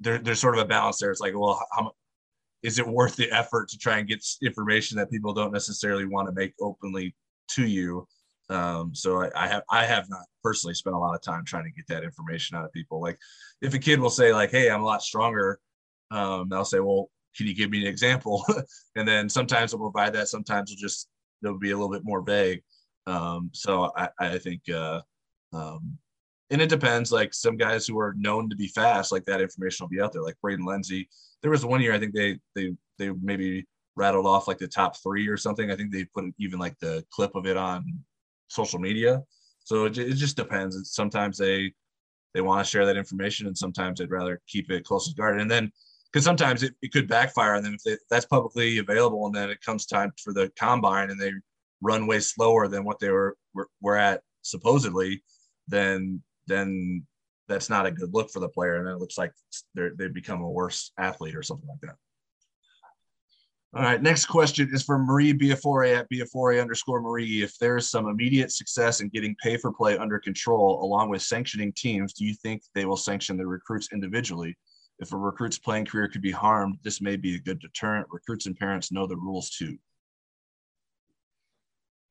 there, 0.00 0.18
there's 0.18 0.40
sort 0.40 0.56
of 0.56 0.64
a 0.64 0.68
balance 0.68 0.98
there. 0.98 1.10
It's 1.10 1.20
like, 1.20 1.34
well, 1.36 1.62
how, 1.72 1.92
is 2.66 2.80
it 2.80 2.86
worth 2.86 3.14
the 3.14 3.30
effort 3.30 3.68
to 3.68 3.78
try 3.78 3.98
and 3.98 4.08
get 4.08 4.24
information 4.42 4.98
that 4.98 5.10
people 5.10 5.32
don't 5.32 5.52
necessarily 5.52 6.04
want 6.04 6.28
to 6.28 6.34
make 6.34 6.52
openly 6.60 7.14
to 7.52 7.64
you? 7.64 8.06
Um, 8.50 8.92
so 8.92 9.22
I, 9.22 9.30
I, 9.36 9.46
have 9.46 9.62
I 9.70 9.84
have 9.86 10.10
not 10.10 10.24
personally 10.42 10.74
spent 10.74 10.96
a 10.96 10.98
lot 10.98 11.14
of 11.14 11.22
time 11.22 11.44
trying 11.44 11.64
to 11.64 11.70
get 11.70 11.86
that 11.88 12.02
information 12.02 12.56
out 12.56 12.64
of 12.64 12.72
people. 12.72 13.00
Like 13.00 13.18
if 13.62 13.72
a 13.72 13.78
kid 13.78 14.00
will 14.00 14.10
say 14.10 14.32
like, 14.32 14.50
"Hey, 14.50 14.68
I'm 14.68 14.82
a 14.82 14.84
lot 14.84 15.02
stronger," 15.02 15.60
um, 16.10 16.52
I'll 16.52 16.64
say, 16.64 16.80
"Well, 16.80 17.08
can 17.36 17.46
you 17.46 17.54
give 17.54 17.70
me 17.70 17.82
an 17.82 17.86
example? 17.86 18.44
and 18.96 19.06
then 19.06 19.28
sometimes 19.28 19.70
they'll 19.70 19.80
provide 19.80 20.12
that. 20.14 20.28
Sometimes 20.28 20.70
they'll 20.70 20.80
just 20.80 21.08
they'll 21.42 21.58
be 21.58 21.70
a 21.70 21.76
little 21.76 21.92
bit 21.92 22.04
more 22.04 22.22
vague. 22.22 22.62
Um, 23.06 23.50
so 23.52 23.92
I, 23.96 24.08
I 24.18 24.38
think, 24.38 24.62
uh, 24.68 25.00
um, 25.52 25.96
and 26.50 26.60
it 26.60 26.68
depends. 26.68 27.12
Like 27.12 27.34
some 27.34 27.56
guys 27.56 27.86
who 27.86 27.98
are 27.98 28.14
known 28.16 28.48
to 28.50 28.56
be 28.56 28.68
fast, 28.68 29.12
like 29.12 29.24
that 29.24 29.40
information 29.40 29.84
will 29.84 29.88
be 29.88 30.00
out 30.00 30.12
there. 30.12 30.22
Like 30.22 30.40
Braden 30.40 30.64
Lenzy. 30.64 31.08
There 31.42 31.50
was 31.50 31.64
one 31.64 31.80
year 31.80 31.92
I 31.92 31.98
think 31.98 32.14
they 32.14 32.38
they 32.54 32.72
they 32.98 33.10
maybe 33.22 33.66
rattled 33.96 34.26
off 34.26 34.48
like 34.48 34.58
the 34.58 34.68
top 34.68 34.96
three 35.02 35.26
or 35.28 35.36
something. 35.36 35.70
I 35.70 35.76
think 35.76 35.92
they 35.92 36.04
put 36.04 36.24
even 36.38 36.58
like 36.58 36.78
the 36.80 37.04
clip 37.10 37.34
of 37.34 37.46
it 37.46 37.56
on 37.56 37.84
social 38.48 38.78
media. 38.78 39.22
So 39.64 39.86
it, 39.86 39.98
it 39.98 40.14
just 40.14 40.36
depends. 40.36 40.76
It's, 40.76 40.94
sometimes 40.94 41.38
they 41.38 41.72
they 42.34 42.40
want 42.42 42.64
to 42.64 42.70
share 42.70 42.86
that 42.86 42.96
information, 42.96 43.46
and 43.46 43.56
sometimes 43.56 43.98
they'd 43.98 44.10
rather 44.10 44.40
keep 44.46 44.70
it 44.70 44.84
close 44.84 45.08
to 45.08 45.14
guard. 45.14 45.40
And 45.40 45.50
then 45.50 45.72
because 46.12 46.24
sometimes 46.24 46.62
it, 46.62 46.74
it 46.82 46.92
could 46.92 47.08
backfire 47.08 47.54
on 47.54 47.62
them 47.62 47.74
if 47.74 47.82
they, 47.82 47.96
that's 48.08 48.24
publicly 48.24 48.78
available 48.78 49.26
and 49.26 49.34
then 49.34 49.50
it 49.50 49.60
comes 49.60 49.84
time 49.84 50.12
for 50.22 50.32
the 50.32 50.50
combine 50.58 51.10
and 51.10 51.20
they 51.20 51.32
run 51.82 52.06
way 52.06 52.20
slower 52.20 52.68
than 52.68 52.84
what 52.84 52.98
they 52.98 53.10
were 53.10 53.36
were, 53.52 53.68
were 53.82 53.96
at 53.96 54.22
supposedly 54.40 55.22
then 55.68 56.22
then 56.46 57.04
that's 57.48 57.70
not 57.70 57.86
a 57.86 57.90
good 57.90 58.12
look 58.12 58.30
for 58.30 58.40
the 58.40 58.48
player 58.48 58.76
and 58.76 58.88
it 58.88 58.98
looks 58.98 59.18
like 59.18 59.32
they 59.74 60.08
become 60.08 60.42
a 60.42 60.50
worse 60.50 60.92
athlete 60.98 61.36
or 61.36 61.42
something 61.42 61.68
like 61.68 61.80
that 61.80 61.96
all 63.74 63.82
right 63.82 64.02
next 64.02 64.26
question 64.26 64.68
is 64.72 64.82
from 64.82 65.06
marie 65.06 65.32
biafore 65.32 65.96
at 65.96 66.10
biafore 66.10 66.60
underscore 66.60 67.00
marie 67.00 67.42
if 67.42 67.56
there's 67.58 67.90
some 67.90 68.08
immediate 68.08 68.50
success 68.50 69.00
in 69.00 69.08
getting 69.08 69.36
pay 69.42 69.56
for 69.56 69.72
play 69.72 69.96
under 69.96 70.18
control 70.18 70.82
along 70.84 71.08
with 71.08 71.22
sanctioning 71.22 71.72
teams 71.72 72.12
do 72.12 72.24
you 72.24 72.34
think 72.34 72.62
they 72.74 72.84
will 72.84 72.96
sanction 72.96 73.36
the 73.36 73.46
recruits 73.46 73.88
individually 73.92 74.56
if 74.98 75.12
a 75.12 75.16
recruit's 75.16 75.58
playing 75.58 75.84
career 75.84 76.08
could 76.08 76.22
be 76.22 76.30
harmed, 76.30 76.78
this 76.82 77.00
may 77.00 77.16
be 77.16 77.36
a 77.36 77.40
good 77.40 77.60
deterrent. 77.60 78.06
Recruits 78.10 78.46
and 78.46 78.56
parents 78.56 78.90
know 78.90 79.06
the 79.06 79.16
rules 79.16 79.50
too. 79.50 79.76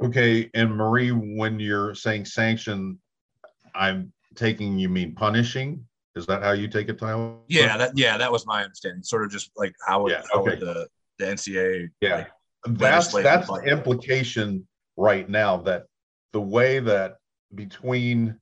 Okay, 0.04 0.50
and 0.54 0.76
Marie, 0.76 1.12
when 1.12 1.60
you're 1.60 1.96
saying 1.96 2.26
sanction, 2.26 3.00
I'm 3.74 4.14
taking 4.36 4.78
you 4.78 4.90
mean 4.90 5.16
punishing. 5.16 5.86
Is 6.16 6.26
that 6.28 6.44
how 6.44 6.52
you 6.52 6.68
take 6.68 6.88
it, 6.88 6.98
Tyler? 6.98 7.36
Yeah, 7.48 7.78
that 7.78 7.92
yeah, 7.96 8.18
that 8.18 8.32
was 8.32 8.46
my 8.46 8.64
understanding. 8.64 9.04
Sort 9.04 9.24
of 9.24 9.32
just 9.32 9.52
like 9.58 9.74
how 9.86 10.04
would, 10.04 10.12
yeah, 10.12 10.24
how 10.32 10.40
okay. 10.42 10.52
would 10.52 10.60
the 10.62 10.88
the 11.20 11.26
NCAA 11.26 11.90
yeah. 12.02 12.16
Like, 12.16 12.28
that's 12.78 13.12
that's 13.12 13.48
the 13.48 13.64
implication 13.66 14.68
right 14.98 15.30
now 15.30 15.58
that 15.58 15.84
the 16.34 16.42
way 16.42 16.80
that 16.80 17.18
between 17.54 18.40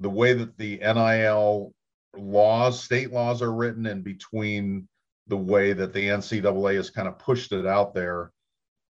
the 0.00 0.10
way 0.10 0.32
that 0.34 0.56
the 0.58 0.76
NIL 0.78 1.72
laws, 2.16 2.82
state 2.82 3.12
laws 3.12 3.40
are 3.40 3.52
written, 3.52 3.86
and 3.86 4.04
between 4.04 4.88
the 5.28 5.36
way 5.36 5.72
that 5.72 5.92
the 5.92 6.08
NCAA 6.08 6.76
has 6.76 6.90
kind 6.90 7.08
of 7.08 7.18
pushed 7.18 7.52
it 7.52 7.66
out 7.66 7.94
there, 7.94 8.30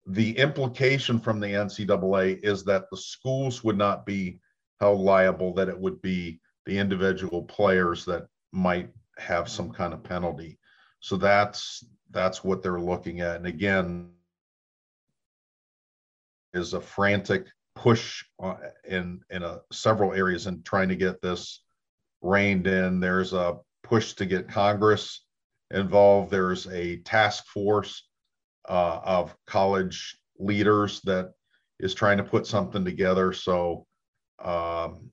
the 0.05 0.37
implication 0.37 1.19
from 1.19 1.39
the 1.39 1.47
NCAA 1.47 2.39
is 2.43 2.63
that 2.65 2.85
the 2.91 2.97
schools 2.97 3.63
would 3.63 3.77
not 3.77 4.05
be 4.05 4.39
held 4.79 5.01
liable, 5.01 5.53
that 5.55 5.69
it 5.69 5.79
would 5.79 6.01
be 6.01 6.39
the 6.65 6.77
individual 6.77 7.43
players 7.43 8.05
that 8.05 8.27
might 8.51 8.89
have 9.17 9.49
some 9.49 9.71
kind 9.71 9.93
of 9.93 10.03
penalty. 10.03 10.59
So 10.99 11.17
that's 11.17 11.85
that's 12.11 12.43
what 12.43 12.63
they're 12.63 12.79
looking 12.79 13.21
at. 13.21 13.37
And 13.37 13.47
again, 13.47 14.09
is 16.53 16.73
a 16.73 16.81
frantic 16.81 17.47
push 17.75 18.23
in 18.87 19.21
in 19.29 19.43
a, 19.43 19.59
several 19.71 20.13
areas 20.13 20.47
and 20.47 20.65
trying 20.65 20.89
to 20.89 20.95
get 20.95 21.21
this 21.21 21.63
reined 22.21 22.67
in. 22.67 22.99
There's 22.99 23.33
a 23.33 23.57
push 23.83 24.13
to 24.13 24.25
get 24.25 24.49
Congress 24.49 25.25
involved. 25.71 26.31
There's 26.31 26.67
a 26.67 26.97
task 26.97 27.45
force 27.47 28.07
uh, 28.67 28.99
of 29.03 29.35
college 29.45 30.17
leaders 30.39 31.01
that 31.01 31.33
is 31.79 31.93
trying 31.93 32.17
to 32.17 32.23
put 32.23 32.47
something 32.47 32.83
together. 32.83 33.33
So, 33.33 33.85
um, 34.43 35.11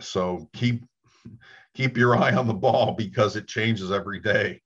so 0.00 0.48
keep 0.52 0.84
keep 1.74 1.96
your 1.96 2.16
eye 2.16 2.34
on 2.34 2.46
the 2.46 2.54
ball 2.54 2.92
because 2.92 3.36
it 3.36 3.46
changes 3.46 3.90
every 3.90 4.20
day. 4.20 4.60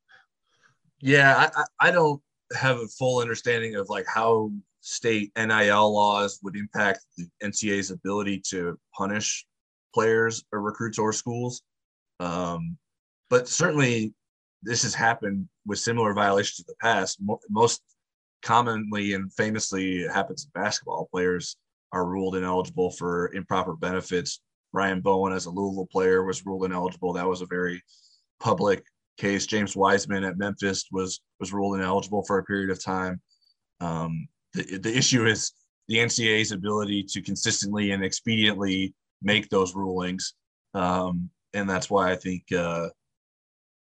Yeah, 1.01 1.51
I, 1.57 1.89
I 1.89 1.91
don't 1.91 2.21
have 2.57 2.79
a 2.79 2.89
full 2.89 3.21
understanding 3.21 3.77
of 3.77 3.89
like 3.89 4.07
how 4.07 4.51
state 4.81 5.31
NIL 5.37 5.95
laws 5.95 6.39
would 6.43 6.57
impact 6.57 7.01
the 7.17 7.27
NCAA's 7.43 7.91
ability 7.91 8.43
to 8.51 8.79
punish 8.97 9.47
players 9.95 10.45
or 10.53 10.61
recruits 10.61 10.99
or 10.99 11.13
schools. 11.13 11.63
Um, 12.19 12.77
but 13.29 13.49
certainly, 13.49 14.15
this 14.63 14.83
has 14.83 14.95
happened 14.95 15.49
with 15.67 15.79
similar 15.79 16.13
violations 16.13 16.61
in 16.61 16.65
the 16.69 16.75
past. 16.81 17.19
Most 17.49 17.83
commonly 18.43 19.15
and 19.15 19.33
famously, 19.33 20.03
it 20.03 20.13
happens 20.13 20.45
in 20.45 20.61
basketball. 20.61 21.09
Players 21.11 21.57
are 21.93 22.07
ruled 22.07 22.37
ineligible 22.37 22.91
for 22.91 23.33
improper 23.33 23.75
benefits. 23.75 24.41
Brian 24.73 25.01
Bowen, 25.01 25.33
as 25.33 25.47
a 25.47 25.51
Louisville 25.51 25.89
player, 25.91 26.25
was 26.25 26.47
ruled 26.47 26.65
ineligible. 26.65 27.13
That 27.13 27.27
was 27.27 27.41
a 27.41 27.47
very 27.47 27.83
public 28.39 28.85
case. 29.19 29.47
James 29.47 29.77
Wiseman 29.77 30.25
at 30.25 30.39
Memphis 30.39 30.87
was 30.93 31.21
was 31.41 31.53
ruled 31.53 31.77
ineligible 31.77 32.23
for 32.25 32.39
a 32.39 32.45
period 32.45 32.71
of 32.71 32.83
time. 32.83 33.21
Um, 33.81 34.29
the, 34.55 34.79
the 34.79 34.97
issue 34.97 35.27
is 35.27 35.53
the 35.89 35.97
NCAA's 35.97 36.53
ability 36.53 37.05
to 37.11 37.23
consistently 37.23 37.91
and 37.91 38.03
expediently 38.03 38.93
make 39.23 39.49
those 39.49 39.75
rulings. 39.75 40.35
Um, 40.75 41.31
and 41.53 41.69
that's 41.69 41.91
why 41.91 42.13
I 42.13 42.17
think 42.17 42.45
uh, 42.53 42.89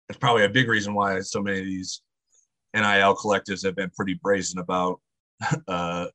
it's 0.09 0.19
probably 0.19 0.43
a 0.43 0.49
big 0.49 0.67
reason 0.67 0.93
why 0.93 1.19
so 1.21 1.41
many 1.41 1.59
of 1.59 1.65
these 1.65 2.01
NIL 2.73 3.15
collectives 3.15 3.63
have 3.63 3.75
been 3.75 3.91
pretty 3.95 4.15
brazen 4.15 4.59
about 4.59 4.99
uh, 5.67 6.07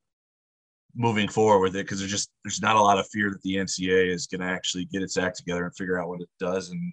moving 0.94 1.28
forward 1.28 1.60
with 1.60 1.76
it 1.76 1.84
because 1.84 1.98
there's 1.98 2.10
just 2.10 2.30
there's 2.44 2.62
not 2.62 2.76
a 2.76 2.80
lot 2.80 2.98
of 2.98 3.08
fear 3.08 3.30
that 3.30 3.42
the 3.42 3.56
NCAA 3.56 4.12
is 4.12 4.26
going 4.26 4.40
to 4.40 4.46
actually 4.46 4.86
get 4.86 5.02
its 5.02 5.16
act 5.16 5.36
together 5.36 5.64
and 5.64 5.74
figure 5.76 6.00
out 6.00 6.08
what 6.08 6.20
it 6.20 6.28
does, 6.38 6.70
and 6.70 6.92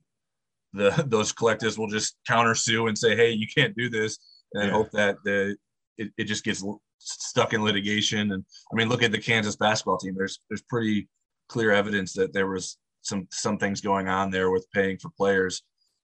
the 0.73 1.05
those 1.07 1.33
collectives 1.33 1.77
will 1.77 1.87
just 1.87 2.15
counter 2.27 2.55
sue 2.55 2.87
and 2.87 2.97
say, 2.97 3.15
hey, 3.15 3.31
you 3.31 3.47
can't 3.55 3.75
do 3.75 3.89
this, 3.89 4.17
and 4.53 4.65
yeah. 4.65 4.71
hope 4.71 4.91
that 4.91 5.17
the 5.23 5.55
it, 5.97 6.11
it 6.17 6.25
just 6.25 6.43
gets 6.43 6.63
stuck 6.99 7.53
in 7.53 7.63
litigation. 7.63 8.31
And 8.31 8.43
I 8.71 8.75
mean, 8.75 8.89
look 8.89 9.03
at 9.03 9.11
the 9.11 9.19
Kansas 9.19 9.55
basketball 9.55 9.97
team. 9.97 10.15
There's 10.17 10.39
there's 10.49 10.63
pretty 10.63 11.07
clear 11.49 11.71
evidence 11.71 12.13
that 12.13 12.33
there 12.33 12.47
was 12.47 12.77
some 13.01 13.27
some 13.31 13.57
things 13.57 13.81
going 13.81 14.07
on 14.07 14.31
there 14.31 14.51
with 14.51 14.69
paying 14.71 14.97
for 14.97 15.09
players. 15.17 15.63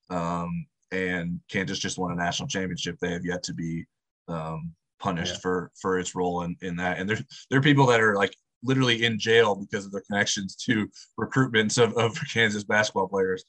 Um, 0.10 0.66
and 0.92 1.40
Kansas 1.50 1.80
just 1.80 1.98
won 1.98 2.12
a 2.12 2.16
national 2.16 2.48
championship. 2.48 2.98
They 3.00 3.12
have 3.12 3.26
yet 3.26 3.44
to 3.44 3.54
be 3.54 3.86
um, 4.28 4.74
punished 5.04 5.34
yeah. 5.34 5.40
for 5.40 5.72
for 5.80 6.00
its 6.00 6.16
role 6.16 6.44
in, 6.44 6.56
in 6.62 6.78
that. 6.78 6.98
And 6.98 7.10
there 7.10 7.20
there 7.50 7.60
are 7.60 7.64
people 7.64 7.86
that 7.88 8.02
are 8.02 8.16
like 8.16 8.36
literally 8.64 9.04
in 9.04 9.20
jail 9.20 9.56
because 9.56 9.86
of 9.86 9.92
their 9.92 10.04
connections 10.08 10.56
to 10.56 10.88
recruitments 11.20 11.82
of, 11.82 11.96
of 11.98 12.18
Kansas 12.34 12.64
basketball 12.64 13.10
players. 13.10 13.44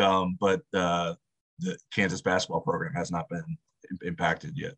Um, 0.00 0.36
but 0.38 0.60
uh, 0.74 1.14
the 1.58 1.76
Kansas 1.92 2.20
basketball 2.20 2.60
program 2.60 2.92
has 2.94 3.10
not 3.10 3.28
been 3.28 3.56
impacted 4.02 4.52
yet. 4.56 4.74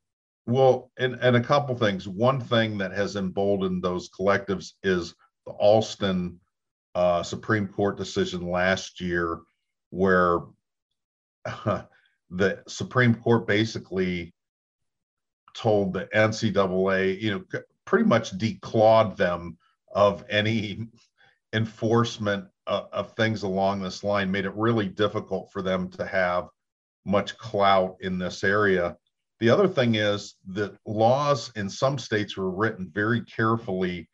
Well, 0.47 0.91
and, 0.99 1.14
and 1.16 1.37
a 1.37 1.43
couple 1.43 1.76
things. 1.76 2.09
One 2.09 2.41
thing 2.41 2.78
that 2.78 2.93
has 2.93 3.16
emboldened 3.16 3.83
those 3.83 4.09
collectives 4.09 4.72
is 4.83 5.14
the 5.47 5.53
Alston 5.53 6.41
uh, 6.95 7.22
Supreme 7.22 7.68
Court 7.68 7.99
decision 7.99 8.51
last 8.51 9.01
year, 9.01 9.41
where 9.91 10.39
uh, 11.45 11.83
the 12.31 12.62
Supreme 12.66 13.14
Court 13.14 13.47
basically 13.47 14.33
told 15.55 15.92
the 15.92 16.07
NCAA, 16.14 17.20
you 17.20 17.32
know, 17.32 17.61
pretty 17.84 18.05
much 18.05 18.36
declawed 18.38 19.16
them 19.16 19.57
of 19.92 20.24
any 20.30 20.86
enforcement 21.53 22.46
of, 22.66 22.88
of 22.92 23.12
things 23.12 23.42
along 23.42 23.82
this 23.82 24.05
line, 24.05 24.30
made 24.30 24.44
it 24.44 24.55
really 24.55 24.88
difficult 24.88 25.51
for 25.53 25.62
them 25.62 25.88
to 25.90 26.07
have 26.07 26.48
much 27.05 27.36
clout 27.38 27.96
in 28.01 28.18
this 28.18 28.44
area. 28.44 28.96
The 29.40 29.51
other 29.51 29.68
thing 29.68 29.94
is 29.94 30.34
that 30.48 30.76
laws 30.86 31.51
in 31.57 31.68
some 31.68 31.98
states 31.98 32.36
were 32.36 32.51
written 32.51 32.90
very 32.92 33.22
carefully 33.24 34.09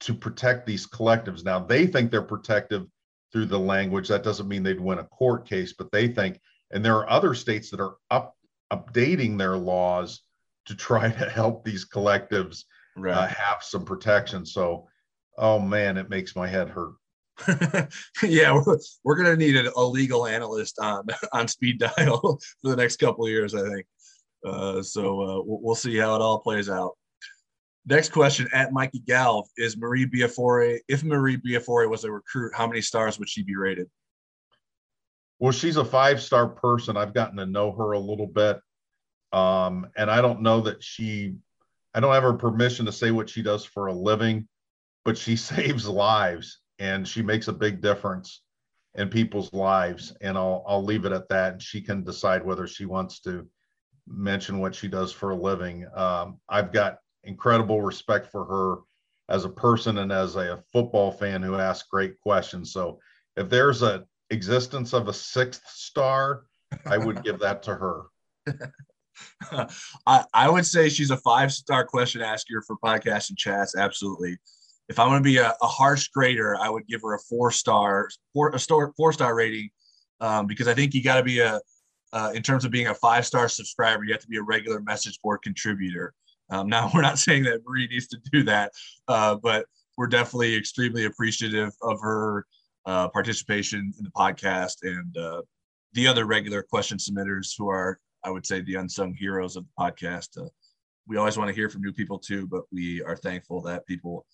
to 0.00 0.14
protect 0.14 0.64
these 0.64 0.86
collectives. 0.86 1.44
Now, 1.44 1.58
they 1.58 1.86
think 1.86 2.10
they're 2.10 2.22
protective 2.22 2.86
through 3.32 3.46
the 3.46 3.58
language. 3.58 4.08
That 4.08 4.22
doesn't 4.22 4.48
mean 4.48 4.62
they'd 4.62 4.80
win 4.80 5.00
a 5.00 5.04
court 5.04 5.46
case, 5.46 5.72
but 5.72 5.90
they 5.90 6.08
think, 6.08 6.40
and 6.70 6.84
there 6.84 6.96
are 6.96 7.10
other 7.10 7.34
states 7.34 7.70
that 7.70 7.80
are 7.80 7.96
up 8.10 8.34
updating 8.72 9.38
their 9.38 9.56
laws 9.56 10.22
to 10.68 10.74
try 10.74 11.10
to 11.10 11.30
help 11.30 11.64
these 11.64 11.88
collectives 11.88 12.64
uh, 12.96 13.00
right. 13.00 13.14
uh, 13.16 13.26
have 13.26 13.62
some 13.62 13.84
protection. 13.84 14.44
So, 14.44 14.86
oh 15.38 15.58
man, 15.58 15.96
it 15.96 16.10
makes 16.10 16.36
my 16.36 16.46
head 16.46 16.68
hurt. 16.68 16.94
yeah, 18.22 18.52
we're, 18.52 18.78
we're 19.04 19.16
going 19.16 19.30
to 19.30 19.36
need 19.36 19.56
a 19.56 19.80
legal 19.80 20.26
analyst 20.26 20.78
on 20.80 21.06
on 21.32 21.48
speed 21.48 21.78
dial 21.78 22.38
for 22.62 22.70
the 22.70 22.76
next 22.76 22.96
couple 22.96 23.24
of 23.24 23.30
years, 23.30 23.54
I 23.54 23.62
think. 23.68 23.86
Uh, 24.44 24.82
so 24.82 25.20
uh, 25.20 25.42
we'll, 25.44 25.74
see 25.74 25.96
how 25.96 26.14
it 26.14 26.22
all 26.22 26.38
plays 26.38 26.68
out. 26.68 26.92
Next 27.86 28.12
question 28.12 28.48
at 28.52 28.72
Mikey 28.72 29.00
Galv 29.00 29.46
is 29.56 29.76
Marie 29.76 30.06
Biafore. 30.06 30.78
If 30.86 31.02
Marie 31.02 31.38
Biafore 31.38 31.88
was 31.88 32.04
a 32.04 32.12
recruit, 32.12 32.52
how 32.54 32.66
many 32.66 32.80
stars 32.80 33.18
would 33.18 33.28
she 33.28 33.42
be 33.42 33.56
rated? 33.56 33.88
Well, 35.40 35.52
she's 35.52 35.76
a 35.76 35.84
five 35.84 36.20
star 36.20 36.46
person. 36.46 36.96
I've 36.96 37.14
gotten 37.14 37.38
to 37.38 37.46
know 37.46 37.72
her 37.72 37.92
a 37.92 37.98
little 37.98 38.26
bit. 38.26 38.60
Um, 39.32 39.88
and 39.96 40.10
I 40.10 40.20
don't 40.20 40.42
know 40.42 40.60
that 40.62 40.82
she, 40.82 41.34
I 41.94 42.00
don't 42.00 42.14
have 42.14 42.22
her 42.22 42.34
permission 42.34 42.86
to 42.86 42.92
say 42.92 43.10
what 43.10 43.28
she 43.28 43.42
does 43.42 43.64
for 43.64 43.86
a 43.86 43.92
living, 43.92 44.48
but 45.04 45.18
she 45.18 45.36
saves 45.50 45.86
lives 45.86 46.60
and 46.78 47.06
she 47.06 47.22
makes 47.22 47.48
a 47.48 47.52
big 47.52 47.80
difference 47.80 48.42
in 48.94 49.08
people's 49.08 49.52
lives. 49.52 50.14
And 50.20 50.36
I'll, 50.36 50.64
I'll 50.66 50.84
leave 50.84 51.04
it 51.04 51.12
at 51.12 51.28
that. 51.28 51.52
And 51.54 51.62
she 51.62 51.80
can 51.80 52.04
decide 52.04 52.44
whether 52.44 52.66
she 52.66 52.84
wants 52.84 53.20
to 53.20 53.46
mention 54.06 54.58
what 54.58 54.74
she 54.74 54.88
does 54.88 55.12
for 55.12 55.30
a 55.30 55.36
living. 55.36 55.86
Um, 55.94 56.38
I've 56.48 56.72
got 56.72 56.98
incredible 57.24 57.82
respect 57.82 58.30
for 58.30 58.44
her 58.44 58.82
as 59.28 59.44
a 59.44 59.50
person 59.50 59.98
and 59.98 60.10
as 60.10 60.36
a 60.36 60.62
football 60.72 61.10
fan 61.10 61.42
who 61.42 61.56
asks 61.56 61.88
great 61.88 62.18
questions. 62.20 62.72
So 62.72 62.98
if 63.36 63.48
there's 63.50 63.82
a 63.82 64.04
existence 64.30 64.92
of 64.92 65.08
a 65.08 65.12
sixth 65.12 65.68
star, 65.68 66.44
I 66.86 66.98
would 66.98 67.22
give 67.22 67.38
that 67.40 67.62
to 67.64 67.74
her. 67.74 68.04
I, 70.06 70.24
I 70.34 70.50
would 70.50 70.66
say 70.66 70.88
she's 70.88 71.10
a 71.10 71.16
five 71.18 71.52
star 71.52 71.84
question 71.84 72.20
asker 72.20 72.62
for 72.66 72.76
podcasts 72.76 73.28
and 73.30 73.38
chats. 73.38 73.76
Absolutely. 73.76 74.36
If 74.88 74.98
I'm 74.98 75.08
going 75.08 75.22
to 75.22 75.24
be 75.24 75.36
a, 75.36 75.54
a, 75.60 75.66
harsh 75.66 76.08
grader, 76.08 76.56
I 76.56 76.70
would 76.70 76.86
give 76.86 77.02
her 77.02 77.14
a 77.14 77.18
four 77.18 77.50
star, 77.50 78.08
four, 78.32 78.50
a 78.50 78.58
star, 78.58 78.92
four 78.96 79.12
star 79.12 79.34
rating 79.34 79.68
um, 80.20 80.46
because 80.46 80.66
I 80.66 80.74
think 80.74 80.94
you 80.94 81.02
got 81.02 81.16
to 81.16 81.22
be 81.22 81.40
a, 81.40 81.60
uh, 82.12 82.32
in 82.34 82.42
terms 82.42 82.64
of 82.64 82.70
being 82.70 82.86
a 82.86 82.94
five 82.94 83.26
star 83.26 83.48
subscriber, 83.48 84.04
you 84.04 84.12
have 84.12 84.22
to 84.22 84.28
be 84.28 84.38
a 84.38 84.42
regular 84.42 84.80
message 84.80 85.20
board 85.22 85.40
contributor. 85.42 86.14
Um, 86.50 86.68
now, 86.68 86.90
we're 86.94 87.02
not 87.02 87.18
saying 87.18 87.44
that 87.44 87.60
Marie 87.66 87.88
needs 87.88 88.08
to 88.08 88.18
do 88.32 88.42
that, 88.44 88.72
uh, 89.08 89.34
but 89.36 89.66
we're 89.96 90.06
definitely 90.06 90.56
extremely 90.56 91.04
appreciative 91.04 91.72
of 91.82 92.00
her 92.00 92.46
uh, 92.86 93.08
participation 93.08 93.92
in 93.98 94.04
the 94.04 94.10
podcast 94.10 94.76
and 94.82 95.16
uh, 95.18 95.42
the 95.92 96.06
other 96.06 96.24
regular 96.24 96.62
question 96.62 96.96
submitters 96.96 97.52
who 97.56 97.68
are, 97.68 97.98
I 98.24 98.30
would 98.30 98.46
say, 98.46 98.60
the 98.60 98.76
unsung 98.76 99.14
heroes 99.14 99.56
of 99.56 99.64
the 99.64 99.82
podcast. 99.82 100.40
Uh, 100.40 100.48
we 101.06 101.16
always 101.16 101.38
want 101.38 101.48
to 101.48 101.54
hear 101.54 101.68
from 101.68 101.82
new 101.82 101.92
people 101.92 102.18
too, 102.18 102.46
but 102.46 102.62
we 102.70 103.02
are 103.02 103.16
thankful 103.16 103.62
that 103.62 103.86
people 103.86 104.26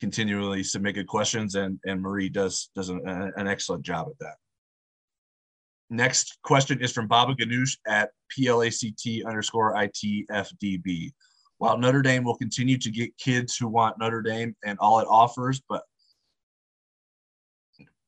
continually 0.00 0.62
submit 0.62 0.94
good 0.94 1.06
questions, 1.06 1.54
and 1.54 1.78
and 1.84 2.00
Marie 2.00 2.28
does 2.28 2.70
does 2.74 2.88
an, 2.88 3.00
an 3.06 3.46
excellent 3.48 3.84
job 3.84 4.08
at 4.08 4.18
that. 4.20 4.36
Next 5.90 6.38
question 6.44 6.80
is 6.80 6.92
from 6.92 7.08
Baba 7.08 7.34
Ganoush 7.34 7.76
at 7.86 8.10
PLACT 8.30 9.26
underscore 9.26 9.74
ITFDB. 9.74 11.10
while 11.58 11.76
Notre 11.76 12.00
Dame 12.00 12.22
will 12.24 12.36
continue 12.36 12.78
to 12.78 12.90
get 12.90 13.16
kids 13.18 13.56
who 13.56 13.68
want 13.68 13.98
Notre 13.98 14.22
Dame 14.22 14.54
and 14.64 14.78
all 14.78 15.00
it 15.00 15.08
offers, 15.10 15.60
but 15.68 15.82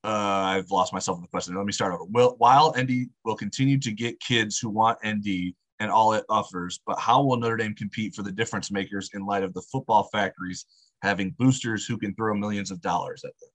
uh, 0.04 0.08
I've 0.08 0.70
lost 0.70 0.92
myself 0.92 1.18
in 1.18 1.22
the 1.22 1.28
question. 1.28 1.54
Let 1.54 1.66
me 1.66 1.72
start 1.72 1.94
over. 1.94 2.04
Will, 2.04 2.34
while 2.38 2.74
ND 2.76 3.08
will 3.24 3.36
continue 3.36 3.78
to 3.78 3.92
get 3.92 4.18
kids 4.20 4.58
who 4.58 4.68
want 4.68 4.98
ND 5.06 5.54
and 5.78 5.90
all 5.90 6.12
it 6.12 6.24
offers, 6.28 6.80
but 6.86 6.98
how 6.98 7.22
will 7.22 7.36
Notre 7.36 7.56
Dame 7.56 7.74
compete 7.74 8.14
for 8.14 8.22
the 8.22 8.32
difference 8.32 8.70
makers 8.70 9.10
in 9.14 9.24
light 9.24 9.42
of 9.42 9.54
the 9.54 9.62
football 9.62 10.08
factories 10.12 10.66
having 11.02 11.34
boosters 11.38 11.86
who 11.86 11.98
can 11.98 12.14
throw 12.14 12.34
millions 12.34 12.70
of 12.70 12.80
dollars 12.80 13.22
at 13.24 13.32
them? 13.40 13.48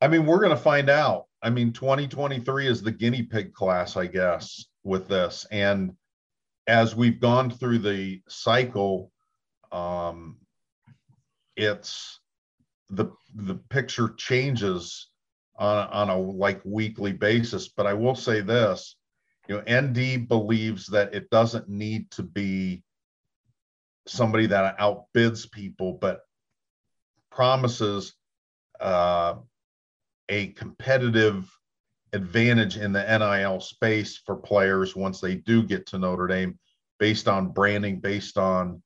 I 0.00 0.08
mean, 0.08 0.26
we're 0.26 0.38
going 0.38 0.50
to 0.50 0.56
find 0.56 0.90
out. 0.90 1.24
I 1.42 1.50
mean, 1.50 1.72
2023 1.72 2.66
is 2.66 2.82
the 2.82 2.92
guinea 2.92 3.22
pig 3.22 3.52
class, 3.52 3.96
I 3.96 4.06
guess, 4.06 4.66
with 4.84 5.08
this. 5.08 5.46
And 5.50 5.92
as 6.66 6.94
we've 6.94 7.20
gone 7.20 7.50
through 7.50 7.78
the 7.78 8.20
cycle, 8.28 9.10
um, 9.72 10.36
it's 11.56 12.20
the 12.90 13.06
the 13.34 13.56
picture 13.70 14.10
changes 14.16 15.08
on 15.56 15.88
on 15.88 16.08
a 16.10 16.18
like 16.18 16.60
weekly 16.64 17.12
basis. 17.12 17.68
But 17.68 17.86
I 17.86 17.94
will 17.94 18.14
say 18.14 18.40
this, 18.40 18.96
you 19.48 19.56
know, 19.56 19.80
ND 19.80 20.28
believes 20.28 20.86
that 20.88 21.14
it 21.14 21.30
doesn't 21.30 21.68
need 21.68 22.10
to 22.12 22.22
be 22.22 22.82
somebody 24.06 24.46
that 24.46 24.78
outbids 24.78 25.50
people, 25.50 25.94
but 25.94 26.20
promises 27.30 28.14
uh, 28.80 29.34
a 30.28 30.48
competitive 30.48 31.50
advantage 32.12 32.76
in 32.78 32.92
the 32.92 33.04
NIL 33.18 33.60
space 33.60 34.16
for 34.24 34.36
players 34.36 34.96
once 34.96 35.20
they 35.20 35.34
do 35.36 35.62
get 35.62 35.86
to 35.86 35.98
Notre 35.98 36.26
Dame, 36.26 36.58
based 36.98 37.28
on 37.28 37.48
branding, 37.48 38.00
based 38.00 38.38
on 38.38 38.82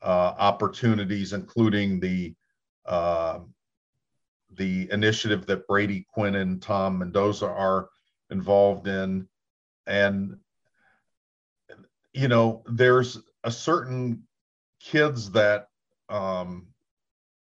uh, 0.00 0.34
opportunities, 0.38 1.32
including 1.32 2.00
the 2.00 2.34
uh, 2.86 3.40
the 4.54 4.88
initiative 4.90 5.46
that 5.46 5.66
Brady 5.66 6.06
Quinn 6.12 6.34
and 6.34 6.60
Tom 6.60 6.98
Mendoza 6.98 7.46
are 7.46 7.88
involved 8.30 8.86
in, 8.86 9.28
and 9.86 10.38
you 12.12 12.28
know, 12.28 12.62
there's 12.66 13.18
a 13.44 13.50
certain 13.50 14.24
kids 14.80 15.30
that 15.32 15.68
um, 16.08 16.66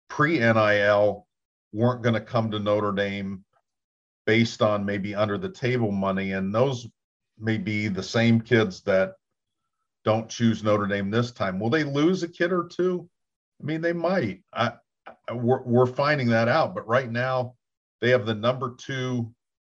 pre 0.08 0.38
NIL 0.38 1.26
weren't 1.72 2.02
going 2.02 2.14
to 2.14 2.20
come 2.20 2.50
to 2.50 2.58
Notre 2.58 2.92
Dame 2.92 3.44
based 4.24 4.62
on 4.62 4.84
maybe 4.84 5.14
under 5.14 5.38
the 5.38 5.48
table 5.48 5.90
money. 5.90 6.32
And 6.32 6.54
those 6.54 6.86
may 7.38 7.58
be 7.58 7.88
the 7.88 8.02
same 8.02 8.40
kids 8.40 8.82
that 8.82 9.14
don't 10.04 10.28
choose 10.28 10.62
Notre 10.62 10.86
Dame 10.86 11.10
this 11.10 11.32
time. 11.32 11.58
Will 11.58 11.70
they 11.70 11.84
lose 11.84 12.22
a 12.22 12.28
kid 12.28 12.52
or 12.52 12.64
two? 12.64 13.08
I 13.60 13.64
mean, 13.64 13.80
they 13.80 13.92
might. 13.92 14.42
I 14.52 14.74
we're, 15.32 15.62
we're 15.62 15.86
finding 15.86 16.28
that 16.28 16.48
out. 16.48 16.74
But 16.74 16.86
right 16.86 17.10
now, 17.10 17.54
they 18.00 18.10
have 18.10 18.26
the 18.26 18.34
number 18.34 18.74
two 18.78 19.32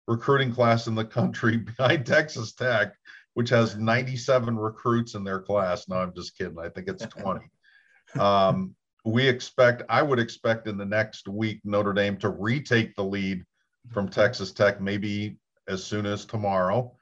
recruiting 0.06 0.52
class 0.52 0.86
in 0.86 0.94
the 0.94 1.04
country 1.04 1.56
behind 1.76 2.06
Texas 2.06 2.52
Tech, 2.52 2.94
which 3.34 3.50
has 3.50 3.76
97 3.76 4.56
recruits 4.56 5.14
in 5.14 5.24
their 5.24 5.40
class. 5.40 5.88
No, 5.88 5.96
I'm 5.96 6.14
just 6.14 6.36
kidding. 6.36 6.58
I 6.58 6.68
think 6.68 6.88
it's 6.88 7.06
20. 7.06 7.40
um, 8.18 8.74
we 9.04 9.26
expect, 9.26 9.82
I 9.88 10.02
would 10.02 10.18
expect 10.18 10.68
in 10.68 10.76
the 10.76 10.84
next 10.84 11.26
week, 11.28 11.60
Notre 11.64 11.92
Dame 11.92 12.16
to 12.18 12.28
retake 12.28 12.94
the 12.94 13.04
lead 13.04 13.44
from 13.90 14.08
Texas 14.08 14.52
Tech, 14.52 14.80
maybe 14.80 15.38
as 15.68 15.82
soon 15.84 16.06
as 16.06 16.24
tomorrow. 16.24 16.94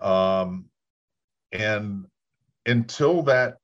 Um, 0.00 0.66
and 1.52 2.04
until 2.66 3.22
that 3.22 3.56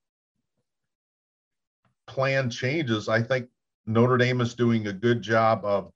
plan 2.07 2.49
changes, 2.49 3.09
I 3.09 3.23
think 3.23 3.49
Notre 3.87 4.17
Dame 4.17 4.41
is 4.41 4.55
doing 4.55 4.87
a 4.87 4.93
good 4.93 5.23
job 5.23 5.65
of 5.65 5.93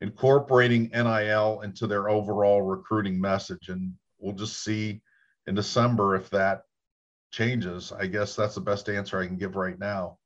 incorporating 0.00 0.90
NIL 0.92 1.60
into 1.62 1.86
their 1.86 2.08
overall 2.08 2.62
recruiting 2.62 3.20
message. 3.20 3.68
And 3.68 3.94
we'll 4.18 4.34
just 4.34 4.62
see 4.62 5.00
in 5.46 5.54
December 5.54 6.16
if 6.16 6.30
that 6.30 6.62
changes. 7.30 7.92
I 7.92 8.06
guess 8.06 8.36
that's 8.36 8.54
the 8.54 8.60
best 8.60 8.88
answer 8.88 9.20
I 9.20 9.26
can 9.26 9.36
give 9.36 9.56
right 9.56 9.78
now. 9.78 10.18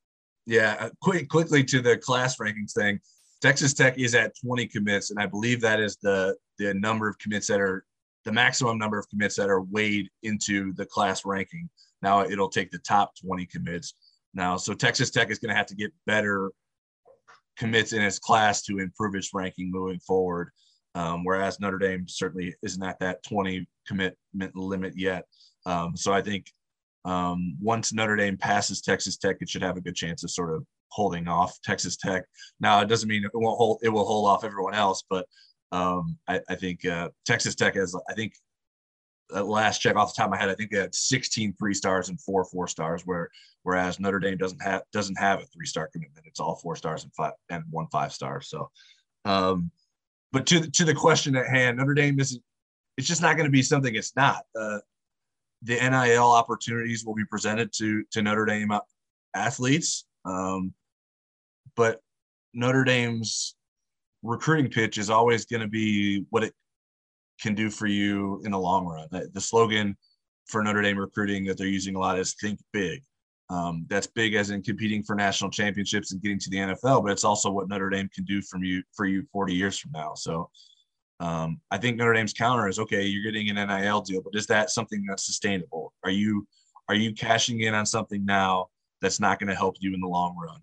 Yeah, 0.46 0.76
uh, 0.78 0.90
quick, 1.00 1.28
quickly 1.28 1.64
to 1.64 1.80
the 1.80 1.96
class 1.96 2.36
rankings 2.36 2.72
thing. 2.72 3.00
Texas 3.40 3.74
Tech 3.74 3.98
is 3.98 4.14
at 4.14 4.32
20 4.44 4.66
commits, 4.68 5.10
and 5.10 5.18
I 5.20 5.26
believe 5.26 5.60
that 5.60 5.80
is 5.80 5.96
the 6.02 6.36
the 6.58 6.72
number 6.74 7.08
of 7.08 7.18
commits 7.18 7.46
that 7.48 7.60
are 7.60 7.84
the 8.24 8.32
maximum 8.32 8.78
number 8.78 8.98
of 8.98 9.08
commits 9.08 9.36
that 9.36 9.50
are 9.50 9.62
weighed 9.62 10.08
into 10.22 10.72
the 10.74 10.86
class 10.86 11.24
ranking. 11.24 11.68
Now 12.00 12.22
it'll 12.22 12.48
take 12.48 12.70
the 12.70 12.78
top 12.78 13.12
20 13.22 13.44
commits 13.46 13.94
now. 14.34 14.56
So 14.56 14.72
Texas 14.72 15.10
Tech 15.10 15.30
is 15.30 15.38
going 15.38 15.50
to 15.50 15.56
have 15.56 15.66
to 15.66 15.74
get 15.74 15.92
better 16.06 16.52
commits 17.56 17.92
in 17.92 18.02
his 18.02 18.18
class 18.18 18.62
to 18.62 18.78
improve 18.78 19.14
its 19.14 19.30
ranking 19.34 19.70
moving 19.70 20.00
forward. 20.00 20.50
Um, 20.94 21.24
whereas 21.24 21.58
Notre 21.58 21.78
Dame 21.78 22.06
certainly 22.06 22.54
isn't 22.62 22.82
at 22.82 23.00
that 23.00 23.22
20 23.24 23.66
commitment 23.86 24.54
limit 24.54 24.94
yet. 24.96 25.24
Um, 25.66 25.96
so 25.96 26.12
I 26.12 26.22
think 26.22 26.46
um, 27.04 27.56
once 27.60 27.92
Notre 27.92 28.16
Dame 28.16 28.36
passes 28.36 28.80
Texas 28.80 29.16
Tech, 29.16 29.36
it 29.40 29.48
should 29.48 29.62
have 29.62 29.76
a 29.76 29.80
good 29.80 29.96
chance 29.96 30.22
of 30.22 30.30
sort 30.30 30.54
of 30.54 30.64
holding 30.88 31.26
off 31.26 31.58
Texas 31.64 31.96
Tech. 31.96 32.24
Now 32.60 32.80
it 32.80 32.88
doesn't 32.88 33.08
mean 33.08 33.24
it 33.24 33.30
won't 33.34 33.58
hold 33.58 33.80
it 33.82 33.88
will 33.88 34.06
hold 34.06 34.28
off 34.28 34.44
everyone 34.44 34.74
else, 34.74 35.02
but 35.10 35.26
um, 35.72 36.16
I, 36.28 36.40
I, 36.48 36.54
think 36.54 36.84
uh, 36.84 37.08
Texas 37.26 37.56
Tech 37.56 37.74
has 37.74 37.96
I 38.08 38.14
think 38.14 38.34
last 39.30 39.80
check 39.80 39.96
off 39.96 40.14
the 40.14 40.18
top 40.18 40.26
of 40.26 40.32
my 40.32 40.38
head, 40.38 40.48
I 40.48 40.54
think 40.54 40.70
they 40.70 40.78
had 40.78 40.94
16 40.94 41.54
three 41.58 41.74
stars 41.74 42.08
and 42.08 42.20
four 42.20 42.44
four 42.44 42.68
stars, 42.68 43.02
where 43.04 43.30
whereas 43.62 43.98
Notre 43.98 44.18
Dame 44.18 44.36
doesn't 44.36 44.62
have 44.62 44.82
doesn't 44.92 45.18
have 45.18 45.40
a 45.40 45.46
three 45.46 45.66
star 45.66 45.88
commitment. 45.92 46.26
It's 46.26 46.40
all 46.40 46.56
four 46.56 46.76
stars 46.76 47.04
and 47.04 47.14
five 47.14 47.32
and 47.50 47.64
one 47.70 47.86
five 47.90 48.12
star. 48.12 48.40
So 48.40 48.70
um, 49.24 49.70
but 50.32 50.46
to 50.46 50.70
to 50.70 50.84
the 50.84 50.94
question 50.94 51.36
at 51.36 51.48
hand, 51.48 51.78
Notre 51.78 51.94
Dame 51.94 52.20
isn't 52.20 52.42
it's 52.96 53.08
just 53.08 53.22
not 53.22 53.36
going 53.36 53.46
to 53.46 53.52
be 53.52 53.62
something 53.62 53.94
it's 53.94 54.14
not. 54.16 54.44
Uh, 54.58 54.78
the 55.62 55.74
NIL 55.74 56.30
opportunities 56.30 57.04
will 57.04 57.14
be 57.14 57.24
presented 57.24 57.72
to 57.74 58.04
to 58.12 58.22
Notre 58.22 58.44
Dame 58.44 58.72
athletes. 59.34 60.06
Um, 60.24 60.74
but 61.76 62.00
Notre 62.52 62.84
Dame's 62.84 63.56
recruiting 64.22 64.70
pitch 64.70 64.98
is 64.98 65.10
always 65.10 65.44
going 65.44 65.60
to 65.60 65.68
be 65.68 66.24
what 66.30 66.44
it 66.44 66.54
can 67.40 67.54
do 67.54 67.70
for 67.70 67.86
you 67.86 68.40
in 68.44 68.52
the 68.52 68.58
long 68.58 68.86
run. 68.86 69.08
The 69.10 69.40
slogan 69.40 69.96
for 70.46 70.62
Notre 70.62 70.82
Dame 70.82 70.98
recruiting 70.98 71.44
that 71.44 71.58
they're 71.58 71.66
using 71.66 71.96
a 71.96 71.98
lot 71.98 72.18
is 72.18 72.34
think 72.34 72.60
big. 72.72 73.02
Um, 73.50 73.86
that's 73.88 74.06
big 74.06 74.34
as 74.34 74.50
in 74.50 74.62
competing 74.62 75.02
for 75.02 75.14
national 75.14 75.50
championships 75.50 76.12
and 76.12 76.22
getting 76.22 76.38
to 76.38 76.50
the 76.50 76.56
NFL, 76.56 77.02
but 77.02 77.12
it's 77.12 77.24
also 77.24 77.50
what 77.50 77.68
Notre 77.68 77.90
Dame 77.90 78.08
can 78.14 78.24
do 78.24 78.40
from 78.42 78.64
you 78.64 78.82
for 78.96 79.06
you 79.06 79.22
40 79.32 79.54
years 79.54 79.78
from 79.78 79.92
now. 79.92 80.14
So 80.14 80.50
um, 81.20 81.60
I 81.70 81.78
think 81.78 81.96
Notre 81.96 82.14
Dame's 82.14 82.32
counter 82.32 82.68
is 82.68 82.78
okay, 82.78 83.04
you're 83.04 83.22
getting 83.22 83.50
an 83.50 83.68
NIL 83.68 84.00
deal, 84.00 84.22
but 84.22 84.38
is 84.38 84.46
that 84.46 84.70
something 84.70 85.04
that's 85.08 85.26
sustainable? 85.26 85.92
Are 86.04 86.10
you 86.10 86.46
are 86.88 86.94
you 86.94 87.14
cashing 87.14 87.60
in 87.60 87.74
on 87.74 87.86
something 87.86 88.24
now 88.24 88.68
that's 89.00 89.20
not 89.20 89.38
going 89.38 89.48
to 89.48 89.54
help 89.54 89.76
you 89.80 89.94
in 89.94 90.00
the 90.00 90.08
long 90.08 90.36
run? 90.36 90.60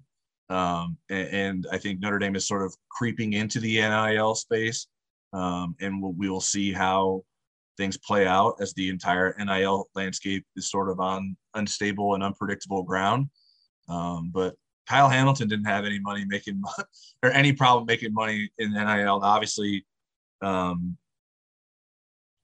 Um, 0.51 0.97
and, 1.09 1.27
and, 1.29 1.67
I 1.71 1.77
think 1.77 2.01
Notre 2.01 2.19
Dame 2.19 2.35
is 2.35 2.45
sort 2.45 2.63
of 2.63 2.75
creeping 2.89 3.33
into 3.33 3.61
the 3.61 3.77
NIL 3.77 4.35
space, 4.35 4.85
um, 5.33 5.75
and 5.79 6.01
we'll, 6.01 6.13
we 6.13 6.29
will 6.29 6.41
see 6.41 6.71
how 6.71 7.23
things 7.77 7.97
play 7.97 8.27
out 8.27 8.55
as 8.59 8.73
the 8.73 8.89
entire 8.89 9.35
NIL 9.39 9.89
landscape 9.95 10.45
is 10.55 10.69
sort 10.69 10.89
of 10.89 10.99
on 10.99 11.35
unstable 11.55 12.15
and 12.15 12.23
unpredictable 12.23 12.83
ground. 12.83 13.27
Um, 13.89 14.31
but 14.33 14.55
Kyle 14.87 15.09
Hamilton 15.09 15.47
didn't 15.47 15.65
have 15.65 15.85
any 15.85 15.99
money 15.99 16.25
making 16.25 16.61
or 17.23 17.31
any 17.31 17.53
problem 17.53 17.85
making 17.85 18.13
money 18.13 18.49
in 18.57 18.73
NIL. 18.73 19.21
Obviously, 19.23 19.85
um, 20.41 20.97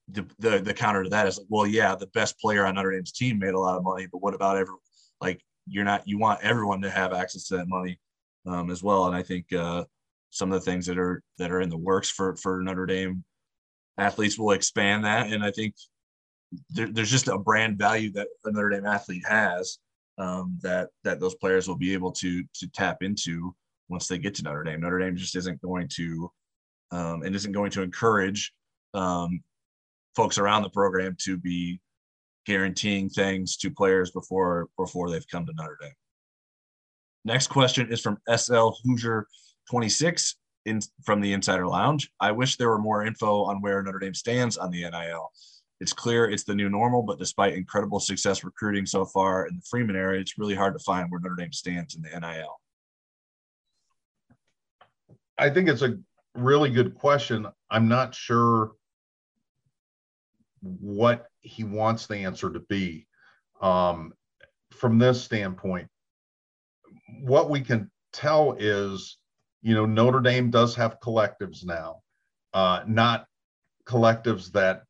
the, 0.09 0.25
the 0.39 0.59
the 0.59 0.73
counter 0.73 1.03
to 1.03 1.09
that 1.09 1.27
is 1.27 1.37
like, 1.37 1.47
well, 1.49 1.67
yeah, 1.67 1.93
the 1.95 2.07
best 2.07 2.39
player 2.39 2.65
on 2.65 2.75
Notre 2.75 2.91
Dame's 2.91 3.11
team 3.11 3.39
made 3.39 3.53
a 3.53 3.59
lot 3.59 3.77
of 3.77 3.83
money, 3.83 4.07
but 4.09 4.21
what 4.21 4.33
about 4.33 4.57
every 4.57 4.73
like 5.19 5.41
you're 5.67 5.83
not 5.83 6.07
you 6.07 6.17
want 6.17 6.41
everyone 6.41 6.81
to 6.81 6.89
have 6.89 7.13
access 7.13 7.47
to 7.47 7.57
that 7.57 7.67
money 7.67 7.99
um, 8.45 8.71
as 8.71 8.81
well. 8.81 9.07
And 9.07 9.15
I 9.15 9.23
think 9.23 9.51
uh, 9.51 9.83
some 10.29 10.51
of 10.51 10.59
the 10.59 10.69
things 10.69 10.85
that 10.85 10.97
are 10.97 11.23
that 11.37 11.51
are 11.51 11.61
in 11.61 11.69
the 11.69 11.77
works 11.77 12.09
for 12.09 12.35
for 12.37 12.61
Notre 12.61 12.85
Dame 12.85 13.23
athletes 13.97 14.37
will 14.37 14.51
expand 14.51 15.05
that. 15.05 15.31
And 15.31 15.43
I 15.43 15.51
think 15.51 15.75
there, 16.69 16.87
there's 16.87 17.11
just 17.11 17.27
a 17.27 17.37
brand 17.37 17.77
value 17.77 18.11
that 18.13 18.27
a 18.45 18.51
Notre 18.51 18.69
Dame 18.69 18.85
athlete 18.85 19.23
has 19.27 19.79
um, 20.17 20.57
that 20.61 20.89
that 21.03 21.19
those 21.19 21.35
players 21.35 21.67
will 21.67 21.77
be 21.77 21.93
able 21.93 22.11
to 22.13 22.43
to 22.55 22.67
tap 22.67 22.97
into 23.01 23.55
once 23.89 24.07
they 24.07 24.17
get 24.17 24.35
to 24.35 24.43
Notre 24.43 24.63
Dame. 24.63 24.81
Notre 24.81 24.99
Dame 24.99 25.15
just 25.15 25.35
isn't 25.35 25.61
going 25.61 25.87
to 25.95 26.31
um, 26.91 27.23
and 27.23 27.35
isn't 27.35 27.51
going 27.51 27.71
to 27.71 27.81
encourage 27.81 28.53
um, 28.93 29.41
folks 30.15 30.37
around 30.37 30.63
the 30.63 30.69
program 30.69 31.15
to 31.19 31.37
be 31.37 31.79
guaranteeing 32.45 33.09
things 33.09 33.57
to 33.57 33.69
players 33.69 34.11
before 34.11 34.67
before 34.77 35.09
they've 35.09 35.27
come 35.27 35.45
to 35.45 35.53
Notre 35.53 35.77
Dame. 35.81 35.91
Next 37.25 37.47
question 37.47 37.91
is 37.91 38.01
from 38.01 38.17
SL 38.33 38.69
Hoosier 38.83 39.27
26 39.69 40.35
in 40.65 40.81
from 41.03 41.21
the 41.21 41.33
Insider 41.33 41.67
Lounge. 41.67 42.11
I 42.19 42.31
wish 42.31 42.55
there 42.55 42.69
were 42.69 42.79
more 42.79 43.05
info 43.05 43.43
on 43.43 43.61
where 43.61 43.81
Notre 43.81 43.99
Dame 43.99 44.13
stands 44.13 44.57
on 44.57 44.71
the 44.71 44.81
NIL. 44.81 45.31
It's 45.79 45.93
clear 45.93 46.29
it's 46.29 46.43
the 46.43 46.55
new 46.55 46.69
normal, 46.69 47.03
but 47.03 47.19
despite 47.19 47.53
incredible 47.53 47.99
success 47.99 48.43
recruiting 48.43 48.85
so 48.85 49.05
far 49.05 49.47
in 49.47 49.55
the 49.55 49.61
Freeman 49.69 49.95
area, 49.95 50.19
it's 50.19 50.37
really 50.37 50.55
hard 50.55 50.73
to 50.73 50.83
find 50.83 51.09
where 51.09 51.21
Notre 51.21 51.35
Dame 51.35 51.53
stands 51.53 51.95
in 51.95 52.01
the 52.01 52.19
NIL. 52.19 52.59
I 55.37 55.51
think 55.51 55.69
it's 55.69 55.83
a 55.83 55.99
really 56.33 56.71
good 56.71 56.95
question. 56.95 57.47
I'm 57.69 57.87
not 57.87 58.15
sure 58.15 58.71
what 60.61 61.27
he 61.41 61.63
wants 61.63 62.07
the 62.07 62.17
answer 62.17 62.51
to 62.51 62.59
be. 62.61 63.07
Um, 63.61 64.13
from 64.71 64.97
this 64.97 65.23
standpoint, 65.23 65.87
what 67.21 67.49
we 67.49 67.61
can 67.61 67.91
tell 68.13 68.55
is, 68.59 69.17
you 69.61 69.73
know, 69.73 69.85
Notre 69.85 70.19
Dame 70.19 70.49
does 70.49 70.75
have 70.75 70.99
collectives 70.99 71.65
now, 71.65 72.01
uh, 72.53 72.83
not 72.87 73.25
collectives 73.85 74.51
that 74.51 74.83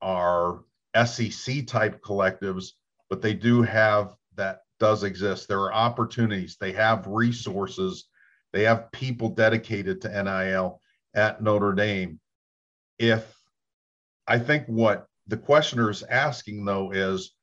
are 0.00 0.60
SEC 1.04 1.66
type 1.66 2.00
collectives, 2.02 2.72
but 3.10 3.22
they 3.22 3.34
do 3.34 3.62
have 3.62 4.14
that 4.36 4.60
does 4.80 5.02
exist. 5.02 5.48
There 5.48 5.60
are 5.60 5.72
opportunities, 5.72 6.56
they 6.60 6.72
have 6.72 7.06
resources, 7.06 8.08
they 8.52 8.62
have 8.64 8.90
people 8.92 9.28
dedicated 9.28 10.00
to 10.02 10.22
NIL 10.22 10.80
at 11.14 11.42
Notre 11.42 11.72
Dame. 11.72 12.20
If 12.98 13.36
I 14.26 14.38
think 14.38 14.66
what 14.66 15.06
the 15.26 15.36
questioner 15.36 15.90
is 15.90 16.02
asking 16.02 16.64
though 16.64 16.92
is 16.92 17.34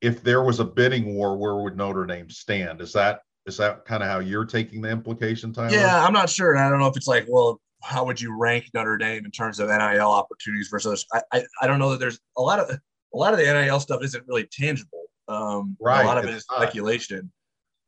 if 0.00 0.22
there 0.22 0.42
was 0.42 0.60
a 0.60 0.64
bidding 0.64 1.14
war, 1.14 1.36
where 1.36 1.56
would 1.56 1.76
Notre 1.76 2.06
Dame 2.06 2.30
stand? 2.30 2.80
Is 2.80 2.92
that 2.94 3.20
is 3.50 3.56
that 3.58 3.84
kind 3.84 4.02
of 4.02 4.08
how 4.08 4.20
you're 4.20 4.44
taking 4.44 4.80
the 4.80 4.88
implication, 4.88 5.52
Tyler? 5.52 5.70
Yeah, 5.70 6.04
I'm 6.04 6.12
not 6.12 6.30
sure. 6.30 6.52
And 6.52 6.60
I 6.60 6.70
don't 6.70 6.78
know 6.78 6.86
if 6.86 6.96
it's 6.96 7.08
like, 7.08 7.26
well, 7.28 7.60
how 7.82 8.04
would 8.04 8.20
you 8.20 8.36
rank 8.36 8.70
Notre 8.72 8.96
Dame 8.96 9.24
in 9.24 9.30
terms 9.30 9.58
of 9.58 9.68
NIL 9.68 10.10
opportunities 10.10 10.68
versus 10.68 11.04
I, 11.12 11.22
I, 11.32 11.44
I 11.62 11.66
don't 11.66 11.78
know 11.78 11.90
that 11.90 11.98
there's 11.98 12.20
a 12.36 12.42
lot 12.42 12.60
of 12.60 12.70
a 12.70 13.16
lot 13.16 13.32
of 13.32 13.40
the 13.40 13.44
NIL 13.44 13.80
stuff 13.80 14.04
isn't 14.04 14.24
really 14.28 14.48
tangible. 14.50 15.04
Um, 15.28 15.76
right. 15.80 16.04
A 16.04 16.06
lot 16.06 16.18
of 16.18 16.24
it 16.24 16.30
is 16.30 16.44
not. 16.50 16.62
speculation. 16.62 17.32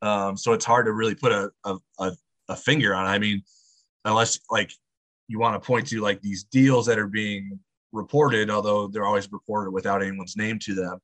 Um, 0.01 0.35
so 0.35 0.53
it's 0.53 0.65
hard 0.65 0.85
to 0.87 0.91
really 0.91 1.15
put 1.15 1.31
a, 1.31 1.49
a, 1.63 1.77
a, 1.99 2.11
a 2.49 2.55
finger 2.55 2.93
on 2.93 3.05
it. 3.05 3.09
I 3.09 3.19
mean, 3.19 3.41
unless 4.03 4.39
like 4.51 4.71
you 5.29 5.39
want 5.39 5.61
to 5.61 5.65
point 5.65 5.87
to 5.87 6.01
like 6.01 6.21
these 6.21 6.43
deals 6.43 6.85
that 6.87 6.99
are 6.99 7.07
being 7.07 7.59
reported, 7.93 8.49
although 8.49 8.87
they're 8.87 9.05
always 9.05 9.31
reported 9.31 9.71
without 9.71 10.01
anyone's 10.01 10.35
name 10.35 10.59
to 10.59 10.73
them, 10.73 10.99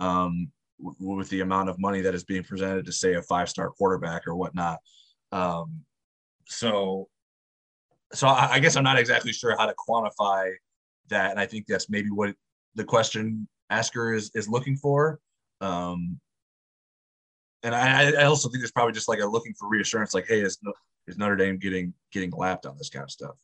um, 0.00 0.50
with 0.78 1.28
the 1.28 1.40
amount 1.40 1.68
of 1.68 1.78
money 1.78 2.00
that 2.00 2.14
is 2.14 2.24
being 2.24 2.44
presented 2.44 2.86
to 2.86 2.92
say 2.92 3.14
a 3.14 3.22
five 3.22 3.48
star 3.48 3.70
quarterback 3.70 4.26
or 4.26 4.36
whatnot. 4.36 4.78
Um, 5.32 5.80
so, 6.46 7.08
so 8.12 8.28
I, 8.28 8.52
I 8.54 8.58
guess 8.60 8.76
I'm 8.76 8.84
not 8.84 8.98
exactly 8.98 9.32
sure 9.32 9.56
how 9.56 9.66
to 9.66 9.74
quantify 9.88 10.52
that, 11.08 11.30
and 11.30 11.40
I 11.40 11.46
think 11.46 11.66
that's 11.66 11.90
maybe 11.90 12.10
what 12.10 12.34
the 12.74 12.84
question 12.84 13.48
asker 13.70 14.14
is 14.14 14.30
is 14.34 14.48
looking 14.48 14.76
for. 14.76 15.18
Um, 15.60 16.20
and 17.62 17.74
I, 17.74 18.12
I 18.12 18.24
also 18.24 18.48
think 18.48 18.60
there's 18.60 18.70
probably 18.70 18.92
just 18.92 19.08
like 19.08 19.20
a 19.20 19.26
looking 19.26 19.54
for 19.54 19.68
reassurance, 19.68 20.14
like, 20.14 20.26
hey, 20.28 20.40
is, 20.40 20.58
is 21.06 21.18
Notre 21.18 21.36
Dame 21.36 21.58
getting 21.58 21.92
getting 22.12 22.30
lapped 22.30 22.66
on 22.66 22.76
this 22.78 22.88
kind 22.88 23.02
of 23.02 23.10
stuff? 23.10 23.34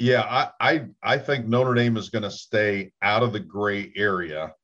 Yeah, 0.00 0.22
I, 0.22 0.48
I 0.60 0.86
I 1.02 1.18
think 1.18 1.46
Notre 1.46 1.74
Dame 1.74 1.98
is 1.98 2.08
going 2.08 2.22
to 2.22 2.30
stay 2.30 2.90
out 3.02 3.22
of 3.22 3.34
the 3.34 3.40
gray 3.40 3.92
area, 3.94 4.54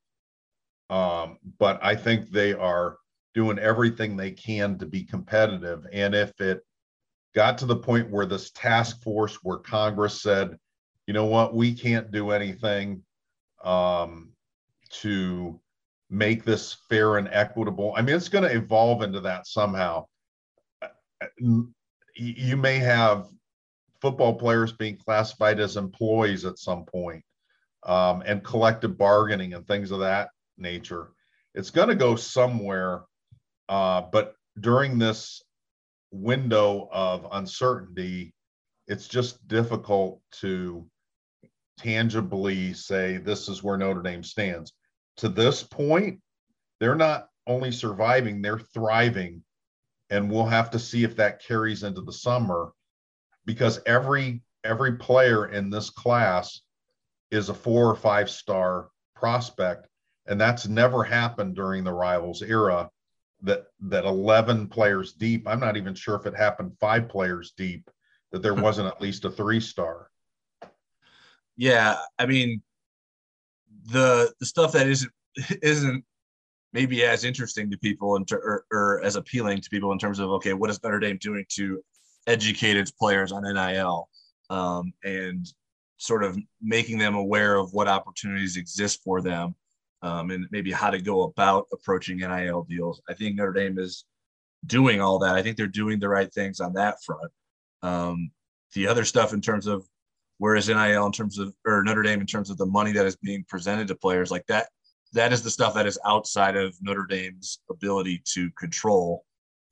um, 0.88 1.36
but 1.58 1.78
I 1.82 1.94
think 1.94 2.30
they 2.30 2.54
are 2.54 2.96
doing 3.34 3.58
everything 3.58 4.16
they 4.16 4.30
can 4.30 4.78
to 4.78 4.86
be 4.86 5.04
competitive. 5.04 5.84
And 5.92 6.14
if 6.14 6.32
it 6.40 6.62
got 7.34 7.58
to 7.58 7.66
the 7.66 7.76
point 7.76 8.10
where 8.10 8.24
this 8.24 8.50
task 8.52 9.02
force, 9.02 9.36
where 9.42 9.58
Congress 9.58 10.22
said, 10.22 10.56
you 11.06 11.12
know 11.12 11.26
what, 11.26 11.54
we 11.54 11.74
can't 11.74 12.10
do 12.10 12.30
anything 12.30 13.02
um, 13.62 14.32
to 15.02 15.60
make 16.08 16.44
this 16.44 16.78
fair 16.88 17.18
and 17.18 17.28
equitable. 17.30 17.92
I 17.94 18.00
mean, 18.00 18.16
it's 18.16 18.30
going 18.30 18.48
to 18.48 18.56
evolve 18.56 19.02
into 19.02 19.20
that 19.20 19.46
somehow. 19.46 20.06
You 21.38 22.56
may 22.56 22.78
have 22.78 23.26
football 24.07 24.35
players 24.35 24.70
being 24.70 24.97
classified 24.97 25.59
as 25.59 25.77
employees 25.77 26.45
at 26.45 26.61
some 26.61 26.85
point, 26.85 27.24
um, 27.83 28.23
and 28.24 28.45
collective 28.45 28.97
bargaining 28.97 29.53
and 29.53 29.66
things 29.66 29.91
of 29.91 29.99
that 29.99 30.28
nature. 30.57 31.09
It's 31.57 31.70
going 31.70 31.89
to 31.89 31.97
go 31.97 32.15
somewhere, 32.15 33.03
uh, 33.69 34.03
but 34.12 34.37
during 34.61 34.97
this 34.97 35.43
window 36.12 36.89
of 36.93 37.27
uncertainty, 37.33 38.33
it's 38.87 39.09
just 39.09 39.49
difficult 39.49 40.20
to 40.41 40.87
tangibly 41.77 42.73
say 42.73 43.16
this 43.16 43.49
is 43.49 43.65
where 43.65 43.77
Notre 43.77 44.03
Dame 44.03 44.23
stands. 44.23 44.73
To 45.16 45.28
this 45.28 45.65
point, 45.65 46.20
they're 46.78 46.95
not 46.95 47.27
only 47.49 47.73
surviving, 47.73 48.41
they're 48.41 48.61
thriving. 48.61 49.43
And 50.11 50.31
we'll 50.31 50.47
have 50.47 50.70
to 50.70 50.78
see 50.78 51.03
if 51.03 51.16
that 51.16 51.43
carries 51.43 51.83
into 51.83 52.03
the 52.03 52.12
summer 52.12 52.70
because 53.47 53.81
every 53.86 54.43
every 54.64 54.97
player 54.97 55.47
in 55.47 55.70
this 55.70 55.90
class 55.90 56.60
is 57.31 57.48
a 57.48 57.55
four 57.55 57.89
or 57.89 57.97
five 57.97 58.28
star 58.28 58.89
prospect. 59.14 59.89
And 60.27 60.40
that's 60.40 60.66
never 60.66 61.05
happened 61.05 61.55
during 61.55 61.85
the 61.85 61.93
rivals 61.93 62.43
era 62.43 62.90
that 63.43 63.66
that 63.81 64.05
11 64.05 64.66
players 64.68 65.12
deep 65.12 65.47
i'm 65.47 65.60
not 65.60 65.77
even 65.77 65.94
sure 65.94 66.14
if 66.14 66.27
it 66.27 66.35
happened 66.35 66.73
five 66.81 67.09
players 67.09 67.52
deep 67.56 67.90
that 68.32 68.43
there 68.43 68.55
hmm. 68.55 68.62
wasn't 68.62 68.86
at 68.86 69.01
least 69.01 69.24
a 69.24 69.31
three 69.31 69.60
star. 69.60 70.10
Yeah 71.56 71.97
i 72.18 72.27
mean 72.27 72.62
the 73.86 74.32
the 74.40 74.47
stuff 74.47 74.73
that 74.73 74.89
isn't 74.89 75.12
isn't 75.62 76.05
maybe 76.73 77.05
as 77.05 77.24
interesting 77.24 77.70
to 77.70 77.78
people 77.78 78.16
and 78.16 78.31
or, 78.32 78.64
or 78.73 79.02
as 79.02 79.16
appealing 79.16 79.60
to 79.60 79.70
people 79.70 79.93
in 79.93 79.98
terms 79.98 80.18
of 80.18 80.31
okay 80.31 80.52
what 80.52 80.70
is 80.70 80.82
notre 80.82 80.98
dame 80.98 81.18
doing 81.20 81.44
to 81.51 81.82
educate 82.27 82.77
its 82.77 82.90
players 82.90 83.32
on 83.32 83.43
NIL 83.43 84.09
um, 84.51 84.93
and 85.05 85.47
sort 85.98 86.24
of 86.24 86.39
making 86.61 86.98
them 86.98 87.15
aware 87.15 87.57
of 87.57 87.73
what 87.73 87.89
opportunities 87.89 88.57
exist 88.57 89.01
for 89.03 89.20
them 89.20 89.55
um, 90.03 90.31
and 90.31 90.47
maybe 90.51 90.70
how 90.70 90.90
to 90.90 91.01
go 91.01 91.23
about 91.23 91.66
approaching 91.73 92.19
NIL 92.19 92.65
deals. 92.65 93.01
I 93.09 93.15
think 93.15 93.36
Notre 93.36 93.53
Dame 93.53 93.78
is 93.78 94.05
doing 94.66 95.01
all 95.01 95.19
that. 95.20 95.35
I 95.35 95.43
think 95.43 95.57
they're 95.57 95.66
doing 95.66 95.98
the 95.98 96.09
right 96.09 96.32
things 96.32 96.61
on 96.61 96.74
that 96.74 97.03
front. 97.03 97.31
Um, 97.82 98.31
the 98.74 98.86
other 98.86 99.05
stuff 99.05 99.32
in 99.32 99.40
terms 99.40 99.66
of 99.66 99.86
where 100.39 100.55
is 100.55 100.69
NIL 100.69 101.07
in 101.07 101.12
terms 101.12 101.39
of 101.39 101.55
or 101.66 101.82
Notre 101.82 102.03
Dame 102.03 102.20
in 102.20 102.27
terms 102.27 102.51
of 102.51 102.59
the 102.59 102.66
money 102.66 102.93
that 102.93 103.07
is 103.07 103.16
being 103.16 103.44
presented 103.48 103.89
to 103.89 103.94
players 103.94 104.31
like 104.31 104.47
that, 104.48 104.69
that 105.12 105.32
is 105.32 105.43
the 105.43 105.51
stuff 105.51 105.74
that 105.74 105.86
is 105.86 105.98
outside 106.05 106.57
of 106.57 106.77
Notre 106.82 107.07
Dame's 107.07 107.61
ability 107.70 108.23
to 108.35 108.51
control 108.53 109.24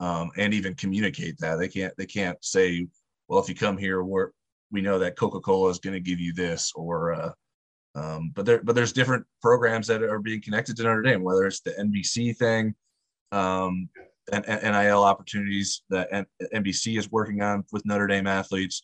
um, 0.05 0.31
and 0.37 0.53
even 0.53 0.75
communicate 0.75 1.39
that. 1.39 1.59
They 1.59 1.69
can't 1.69 1.95
they 1.97 2.05
can't 2.05 2.37
say, 2.45 2.87
well, 3.27 3.41
if 3.41 3.49
you 3.49 3.55
come 3.55 3.79
here, 3.79 4.05
we're 4.05 4.31
we 4.71 4.83
know 4.83 4.99
that 4.99 5.17
Coca 5.17 5.41
Cola 5.41 5.71
is 5.71 5.79
going 5.79 5.95
to 5.95 6.01
give 6.01 6.21
you 6.21 6.35
this, 6.35 6.73
or 6.75 7.15
uh, 7.15 7.33
um, 7.95 8.31
but 8.35 8.45
there 8.45 8.63
but 8.63 8.75
there's 8.75 8.93
different 8.93 9.25
programs 9.41 9.87
that 9.87 10.03
are 10.03 10.19
being 10.19 10.43
connected 10.43 10.77
to 10.77 10.83
Notre 10.83 11.01
Dame, 11.01 11.23
whether 11.23 11.47
it's 11.47 11.61
the 11.61 11.71
NBC 11.71 12.37
thing, 12.37 12.75
um, 13.33 13.89
and, 14.31 14.47
and 14.47 14.63
NIL 14.63 15.03
opportunities 15.03 15.85
that 15.89 16.27
NBC 16.55 16.99
is 16.99 17.11
working 17.11 17.41
on 17.41 17.65
with 17.73 17.87
Notre 17.87 18.07
Dame 18.07 18.27
athletes, 18.27 18.83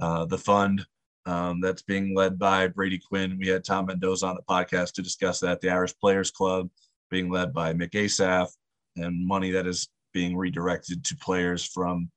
uh, 0.00 0.24
the 0.24 0.38
fund. 0.38 0.86
Um, 1.26 1.60
that's 1.60 1.82
being 1.82 2.16
led 2.16 2.38
by 2.38 2.66
Brady 2.66 2.98
Quinn. 2.98 3.36
We 3.38 3.46
had 3.46 3.62
Tom 3.62 3.86
Mendoza 3.86 4.26
on 4.26 4.36
the 4.36 4.42
podcast 4.48 4.92
to 4.92 5.02
discuss 5.02 5.38
that. 5.40 5.60
The 5.60 5.68
Irish 5.68 5.94
Players 5.98 6.30
Club 6.30 6.70
being 7.10 7.30
led 7.30 7.52
by 7.52 7.74
Mick 7.74 7.94
Asaf, 7.94 8.50
and 8.96 9.26
money 9.26 9.50
that 9.50 9.66
is 9.66 9.88
being 10.12 10.36
redirected 10.36 11.04
to 11.04 11.16
players 11.16 11.64
from 11.64 12.10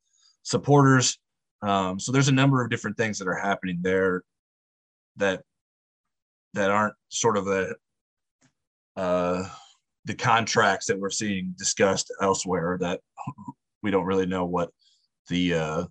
supporters. 0.44 1.18
Um, 1.62 2.00
so 2.00 2.12
there's 2.12 2.28
a 2.28 2.34
number 2.34 2.64
of 2.64 2.70
different 2.70 2.98
things 2.98 3.20
that 3.20 3.28
are 3.28 3.36
happening 3.36 3.80
there 3.82 4.24
that 5.18 5.42
that 6.54 6.70
aren't 6.70 6.96
sort 7.10 7.38
of 7.38 7.46
the 7.46 7.76
uh, 8.96 9.44
the 10.06 10.14
contracts 10.14 10.88
that 10.88 11.00
we're 11.00 11.10
seeing 11.10 11.56
discussed 11.58 12.14
elsewhere 12.22 12.78
that 12.82 13.00
we 13.82 13.92
don't 13.92 14.06
really 14.06 14.26
know 14.26 14.46
what 14.46 14.70
the 15.30 15.54
uh, 15.54 15.86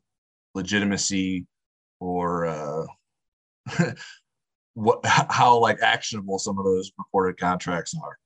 legitimacy 0.55 1.47
or 2.01 2.47
uh, 2.47 2.85
what 4.75 5.01
how 5.05 5.59
like 5.59 5.81
actionable 5.83 6.39
some 6.39 6.59
of 6.59 6.65
those 6.65 6.93
reported 6.99 7.39
contracts 7.39 7.95
are. 8.03 8.19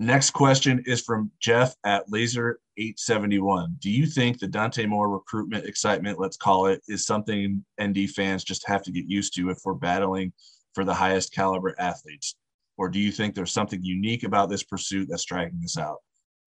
Next 0.00 0.30
question 0.30 0.82
is 0.86 1.00
from 1.00 1.30
Jeff 1.40 1.74
at 1.84 2.08
Laser871. 2.08 3.78
Do 3.78 3.90
you 3.90 4.06
think 4.06 4.38
the 4.38 4.48
Dante 4.48 4.86
Moore 4.86 5.08
recruitment 5.08 5.66
excitement, 5.66 6.18
let's 6.18 6.36
call 6.36 6.66
it, 6.66 6.82
is 6.88 7.06
something 7.06 7.64
ND 7.80 8.10
fans 8.10 8.42
just 8.42 8.66
have 8.66 8.82
to 8.82 8.90
get 8.90 9.08
used 9.08 9.36
to 9.36 9.50
if 9.50 9.58
we're 9.64 9.74
battling 9.74 10.32
for 10.74 10.84
the 10.84 10.94
highest 10.94 11.32
caliber 11.32 11.76
athletes? 11.78 12.34
Or 12.76 12.88
do 12.88 12.98
you 12.98 13.12
think 13.12 13.34
there's 13.34 13.52
something 13.52 13.82
unique 13.84 14.24
about 14.24 14.50
this 14.50 14.64
pursuit 14.64 15.06
that's 15.08 15.24
dragging 15.24 15.60
us 15.64 15.78
out? 15.78 15.98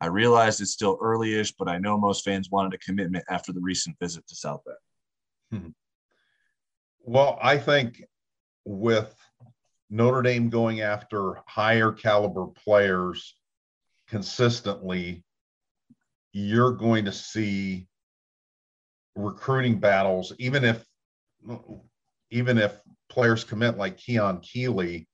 I 0.02 0.08
realize 0.08 0.60
it's 0.60 0.72
still 0.72 0.98
early-ish, 1.02 1.54
but 1.54 1.70
I 1.70 1.78
know 1.78 1.98
most 1.98 2.26
fans 2.26 2.52
wanted 2.52 2.74
a 2.74 2.80
commitment 2.80 3.24
after 3.30 3.54
the 3.54 3.62
recent 3.62 3.96
visit 4.00 4.28
to 4.28 4.36
South 4.36 4.62
Bend. 4.66 5.64
Hmm. 5.64 5.70
Well, 7.00 7.40
I 7.42 7.58
think 7.58 8.04
with 8.66 9.16
Notre 9.90 10.22
Dame 10.22 10.50
going 10.50 10.82
after 10.82 11.42
higher 11.46 11.92
caliber 11.92 12.48
players 12.48 13.36
consistently, 14.08 15.24
you're 16.34 16.72
going 16.72 17.06
to 17.06 17.12
see 17.12 17.88
recruiting 19.16 19.80
battles, 19.80 20.34
even 20.40 20.64
if 20.64 20.86
even 22.30 22.58
if 22.58 22.80
players 23.10 23.44
commit 23.44 23.78
like 23.78 23.98
Keon 23.98 24.42
Keeley, 24.42 25.08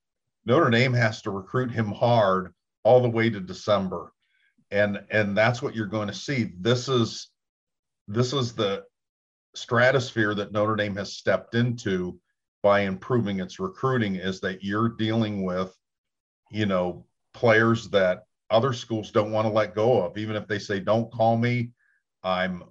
Notre 0.45 0.69
Dame 0.69 0.93
has 0.93 1.21
to 1.21 1.31
recruit 1.31 1.71
him 1.71 1.91
hard 1.91 2.53
all 2.83 3.01
the 3.01 3.09
way 3.09 3.29
to 3.29 3.39
December. 3.39 4.11
And 4.71 5.03
and 5.11 5.37
that's 5.37 5.61
what 5.61 5.75
you're 5.75 5.85
going 5.85 6.07
to 6.07 6.13
see. 6.13 6.53
This 6.59 6.89
is 6.89 7.29
this 8.07 8.33
is 8.33 8.53
the 8.53 8.83
stratosphere 9.55 10.33
that 10.33 10.51
Notre 10.51 10.75
Dame 10.75 10.95
has 10.95 11.13
stepped 11.13 11.55
into 11.55 12.19
by 12.64 12.81
improving 12.81 13.40
its 13.40 13.60
recruiting 13.60 14.15
is 14.15 14.40
that 14.40 14.64
you're 14.64 14.90
dealing 14.90 15.44
with 15.44 15.77
you 16.49 16.65
know 16.65 17.06
players 17.34 17.90
that 17.90 18.23
other 18.49 18.73
schools 18.73 19.11
don't 19.11 19.31
want 19.31 19.45
to 19.45 19.53
let 19.53 19.76
go 19.76 20.02
of 20.02 20.18
even 20.18 20.35
if 20.35 20.48
they 20.48 20.60
say 20.60 20.80
don't 20.80 21.11
call 21.11 21.38
me 21.38 21.69
i'm 22.23 22.64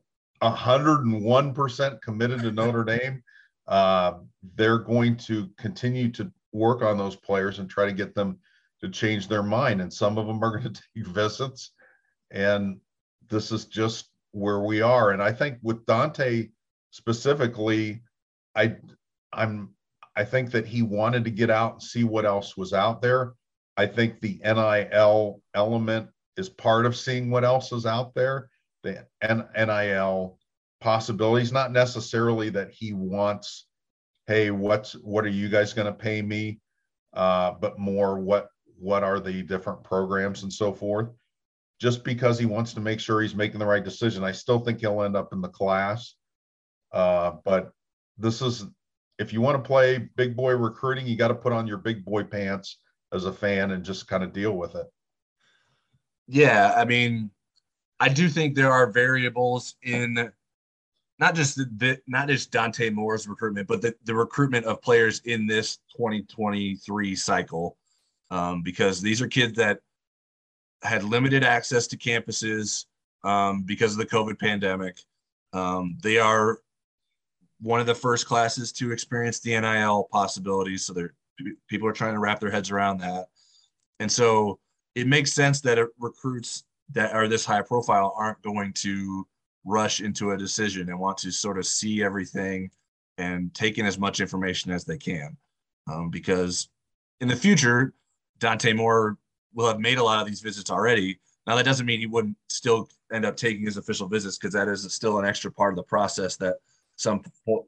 101% 0.43 2.01
committed 2.01 2.40
to 2.40 2.51
notre 2.51 2.85
dame 2.86 3.23
uh, 3.69 4.14
they're 4.56 4.78
going 4.78 5.16
to 5.16 5.48
continue 5.56 6.10
to 6.10 6.31
work 6.52 6.82
on 6.82 6.98
those 6.98 7.16
players 7.16 7.59
and 7.59 7.69
try 7.69 7.86
to 7.86 7.93
get 7.93 8.14
them 8.14 8.39
to 8.81 8.89
change 8.89 9.28
their 9.28 9.43
mind. 9.43 9.81
And 9.81 9.93
some 9.93 10.19
of 10.19 10.27
them 10.27 10.43
are 10.43 10.59
going 10.59 10.64
to 10.73 10.82
take 10.94 11.06
visits. 11.06 11.70
And 12.31 12.81
this 13.28 13.52
is 13.52 13.66
just 13.66 14.10
where 14.32 14.60
we 14.60 14.82
are. 14.82 15.10
And 15.10 15.23
I 15.23 15.32
think 15.32 15.59
with 15.62 15.85
Dante 15.86 16.48
specifically, 16.90 18.02
I 18.55 18.77
I'm 19.32 19.70
I 20.16 20.24
think 20.24 20.51
that 20.51 20.66
he 20.66 20.82
wanted 20.82 21.24
to 21.24 21.30
get 21.30 21.51
out 21.51 21.74
and 21.74 21.82
see 21.82 22.05
what 22.05 22.26
else 22.26 22.56
was 22.56 22.72
out 22.72 23.01
there. 23.01 23.32
I 23.76 23.86
think 23.86 24.20
the 24.20 24.40
NIL 24.44 25.40
element 25.55 26.09
is 26.36 26.48
part 26.48 26.86
of 26.86 26.97
seeing 26.97 27.30
what 27.30 27.44
else 27.44 27.72
is 27.72 27.86
out 27.86 28.14
there. 28.14 28.51
The 28.82 29.06
NIL 29.22 30.39
possibilities, 30.80 31.52
not 31.52 31.72
necessarily 31.72 32.51
that 32.51 32.70
he 32.72 32.93
wants, 32.93 33.66
hey, 34.26 34.51
what's 34.51 34.93
what 34.93 35.24
are 35.24 35.30
you 35.30 35.48
guys 35.48 35.72
going 35.72 35.86
to 35.86 35.93
pay 35.93 36.20
me, 36.20 36.60
uh, 37.14 37.52
but 37.52 37.78
more 37.78 38.18
what 38.18 38.48
what 38.78 39.02
are 39.05 39.20
the 39.20 39.43
different 39.43 39.82
programs 39.84 40.43
and 40.43 40.52
so 40.52 40.72
forth. 40.72 41.09
Just 41.80 42.05
because 42.05 42.39
he 42.39 42.47
wants 42.47 42.74
to 42.74 42.80
make 42.80 43.01
sure 43.01 43.20
he's 43.22 43.34
making 43.34 43.59
the 43.59 43.66
right 43.66 43.84
decision, 43.84 44.22
I 44.22 44.32
still 44.32 44.59
think 44.59 44.80
he'll 44.80 45.02
end 45.02 45.16
up 45.16 45.32
in 45.32 45.40
the 45.40 45.48
class. 45.48 46.14
Uh, 46.93 47.32
but 47.44 47.72
this 48.18 48.43
is 48.43 48.66
if 49.18 49.32
you 49.32 49.40
want 49.40 49.62
to 49.62 49.66
play 49.66 50.09
big 50.16 50.36
boy 50.36 50.55
recruiting, 50.56 51.06
you 51.06 51.16
got 51.16 51.28
to 51.28 51.34
put 51.34 51.52
on 51.52 51.66
your 51.66 51.78
big 51.78 52.05
boy 52.05 52.24
pants 52.24 52.78
as 53.12 53.24
a 53.24 53.32
fan 53.32 53.72
and 53.72 53.84
just 53.84 54.09
kind 54.09 54.24
of 54.24 54.32
deal 54.32 54.52
with 54.52 54.74
it. 54.74 54.86
Yeah, 56.28 56.74
I 56.76 56.84
mean, 56.84 57.30
I 58.01 58.09
do 58.09 58.28
think 58.28 58.55
there 58.55 58.72
are 58.72 58.90
variables 58.90 59.76
in 59.82 60.32
not 61.18 61.34
just 61.34 61.56
the, 61.56 61.70
the, 61.76 61.98
not 62.06 62.26
just 62.26 62.51
Dante 62.51 62.90
Moore's 62.90 63.28
recruitment, 63.28 63.68
but 63.68 63.82
the, 63.82 63.94
the 64.05 64.14
recruitment 64.14 64.66
of 64.66 64.82
players 64.82 65.20
in 65.20 65.47
this 65.47 65.76
2023 65.97 67.14
cycle, 67.14 67.76
um, 68.30 68.62
because 68.62 69.01
these 69.01 69.22
are 69.22 69.28
kids 69.28 69.56
that 69.56 69.78
had 70.82 71.05
limited 71.05 71.44
access 71.44 71.86
to 71.86 71.97
campuses 71.97 72.86
um, 73.24 73.62
because 73.62 73.93
of 73.93 73.98
the 73.98 74.06
COVID 74.06 74.39
pandemic. 74.40 74.97
Um, 75.52 75.97
they 76.02 76.18
are 76.18 76.59
one 77.62 77.80
of 77.80 77.86
the 77.86 77.94
first 77.94 78.26
classes 78.26 78.72
to 78.72 78.93
experience 78.93 79.40
the 79.40 79.59
NIL 79.59 80.09
possibilities, 80.12 80.84
so 80.84 80.93
they're 80.93 81.14
people 81.68 81.89
are 81.89 81.93
trying 81.93 82.12
to 82.12 82.20
wrap 82.20 82.39
their 82.40 82.51
heads 82.51 82.70
around 82.70 82.98
that, 82.98 83.26
and 84.01 84.10
so 84.10 84.59
it 84.94 85.06
makes 85.06 85.32
sense 85.32 85.60
that 85.62 85.78
recruits 85.98 86.64
that 86.90 87.12
are 87.12 87.28
this 87.28 87.44
high 87.44 87.62
profile 87.62 88.14
aren't 88.16 88.43
going 88.43 88.72
to 88.74 89.26
rush 89.64 90.01
into 90.01 90.32
a 90.32 90.36
decision 90.36 90.89
and 90.89 90.98
want 90.98 91.16
to 91.18 91.30
sort 91.30 91.59
of 91.59 91.66
see 91.66 92.02
everything 92.02 92.70
and 93.18 93.55
take 93.55 93.78
in 93.78 93.86
as 93.86 93.98
much 93.98 94.20
information 94.20 94.70
as 94.70 94.84
they 94.84 94.98
can. 94.98 95.36
Um, 95.90 96.10
because 96.10 96.68
in 97.20 97.28
the 97.28 97.36
future, 97.36 97.94
Dante 98.39 98.72
Moore 98.72 99.16
will 99.55 99.66
have 99.68 99.80
made 99.80 99.98
a 99.98 100.05
lot 100.05 100.20
of 100.20 100.26
these 100.26 100.40
visits 100.40 100.70
already. 100.70 101.18
Now, 101.47 101.56
that 101.56 101.64
doesn't 101.64 101.86
mean 101.86 102.01
he 102.01 102.06
wouldn't 102.06 102.36
still 102.48 102.89
end 103.12 103.24
up 103.24 103.36
taking 103.36 103.64
his 103.64 103.76
official 103.76 104.09
visits 104.09 104.39
because 104.39 104.55
that 104.55 104.68
is 104.68 104.93
still 104.93 105.18
an 105.18 105.24
extra 105.24 105.51
part 105.51 105.72
of 105.72 105.76
the 105.76 105.82
process 105.82 106.36
that 106.36 106.56
some 106.97 107.23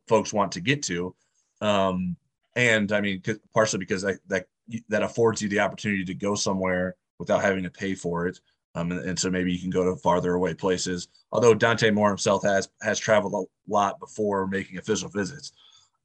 folks 0.08 0.32
want 0.32 0.52
to 0.52 0.60
get 0.60 0.82
to. 0.84 1.14
Um, 1.60 2.16
and 2.56 2.92
I 2.92 3.00
mean, 3.00 3.22
partially 3.52 3.80
because 3.80 4.02
that, 4.02 4.18
that 4.28 4.46
that 4.88 5.02
affords 5.02 5.42
you 5.42 5.48
the 5.48 5.60
opportunity 5.60 6.04
to 6.04 6.14
go 6.14 6.34
somewhere 6.34 6.96
without 7.18 7.42
having 7.42 7.64
to 7.64 7.70
pay 7.70 7.94
for 7.94 8.26
it. 8.26 8.40
Um, 8.74 8.90
and, 8.90 9.00
and, 9.08 9.18
so 9.18 9.30
maybe 9.30 9.52
you 9.52 9.60
can 9.60 9.70
go 9.70 9.84
to 9.84 9.96
farther 9.96 10.34
away 10.34 10.54
places. 10.54 11.08
Although 11.30 11.54
Dante 11.54 11.90
Moore 11.90 12.08
himself 12.08 12.42
has 12.42 12.68
has 12.82 12.98
traveled 12.98 13.34
a 13.34 13.72
lot 13.72 14.00
before 14.00 14.46
making 14.46 14.78
official 14.78 15.08
visits. 15.08 15.52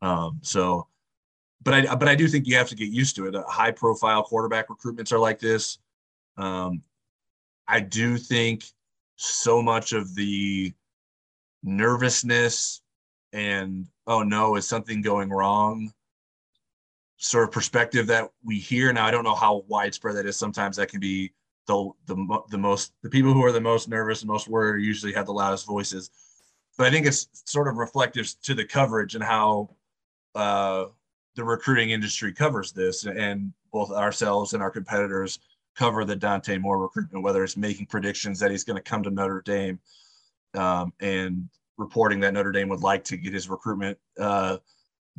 Um, 0.02 0.40
so, 0.44 0.88
but 1.64 1.74
I 1.74 1.96
but 1.96 2.08
I 2.08 2.16
do 2.16 2.28
think 2.28 2.48
you 2.48 2.56
have 2.56 2.70
to 2.70 2.76
get 2.76 2.90
used 2.90 3.16
to 3.16 3.28
it. 3.28 3.36
High 3.48 3.72
profile 3.72 4.24
quarterback 4.24 4.68
recruitments 4.70 5.12
are 5.12 5.20
like 5.20 5.40
this. 5.40 5.80
Um, 6.38 6.84
I 7.68 7.80
do 7.80 8.18
think 8.18 8.66
so 9.16 9.62
much 9.62 9.94
of 9.94 10.16
the 10.16 10.74
nervousness 11.64 12.82
and 13.34 13.88
oh 14.08 14.24
no, 14.24 14.56
is 14.56 14.68
something 14.68 15.02
going 15.02 15.30
wrong? 15.30 15.92
Sort 17.18 17.44
of 17.44 17.52
perspective 17.52 18.08
that 18.08 18.30
we 18.44 18.58
hear 18.60 18.92
now. 18.94 19.06
I 19.06 19.12
don't 19.12 19.24
know 19.24 19.36
how 19.36 19.64
widespread 19.68 20.16
that 20.16 20.26
is. 20.26 20.38
Sometimes 20.38 20.78
that 20.78 20.90
can 20.90 21.00
be 21.00 21.34
the 21.68 21.92
the 22.08 22.40
the 22.50 22.58
most 22.58 22.94
the 23.04 23.10
people 23.10 23.34
who 23.34 23.44
are 23.44 23.52
the 23.52 23.62
most 23.62 23.90
nervous 23.90 24.22
and 24.22 24.30
most 24.30 24.48
worried 24.48 24.84
usually 24.84 25.14
have 25.14 25.26
the 25.26 25.34
loudest 25.34 25.68
voices. 25.68 26.10
But 26.78 26.88
I 26.88 26.92
think 26.92 27.06
it's 27.06 27.28
sort 27.46 27.68
of 27.68 27.76
reflective 27.76 28.34
to 28.44 28.54
the 28.54 28.64
coverage 28.64 29.16
and 29.16 29.24
how 29.24 29.76
uh, 30.34 30.86
the 31.36 31.44
recruiting 31.44 31.92
industry 31.92 32.34
covers 32.34 32.72
this, 32.72 33.06
and 33.06 33.54
both 33.72 33.92
ourselves 33.92 34.54
and 34.54 34.64
our 34.64 34.72
competitors 34.72 35.40
cover 35.76 36.06
the 36.06 36.16
Dante 36.16 36.58
Moore 36.58 36.80
recruitment, 36.80 37.24
whether 37.24 37.44
it's 37.44 37.58
making 37.58 37.86
predictions 37.86 38.40
that 38.40 38.52
he's 38.52 38.64
going 38.64 38.78
to 38.78 38.90
come 38.90 39.04
to 39.04 39.10
Notre 39.10 39.42
Dame 39.42 39.80
um, 40.54 40.94
and 41.00 41.50
reporting 41.80 42.20
that 42.20 42.34
Notre 42.34 42.52
Dame 42.52 42.70
would 42.70 42.82
like 42.82 43.04
to 43.06 43.18
get 43.18 43.34
his 43.34 43.50
recruitment, 43.50 43.98
uh, 44.20 44.58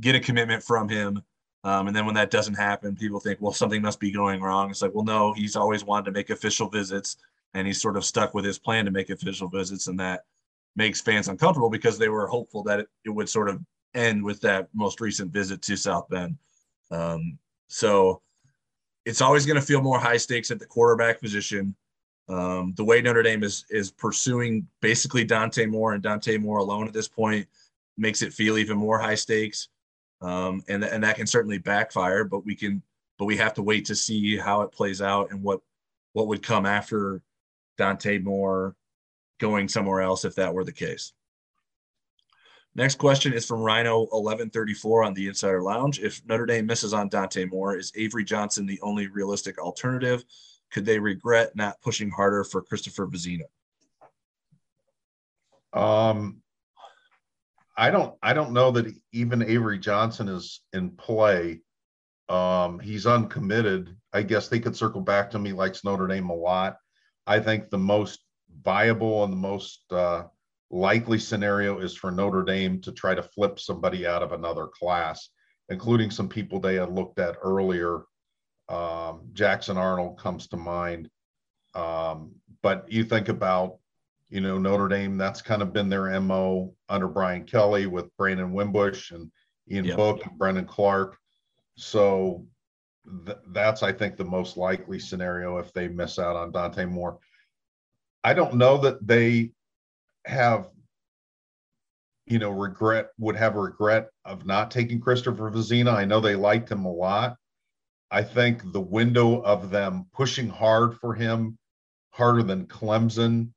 get 0.00 0.14
a 0.14 0.20
commitment 0.20 0.62
from 0.62 0.88
him, 0.88 1.22
um, 1.62 1.88
and 1.88 1.96
then 1.96 2.06
when 2.06 2.14
that 2.14 2.30
doesn't 2.30 2.54
happen, 2.54 2.96
people 2.96 3.20
think, 3.20 3.40
well, 3.40 3.52
something 3.52 3.82
must 3.82 4.00
be 4.00 4.10
going 4.10 4.40
wrong. 4.40 4.70
It's 4.70 4.80
like, 4.80 4.94
well, 4.94 5.04
no, 5.04 5.32
he's 5.32 5.56
always 5.56 5.84
wanted 5.84 6.06
to 6.06 6.12
make 6.12 6.30
official 6.30 6.68
visits 6.68 7.16
and 7.52 7.66
he's 7.66 7.82
sort 7.82 7.96
of 7.96 8.04
stuck 8.04 8.32
with 8.32 8.44
his 8.44 8.58
plan 8.58 8.84
to 8.86 8.90
make 8.90 9.10
official 9.10 9.48
visits. 9.48 9.86
And 9.86 10.00
that 10.00 10.24
makes 10.74 11.00
fans 11.00 11.28
uncomfortable 11.28 11.68
because 11.68 11.98
they 11.98 12.08
were 12.08 12.26
hopeful 12.26 12.62
that 12.62 12.80
it, 12.80 12.88
it 13.04 13.10
would 13.10 13.28
sort 13.28 13.50
of 13.50 13.60
end 13.94 14.24
with 14.24 14.40
that 14.40 14.68
most 14.72 15.00
recent 15.00 15.32
visit 15.32 15.60
to 15.62 15.76
South 15.76 16.08
Bend. 16.08 16.38
Um, 16.90 17.38
so 17.68 18.22
it's 19.04 19.20
always 19.20 19.44
going 19.44 19.60
to 19.60 19.66
feel 19.66 19.82
more 19.82 19.98
high 19.98 20.16
stakes 20.16 20.50
at 20.50 20.60
the 20.60 20.66
quarterback 20.66 21.20
position. 21.20 21.74
Um, 22.30 22.74
the 22.76 22.84
way 22.84 23.02
Notre 23.02 23.22
Dame 23.22 23.42
is 23.42 23.64
is 23.70 23.90
pursuing 23.90 24.66
basically 24.80 25.24
Dante 25.24 25.66
Moore 25.66 25.94
and 25.94 26.02
Dante 26.02 26.38
Moore 26.38 26.58
alone 26.58 26.86
at 26.86 26.94
this 26.94 27.08
point 27.08 27.46
makes 27.98 28.22
it 28.22 28.32
feel 28.32 28.56
even 28.56 28.78
more 28.78 28.98
high 28.98 29.16
stakes 29.16 29.68
um, 30.20 30.62
and 30.68 30.84
and 30.84 31.02
that 31.02 31.16
can 31.16 31.26
certainly 31.26 31.58
backfire. 31.58 32.24
But 32.24 32.44
we 32.44 32.54
can, 32.54 32.82
but 33.18 33.24
we 33.24 33.36
have 33.36 33.54
to 33.54 33.62
wait 33.62 33.84
to 33.86 33.94
see 33.94 34.36
how 34.36 34.62
it 34.62 34.72
plays 34.72 35.00
out 35.00 35.30
and 35.30 35.42
what 35.42 35.60
what 36.12 36.26
would 36.26 36.42
come 36.42 36.66
after 36.66 37.22
Dante 37.78 38.18
Moore 38.18 38.74
going 39.38 39.68
somewhere 39.68 40.00
else 40.00 40.24
if 40.24 40.34
that 40.34 40.52
were 40.52 40.64
the 40.64 40.72
case. 40.72 41.12
Next 42.74 42.98
question 42.98 43.32
is 43.32 43.46
from 43.46 43.60
Rhino 43.60 44.00
1134 44.00 45.02
on 45.02 45.14
the 45.14 45.26
Insider 45.26 45.62
Lounge. 45.62 45.98
If 45.98 46.24
Notre 46.26 46.46
Dame 46.46 46.66
misses 46.66 46.92
on 46.94 47.08
Dante 47.08 47.44
Moore, 47.44 47.76
is 47.76 47.92
Avery 47.96 48.22
Johnson 48.22 48.64
the 48.64 48.80
only 48.80 49.08
realistic 49.08 49.58
alternative? 49.58 50.24
Could 50.72 50.84
they 50.84 50.98
regret 50.98 51.56
not 51.56 51.80
pushing 51.82 52.10
harder 52.10 52.44
for 52.44 52.62
Christopher 52.62 53.06
Vizzina? 53.06 53.44
Um, 55.72 56.42
I 57.76 57.90
don't 57.90 58.14
I 58.22 58.32
don't 58.32 58.52
know 58.52 58.70
that 58.72 58.92
even 59.12 59.42
Avery 59.42 59.78
Johnson 59.78 60.28
is 60.28 60.60
in 60.72 60.90
play. 60.90 61.60
Um, 62.28 62.78
he's 62.78 63.06
uncommitted. 63.06 63.96
I 64.12 64.22
guess 64.22 64.48
they 64.48 64.60
could 64.60 64.76
circle 64.76 65.00
back 65.00 65.30
to 65.30 65.38
me 65.38 65.52
likes 65.52 65.84
Notre 65.84 66.06
Dame 66.06 66.30
a 66.30 66.34
lot. 66.34 66.76
I 67.26 67.40
think 67.40 67.70
the 67.70 67.78
most 67.78 68.20
viable 68.62 69.24
and 69.24 69.32
the 69.32 69.36
most 69.36 69.80
uh, 69.92 70.24
likely 70.70 71.18
scenario 71.18 71.78
is 71.78 71.96
for 71.96 72.10
Notre 72.10 72.42
Dame 72.44 72.80
to 72.82 72.92
try 72.92 73.14
to 73.14 73.22
flip 73.22 73.58
somebody 73.58 74.06
out 74.06 74.22
of 74.22 74.32
another 74.32 74.66
class, 74.66 75.30
including 75.68 76.10
some 76.10 76.28
people 76.28 76.60
they 76.60 76.74
had 76.74 76.92
looked 76.92 77.18
at 77.18 77.36
earlier. 77.42 78.02
Um, 78.70 79.22
Jackson 79.32 79.76
Arnold 79.76 80.18
comes 80.18 80.46
to 80.48 80.56
mind. 80.56 81.10
Um, 81.74 82.32
but 82.62 82.90
you 82.90 83.04
think 83.04 83.28
about 83.28 83.80
you 84.30 84.40
know, 84.40 84.58
Notre 84.58 84.88
Dame, 84.88 85.18
that's 85.18 85.42
kind 85.42 85.60
of 85.60 85.72
been 85.72 85.88
their 85.88 86.18
MO 86.20 86.72
under 86.88 87.08
Brian 87.08 87.44
Kelly 87.44 87.86
with 87.86 88.16
Brandon 88.16 88.52
Wimbush 88.52 89.10
and 89.10 89.30
Ian 89.68 89.84
yep. 89.84 89.96
Book 89.96 90.24
and 90.24 90.38
Brendon 90.38 90.64
Clark. 90.64 91.18
So 91.74 92.46
th- 93.26 93.38
that's, 93.48 93.82
I 93.82 93.92
think, 93.92 94.16
the 94.16 94.24
most 94.24 94.56
likely 94.56 95.00
scenario 95.00 95.58
if 95.58 95.72
they 95.72 95.88
miss 95.88 96.18
out 96.18 96.36
on 96.36 96.52
Dante 96.52 96.84
Moore. 96.84 97.18
I 98.22 98.34
don't 98.34 98.54
know 98.54 98.78
that 98.78 99.04
they 99.04 99.50
have, 100.26 100.68
you 102.26 102.38
know, 102.38 102.50
regret, 102.50 103.08
would 103.18 103.36
have 103.36 103.56
regret 103.56 104.10
of 104.24 104.46
not 104.46 104.70
taking 104.70 105.00
Christopher 105.00 105.50
Vizzina. 105.50 105.92
I 105.92 106.04
know 106.04 106.20
they 106.20 106.36
liked 106.36 106.70
him 106.70 106.84
a 106.84 106.92
lot. 106.92 107.36
I 108.10 108.22
think 108.22 108.72
the 108.72 108.80
window 108.80 109.40
of 109.42 109.70
them 109.70 110.06
pushing 110.12 110.48
hard 110.48 110.98
for 110.98 111.14
him, 111.14 111.58
harder 112.10 112.42
than 112.42 112.66
Clemson, 112.66 113.52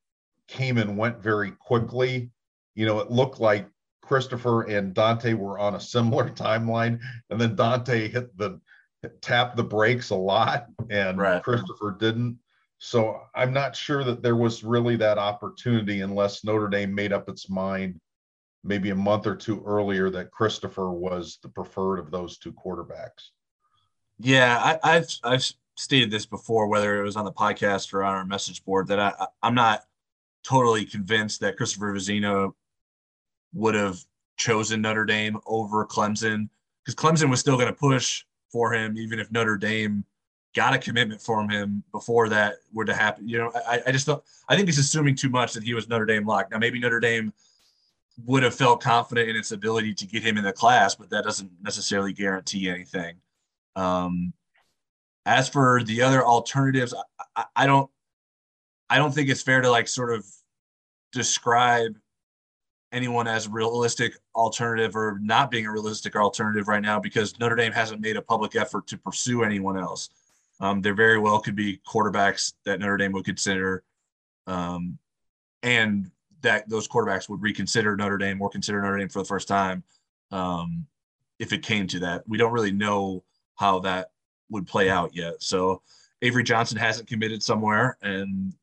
came 0.47 0.77
and 0.77 0.97
went 0.97 1.19
very 1.21 1.51
quickly. 1.51 2.31
You 2.75 2.85
know, 2.85 2.99
it 2.99 3.09
looked 3.09 3.39
like 3.39 3.67
Christopher 4.01 4.63
and 4.63 4.93
Dante 4.93 5.33
were 5.33 5.57
on 5.57 5.75
a 5.75 5.79
similar 5.79 6.29
timeline, 6.29 6.99
and 7.29 7.39
then 7.39 7.55
Dante 7.55 8.07
hit 8.07 8.37
the 8.37 8.59
tap 9.21 9.55
the 9.55 9.63
brakes 9.63 10.11
a 10.11 10.15
lot, 10.15 10.67
and 10.89 11.17
right. 11.17 11.43
Christopher 11.43 11.95
didn't. 11.99 12.37
So 12.77 13.21
I'm 13.33 13.53
not 13.53 13.75
sure 13.75 14.03
that 14.03 14.21
there 14.21 14.35
was 14.35 14.63
really 14.63 14.97
that 14.97 15.17
opportunity 15.17 16.01
unless 16.01 16.43
Notre 16.43 16.67
Dame 16.67 16.93
made 16.93 17.13
up 17.13 17.29
its 17.29 17.49
mind 17.49 17.99
maybe 18.63 18.89
a 18.91 18.95
month 18.95 19.27
or 19.27 19.35
two 19.35 19.63
earlier 19.65 20.09
that 20.09 20.31
Christopher 20.31 20.91
was 20.91 21.37
the 21.41 21.49
preferred 21.49 21.99
of 21.99 22.11
those 22.11 22.37
two 22.37 22.53
quarterbacks. 22.53 23.31
Yeah, 24.23 24.79
I, 24.83 24.93
have 24.93 25.07
I've 25.25 25.43
stated 25.75 26.09
this 26.09 26.25
before, 26.25 26.67
whether 26.67 26.97
it 26.97 27.03
was 27.03 27.17
on 27.17 27.25
the 27.25 27.31
podcast 27.31 27.93
or 27.93 28.03
on 28.03 28.15
our 28.15 28.25
message 28.25 28.63
board, 28.63 28.87
that 28.87 28.97
I 28.97 29.27
I'm 29.41 29.53
not 29.53 29.81
totally 30.43 30.85
convinced 30.85 31.41
that 31.41 31.57
Christopher 31.57 31.93
Vizzina 31.93 32.53
would 33.53 33.75
have 33.75 33.99
chosen 34.37 34.81
Notre 34.81 35.03
Dame 35.03 35.37
over 35.45 35.85
Clemson 35.85 36.47
because 36.85 36.95
Clemson 36.95 37.29
was 37.29 37.41
still 37.41 37.55
going 37.55 37.67
to 37.67 37.73
push 37.73 38.23
for 38.49 38.73
him, 38.73 38.97
even 38.97 39.19
if 39.19 39.29
Notre 39.29 39.57
Dame 39.57 40.05
got 40.55 40.73
a 40.73 40.77
commitment 40.77 41.21
from 41.21 41.49
him 41.49 41.83
before 41.91 42.29
that 42.29 42.55
were 42.71 42.85
to 42.85 42.93
happen. 42.93 43.27
You 43.27 43.39
know, 43.39 43.51
I, 43.67 43.81
I 43.87 43.91
just 43.91 44.07
don't, 44.07 44.23
I 44.47 44.55
think 44.55 44.69
he's 44.69 44.79
assuming 44.79 45.15
too 45.15 45.29
much 45.29 45.51
that 45.51 45.63
he 45.63 45.73
was 45.73 45.89
Notre 45.89 46.05
Dame 46.05 46.25
locked. 46.25 46.51
Now, 46.51 46.59
maybe 46.59 46.79
Notre 46.79 47.01
Dame 47.01 47.33
would 48.25 48.43
have 48.43 48.55
felt 48.55 48.81
confident 48.81 49.29
in 49.29 49.35
its 49.35 49.51
ability 49.51 49.93
to 49.95 50.07
get 50.07 50.23
him 50.23 50.37
in 50.37 50.45
the 50.45 50.53
class, 50.53 50.95
but 50.95 51.09
that 51.09 51.25
doesn't 51.25 51.51
necessarily 51.61 52.13
guarantee 52.13 52.69
anything. 52.69 53.15
Um, 53.75 54.33
as 55.25 55.49
for 55.49 55.83
the 55.83 56.01
other 56.01 56.25
alternatives, 56.25 56.93
I, 57.35 57.45
I 57.55 57.65
don't, 57.65 57.89
I 58.89 58.97
don't 58.97 59.13
think 59.13 59.29
it's 59.29 59.41
fair 59.41 59.61
to 59.61 59.69
like 59.69 59.87
sort 59.87 60.13
of 60.13 60.25
describe 61.11 61.97
anyone 62.91 63.27
as 63.27 63.47
realistic 63.47 64.13
alternative 64.35 64.95
or 64.95 65.17
not 65.21 65.49
being 65.49 65.65
a 65.65 65.71
realistic 65.71 66.15
alternative 66.15 66.67
right 66.67 66.81
now 66.81 66.99
because 66.99 67.37
Notre 67.39 67.55
Dame 67.55 67.71
hasn't 67.71 68.01
made 68.01 68.17
a 68.17 68.21
public 68.21 68.55
effort 68.55 68.85
to 68.87 68.97
pursue 68.97 69.43
anyone 69.43 69.77
else. 69.77 70.09
Um, 70.59 70.81
there 70.81 70.93
very 70.93 71.17
well 71.17 71.39
could 71.39 71.55
be 71.55 71.81
quarterbacks 71.87 72.53
that 72.65 72.79
Notre 72.79 72.97
Dame 72.97 73.11
would 73.13 73.25
consider, 73.25 73.83
um, 74.45 74.99
and 75.63 76.11
that 76.41 76.69
those 76.69 76.87
quarterbacks 76.87 77.27
would 77.27 77.41
reconsider 77.41 77.95
Notre 77.95 78.17
Dame 78.17 78.41
or 78.41 78.49
consider 78.49 78.81
Notre 78.81 78.99
Dame 78.99 79.09
for 79.09 79.19
the 79.19 79.25
first 79.25 79.47
time 79.47 79.83
um, 80.31 80.85
if 81.39 81.51
it 81.51 81.63
came 81.63 81.87
to 81.87 81.99
that. 81.99 82.23
We 82.27 82.37
don't 82.37 82.51
really 82.51 82.71
know 82.71 83.23
how 83.55 83.79
that 83.79 84.09
would 84.49 84.67
play 84.67 84.89
out 84.89 85.15
yet. 85.15 85.41
So 85.41 85.81
Avery 86.21 86.43
Johnson 86.43 86.77
hasn't 86.77 87.07
committed 87.07 87.43
somewhere, 87.43 87.97
and 88.01 88.53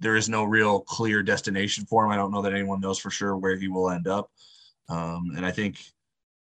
there 0.00 0.16
is 0.16 0.28
no 0.28 0.44
real 0.44 0.80
clear 0.80 1.22
destination 1.22 1.84
for 1.86 2.04
him. 2.04 2.10
I 2.10 2.16
don't 2.16 2.32
know 2.32 2.42
that 2.42 2.52
anyone 2.52 2.80
knows 2.80 2.98
for 2.98 3.10
sure 3.10 3.36
where 3.36 3.56
he 3.56 3.68
will 3.68 3.90
end 3.90 4.08
up. 4.08 4.30
Um, 4.88 5.32
and 5.36 5.46
I 5.46 5.50
think 5.50 5.78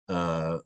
uh, 0.08 0.58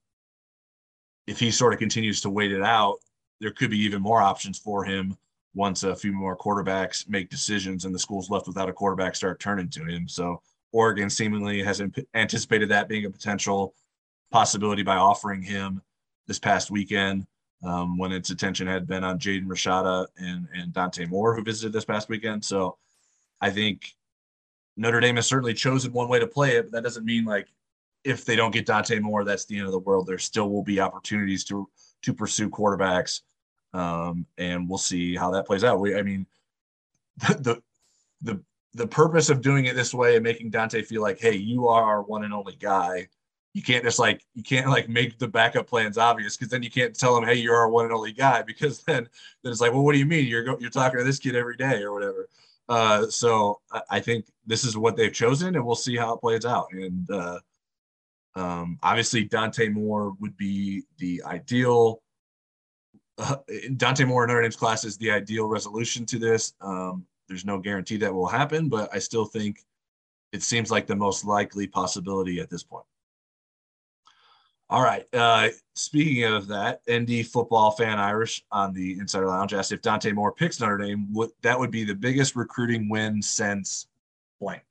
if 1.26 1.38
he 1.38 1.50
sort 1.50 1.72
of 1.72 1.78
continues 1.78 2.20
to 2.22 2.30
wait 2.30 2.52
it 2.52 2.62
out, 2.62 2.96
there 3.40 3.52
could 3.52 3.70
be 3.70 3.78
even 3.80 4.02
more 4.02 4.22
options 4.22 4.58
for 4.58 4.84
him 4.84 5.16
once 5.54 5.82
a 5.82 5.94
few 5.94 6.12
more 6.12 6.36
quarterbacks 6.36 7.08
make 7.08 7.28
decisions 7.28 7.84
and 7.84 7.94
the 7.94 7.98
schools 7.98 8.30
left 8.30 8.46
without 8.46 8.68
a 8.68 8.72
quarterback 8.72 9.14
start 9.14 9.38
turning 9.38 9.68
to 9.68 9.84
him. 9.84 10.08
So 10.08 10.40
Oregon 10.72 11.10
seemingly 11.10 11.62
has 11.62 11.82
anticipated 12.14 12.70
that 12.70 12.88
being 12.88 13.04
a 13.04 13.10
potential 13.10 13.74
possibility 14.30 14.82
by 14.82 14.96
offering 14.96 15.42
him 15.42 15.82
this 16.26 16.38
past 16.38 16.70
weekend 16.70 17.26
um, 17.62 17.96
when 17.98 18.12
its 18.12 18.30
attention 18.30 18.66
had 18.66 18.86
been 18.86 19.04
on 19.04 19.18
Jaden 19.18 19.46
Rashada 19.46 20.06
and, 20.18 20.48
and 20.54 20.72
Dante 20.72 21.06
Moore, 21.06 21.34
who 21.34 21.42
visited 21.42 21.72
this 21.72 21.84
past 21.84 22.08
weekend. 22.08 22.44
So 22.44 22.76
I 23.40 23.50
think 23.50 23.92
Notre 24.76 25.00
Dame 25.00 25.16
has 25.16 25.26
certainly 25.26 25.54
chosen 25.54 25.92
one 25.92 26.08
way 26.08 26.18
to 26.18 26.26
play 26.26 26.56
it, 26.56 26.64
but 26.64 26.72
that 26.72 26.84
doesn't 26.84 27.04
mean 27.04 27.24
like 27.24 27.48
if 28.04 28.24
they 28.24 28.36
don't 28.36 28.50
get 28.50 28.66
Dante 28.66 28.98
Moore, 28.98 29.24
that's 29.24 29.44
the 29.44 29.56
end 29.56 29.66
of 29.66 29.72
the 29.72 29.78
world. 29.78 30.06
There 30.06 30.18
still 30.18 30.50
will 30.50 30.64
be 30.64 30.80
opportunities 30.80 31.44
to 31.44 31.68
to 32.02 32.12
pursue 32.12 32.50
quarterbacks, 32.50 33.20
um, 33.72 34.26
and 34.38 34.68
we'll 34.68 34.78
see 34.78 35.14
how 35.14 35.30
that 35.30 35.46
plays 35.46 35.62
out. 35.62 35.78
We, 35.78 35.96
I 35.96 36.02
mean, 36.02 36.26
the, 37.28 37.34
the 37.34 37.62
the 38.22 38.42
the 38.74 38.86
purpose 38.86 39.30
of 39.30 39.40
doing 39.40 39.66
it 39.66 39.76
this 39.76 39.94
way 39.94 40.16
and 40.16 40.24
making 40.24 40.50
Dante 40.50 40.82
feel 40.82 41.02
like, 41.02 41.20
hey, 41.20 41.36
you 41.36 41.68
are 41.68 41.84
our 41.84 42.02
one 42.02 42.24
and 42.24 42.34
only 42.34 42.56
guy 42.56 43.08
you 43.54 43.62
can't 43.62 43.84
just 43.84 43.98
like 43.98 44.24
you 44.34 44.42
can't 44.42 44.68
like 44.68 44.88
make 44.88 45.18
the 45.18 45.28
backup 45.28 45.66
plans 45.66 45.98
obvious 45.98 46.36
because 46.36 46.50
then 46.50 46.62
you 46.62 46.70
can't 46.70 46.98
tell 46.98 47.14
them 47.14 47.24
hey 47.24 47.34
you're 47.34 47.56
our 47.56 47.68
one 47.68 47.84
and 47.84 47.94
only 47.94 48.12
guy 48.12 48.42
because 48.46 48.82
then 48.82 49.08
then 49.42 49.52
it's 49.52 49.60
like 49.60 49.72
well 49.72 49.82
what 49.82 49.92
do 49.92 49.98
you 49.98 50.06
mean? 50.06 50.26
You're 50.26 50.58
you're 50.60 50.70
talking 50.70 50.98
to 50.98 51.04
this 51.04 51.18
kid 51.18 51.36
every 51.36 51.56
day 51.56 51.82
or 51.82 51.92
whatever. 51.92 52.28
Uh, 52.68 53.06
so 53.08 53.60
I, 53.70 53.82
I 53.90 54.00
think 54.00 54.26
this 54.46 54.64
is 54.64 54.76
what 54.76 54.96
they've 54.96 55.12
chosen 55.12 55.54
and 55.56 55.64
we'll 55.64 55.74
see 55.74 55.96
how 55.96 56.14
it 56.14 56.20
plays 56.20 56.44
out. 56.46 56.68
And 56.72 57.10
uh, 57.10 57.38
um, 58.34 58.78
obviously 58.82 59.24
Dante 59.24 59.68
Moore 59.68 60.14
would 60.20 60.36
be 60.36 60.84
the 60.98 61.22
ideal 61.24 62.02
uh, 63.18 63.36
Dante 63.76 64.04
Moore 64.04 64.24
in 64.24 64.28
Notre 64.28 64.42
Dame's 64.42 64.56
class 64.56 64.84
is 64.84 64.96
the 64.96 65.10
ideal 65.10 65.46
resolution 65.46 66.06
to 66.06 66.18
this. 66.18 66.54
Um, 66.62 67.04
there's 67.28 67.44
no 67.44 67.58
guarantee 67.58 67.98
that 67.98 68.14
will 68.14 68.26
happen 68.26 68.68
but 68.68 68.88
I 68.94 68.98
still 68.98 69.26
think 69.26 69.64
it 70.32 70.42
seems 70.42 70.70
like 70.70 70.86
the 70.86 70.96
most 70.96 71.26
likely 71.26 71.66
possibility 71.66 72.40
at 72.40 72.48
this 72.48 72.62
point 72.62 72.86
all 74.72 74.82
right. 74.82 75.04
Uh, 75.12 75.50
speaking 75.74 76.24
of 76.24 76.48
that, 76.48 76.80
ND 76.90 77.26
football 77.26 77.72
fan 77.72 77.98
Irish 77.98 78.42
on 78.50 78.72
the 78.72 78.98
Insider 78.98 79.26
Lounge 79.26 79.52
asked 79.52 79.70
if 79.70 79.82
Dante 79.82 80.12
Moore 80.12 80.32
picks 80.32 80.60
Notre 80.60 80.78
Dame, 80.78 81.12
would 81.12 81.28
that 81.42 81.58
would 81.58 81.70
be 81.70 81.84
the 81.84 81.94
biggest 81.94 82.34
recruiting 82.36 82.88
win 82.88 83.20
since 83.20 83.86
blank. 84.40 84.62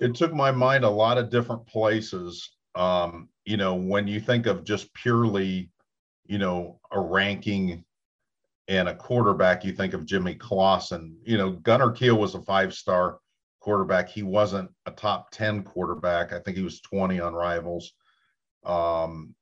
It 0.00 0.16
took 0.16 0.34
my 0.34 0.50
mind 0.50 0.82
a 0.82 0.90
lot 0.90 1.18
of 1.18 1.30
different 1.30 1.64
places. 1.64 2.50
Um, 2.74 3.28
you 3.44 3.56
know, 3.56 3.76
when 3.76 4.08
you 4.08 4.18
think 4.18 4.46
of 4.46 4.64
just 4.64 4.92
purely, 4.94 5.70
you 6.26 6.38
know, 6.38 6.80
a 6.90 6.98
ranking 6.98 7.84
and 8.66 8.88
a 8.88 8.94
quarterback, 8.96 9.64
you 9.64 9.72
think 9.72 9.94
of 9.94 10.04
Jimmy 10.04 10.34
Clausen. 10.34 11.16
You 11.24 11.38
know, 11.38 11.50
Gunner 11.50 11.92
Kiel 11.92 12.18
was 12.18 12.34
a 12.34 12.42
five 12.42 12.74
star 12.74 13.18
quarterback. 13.62 14.08
He 14.08 14.22
wasn't 14.22 14.70
a 14.86 14.90
top 14.90 15.30
10 15.30 15.62
quarterback. 15.62 16.32
I 16.32 16.40
think 16.40 16.56
he 16.56 16.62
was 16.62 16.80
20 16.80 17.20
on 17.20 17.32
rivals. 17.32 17.92
Um, 18.64 19.34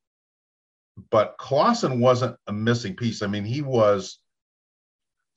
but 1.11 1.37
Clausen 1.39 2.01
wasn't 2.01 2.37
a 2.47 2.53
missing 2.53 2.95
piece. 2.95 3.23
I 3.23 3.27
mean, 3.27 3.45
he 3.45 3.63
was 3.63 4.19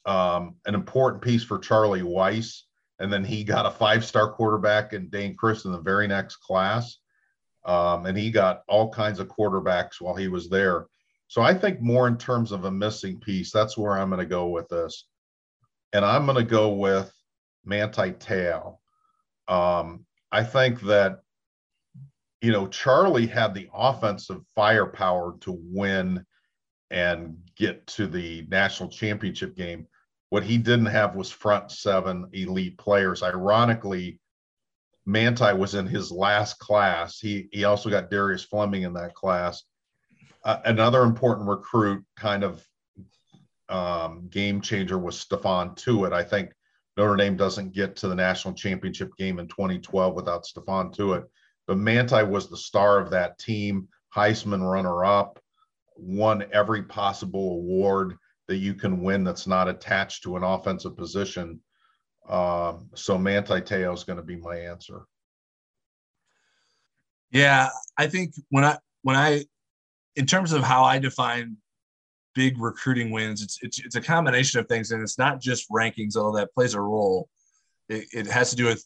um, 0.06 0.56
an 0.66 0.76
important 0.76 1.24
piece 1.24 1.44
for 1.44 1.60
Charlie 1.60 2.02
Weis. 2.02 2.64
And 3.00 3.12
then 3.12 3.24
he 3.24 3.44
got 3.44 3.66
a 3.66 3.72
five 3.72 4.06
star 4.06 4.32
quarterback 4.32 4.94
in 4.94 5.10
Dayne 5.10 5.36
Crist 5.36 5.66
in 5.66 5.72
the 5.72 5.80
very 5.80 6.08
next 6.08 6.38
class. 6.38 6.98
Um, 7.66 8.06
and 8.06 8.18
he 8.18 8.30
got 8.30 8.64
all 8.68 8.92
kinds 8.92 9.20
of 9.20 9.30
quarterbacks 9.30 10.02
while 10.02 10.16
he 10.16 10.28
was 10.28 10.50
there. 10.50 10.88
So 11.28 11.42
I 11.42 11.54
think 11.54 11.82
more 11.82 12.08
in 12.08 12.18
terms 12.18 12.52
of 12.52 12.66
a 12.66 12.72
missing 12.72 13.20
piece. 13.20 13.52
That's 13.52 13.78
where 13.78 13.94
I'm 13.94 14.10
going 14.10 14.20
to 14.20 14.26
go 14.26 14.48
with 14.48 14.68
this. 14.68 15.06
And 15.94 16.04
I'm 16.04 16.26
going 16.26 16.38
to 16.38 16.44
go 16.44 16.74
with 16.74 17.12
Manti 17.66 18.12
Te'o. 18.12 18.78
Um, 19.48 20.06
I 20.32 20.44
think 20.44 20.82
that, 20.82 21.20
you 22.42 22.52
know, 22.52 22.68
Charlie 22.68 23.28
had 23.28 23.54
the 23.54 23.70
offensive 23.74 24.42
firepower 24.56 25.36
to 25.42 25.58
win 25.64 26.26
and 26.92 27.38
get 27.56 27.86
to 27.88 28.08
the 28.08 28.46
national 28.50 28.90
championship 28.90 29.56
game. 29.56 29.88
What 30.30 30.44
he 30.44 30.58
didn't 30.58 30.88
have 30.88 31.16
was 31.16 31.32
front 31.32 31.72
seven 31.72 32.30
elite 32.34 32.78
players. 32.78 33.22
Ironically, 33.22 34.20
Manti 35.06 35.54
was 35.54 35.76
in 35.76 35.86
his 35.86 36.12
last 36.12 36.60
class. 36.60 37.20
He 37.20 37.50
he 37.52 37.66
also 37.66 37.90
got 37.90 38.10
Darius 38.10 38.44
Fleming 38.44 38.84
in 38.84 38.94
that 38.94 39.14
class. 39.14 39.64
Uh, 40.44 40.60
another 40.66 41.04
important 41.04 41.48
recruit, 41.48 42.04
kind 42.18 42.44
of 42.44 42.66
um, 43.70 44.28
game 44.30 44.62
changer, 44.62 44.98
was 44.98 45.24
Stephon 45.24 45.76
Tuitt. 45.76 46.14
I 46.14 46.24
think 46.24 46.52
Notre 46.96 47.16
Dame 47.16 47.36
doesn't 47.36 47.74
get 47.74 47.96
to 47.98 48.08
the 48.08 48.16
national 48.16 48.54
championship 48.54 49.16
game 49.18 49.40
in 49.40 49.48
2012 49.48 50.14
without 50.14 50.46
Stephon 50.46 50.96
Tuitt. 50.96 51.24
But 51.66 51.78
Manti 51.78 52.24
was 52.24 52.50
the 52.50 52.58
star 52.58 53.00
of 53.00 53.10
that 53.12 53.40
team, 53.40 53.88
Heisman 54.16 54.70
runner 54.70 55.06
up, 55.06 55.40
won 55.96 56.46
every 56.52 56.84
possible 56.84 57.54
award 57.54 58.16
that 58.48 58.58
you 58.58 58.74
can 58.74 59.02
win 59.02 59.24
that's 59.24 59.48
not 59.48 59.68
attached 59.68 60.24
to 60.24 60.36
an 60.36 60.44
offensive 60.44 60.98
position. 60.98 61.60
Um, 62.30 62.90
so 62.94 63.18
Manti 63.18 63.62
Te'o 63.62 63.94
is 63.94 64.04
going 64.04 64.18
to 64.18 64.24
be 64.24 64.36
my 64.36 64.58
answer. 64.58 65.06
Yeah, 67.32 67.70
I 67.98 68.08
think 68.08 68.36
when 68.50 68.64
I 68.64 68.78
when 69.02 69.16
I, 69.16 69.46
in 70.16 70.28
terms 70.28 70.52
of 70.52 70.64
how 70.64 70.84
I 70.84 71.00
define 71.00 71.58
big 72.34 72.60
recruiting 72.60 73.12
wins, 73.12 73.42
it's 73.42 73.60
it's 73.62 73.80
it's 73.80 73.96
a 73.96 74.02
combination 74.02 74.60
of 74.60 74.68
things, 74.68 74.92
and 74.92 75.02
it's 75.02 75.18
not 75.18 75.42
just 75.42 75.70
rankings, 75.70 76.16
although 76.16 76.38
that 76.38 76.54
plays 76.54 76.74
a 76.74 76.82
role. 76.82 77.30
It, 77.90 78.06
it 78.14 78.28
has 78.28 78.50
to 78.52 78.56
do 78.56 78.66
with 78.66 78.86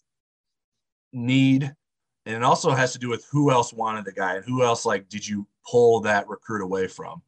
need, 1.14 1.64
and 2.26 2.36
it 2.36 2.44
also 2.44 2.72
has 2.72 2.94
to 2.94 2.99
do 2.99 3.10
with 3.10 3.26
who 3.32 3.52
else 3.52 3.74
wanted 3.74 4.06
the 4.06 4.11
guy 4.11 4.36
and 4.36 4.45
who 4.45 4.64
else 4.64 4.86
like 4.86 5.10
did 5.10 5.28
you 5.28 5.48
pull 5.69 6.02
that 6.02 6.28
recruit 6.28 6.64
away 6.64 6.88
from. 6.88 7.22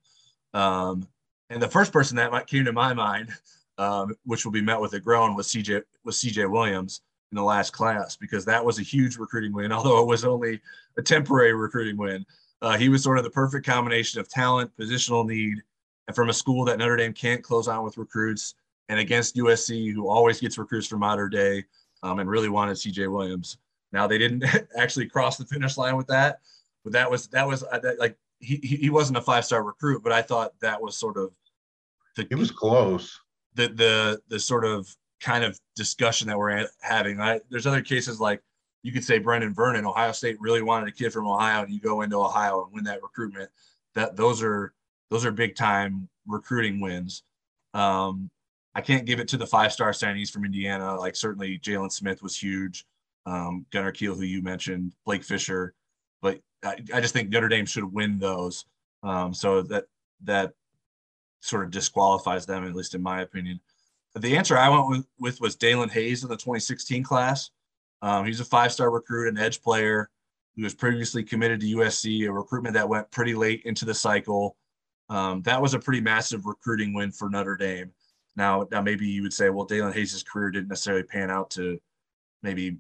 Um, 0.54 1.08
and 1.50 1.62
the 1.62 1.68
first 1.68 1.92
person 1.92 2.18
that 2.18 2.48
came 2.48 2.66
to 2.66 2.74
my 2.74 2.94
mind, 2.94 3.30
um, 3.78 4.16
which 4.26 4.46
will 4.46 4.52
be 4.52 4.62
met 4.62 4.80
with 4.80 4.94
a 4.94 5.00
groan, 5.00 5.36
was 5.36 5.48
CJ 5.48 5.84
was 6.04 6.18
CJ 6.18 6.50
Williams 6.50 7.02
in 7.32 7.36
the 7.36 7.44
last 7.44 7.72
class 7.72 8.16
because 8.16 8.46
that 8.46 8.64
was 8.64 8.80
a 8.80 8.84
huge 8.84 9.18
recruiting 9.18 9.54
win, 9.54 9.72
although 9.72 10.02
it 10.02 10.08
was 10.08 10.26
only 10.26 10.62
a 10.98 11.02
temporary 11.02 11.54
recruiting 11.54 11.98
win. 11.98 12.26
Uh, 12.62 12.78
he 12.78 12.90
was 12.90 13.04
sort 13.04 13.18
of 13.18 13.24
the 13.24 13.30
perfect 13.30 13.66
combination 13.66 14.20
of 14.20 14.28
talent, 14.28 14.70
positional 14.78 15.26
need, 15.26 15.58
and 16.10 16.16
from 16.16 16.30
a 16.30 16.34
school 16.34 16.66
that 16.66 16.80
Notre 16.80 16.98
Dame 16.98 17.14
can't 17.14 17.44
close 17.44 17.68
on 17.68 17.84
with 17.84 18.00
recruits, 18.00 18.56
and 18.90 19.00
against 19.00 19.36
USC, 19.36 19.94
who 19.94 20.10
always 20.10 20.42
gets 20.42 20.58
recruits 20.58 20.88
from 20.88 21.02
Mater 21.02 21.30
Dei, 21.30 21.64
um, 22.02 22.18
and 22.18 22.28
really 22.28 22.50
wanted 22.50 22.78
CJ 22.78 23.12
Williams. 23.12 23.60
Now 23.92 24.08
they 24.08 24.18
didn't 24.18 24.44
actually 24.76 25.06
cross 25.06 25.38
the 25.38 25.46
finish 25.46 25.78
line 25.78 25.96
with 25.96 26.08
that, 26.08 26.40
but 26.84 26.94
that 26.94 27.12
was 27.12 27.28
that 27.28 27.48
was 27.48 27.64
uh, 27.64 27.78
that, 27.78 28.00
like 28.00 28.18
he 28.40 28.56
he 28.56 28.90
wasn't 28.90 29.20
a 29.20 29.22
five 29.22 29.46
star 29.46 29.62
recruit, 29.62 30.02
but 30.04 30.12
I 30.12 30.24
thought 30.24 30.60
that 30.62 30.82
was 30.82 30.98
sort 30.98 31.16
of 31.16 31.30
the 32.16 32.28
it 32.32 32.36
was 32.36 32.50
close. 32.50 33.20
The 33.54 33.68
the 33.68 34.20
the 34.30 34.40
sort 34.40 34.66
of 34.66 34.88
kind 35.22 35.44
of 35.44 35.60
discussion 35.76 36.28
that 36.30 36.40
we're 36.40 36.66
having. 36.82 37.22
I, 37.22 37.40
there's 37.52 37.68
other 37.68 37.84
cases 37.84 38.20
like 38.20 38.42
you 38.82 38.92
could 38.92 39.04
say 39.04 39.20
Brenan 39.20 39.56
Vernon, 39.56 39.86
Ohio 39.86 40.12
State 40.12 40.42
really 40.42 40.64
wanted 40.64 40.90
a 40.90 40.92
kid 40.92 41.14
from 41.14 41.28
Ohio, 41.28 41.62
and 41.62 41.72
you 41.72 41.80
go 41.80 42.02
into 42.02 42.16
Ohio 42.16 42.64
and 42.64 42.74
win 42.74 42.84
that 42.86 43.04
recruitment. 43.04 43.52
That 43.94 44.16
those 44.16 44.42
are 44.42 44.74
those 45.10 45.26
are 45.26 45.32
big 45.32 45.56
time 45.56 46.08
recruiting 46.28 46.80
wins. 46.80 47.24
Um, 47.74 48.30
I 48.76 48.82
can't 48.82 49.06
give 49.06 49.20
it 49.20 49.28
to 49.30 49.38
the 49.38 49.48
five 49.48 49.74
star 49.74 49.92
signees 49.92 50.32
from 50.32 50.46
Indiana. 50.46 50.96
Like 50.96 51.16
certainly 51.16 51.60
Jaylon 51.60 51.92
Smith 51.92 52.22
was 52.22 52.38
huge. 52.38 52.86
Um, 53.26 53.66
Gunner 53.72 53.92
Kiel, 53.92 54.16
who 54.16 54.24
you 54.24 54.42
mentioned, 54.42 54.94
Blake 55.06 55.24
Fisher, 55.24 55.74
but 56.22 56.40
I, 56.64 56.78
I 56.94 57.02
just 57.02 57.14
think 57.14 57.30
Notre 57.30 57.50
Dame 57.50 57.66
should 57.66 57.92
win 57.92 58.18
those. 58.18 58.66
Um, 59.04 59.34
so 59.34 59.62
that 59.64 59.86
that 60.24 60.54
sort 61.42 61.64
of 61.64 61.72
disqualifies 61.72 62.46
them, 62.46 62.66
at 62.66 62.76
least 62.76 62.96
in 62.96 63.02
my 63.02 63.22
opinion. 63.22 63.60
The 64.16 64.36
answer 64.36 64.58
I 64.58 64.70
went 64.70 64.90
with, 64.90 65.08
with 65.20 65.42
was 65.42 65.56
Daelin 65.56 65.90
Hayes 65.92 66.24
in 66.24 66.30
the 66.30 66.36
2016 66.36 67.04
class. 67.04 67.52
Um, 68.02 68.26
he's 68.26 68.40
a 68.40 68.46
five-star 68.46 68.90
recruit, 68.90 69.30
an 69.30 69.38
edge 69.38 69.62
player 69.62 70.10
who 70.56 70.64
was 70.64 70.74
previously 70.74 71.24
committed 71.24 71.62
to 71.62 71.78
USC, 71.78 72.28
a 72.28 72.32
recruitment 72.32 72.74
that 72.74 72.90
went 72.90 73.10
pretty 73.12 73.36
late 73.36 73.62
into 73.66 73.86
the 73.86 73.94
cycle. 73.94 74.58
Um, 75.10 75.42
that 75.44 75.62
was 75.62 75.74
a 75.74 75.80
pretty 75.80 76.02
massive 76.02 76.46
recruiting 76.46 76.94
win 76.94 77.12
for 77.12 77.30
Notre 77.30 77.58
Dame. 77.58 77.92
Now, 78.36 78.68
now 78.72 78.82
maybe 78.82 79.08
you 79.08 79.24
would 79.24 79.34
say, 79.34 79.50
well, 79.50 79.68
Daelin 79.68 79.94
Hayes' 79.94 80.24
career 80.24 80.52
didn't 80.52 80.70
necessarily 80.70 81.04
pan 81.04 81.32
out 81.32 81.50
to 81.52 81.80
maybe 82.44 82.78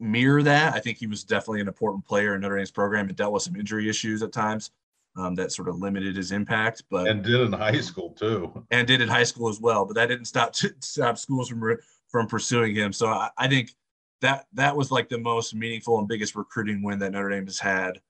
mirror 0.00 0.42
that. 0.42 0.74
I 0.74 0.80
think 0.80 0.98
he 0.98 1.06
was 1.06 1.24
definitely 1.24 1.60
an 1.60 1.68
important 1.68 2.06
player 2.06 2.34
in 2.34 2.40
Notre 2.40 2.56
Dame's 2.56 2.70
program 2.70 3.08
and 3.08 3.16
dealt 3.16 3.32
with 3.32 3.42
some 3.42 3.56
injury 3.56 3.88
issues 3.88 4.22
at 4.22 4.32
times 4.32 4.70
um, 5.16 5.34
that 5.34 5.52
sort 5.52 5.68
of 5.68 5.78
limited 5.78 6.16
his 6.16 6.32
impact. 6.32 6.84
But 6.90 7.08
and 7.08 7.22
did 7.22 7.40
in 7.40 7.52
high 7.52 7.80
school 7.80 8.10
too, 8.10 8.64
and 8.70 8.86
did 8.86 9.00
in 9.00 9.08
high 9.08 9.24
school 9.24 9.48
as 9.48 9.60
well. 9.60 9.84
But 9.84 9.94
that 9.96 10.06
didn't 10.06 10.26
stop 10.26 10.54
stop 10.80 11.18
schools 11.18 11.48
from 11.48 11.76
from 12.08 12.26
pursuing 12.26 12.74
him. 12.74 12.92
So 12.92 13.08
I, 13.08 13.28
I, 13.36 13.48
think 13.48 13.72
that 14.22 14.46
that 14.54 14.74
was 14.74 14.90
like 14.90 15.10
the 15.10 15.18
most 15.18 15.54
meaningful 15.54 15.98
and 15.98 16.08
biggest 16.08 16.34
recruiting 16.34 16.82
win 16.82 16.98
that 17.00 17.12
Notre 17.12 17.28
Dame 17.28 17.44
has 17.44 17.58
had. 17.58 18.00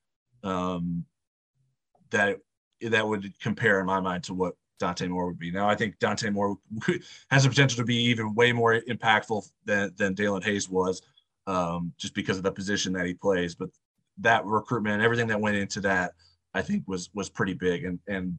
Um, 0.45 1.05
that 2.11 2.39
that 2.83 3.07
would 3.07 3.39
compare 3.41 3.81
in 3.81 3.87
my 3.87 4.01
mind 4.01 4.25
to 4.25 4.35
what 4.35 4.55
Dante 4.79 5.09
Moore 5.09 5.27
would 5.27 5.39
be. 5.39 5.51
Now 5.51 5.69
I 5.69 5.75
think 5.75 5.99
Dante 5.99 6.31
Moore 6.31 6.57
has 7.31 7.43
the 7.43 7.49
potential 7.49 7.79
to 7.79 7.85
be 7.85 7.97
even 7.97 8.35
way 8.35 8.53
more 8.53 8.81
impactful 8.89 9.49
than 9.65 9.93
than 9.97 10.15
Daelin 10.15 10.45
Hayes 10.45 10.69
was, 10.69 11.03
um, 11.47 11.93
just 11.99 12.15
because 12.15 12.37
of 12.37 12.43
the 12.43 12.53
position 12.53 12.93
that 12.93 13.07
he 13.07 13.15
plays. 13.15 13.55
But 13.55 13.71
that 14.19 14.45
recruitment, 14.45 15.03
everything 15.03 15.29
that 15.29 15.41
went 15.41 15.57
into 15.57 15.81
that 15.81 16.13
I 16.55 16.63
think 16.63 16.85
was 16.87 17.11
was 17.15 17.29
pretty 17.29 17.55
big 17.55 17.85
and 17.85 17.99
and 18.09 18.39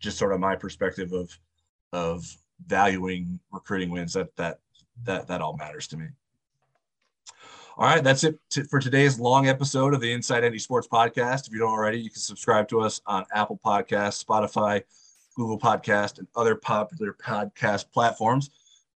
just 0.00 0.18
sort 0.18 0.32
of 0.32 0.40
my 0.40 0.56
perspective 0.56 1.12
of 1.12 1.30
of 1.92 2.24
valuing 2.66 3.38
recruiting 3.50 3.90
wins 3.90 4.12
that 4.14 4.34
that 4.36 4.58
that 5.04 5.26
that 5.28 5.40
all 5.40 5.56
matters 5.56 5.86
to 5.88 5.96
me. 5.96 6.06
All 7.78 7.86
right, 7.86 8.04
that's 8.04 8.22
it 8.22 8.38
t- 8.50 8.64
for 8.64 8.80
today's 8.80 9.18
long 9.18 9.48
episode 9.48 9.94
of 9.94 10.02
the 10.02 10.12
Inside 10.12 10.44
ND 10.44 10.60
Sports 10.60 10.86
Podcast. 10.86 11.46
If 11.46 11.54
you 11.54 11.58
don't 11.58 11.72
already, 11.72 11.98
you 11.98 12.10
can 12.10 12.20
subscribe 12.20 12.68
to 12.68 12.82
us 12.82 13.00
on 13.06 13.24
Apple 13.32 13.58
Podcasts, 13.64 14.22
Spotify, 14.22 14.82
Google 15.34 15.58
Podcast, 15.58 16.18
and 16.18 16.28
other 16.36 16.54
popular 16.54 17.14
podcast 17.14 17.90
platforms. 17.90 18.50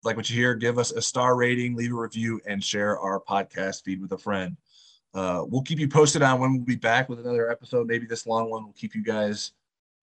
Like 0.03 0.17
what 0.17 0.29
you 0.29 0.35
hear, 0.35 0.55
give 0.55 0.77
us 0.77 0.91
a 0.91 1.01
star 1.01 1.37
rating, 1.37 1.77
leave 1.77 1.93
a 1.93 1.95
review, 1.95 2.41
and 2.45 2.61
share 2.61 2.99
our 2.99 3.21
podcast 3.21 3.83
feed 3.85 4.01
with 4.01 4.11
a 4.11 4.17
friend. 4.17 4.57
Uh, 5.13 5.45
we'll 5.47 5.61
keep 5.61 5.79
you 5.79 5.87
posted 5.87 6.21
on 6.21 6.41
when 6.41 6.51
we'll 6.57 6.65
be 6.65 6.75
back 6.75 7.07
with 7.07 7.21
another 7.21 7.49
episode. 7.49 7.87
Maybe 7.87 8.05
this 8.05 8.27
long 8.27 8.49
one 8.49 8.65
will 8.65 8.73
keep 8.73 8.93
you 8.93 9.03
guys 9.03 9.53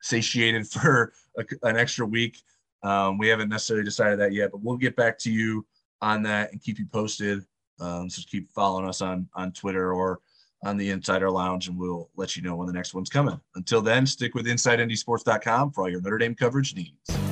satiated 0.01 0.67
for 0.71 1.13
a, 1.37 1.45
an 1.65 1.77
extra 1.77 2.07
week. 2.07 2.43
Um, 2.83 3.19
we 3.19 3.29
haven't 3.29 3.51
necessarily 3.51 3.85
decided 3.85 4.19
that 4.21 4.33
yet, 4.33 4.51
but 4.51 4.63
we'll 4.63 4.79
get 4.79 4.97
back 4.97 5.19
to 5.19 5.31
you 5.31 5.67
on 6.01 6.23
that 6.23 6.53
and 6.53 6.63
keep 6.63 6.79
you 6.79 6.87
posted. 6.87 7.45
Um, 7.83 8.09
so 8.09 8.23
keep 8.31 8.51
following 8.53 8.89
us 8.89 9.03
on 9.03 9.29
on 9.35 9.53
Twitter 9.53 9.93
or 9.93 10.21
on 10.65 10.77
the 10.77 10.91
Insider 10.91 11.31
Lounge, 11.31 11.69
and 11.69 11.77
we'll 11.77 12.09
let 12.17 12.37
you 12.37 12.43
know 12.43 12.55
when 12.55 12.69
the 12.69 12.73
next 12.73 12.95
one's 12.95 13.11
coming. 13.11 13.41
Until 13.57 13.83
then, 13.83 14.07
stick 14.07 14.35
with 14.35 14.47
InsideNDSports.com 14.47 15.73
for 15.73 15.83
all 15.83 15.91
your 15.91 16.01
Notre 16.01 16.19
Dame 16.19 16.35
coverage 16.35 16.77
needs. 16.77 17.32